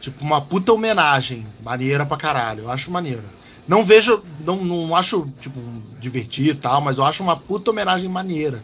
Tipo, 0.00 0.22
uma 0.22 0.40
puta 0.40 0.72
homenagem, 0.72 1.44
maneira 1.62 2.06
pra 2.06 2.16
caralho, 2.16 2.64
eu 2.64 2.70
acho 2.70 2.90
maneiro. 2.90 3.22
Não 3.66 3.84
vejo, 3.84 4.22
não, 4.40 4.56
não 4.64 4.94
acho, 4.94 5.26
tipo, 5.40 5.58
divertido 5.98 6.50
e 6.50 6.54
tal, 6.54 6.80
mas 6.80 6.98
eu 6.98 7.04
acho 7.04 7.22
uma 7.22 7.36
puta 7.36 7.70
homenagem 7.70 8.08
maneira 8.08 8.62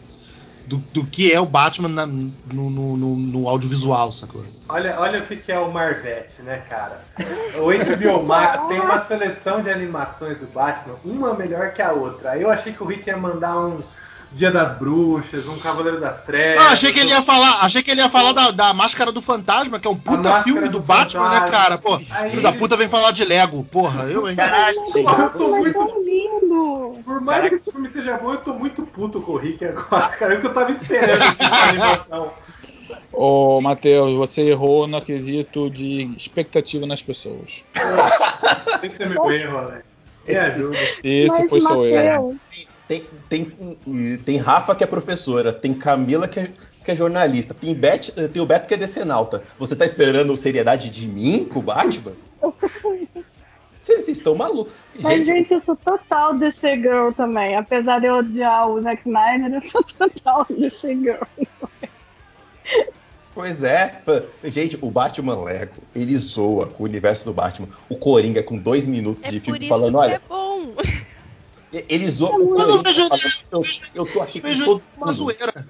do, 0.67 0.77
do 0.93 1.05
que 1.05 1.31
é 1.31 1.39
o 1.39 1.45
Batman 1.45 1.89
na- 1.89 2.05
no, 2.05 2.33
no, 2.69 2.97
no- 2.97 3.15
no 3.15 3.47
audiovisual, 3.49 4.11
sacou? 4.11 4.43
Olha, 4.69 4.99
olha 4.99 5.19
o 5.19 5.25
que, 5.25 5.35
que 5.35 5.51
é 5.51 5.59
o 5.59 5.71
Marvete, 5.71 6.41
né, 6.41 6.63
cara? 6.69 7.01
O 7.55 7.65
HBO 7.71 8.23
Max 8.25 8.61
tem 8.67 8.79
uma 8.79 9.03
seleção 9.05 9.61
de 9.61 9.69
animações 9.69 10.37
do 10.37 10.47
Batman, 10.47 10.95
uma 11.03 11.33
melhor 11.33 11.73
que 11.73 11.81
a 11.81 11.91
outra. 11.91 12.31
Aí 12.31 12.41
eu 12.41 12.49
achei 12.49 12.71
que 12.73 12.81
o 12.81 12.85
Rick 12.85 13.07
ia 13.09 13.17
mandar 13.17 13.57
um 13.57 13.77
Dia 14.33 14.49
das 14.49 14.77
Bruxas, 14.77 15.45
um 15.45 15.57
Cavaleiro 15.59 15.99
das 15.99 16.21
Trevas. 16.23 16.63
Ah, 16.63 16.71
achei 16.71 16.93
que 16.93 16.99
ele 17.01 17.09
ia 17.09 17.21
falar, 17.21 17.59
achei 17.61 17.83
que 17.83 17.91
ele 17.91 17.99
ia 17.99 18.09
falar 18.09 18.31
da, 18.31 18.51
da 18.51 18.73
Máscara 18.73 19.11
do 19.11 19.21
Fantasma, 19.21 19.77
que 19.77 19.87
é 19.87 19.91
um 19.91 19.97
puta 19.97 20.43
filme 20.43 20.69
do, 20.69 20.79
do 20.79 20.79
Batman, 20.79 21.29
né, 21.29 21.39
Fantasma. 21.39 21.57
cara? 21.57 21.77
Pô, 21.77 21.99
Aí 22.11 22.29
filho 22.29 22.41
da 22.41 22.53
puta 22.53 22.77
vem 22.77 22.87
falar 22.87 23.11
de 23.11 23.25
Lego, 23.25 23.63
porra, 23.65 24.05
eu, 24.05 24.29
hein? 24.29 24.37
Eu 24.95 25.29
tô 25.31 25.51
Mas 25.51 25.75
muito 25.75 25.99
lindo. 26.05 26.97
Por 27.03 27.19
mais 27.21 27.49
que 27.49 27.55
esse 27.55 27.71
filme 27.71 27.89
seja 27.89 28.17
bom, 28.17 28.31
eu 28.31 28.37
tô 28.37 28.53
muito 28.53 28.83
puto 28.83 29.19
com 29.19 29.33
o 29.33 29.37
Rick 29.37 29.65
agora, 29.65 30.07
cara. 30.15 30.33
É 30.33 30.37
o 30.37 30.39
que 30.39 30.47
eu 30.47 30.53
tava 30.53 30.71
esperando 30.71 31.23
a 31.39 31.69
animação. 31.69 32.33
Ô, 33.11 33.59
Matheus, 33.61 34.17
você 34.17 34.43
errou 34.43 34.87
no 34.87 35.01
quesito 35.01 35.69
de 35.69 36.09
expectativa 36.15 36.85
nas 36.85 37.01
pessoas. 37.01 37.65
Tem 38.79 38.89
que 38.89 38.95
ser 38.95 39.09
meu 39.09 39.29
erro, 39.29 39.57
Alex. 39.57 39.83
Me 40.27 40.37
ajuda. 40.37 40.77
Esse 41.03 41.27
Mas, 41.27 41.49
foi 41.49 41.61
seu 41.61 41.85
erro. 41.85 42.39
Tem, 42.91 43.07
tem, 43.29 44.17
tem 44.25 44.35
Rafa 44.35 44.75
que 44.75 44.83
é 44.83 44.87
professora, 44.87 45.53
tem 45.53 45.73
Camila 45.73 46.27
que 46.27 46.41
é, 46.41 46.51
que 46.83 46.91
é 46.91 46.95
jornalista, 46.95 47.53
tem, 47.53 47.73
Beth, 47.73 48.11
tem 48.33 48.41
o 48.41 48.45
Beto 48.45 48.67
que 48.67 48.73
é 48.73 48.77
decenalta. 48.77 49.41
Você 49.57 49.77
tá 49.77 49.85
esperando 49.85 50.35
seriedade 50.35 50.89
de 50.89 51.07
mim 51.07 51.45
com 51.45 51.59
o 51.59 51.61
Batman? 51.61 52.11
Vocês 53.81 54.09
estão 54.09 54.35
malucos. 54.35 54.73
Mas, 54.99 55.25
gente, 55.25 55.53
eu 55.53 55.61
sou 55.61 55.77
total 55.77 56.37
DC 56.37 56.75
Girl 56.81 57.11
também. 57.15 57.55
Apesar 57.55 57.99
de 57.99 58.07
eu 58.07 58.15
odiar 58.15 58.69
o 58.69 58.81
Zack 58.81 59.07
Snyder, 59.07 59.53
eu 59.53 59.69
sou 59.69 59.83
total 59.97 60.45
DC 60.49 60.93
Girl. 60.95 61.23
Pois 63.33 63.63
é, 63.63 64.01
gente, 64.43 64.77
o 64.81 64.91
Batman 64.91 65.41
Lego, 65.41 65.75
ele 65.95 66.17
zoa 66.17 66.67
com 66.67 66.83
o 66.83 66.85
universo 66.85 67.23
do 67.23 67.33
Batman. 67.33 67.69
O 67.87 67.95
Coringa 67.95 68.43
com 68.43 68.57
dois 68.57 68.85
minutos 68.85 69.23
É 69.23 69.29
de 69.31 69.39
filme 69.39 69.65
falando, 69.69 69.97
olha, 69.97 70.15
é 70.15 70.21
bom. 70.27 70.75
Ele 71.71 72.09
zoa 72.09 72.35
o 72.35 72.59
Eu 72.59 72.81
vejo- 72.83 73.09
eu, 73.51 73.63
eu 73.95 74.05
tô 74.05 74.21
aqui 74.21 74.41
com 74.41 74.47
vejo 74.47 74.65
todo 74.65 74.83
uma 74.97 75.05
mundo. 75.07 75.15
zoeira. 75.15 75.65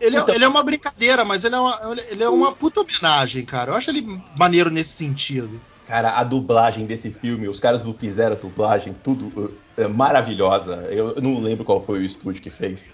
Ele 0.00 0.16
é, 0.16 0.20
Então- 0.20 0.34
ele 0.34 0.44
é 0.44 0.48
uma 0.48 0.62
brincadeira, 0.62 1.24
mas 1.24 1.44
ele 1.44 1.54
é 1.54 1.58
uma, 1.60 1.78
ele 2.10 2.22
é 2.24 2.28
uma 2.28 2.52
puta 2.52 2.80
homenagem, 2.80 3.44
cara. 3.44 3.72
Eu 3.72 3.74
acho 3.76 3.90
ele 3.90 4.06
maneiro 4.36 4.70
nesse 4.70 4.92
sentido. 4.92 5.60
Cara, 5.86 6.12
a 6.18 6.24
dublagem 6.24 6.86
desse 6.86 7.10
filme, 7.10 7.48
os 7.48 7.58
caras 7.60 7.84
do 7.84 7.92
fizeram 7.92 8.34
a 8.36 8.38
dublagem, 8.38 8.94
tudo 9.02 9.26
uh, 9.38 9.54
é 9.76 9.88
maravilhosa. 9.88 10.86
Eu, 10.90 11.14
eu 11.16 11.22
não 11.22 11.40
lembro 11.40 11.64
qual 11.64 11.82
foi 11.84 11.98
o 11.98 12.04
estúdio 12.04 12.40
que 12.42 12.48
fez. 12.50 12.88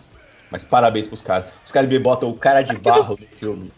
Mas 0.50 0.64
parabéns 0.64 1.06
pros 1.06 1.20
caras. 1.20 1.46
Os 1.64 1.70
caras 1.72 1.88
me 1.88 1.98
botam 1.98 2.28
o 2.28 2.34
cara 2.34 2.62
de 2.62 2.76
barro 2.78 3.10
no 3.20 3.26
filme. 3.38 3.72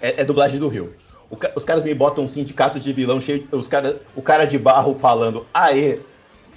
É, 0.00 0.22
é 0.22 0.24
dublagem 0.24 0.58
do 0.58 0.68
Rio. 0.68 0.94
O 1.30 1.36
os 1.56 1.64
caras 1.64 1.82
me 1.84 1.92
botam 1.94 2.24
um 2.24 2.28
sindicato 2.28 2.80
de 2.80 2.92
vilão 2.92 3.20
cheio. 3.20 3.46
Os 3.52 3.68
cara, 3.68 4.00
o 4.16 4.22
cara 4.22 4.46
de 4.46 4.56
barro 4.58 4.96
falando: 4.98 5.46
Aê, 5.52 6.00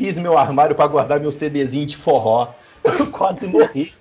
fiz 0.02 0.18
meu 0.18 0.36
armário 0.36 0.76
pra 0.76 0.88
guardar 0.88 1.20
meu 1.20 1.32
CDzinho 1.32 1.86
de 1.86 1.96
forró. 1.96 2.54
Eu 2.84 3.12
quase 3.12 3.46
morri 3.46 3.94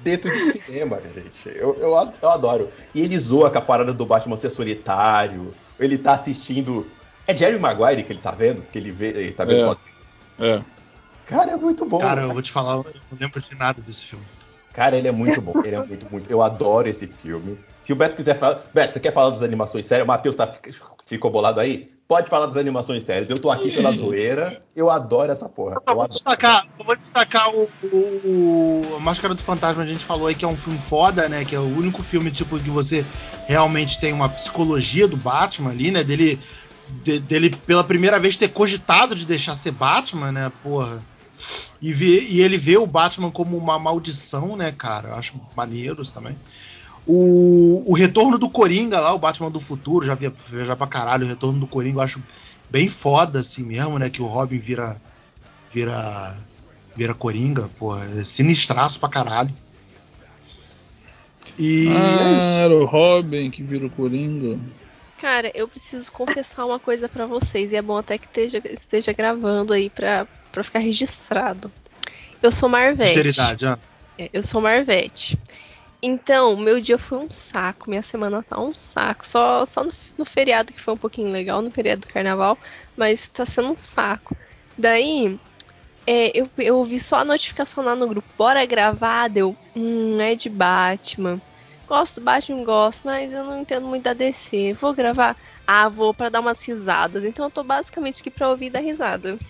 dentro 0.00 0.30
do 0.30 0.52
cinema, 0.52 1.02
gente. 1.02 1.48
Eu, 1.48 1.74
eu, 1.80 2.12
eu 2.22 2.30
adoro. 2.30 2.70
E 2.94 3.00
ele 3.00 3.18
zoa 3.18 3.50
com 3.50 3.58
a 3.58 3.60
parada 3.60 3.92
do 3.92 4.06
Batman 4.06 4.36
ser 4.36 4.50
solitário. 4.50 5.52
Ele 5.80 5.98
tá 5.98 6.12
assistindo. 6.12 6.88
É 7.26 7.36
Jerry 7.36 7.58
Maguire 7.58 8.04
que 8.04 8.12
ele 8.12 8.20
tá 8.20 8.30
vendo? 8.30 8.62
Que 8.70 8.78
ele, 8.78 8.92
vê, 8.92 9.08
ele 9.08 9.32
tá 9.32 9.44
vendo 9.44 9.62
É. 9.62 9.66
sozinho. 9.66 9.92
É. 10.38 10.62
Cara, 11.26 11.50
é 11.52 11.56
muito 11.56 11.84
bom. 11.84 11.98
Cara, 11.98 12.22
eu 12.22 12.32
vou 12.32 12.40
te 12.40 12.52
falar, 12.52 12.76
eu 12.76 12.84
não 13.10 13.18
lembro 13.20 13.40
de 13.40 13.54
nada 13.56 13.82
desse 13.82 14.06
filme. 14.06 14.24
Cara, 14.72 14.96
ele 14.96 15.08
é 15.08 15.12
muito 15.12 15.40
bom. 15.42 15.54
Ele 15.64 15.74
é 15.74 15.84
muito, 15.84 16.06
muito. 16.08 16.30
Eu 16.30 16.40
adoro 16.40 16.86
esse 16.86 17.08
filme. 17.08 17.58
Se 17.80 17.92
o 17.92 17.96
Beto 17.96 18.14
quiser 18.14 18.38
falar. 18.38 18.62
Beto, 18.72 18.92
você 18.92 19.00
quer 19.00 19.12
falar 19.12 19.30
das 19.30 19.42
animações 19.42 19.86
sérias? 19.86 20.04
O 20.04 20.08
Matheus 20.08 20.36
tá, 20.36 20.52
ficou 21.04 21.32
bolado 21.32 21.58
aí? 21.58 21.95
Pode 22.08 22.30
falar 22.30 22.46
das 22.46 22.56
animações 22.56 23.02
sérias. 23.02 23.28
Eu 23.28 23.38
tô 23.38 23.50
aqui 23.50 23.72
pela 23.72 23.90
zoeira. 23.90 24.62
Eu 24.76 24.88
adoro 24.90 25.32
essa 25.32 25.48
porra. 25.48 25.74
Eu 25.86 25.94
vou 25.94 26.08
destacar, 26.08 26.64
eu 26.78 26.84
vou 26.84 26.96
destacar 26.96 27.48
o, 27.52 27.68
o, 27.82 28.94
o 28.96 29.00
Máscara 29.00 29.34
do 29.34 29.42
Fantasma, 29.42 29.82
a 29.82 29.86
gente 29.86 30.04
falou 30.04 30.28
aí 30.28 30.34
que 30.34 30.44
é 30.44 30.48
um 30.48 30.56
filme 30.56 30.78
foda, 30.78 31.28
né? 31.28 31.44
Que 31.44 31.56
é 31.56 31.58
o 31.58 31.64
único 31.76 32.04
filme, 32.04 32.30
tipo, 32.30 32.60
que 32.60 32.70
você 32.70 33.04
realmente 33.48 33.98
tem 33.98 34.12
uma 34.12 34.28
psicologia 34.28 35.08
do 35.08 35.16
Batman 35.16 35.70
ali, 35.70 35.90
né? 35.90 36.04
Dele, 36.04 36.38
de- 37.02 37.18
dele 37.18 37.50
pela 37.66 37.82
primeira 37.82 38.20
vez 38.20 38.36
ter 38.36 38.48
cogitado 38.50 39.16
de 39.16 39.26
deixar 39.26 39.56
ser 39.56 39.72
Batman, 39.72 40.30
né? 40.30 40.52
Porra. 40.62 41.02
E, 41.82 41.92
vê- 41.92 42.22
e 42.30 42.40
ele 42.40 42.56
vê 42.56 42.76
o 42.78 42.86
Batman 42.86 43.32
como 43.32 43.56
uma 43.56 43.78
maldição, 43.80 44.56
né, 44.56 44.70
cara? 44.70 45.08
Eu 45.08 45.14
acho 45.16 45.40
maneiro 45.56 46.02
isso 46.02 46.14
também. 46.14 46.36
O, 47.06 47.84
o 47.86 47.94
retorno 47.94 48.36
do 48.36 48.50
Coringa 48.50 48.98
lá, 48.98 49.14
o 49.14 49.18
Batman 49.18 49.50
do 49.50 49.60
futuro, 49.60 50.04
já 50.04 50.14
via 50.14 50.32
já 50.64 50.74
pra 50.74 50.86
caralho, 50.86 51.24
o 51.24 51.28
retorno 51.28 51.60
do 51.60 51.66
Coringa 51.66 51.98
eu 51.98 52.02
acho 52.02 52.22
bem 52.68 52.88
foda 52.88 53.40
assim 53.40 53.62
mesmo, 53.62 53.98
né? 53.98 54.10
Que 54.10 54.20
o 54.20 54.26
Robin 54.26 54.58
vira 54.58 55.00
vira 55.72 56.36
vira 56.96 57.14
Coringa, 57.14 57.68
porra, 57.78 58.04
é 58.18 58.24
sinistraço 58.24 58.98
pra 58.98 59.08
caralho. 59.08 59.54
E 61.58 61.88
é 61.88 61.92
Ah, 61.92 62.38
isso. 62.38 62.58
era 62.58 62.74
o 62.74 62.84
Robin 62.84 63.50
que 63.50 63.62
vira 63.62 63.86
o 63.86 63.90
Coringa. 63.90 64.58
Cara, 65.18 65.50
eu 65.54 65.66
preciso 65.66 66.12
confessar 66.12 66.66
uma 66.66 66.78
coisa 66.78 67.08
pra 67.08 67.26
vocês, 67.26 67.72
e 67.72 67.76
é 67.76 67.82
bom 67.82 67.96
até 67.96 68.18
que 68.18 68.26
esteja, 68.26 68.60
esteja 68.64 69.12
gravando 69.12 69.72
aí 69.72 69.88
pra, 69.88 70.26
pra 70.52 70.62
ficar 70.62 70.78
registrado. 70.80 71.70
Eu 72.42 72.52
sou 72.52 72.68
Marvete. 72.68 73.14
Posteridade, 73.14 73.66
ah. 73.66 73.78
É, 74.18 74.28
eu 74.32 74.42
sou 74.42 74.60
Marvete. 74.60 75.38
Então, 76.08 76.56
meu 76.56 76.80
dia 76.80 76.98
foi 76.98 77.18
um 77.18 77.28
saco, 77.30 77.90
minha 77.90 78.02
semana 78.02 78.42
tá 78.42 78.60
um 78.60 78.72
saco. 78.74 79.26
Só, 79.26 79.64
só 79.66 79.82
no, 79.84 79.92
no 80.18 80.24
feriado 80.24 80.72
que 80.72 80.80
foi 80.80 80.94
um 80.94 80.98
pouquinho 80.98 81.30
legal, 81.32 81.60
no 81.62 81.70
feriado 81.72 82.02
do 82.02 82.06
carnaval, 82.08 82.60
mas 82.96 83.28
tá 83.28 83.44
sendo 83.44 83.72
um 83.72 83.76
saco. 83.76 84.36
Daí, 84.78 85.40
é, 86.06 86.38
eu, 86.38 86.50
eu 86.58 86.84
vi 86.84 87.00
só 87.00 87.18
a 87.18 87.24
notificação 87.24 87.84
lá 87.84 87.96
no 87.96 88.08
grupo, 88.08 88.28
bora 88.38 88.66
gravar, 88.66 89.28
deu, 89.28 89.58
hum, 89.76 90.20
é 90.20 90.34
de 90.36 90.48
Batman. 90.50 91.42
Gosto 91.86 92.20
do 92.20 92.24
Batman, 92.24 92.64
gosto, 92.64 93.02
mas 93.06 93.32
eu 93.32 93.44
não 93.44 93.58
entendo 93.60 93.86
muito 93.88 94.04
da 94.04 94.14
DC. 94.14 94.74
Vou 94.74 94.94
gravar? 94.94 95.36
Ah, 95.66 95.88
vou 95.88 96.14
pra 96.14 96.30
dar 96.30 96.40
umas 96.40 96.64
risadas. 96.66 97.24
Então 97.24 97.46
eu 97.46 97.50
tô 97.50 97.64
basicamente 97.64 98.20
aqui 98.20 98.30
pra 98.30 98.50
ouvir 98.50 98.70
dar 98.70 98.80
risada. 98.80 99.40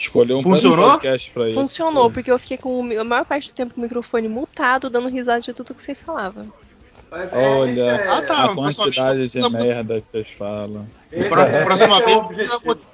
Escolheu 0.00 0.38
um 0.38 0.42
Funcionou? 0.42 0.90
podcast 0.92 1.30
pra 1.30 1.48
isso. 1.50 1.60
Funcionou, 1.60 2.10
porque 2.10 2.30
eu 2.30 2.38
fiquei 2.38 2.56
com 2.56 2.80
o 2.88 3.00
a 3.00 3.04
maior 3.04 3.24
parte 3.26 3.50
do 3.50 3.54
tempo 3.54 3.74
com 3.74 3.80
o 3.80 3.84
microfone 3.84 4.28
mutado, 4.28 4.88
dando 4.88 5.08
risada 5.08 5.40
de 5.42 5.52
tudo 5.52 5.74
que 5.74 5.82
vocês 5.82 6.00
falavam. 6.00 6.50
É, 7.12 7.36
Olha, 7.36 7.70
esse 7.72 7.80
é- 7.80 8.08
Ah, 8.08 8.22
tá. 8.22 8.44
A 8.44 8.54
quantidade 8.54 9.12
de 9.28 9.40
precisa 9.40 9.50
merda 9.50 10.00
que 10.00 10.06
vocês 10.10 10.28
falam. 10.38 10.88
Próxima, 11.28 11.58
é- 11.58 11.64
próxima 11.64 11.96
é 11.96 12.04
vez 12.06 12.16
o 12.16 12.20
não 12.20 12.28
precisa 12.28 12.56
objetivo. 12.56 12.68
mutar. 12.68 12.90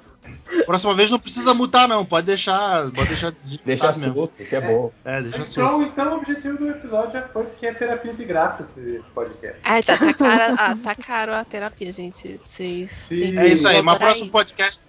Próxima 0.65 0.93
vez 0.93 1.11
não 1.11 1.19
precisa 1.19 1.53
mutar, 1.53 1.87
não. 1.87 2.03
Pode 2.05 2.25
deixar. 2.27 2.91
Pode 2.91 3.07
deixar 3.07 3.31
digitado 3.43 3.63
Deixa 3.65 3.87
mesmo. 3.99 4.13
solto, 4.13 4.33
que 4.43 4.55
é 4.55 4.59
bom. 4.61 4.91
É, 5.05 5.21
deixa 5.21 5.45
solto. 5.45 5.81
Então, 5.83 5.83
então 5.83 6.13
o 6.13 6.17
objetivo 6.17 6.57
do 6.57 6.69
episódio 6.69 7.13
já 7.13 7.21
foi 7.29 7.43
porque 7.43 7.67
é 7.67 7.73
terapia 7.73 8.13
de 8.13 8.25
graça 8.25 8.63
esse, 8.63 9.01
podcast. 9.13 9.59
Ai, 9.63 9.81
tá, 9.83 9.97
tá, 9.97 10.13
cara, 10.13 10.55
ah, 10.57 10.75
tá 10.83 10.95
caro 10.95 11.33
a 11.33 11.45
terapia, 11.45 11.91
gente. 11.93 12.41
Vocês. 12.45 13.05
Que 13.07 13.37
É 13.37 13.47
isso 13.47 13.67
aí, 13.67 13.75
mas 13.81 13.97
colaborar 13.97 13.97
próximo 14.11 14.29
podcast. 14.31 14.81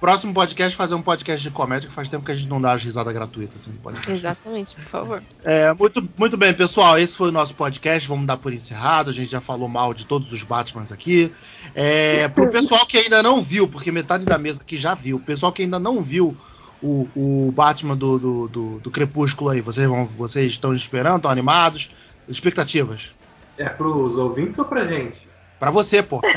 Próximo 0.00 0.32
podcast 0.32 0.74
fazer 0.74 0.94
um 0.94 1.02
podcast 1.02 1.42
de 1.42 1.50
comédia, 1.50 1.88
que 1.88 1.94
faz 1.94 2.08
tempo 2.08 2.24
que 2.24 2.32
a 2.32 2.34
gente 2.34 2.48
não 2.48 2.58
dá 2.60 2.72
as 2.72 2.82
risadas 2.82 3.12
gratuitas 3.12 3.56
assim, 3.56 3.72
no 3.72 3.78
podcast. 3.80 4.10
Exatamente, 4.12 4.74
por 4.74 4.84
favor. 4.84 5.22
É, 5.44 5.72
muito, 5.74 6.08
muito 6.16 6.36
bem, 6.38 6.54
pessoal. 6.54 6.98
Esse 6.98 7.14
foi 7.16 7.28
o 7.28 7.32
nosso 7.32 7.54
podcast. 7.54 8.08
Vamos 8.08 8.26
dar 8.26 8.38
por 8.38 8.50
encerrado. 8.52 9.10
A 9.10 9.12
gente 9.12 9.30
já 9.30 9.42
falou 9.42 9.68
mal 9.68 9.92
de 9.92 10.06
todos 10.06 10.32
os 10.32 10.42
Batmans 10.42 10.90
aqui. 10.90 11.30
É, 11.74 12.26
pro 12.28 12.50
pessoal 12.50 12.86
que 12.86 12.96
ainda 12.96 13.22
não 13.22 13.42
viu, 13.42 13.68
porque 13.68 13.92
metade 13.92 14.24
da 14.24 14.38
mesa 14.38 14.62
aqui 14.62 14.78
já 14.78 14.94
viu. 14.94 15.18
O 15.18 15.20
pessoal 15.20 15.52
que 15.52 15.62
ainda 15.62 15.78
não 15.78 16.00
viu 16.00 16.34
o, 16.82 17.06
o 17.14 17.52
Batman 17.52 17.94
do, 17.94 18.18
do, 18.18 18.48
do- 18.48 18.78
do 18.80 18.90
Crepúsculo 18.90 19.50
aí, 19.50 19.60
vocês, 19.60 19.86
vão, 19.86 20.06
vocês 20.06 20.50
estão 20.52 20.74
esperando? 20.74 21.16
Estão 21.16 21.30
animados? 21.30 21.90
Expectativas? 22.26 23.10
É 23.58 23.68
pros 23.68 24.16
ouvintes 24.16 24.58
ou 24.58 24.64
pra 24.64 24.86
gente? 24.86 25.28
Pra 25.58 25.70
você, 25.70 26.02
pô. 26.02 26.22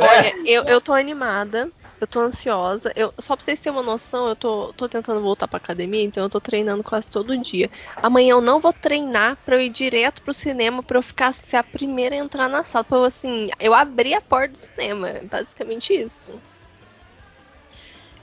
Olha, 0.00 0.34
eu, 0.46 0.62
eu 0.64 0.80
tô 0.80 0.92
animada, 0.92 1.68
eu 2.00 2.06
tô 2.06 2.20
ansiosa. 2.20 2.92
Eu, 2.96 3.12
só 3.18 3.36
pra 3.36 3.44
vocês 3.44 3.60
terem 3.60 3.76
uma 3.78 3.84
noção, 3.84 4.28
eu 4.28 4.34
tô, 4.36 4.72
tô 4.72 4.88
tentando 4.88 5.20
voltar 5.20 5.46
pra 5.46 5.58
academia, 5.58 6.02
então 6.02 6.22
eu 6.22 6.30
tô 6.30 6.40
treinando 6.40 6.82
quase 6.82 7.10
todo 7.10 7.36
dia. 7.38 7.70
Amanhã 7.96 8.32
eu 8.32 8.40
não 8.40 8.60
vou 8.60 8.72
treinar 8.72 9.36
pra 9.44 9.56
eu 9.56 9.60
ir 9.60 9.70
direto 9.70 10.22
pro 10.22 10.32
cinema 10.32 10.82
pra 10.82 10.98
eu 10.98 11.02
ficar 11.02 11.32
ser 11.32 11.56
a 11.56 11.62
primeira 11.62 12.14
a 12.14 12.18
entrar 12.18 12.48
na 12.48 12.64
sala. 12.64 12.84
Pra 12.84 12.98
eu, 12.98 13.04
assim, 13.04 13.48
eu 13.60 13.74
abri 13.74 14.14
a 14.14 14.20
porta 14.20 14.52
do 14.52 14.58
cinema. 14.58 15.08
é 15.08 15.20
Basicamente 15.24 15.92
isso. 15.92 16.40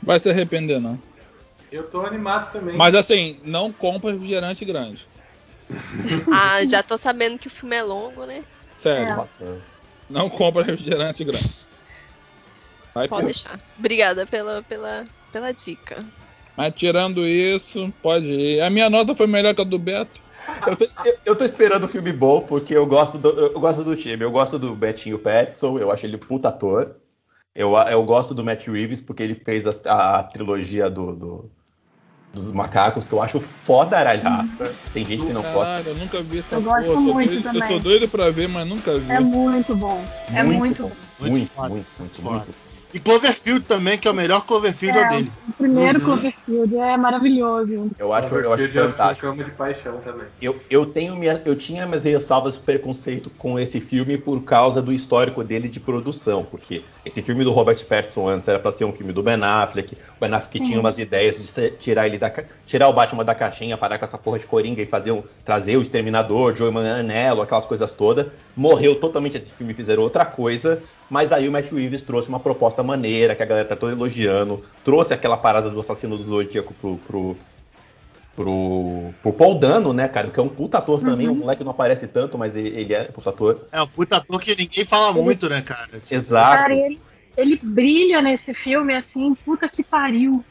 Vai 0.01 0.19
se 0.19 0.30
arrepender, 0.30 0.80
não. 0.80 0.99
Eu 1.71 1.89
tô 1.89 2.01
animado 2.05 2.51
também. 2.51 2.78
Mas 2.78 2.95
assim, 2.95 3.41
não 3.43 3.71
compra 3.71 4.11
refrigerante 4.11 4.65
grande. 4.65 5.07
Ah, 6.32 6.63
já 6.65 6.82
tô 6.82 6.97
sabendo 6.97 7.38
que 7.38 7.47
o 7.47 7.51
filme 7.51 7.75
é 7.75 7.84
longo, 7.84 8.25
né? 8.25 8.43
Sério. 8.78 9.15
Nossa. 9.15 9.59
Não 10.09 10.30
compra 10.30 10.63
refrigerante 10.63 11.23
grande. 11.23 11.66
Vai 12.97 13.07
Pode 13.07 13.25
deixar. 13.25 13.59
Obrigada 13.77 14.25
pela, 14.25 14.63
pela, 14.63 15.05
pela 15.31 15.53
dica. 15.53 16.03
Mas 16.55 16.73
tirando 16.73 17.27
isso, 17.27 17.91
pode 18.01 18.25
ir. 18.33 18.61
A 18.61 18.69
minha 18.69 18.89
nota 18.89 19.13
foi 19.13 19.27
melhor 19.27 19.53
que 19.53 19.61
a 19.61 19.63
do 19.63 19.77
Beto. 19.77 20.19
Eu 20.65 20.75
tô, 20.75 20.85
eu- 21.05 21.17
eu 21.25 21.35
tô 21.35 21.45
esperando 21.45 21.85
um 21.85 21.89
filme 21.89 22.11
bom, 22.11 22.41
porque 22.41 22.75
eu 22.75 22.85
gosto 22.87 23.17
do, 23.19 23.29
eu 23.29 23.59
gosto 23.59 23.83
do 23.83 23.95
time. 23.95 24.23
Eu 24.23 24.31
gosto 24.31 24.57
do 24.57 24.75
Betinho 24.75 25.19
Petson, 25.19 25.77
eu 25.77 25.91
acho 25.91 26.05
ele 26.05 26.17
puta 26.17 26.49
ator. 26.49 26.95
Eu, 27.53 27.75
eu 27.75 28.03
gosto 28.03 28.33
do 28.33 28.43
Matt 28.43 28.67
Reeves, 28.67 29.01
porque 29.01 29.21
ele 29.23 29.35
fez 29.35 29.65
a, 29.85 30.19
a 30.19 30.23
trilogia 30.23 30.89
do, 30.89 31.15
do- 31.15 31.51
dos 32.33 32.51
macacos, 32.51 33.07
que 33.07 33.13
eu 33.13 33.21
acho 33.21 33.39
foda 33.39 33.97
aralhaça. 33.97 34.73
Tem 34.93 35.03
gente 35.05 35.25
que 35.25 35.33
não 35.33 35.41
gosta. 35.41 35.65
Caralho, 35.65 35.89
eu 35.89 35.95
nunca 35.95 36.21
vi 36.21 36.39
essa 36.39 36.55
Eu 36.55 36.61
porra. 36.63 36.81
gosto 36.81 36.93
sou 36.93 37.13
muito 37.13 37.29
doido, 37.33 37.47
eu 37.47 37.53
também. 37.53 37.67
sou 37.67 37.79
doido 37.79 38.09
pra 38.09 38.29
ver, 38.31 38.47
mas 38.47 38.67
nunca 38.67 38.97
vi. 38.97 39.11
É 39.11 39.19
muito 39.19 39.75
bom. 39.75 40.03
É 40.33 40.43
muito, 40.43 40.83
bom. 40.83 40.89
bom. 40.89 40.95
Muito 41.19 41.29
Muito, 41.31 41.55
muito, 41.57 41.87
muito, 41.99 42.21
muito. 42.23 42.66
E 42.97 42.99
Cloverfield 42.99 43.63
também, 43.65 43.95
que 43.95 44.07
é 44.07 44.11
o 44.11 44.13
melhor 44.13 44.43
Cloverfield 44.43 44.97
é, 44.97 45.01
É, 45.03 45.09
dele. 45.09 45.31
o 45.47 45.53
primeiro 45.53 45.99
Uhum. 45.99 46.05
Cloverfield 46.05 46.75
é 46.77 46.97
maravilhoso. 46.97 47.91
Eu 47.99 48.11
acho, 48.11 48.33
eu 48.33 48.39
acho 48.39 48.63
Cloverfield 48.63 48.91
fantástico. 48.91 49.27
Eu 49.27 49.33
de 49.35 49.51
paixão 49.51 49.99
também. 49.99 50.25
Eu, 50.41 50.59
eu, 50.67 50.85
tenho 50.87 51.15
minha, 51.15 51.39
eu 51.45 51.55
tinha 51.55 51.85
minhas 51.85 52.03
ressalvas 52.03 52.55
de 52.55 52.61
preconceito 52.61 53.29
com 53.29 53.59
esse 53.59 53.79
filme 53.79 54.17
por 54.17 54.43
causa 54.43 54.81
do 54.81 54.91
histórico 54.91 55.43
dele 55.43 55.69
de 55.69 55.79
produção, 55.79 56.43
porque 56.43 56.85
esse 57.05 57.21
filme 57.21 57.43
do 57.43 57.51
Robert 57.51 57.85
Pattinson 57.85 58.27
antes 58.27 58.47
era 58.47 58.59
para 58.59 58.71
ser 58.71 58.85
um 58.85 58.91
filme 58.91 59.13
do 59.13 59.21
Ben 59.21 59.37
Affleck, 59.43 59.93
o 59.93 60.19
Ben 60.19 60.33
Affleck 60.33 60.59
tinha 60.65 60.79
umas 60.79 60.97
ideias 60.97 61.38
de 61.38 61.69
tirar 61.77 62.07
ele 62.07 62.17
da 62.17 62.31
tirar 62.65 62.89
o 62.89 62.93
Batman 62.93 63.23
da 63.23 63.35
caixinha, 63.35 63.77
parar 63.77 63.99
com 63.99 64.05
essa 64.05 64.17
porra 64.17 64.39
de 64.39 64.47
Coringa 64.47 64.81
e 64.81 64.88
fazer 64.88 65.11
um, 65.11 65.22
trazer 65.45 65.77
o 65.77 65.84
Exterminador, 65.84 66.55
Joe 66.55 66.72
Manganiello, 66.72 67.43
aquelas 67.43 67.67
coisas 67.67 67.93
todas. 67.93 68.26
Morreu 68.57 68.95
totalmente 68.95 69.38
esse 69.38 69.51
filme, 69.51 69.71
fizeram 69.75 70.01
outra 70.01 70.25
coisa, 70.25 70.81
mas 71.07 71.31
aí 71.31 71.47
o 71.47 71.51
Matt 71.51 71.71
Reeves 71.71 72.01
trouxe 72.01 72.27
uma 72.27 72.39
proposta 72.39 72.81
maneira, 72.81 73.35
que 73.35 73.43
a 73.43 73.45
galera 73.45 73.67
tá 73.67 73.75
toda 73.75 73.91
elogiando, 73.93 74.59
trouxe 74.84 75.13
aquela 75.13 75.38
parada 75.38 75.69
do 75.69 75.79
assassino 75.79 76.17
do 76.17 76.23
Zodíaco 76.23 76.73
pro, 76.73 76.97
pro, 76.97 77.38
pro, 78.35 79.13
pro 79.21 79.34
Paul 79.34 79.59
Dano, 79.59 79.93
né, 79.93 80.07
cara? 80.07 80.31
Que 80.31 80.39
é 80.39 80.43
um 80.43 80.49
puta 80.49 80.79
ator 80.79 81.01
também. 81.01 81.27
O 81.27 81.35
moleque 81.35 81.63
não 81.63 81.69
aparece 81.69 82.07
tanto, 82.07 82.35
mas 82.35 82.55
ele, 82.55 82.69
ele 82.69 82.93
é 82.95 83.03
puta 83.03 83.29
ator. 83.29 83.67
É 83.71 83.79
um 83.79 83.88
puta 83.88 84.17
ator 84.17 84.41
que 84.41 84.55
ninguém 84.55 84.85
fala 84.85 85.13
muito, 85.13 85.47
né, 85.47 85.61
cara? 85.61 85.99
Tipo, 85.99 86.15
Exato. 86.15 86.61
Cara, 86.63 86.75
ele, 86.75 86.99
ele 87.38 87.59
brilha 87.61 88.23
nesse 88.23 88.55
filme 88.55 88.95
assim, 88.95 89.35
puta 89.45 89.69
que 89.69 89.84
pariu. 89.84 90.43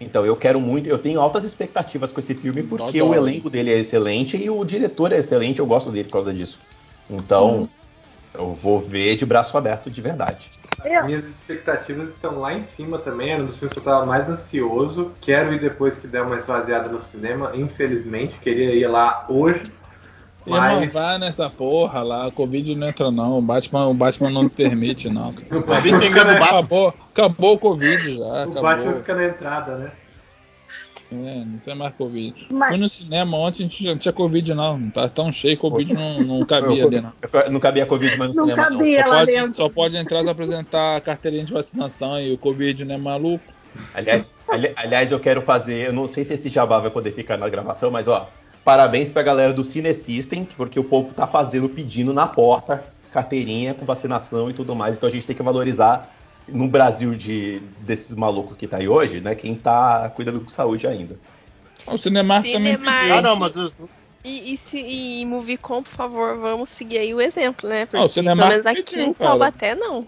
Então 0.00 0.24
eu 0.24 0.36
quero 0.36 0.60
muito, 0.60 0.88
eu 0.88 0.98
tenho 0.98 1.20
altas 1.20 1.42
expectativas 1.44 2.12
com 2.12 2.20
esse 2.20 2.34
filme, 2.34 2.62
porque 2.62 3.00
Adoro. 3.00 3.10
o 3.10 3.14
elenco 3.14 3.50
dele 3.50 3.72
é 3.72 3.78
excelente 3.78 4.36
e 4.36 4.48
o 4.48 4.64
diretor 4.64 5.12
é 5.12 5.18
excelente, 5.18 5.58
eu 5.58 5.66
gosto 5.66 5.90
dele 5.90 6.04
por 6.04 6.12
causa 6.12 6.32
disso. 6.32 6.60
Então, 7.10 7.68
eu 8.34 8.52
vou 8.54 8.80
ver 8.80 9.16
de 9.16 9.26
braço 9.26 9.56
aberto 9.56 9.90
de 9.90 10.00
verdade. 10.00 10.50
Eu- 10.84 11.04
Minhas 11.04 11.26
expectativas 11.26 12.12
estão 12.12 12.38
lá 12.38 12.54
em 12.54 12.62
cima 12.62 12.98
também. 12.98 13.30
Era 13.32 13.42
um 13.42 13.46
dos 13.46 13.56
filmes 13.58 13.72
que 13.72 13.80
eu 13.80 13.84
tava 13.84 14.06
mais 14.06 14.28
ansioso. 14.28 15.12
Quero 15.20 15.52
ir 15.52 15.60
depois 15.60 15.98
que 15.98 16.06
der 16.06 16.22
uma 16.22 16.36
esvaziada 16.36 16.88
no 16.88 17.00
cinema. 17.00 17.50
Infelizmente, 17.54 18.38
queria 18.38 18.74
ir 18.74 18.86
lá 18.86 19.26
hoje. 19.28 19.62
Mas 20.46 20.92
vai 20.94 21.18
nessa 21.18 21.50
porra 21.50 22.02
lá, 22.02 22.30
Covid 22.30 22.74
não 22.74 22.88
entra 22.88 23.10
não, 23.10 23.38
o 23.38 23.42
Batman, 23.42 23.86
o 23.88 23.94
Batman 23.94 24.30
não 24.30 24.48
permite 24.48 25.10
não. 25.10 25.28
o 25.28 25.60
Batman, 25.60 26.00
fica 26.00 26.24
na, 26.24 26.34
Batman? 26.38 26.46
Acabou, 26.46 26.94
acabou 27.12 27.54
o 27.54 27.58
Covid 27.58 28.16
já, 28.16 28.24
o 28.24 28.30
acabou. 28.42 28.62
Batman 28.62 28.94
fica 28.94 29.14
na 29.14 29.24
entrada, 29.26 29.76
né? 29.76 29.92
É, 31.10 31.44
não 31.44 31.58
tem 31.64 31.74
mais 31.74 31.94
Covid. 31.94 32.48
Mas- 32.52 32.68
Fui 32.68 32.76
no 32.78 32.88
cinema 32.88 33.36
ontem, 33.38 33.62
a 33.64 33.66
gente 33.66 33.82
já 33.82 33.90
não 33.92 33.98
tinha 33.98 34.12
Covid 34.12 34.52
não, 34.54 34.78
não 34.78 34.90
tá 34.90 35.08
tão 35.08 35.32
cheio, 35.32 35.56
Covid 35.56 35.94
não, 35.94 36.22
não 36.22 36.44
cabia 36.44 36.84
ali 36.84 37.00
não. 37.00 37.12
Não 37.50 37.58
cabia 37.60 37.86
Covid 37.86 38.16
mais 38.18 38.30
no 38.34 38.36
Não 38.36 38.44
cinema, 38.50 38.68
não. 38.70 38.78
cabia 38.78 39.02
Só 39.02 39.08
lá 39.08 39.16
pode, 39.20 39.32
dentro. 39.32 39.56
só 39.56 39.68
pode 39.70 39.96
entrar 39.96 40.22
e 40.22 40.28
apresentar 40.28 40.96
a 40.96 41.00
carteirinha 41.00 41.44
de 41.44 41.52
vacinação 41.52 42.20
e 42.20 42.32
o 42.32 42.36
Covid 42.38 42.84
não 42.84 42.94
é 42.94 42.98
maluco. 42.98 43.44
Aliás, 43.94 44.30
ali- 44.50 44.72
aliás, 44.76 45.10
eu 45.10 45.18
quero 45.20 45.40
fazer. 45.42 45.86
Eu 45.88 45.92
não 45.92 46.06
sei 46.06 46.24
se 46.24 46.34
esse 46.34 46.48
jabá 46.50 46.78
vai 46.78 46.90
poder 46.90 47.12
ficar 47.12 47.38
na 47.38 47.48
gravação, 47.48 47.90
mas 47.90 48.06
ó, 48.06 48.28
parabéns 48.64 49.08
pra 49.08 49.22
galera 49.22 49.52
do 49.54 49.64
Cine 49.64 49.94
System, 49.94 50.46
porque 50.56 50.78
o 50.78 50.84
povo 50.84 51.14
tá 51.14 51.26
fazendo, 51.26 51.68
pedindo 51.70 52.12
na 52.12 52.26
porta 52.26 52.84
carteirinha 53.12 53.72
com 53.72 53.86
vacinação 53.86 54.50
e 54.50 54.52
tudo 54.52 54.76
mais. 54.76 54.96
Então 54.96 55.08
a 55.08 55.12
gente 55.12 55.26
tem 55.26 55.34
que 55.34 55.42
valorizar 55.42 56.14
no 56.48 56.68
Brasil 56.68 57.14
de 57.14 57.60
desses 57.80 58.14
malucos 58.14 58.56
que 58.56 58.66
tá 58.66 58.78
aí 58.78 58.88
hoje, 58.88 59.20
né? 59.20 59.34
Quem 59.34 59.54
tá 59.54 60.08
cuidando 60.10 60.40
com 60.40 60.48
saúde 60.48 60.86
ainda. 60.86 61.18
O 61.86 61.96
Cinemark 61.96 62.44
também 62.50 62.74
Cinemark. 62.74 63.00
pediu. 63.00 63.14
Ah, 63.16 63.22
não, 63.22 63.36
mas 63.36 63.56
eu- 63.56 63.72
E, 64.24 64.52
e, 64.52 64.56
se, 64.56 64.78
e 64.78 65.24
por 65.84 65.84
favor, 65.96 66.36
vamos 66.38 66.68
seguir 66.70 66.98
aí 66.98 67.14
o 67.14 67.20
exemplo, 67.20 67.68
né? 67.68 67.86
Porque 67.86 67.96
Ah, 67.96 68.04
o 68.04 68.08
Cinemark 68.08 68.38
pelo 68.40 68.50
menos 68.50 68.66
aqui 68.66 68.82
pediu, 68.82 69.04
em. 69.06 69.12
Taubaté 69.14 69.74
não. 69.74 70.06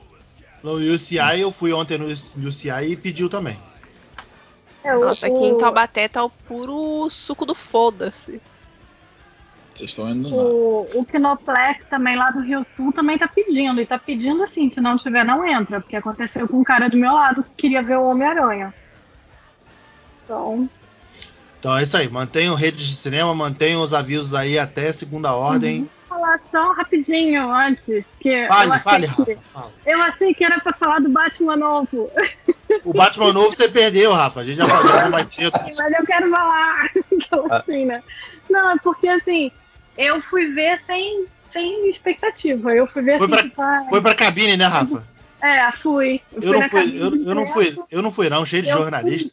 no 0.62 0.73
UCI 0.73 1.41
eu 1.41 1.51
fui 1.53 1.73
ontem 1.73 1.97
no 1.97 2.07
UCI 2.09 2.91
e 2.93 2.97
pediu 2.97 3.29
também. 3.31 3.57
É, 4.85 4.95
o- 4.97 5.01
Nossa, 5.01 5.27
aqui 5.27 5.45
em 5.45 5.53
o- 5.53 5.59
Taubaté 5.59 6.09
tá 6.09 6.25
o 6.25 6.31
puro 6.31 7.09
suco 7.11 7.47
do 7.47 7.55
foda-se. 7.55 8.41
Vocês 9.74 9.90
estão 9.90 10.10
indo. 10.10 10.28
O, 10.34 10.86
o 10.94 11.05
Kinoplex 11.05 11.86
também 11.88 12.16
lá 12.16 12.30
do 12.30 12.40
Rio 12.40 12.66
Sul 12.76 12.92
também 12.92 13.16
tá 13.18 13.28
pedindo. 13.28 13.80
E 13.80 13.86
tá 13.86 13.98
pedindo 13.98 14.42
assim, 14.42 14.70
se 14.72 14.80
não 14.80 14.98
tiver, 14.98 15.24
não 15.24 15.47
entra. 15.47 15.80
Porque 15.80 15.97
aconteceu 15.97 16.47
com 16.48 16.59
um 16.60 16.64
cara 16.64 16.88
do 16.88 16.97
meu 16.97 17.12
lado 17.14 17.42
que 17.42 17.51
queria 17.62 17.82
ver 17.82 17.97
o 17.98 18.05
Homem-Aranha. 18.05 18.74
Então, 20.24 20.68
Então 21.59 21.76
é 21.76 21.82
isso 21.82 21.97
aí. 21.97 22.09
Mantenham 22.09 22.55
redes 22.55 22.86
de 22.86 22.97
cinema, 22.97 23.34
mantenham 23.34 23.82
os 23.82 23.94
avisos 23.94 24.34
aí 24.34 24.59
até 24.59 24.92
segunda 24.92 25.32
ordem. 25.34 25.88
falar 26.09 26.40
só 26.51 26.72
rapidinho 26.72 27.51
antes. 27.52 28.05
Que 28.20 28.28
eu, 28.28 28.48
Fale, 28.48 28.70
achei 28.72 28.82
fale, 28.82 29.06
que, 29.09 29.32
Rafa. 29.32 29.42
fala. 29.52 29.72
eu 29.86 30.02
achei 30.02 30.34
que 30.34 30.44
era 30.44 30.60
pra 30.60 30.72
falar 30.74 31.01
do 31.01 31.09
Batman 31.09 31.56
novo. 31.56 32.10
O 32.84 32.92
Batman 32.92 33.32
novo 33.32 33.51
você 33.51 33.68
perdeu, 33.68 34.12
Rafa. 34.12 34.40
A 34.40 34.44
gente 34.44 34.59
já 34.59 34.64
falou 34.68 35.10
mais 35.10 35.28
cedo. 35.32 35.51
Mas 35.76 35.92
eu 35.92 36.06
quero 36.06 36.30
falar. 36.30 36.84
Aquela 36.84 37.47
Ah. 37.51 37.56
assim, 37.59 37.84
né? 37.84 38.01
Não, 38.51 38.70
é 38.72 38.77
porque 38.82 39.09
assim, 39.09 39.51
eu 39.97 40.20
fui 40.22 40.47
ver 40.52 40.78
sem, 40.81 41.27
sem 41.51 41.89
expectativa. 41.89 42.74
Eu 42.74 42.86
fui 42.86 43.02
ver 43.02 43.18
Foi 43.18 43.27
assim, 43.27 43.35
pra- 43.35 43.43
tipo, 43.43 43.62
ah, 43.62 43.86
Foi 43.89 44.01
pra 44.02 44.14
cabine, 44.14 44.56
né, 44.56 44.66
Rafa? 44.66 45.06
É, 45.43 45.72
fui. 45.72 46.20
Eu 46.32 46.43
fui 46.43 46.52
não 46.52 46.68
fui, 46.68 46.98
eu, 46.98 47.24
eu 47.24 47.35
não 47.35 47.47
fui, 47.47 47.78
eu 47.90 48.02
não 48.02 48.10
fui 48.10 48.28
não, 48.28 48.44
cheio 48.44 48.62
de 48.62 48.68
Eu 48.68 48.78
jornalista. 48.78 49.32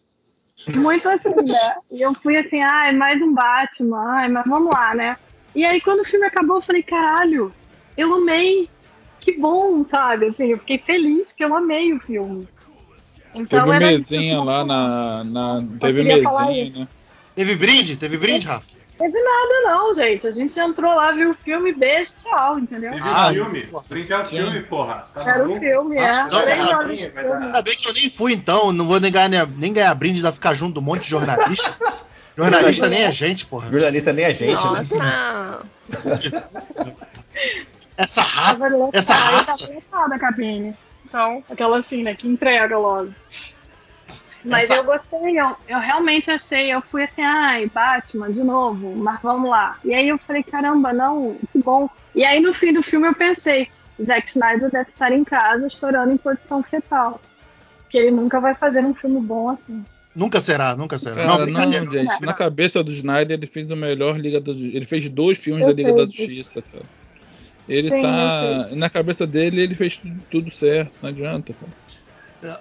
Muito 0.75 1.07
assim, 1.07 1.29
né? 1.29 1.75
E 1.91 2.01
eu 2.01 2.13
fui 2.15 2.37
assim, 2.37 2.61
ai, 2.61 2.91
mais 2.91 3.21
um 3.21 3.33
Batman, 3.33 4.03
ai, 4.07 4.29
mas 4.29 4.45
vamos 4.45 4.73
lá, 4.73 4.95
né? 4.95 5.17
E 5.53 5.65
aí 5.65 5.79
quando 5.81 6.01
o 6.01 6.05
filme 6.05 6.25
acabou, 6.25 6.57
eu 6.57 6.61
falei, 6.61 6.83
caralho, 6.83 7.53
eu 7.97 8.13
amei. 8.13 8.69
Que 9.19 9.37
bom, 9.37 9.83
sabe? 9.83 10.27
Assim, 10.27 10.51
eu 10.51 10.57
fiquei 10.59 10.77
feliz 10.79 11.31
que 11.33 11.43
eu 11.43 11.53
amei 11.55 11.93
o 11.93 11.99
filme. 11.99 12.47
Então 13.35 13.65
Teve 13.65 13.79
mesinha 13.79 14.35
eu 14.35 14.43
lá 14.43 14.63
na. 14.63 15.23
na 15.23 15.63
teve 15.79 16.03
mesinha, 16.03 16.69
né? 16.71 16.87
Teve 17.35 17.55
brinde? 17.55 17.97
Teve 17.97 18.17
brinde, 18.17 18.47
Rafa? 18.47 18.76
Teve 18.97 19.21
nada 19.21 19.61
não, 19.65 19.93
gente. 19.93 20.25
A 20.25 20.31
gente 20.31 20.59
entrou 20.59 20.95
lá, 20.95 21.11
viu 21.11 21.31
o 21.31 21.35
filme, 21.35 21.71
beijo, 21.73 22.11
tchau, 22.19 22.57
entendeu? 22.57 22.91
Teve 22.91 23.03
Ah, 23.03 23.27
o 23.29 23.33
filme. 23.33 23.67
porra. 23.67 23.83
Brinde 23.89 24.13
ao 24.13 24.25
Sim. 24.25 24.29
filme, 24.37 24.63
porra. 24.63 25.07
Tá 25.13 25.31
Era 25.31 25.47
o 25.47 25.59
filme, 25.59 25.97
é. 25.97 26.11
Não, 26.23 26.29
não, 26.29 26.89
filme. 26.89 27.13
dar. 27.13 27.41
Ainda 27.43 27.61
bem 27.61 27.75
que 27.75 27.87
eu 27.87 27.93
nem 27.93 28.09
fui 28.09 28.33
então, 28.33 28.71
não 28.71 28.85
vou 28.87 28.99
nem 28.99 29.11
ganhar, 29.11 29.47
nem 29.47 29.71
ganhar 29.73 29.93
brinde 29.93 30.21
da 30.23 30.31
ficar 30.31 30.53
junto 30.53 30.73
de 30.73 30.79
um 30.79 30.83
monte 30.83 31.03
de 31.03 31.09
jornalista. 31.09 31.77
Jornalista 32.35 32.87
nem 32.89 33.03
é 33.03 33.11
gente, 33.11 33.45
porra. 33.45 33.69
Jornalista 33.71 34.13
nem 34.13 34.25
a 34.25 34.31
gente, 34.33 34.63
né? 34.71 34.85
Nossa! 34.91 35.63
Essa 37.97 38.21
raça, 38.21 38.69
essa 38.93 39.13
raça. 39.15 39.73
A 39.91 40.19
cabine. 40.19 40.75
Então, 41.05 41.43
aquela 41.49 41.79
assim, 41.79 42.03
né, 42.03 42.13
que 42.13 42.27
entrega 42.27 42.77
logo. 42.77 43.11
Mas 44.47 44.69
Essa- 44.69 44.75
eu 44.75 44.83
gostei, 44.85 45.39
eu, 45.39 45.55
eu 45.67 45.79
realmente 45.79 46.31
achei, 46.31 46.73
eu 46.73 46.81
fui 46.81 47.03
assim, 47.03 47.21
ai, 47.21 47.67
Batman, 47.67 48.31
de 48.31 48.43
novo, 48.43 48.95
mas 48.95 49.19
vamos 49.21 49.49
lá. 49.49 49.77
E 49.83 49.93
aí 49.93 50.07
eu 50.07 50.17
falei, 50.19 50.43
caramba, 50.43 50.93
não, 50.93 51.37
que 51.51 51.59
bom. 51.59 51.89
E 52.15 52.23
aí 52.23 52.39
no 52.39 52.53
fim 52.53 52.71
do 52.71 52.81
filme 52.81 53.07
eu 53.07 53.13
pensei, 53.13 53.67
Zack 54.01 54.29
Snyder 54.29 54.71
deve 54.71 54.89
estar 54.89 55.11
em 55.11 55.23
casa 55.23 55.69
chorando 55.69 56.13
em 56.13 56.17
posição 56.17 56.63
fetal. 56.63 57.19
Porque 57.83 57.97
ele 57.97 58.11
nunca 58.11 58.39
vai 58.39 58.53
fazer 58.53 58.83
um 58.85 58.93
filme 58.93 59.19
bom 59.19 59.49
assim. 59.49 59.83
Nunca 60.15 60.41
será, 60.41 60.75
nunca 60.75 60.97
será. 60.97 61.15
Cara, 61.15 61.27
não, 61.27 61.37
não, 61.37 61.69
brincadeira. 61.69 62.03
gente. 62.03 62.25
Na 62.25 62.33
cabeça 62.33 62.83
do 62.83 62.91
Snyder, 62.91 63.37
ele 63.37 63.45
fez 63.47 63.69
o 63.69 63.75
melhor 63.75 64.17
Liga 64.17 64.41
da 64.41 64.51
Justiça. 64.51 64.75
Ele 64.77 64.85
fez 64.85 65.09
dois 65.09 65.37
filmes 65.37 65.65
da 65.65 65.71
Liga 65.71 65.91
da 65.91 66.05
Perfeito. 66.05 66.17
Justiça, 66.17 66.63
cara. 66.71 66.85
Ele 67.67 67.89
Sim, 67.89 68.01
tá. 68.01 68.69
Na 68.75 68.89
cabeça 68.89 69.27
dele, 69.27 69.61
ele 69.61 69.75
fez 69.75 69.97
tudo, 69.97 70.21
tudo 70.31 70.51
certo. 70.51 70.93
Não 71.01 71.09
adianta, 71.09 71.53
cara. 71.53 71.71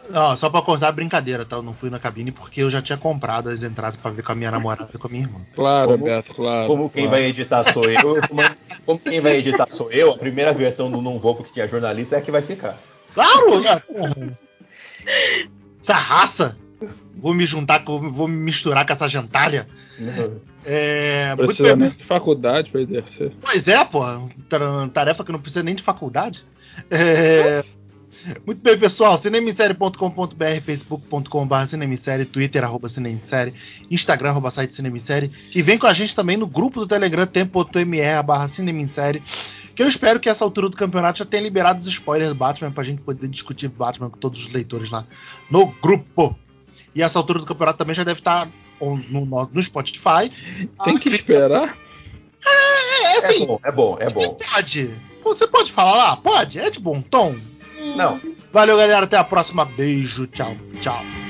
Não, 0.08 0.36
só 0.36 0.48
pra 0.48 0.62
contar 0.62 0.88
a 0.88 0.92
brincadeira, 0.92 1.44
tá? 1.44 1.56
Eu 1.56 1.62
não 1.62 1.74
fui 1.74 1.90
na 1.90 1.98
cabine 1.98 2.32
porque 2.32 2.62
eu 2.62 2.70
já 2.70 2.80
tinha 2.80 2.96
comprado 2.96 3.48
as 3.50 3.62
entradas 3.62 3.96
pra 3.96 4.10
ver 4.10 4.22
com 4.22 4.32
a 4.32 4.34
minha 4.34 4.50
namorada 4.50 4.88
e 4.94 4.98
com 4.98 5.06
a 5.06 5.10
minha 5.10 5.24
irmã. 5.24 5.38
Claro, 5.54 5.92
Como- 5.92 6.04
Beto, 6.04 6.34
claro. 6.34 6.66
Como 6.66 6.90
quem 6.90 7.04
claro. 7.04 7.18
vai 7.20 7.28
editar 7.28 7.64
sou 7.72 7.84
eu, 7.84 8.20
como, 8.28 8.42
como 8.86 8.98
quem 8.98 9.20
vai 9.20 9.36
editar 9.36 9.68
sou 9.68 9.90
eu, 9.90 10.12
a 10.12 10.18
primeira 10.18 10.52
versão 10.54 10.90
do 10.90 11.02
Não 11.02 11.18
Vou 11.18 11.34
porque 11.34 11.52
tinha 11.52 11.68
jornalista 11.68 12.16
é 12.16 12.18
a 12.18 12.22
que 12.22 12.32
vai 12.32 12.42
ficar. 12.42 12.78
Claro! 13.14 13.60
né? 13.60 14.36
Essa 15.80 15.94
raça! 15.94 16.56
Vou 17.18 17.32
me 17.32 17.46
juntar, 17.46 17.84
com, 17.84 18.12
vou 18.12 18.28
me 18.28 18.36
misturar 18.36 18.86
com 18.86 18.92
essa 18.92 19.08
gentalha. 19.08 19.66
É, 20.64 21.28
muito 21.36 21.46
Precisa 21.46 21.74
nem 21.76 21.88
de 21.88 22.04
faculdade 22.04 22.70
pra 22.70 22.82
exercer. 22.82 23.32
Pois 23.40 23.66
é, 23.68 23.82
pô. 23.84 24.00
tar- 24.48 24.88
Tarefa 24.92 25.24
que 25.24 25.32
não 25.32 25.38
precisa 25.40 25.62
nem 25.62 25.74
de 25.74 25.82
faculdade. 25.82 26.44
É, 26.90 27.64
Muito 28.44 28.60
bem, 28.62 28.78
pessoal. 28.78 29.16
Cinemissérie.com.br, 29.16 30.60
facebook.com.br 30.64 31.66
cinemissérie, 31.66 32.24
twitter, 32.24 32.64
arroba 32.64 32.88
cinemissérie, 32.88 33.54
instagram, 33.90 34.30
arroba 34.30 34.50
site 34.50 34.72
cinemissérie. 34.74 35.30
E 35.54 35.62
vem 35.62 35.78
com 35.78 35.86
a 35.86 35.92
gente 35.92 36.14
também 36.14 36.36
no 36.36 36.46
grupo 36.46 36.80
do 36.80 36.86
Telegram, 36.86 37.26
tempo.me, 37.26 38.22
barra 38.24 38.48
cinemissérie. 38.48 39.22
Que 39.74 39.82
eu 39.82 39.88
espero 39.88 40.18
que 40.18 40.28
essa 40.28 40.42
altura 40.42 40.68
do 40.70 40.76
campeonato 40.76 41.18
já 41.18 41.24
tenha 41.24 41.42
liberado 41.42 41.78
os 41.80 41.86
spoilers 41.86 42.30
do 42.30 42.34
Batman 42.34 42.70
pra 42.72 42.82
gente 42.82 43.02
poder 43.02 43.28
discutir 43.28 43.68
Batman 43.68 44.08
com 44.08 44.18
todos 44.18 44.46
os 44.46 44.52
leitores 44.52 44.90
lá 44.90 45.04
no 45.50 45.66
grupo. 45.82 46.34
E 46.94 47.02
essa 47.02 47.18
altura 47.18 47.40
do 47.40 47.46
campeonato 47.46 47.78
também 47.78 47.94
já 47.94 48.02
deve 48.02 48.20
estar 48.20 48.48
on- 48.80 48.96
no, 49.10 49.26
no, 49.26 49.50
no 49.52 49.62
Spotify. 49.62 50.30
Tem 50.82 50.96
que 50.98 51.10
esperar. 51.10 51.76
É, 52.44 53.02
é 53.04 53.14
É 53.14 53.18
assim, 53.18 53.46
bom, 53.46 53.60
é 53.62 53.70
bom, 53.72 53.96
é 54.00 54.08
bom. 54.10 54.34
Pode. 54.52 54.94
Você 55.22 55.46
pode 55.46 55.72
falar 55.72 55.96
lá? 55.96 56.16
Pode? 56.16 56.58
É 56.58 56.70
de 56.70 56.78
bom 56.80 57.02
tom. 57.02 57.34
Não. 57.96 58.20
Valeu, 58.52 58.76
galera. 58.76 59.04
Até 59.04 59.16
a 59.16 59.24
próxima. 59.24 59.64
Beijo. 59.64 60.26
Tchau. 60.26 60.56
Tchau. 60.80 61.25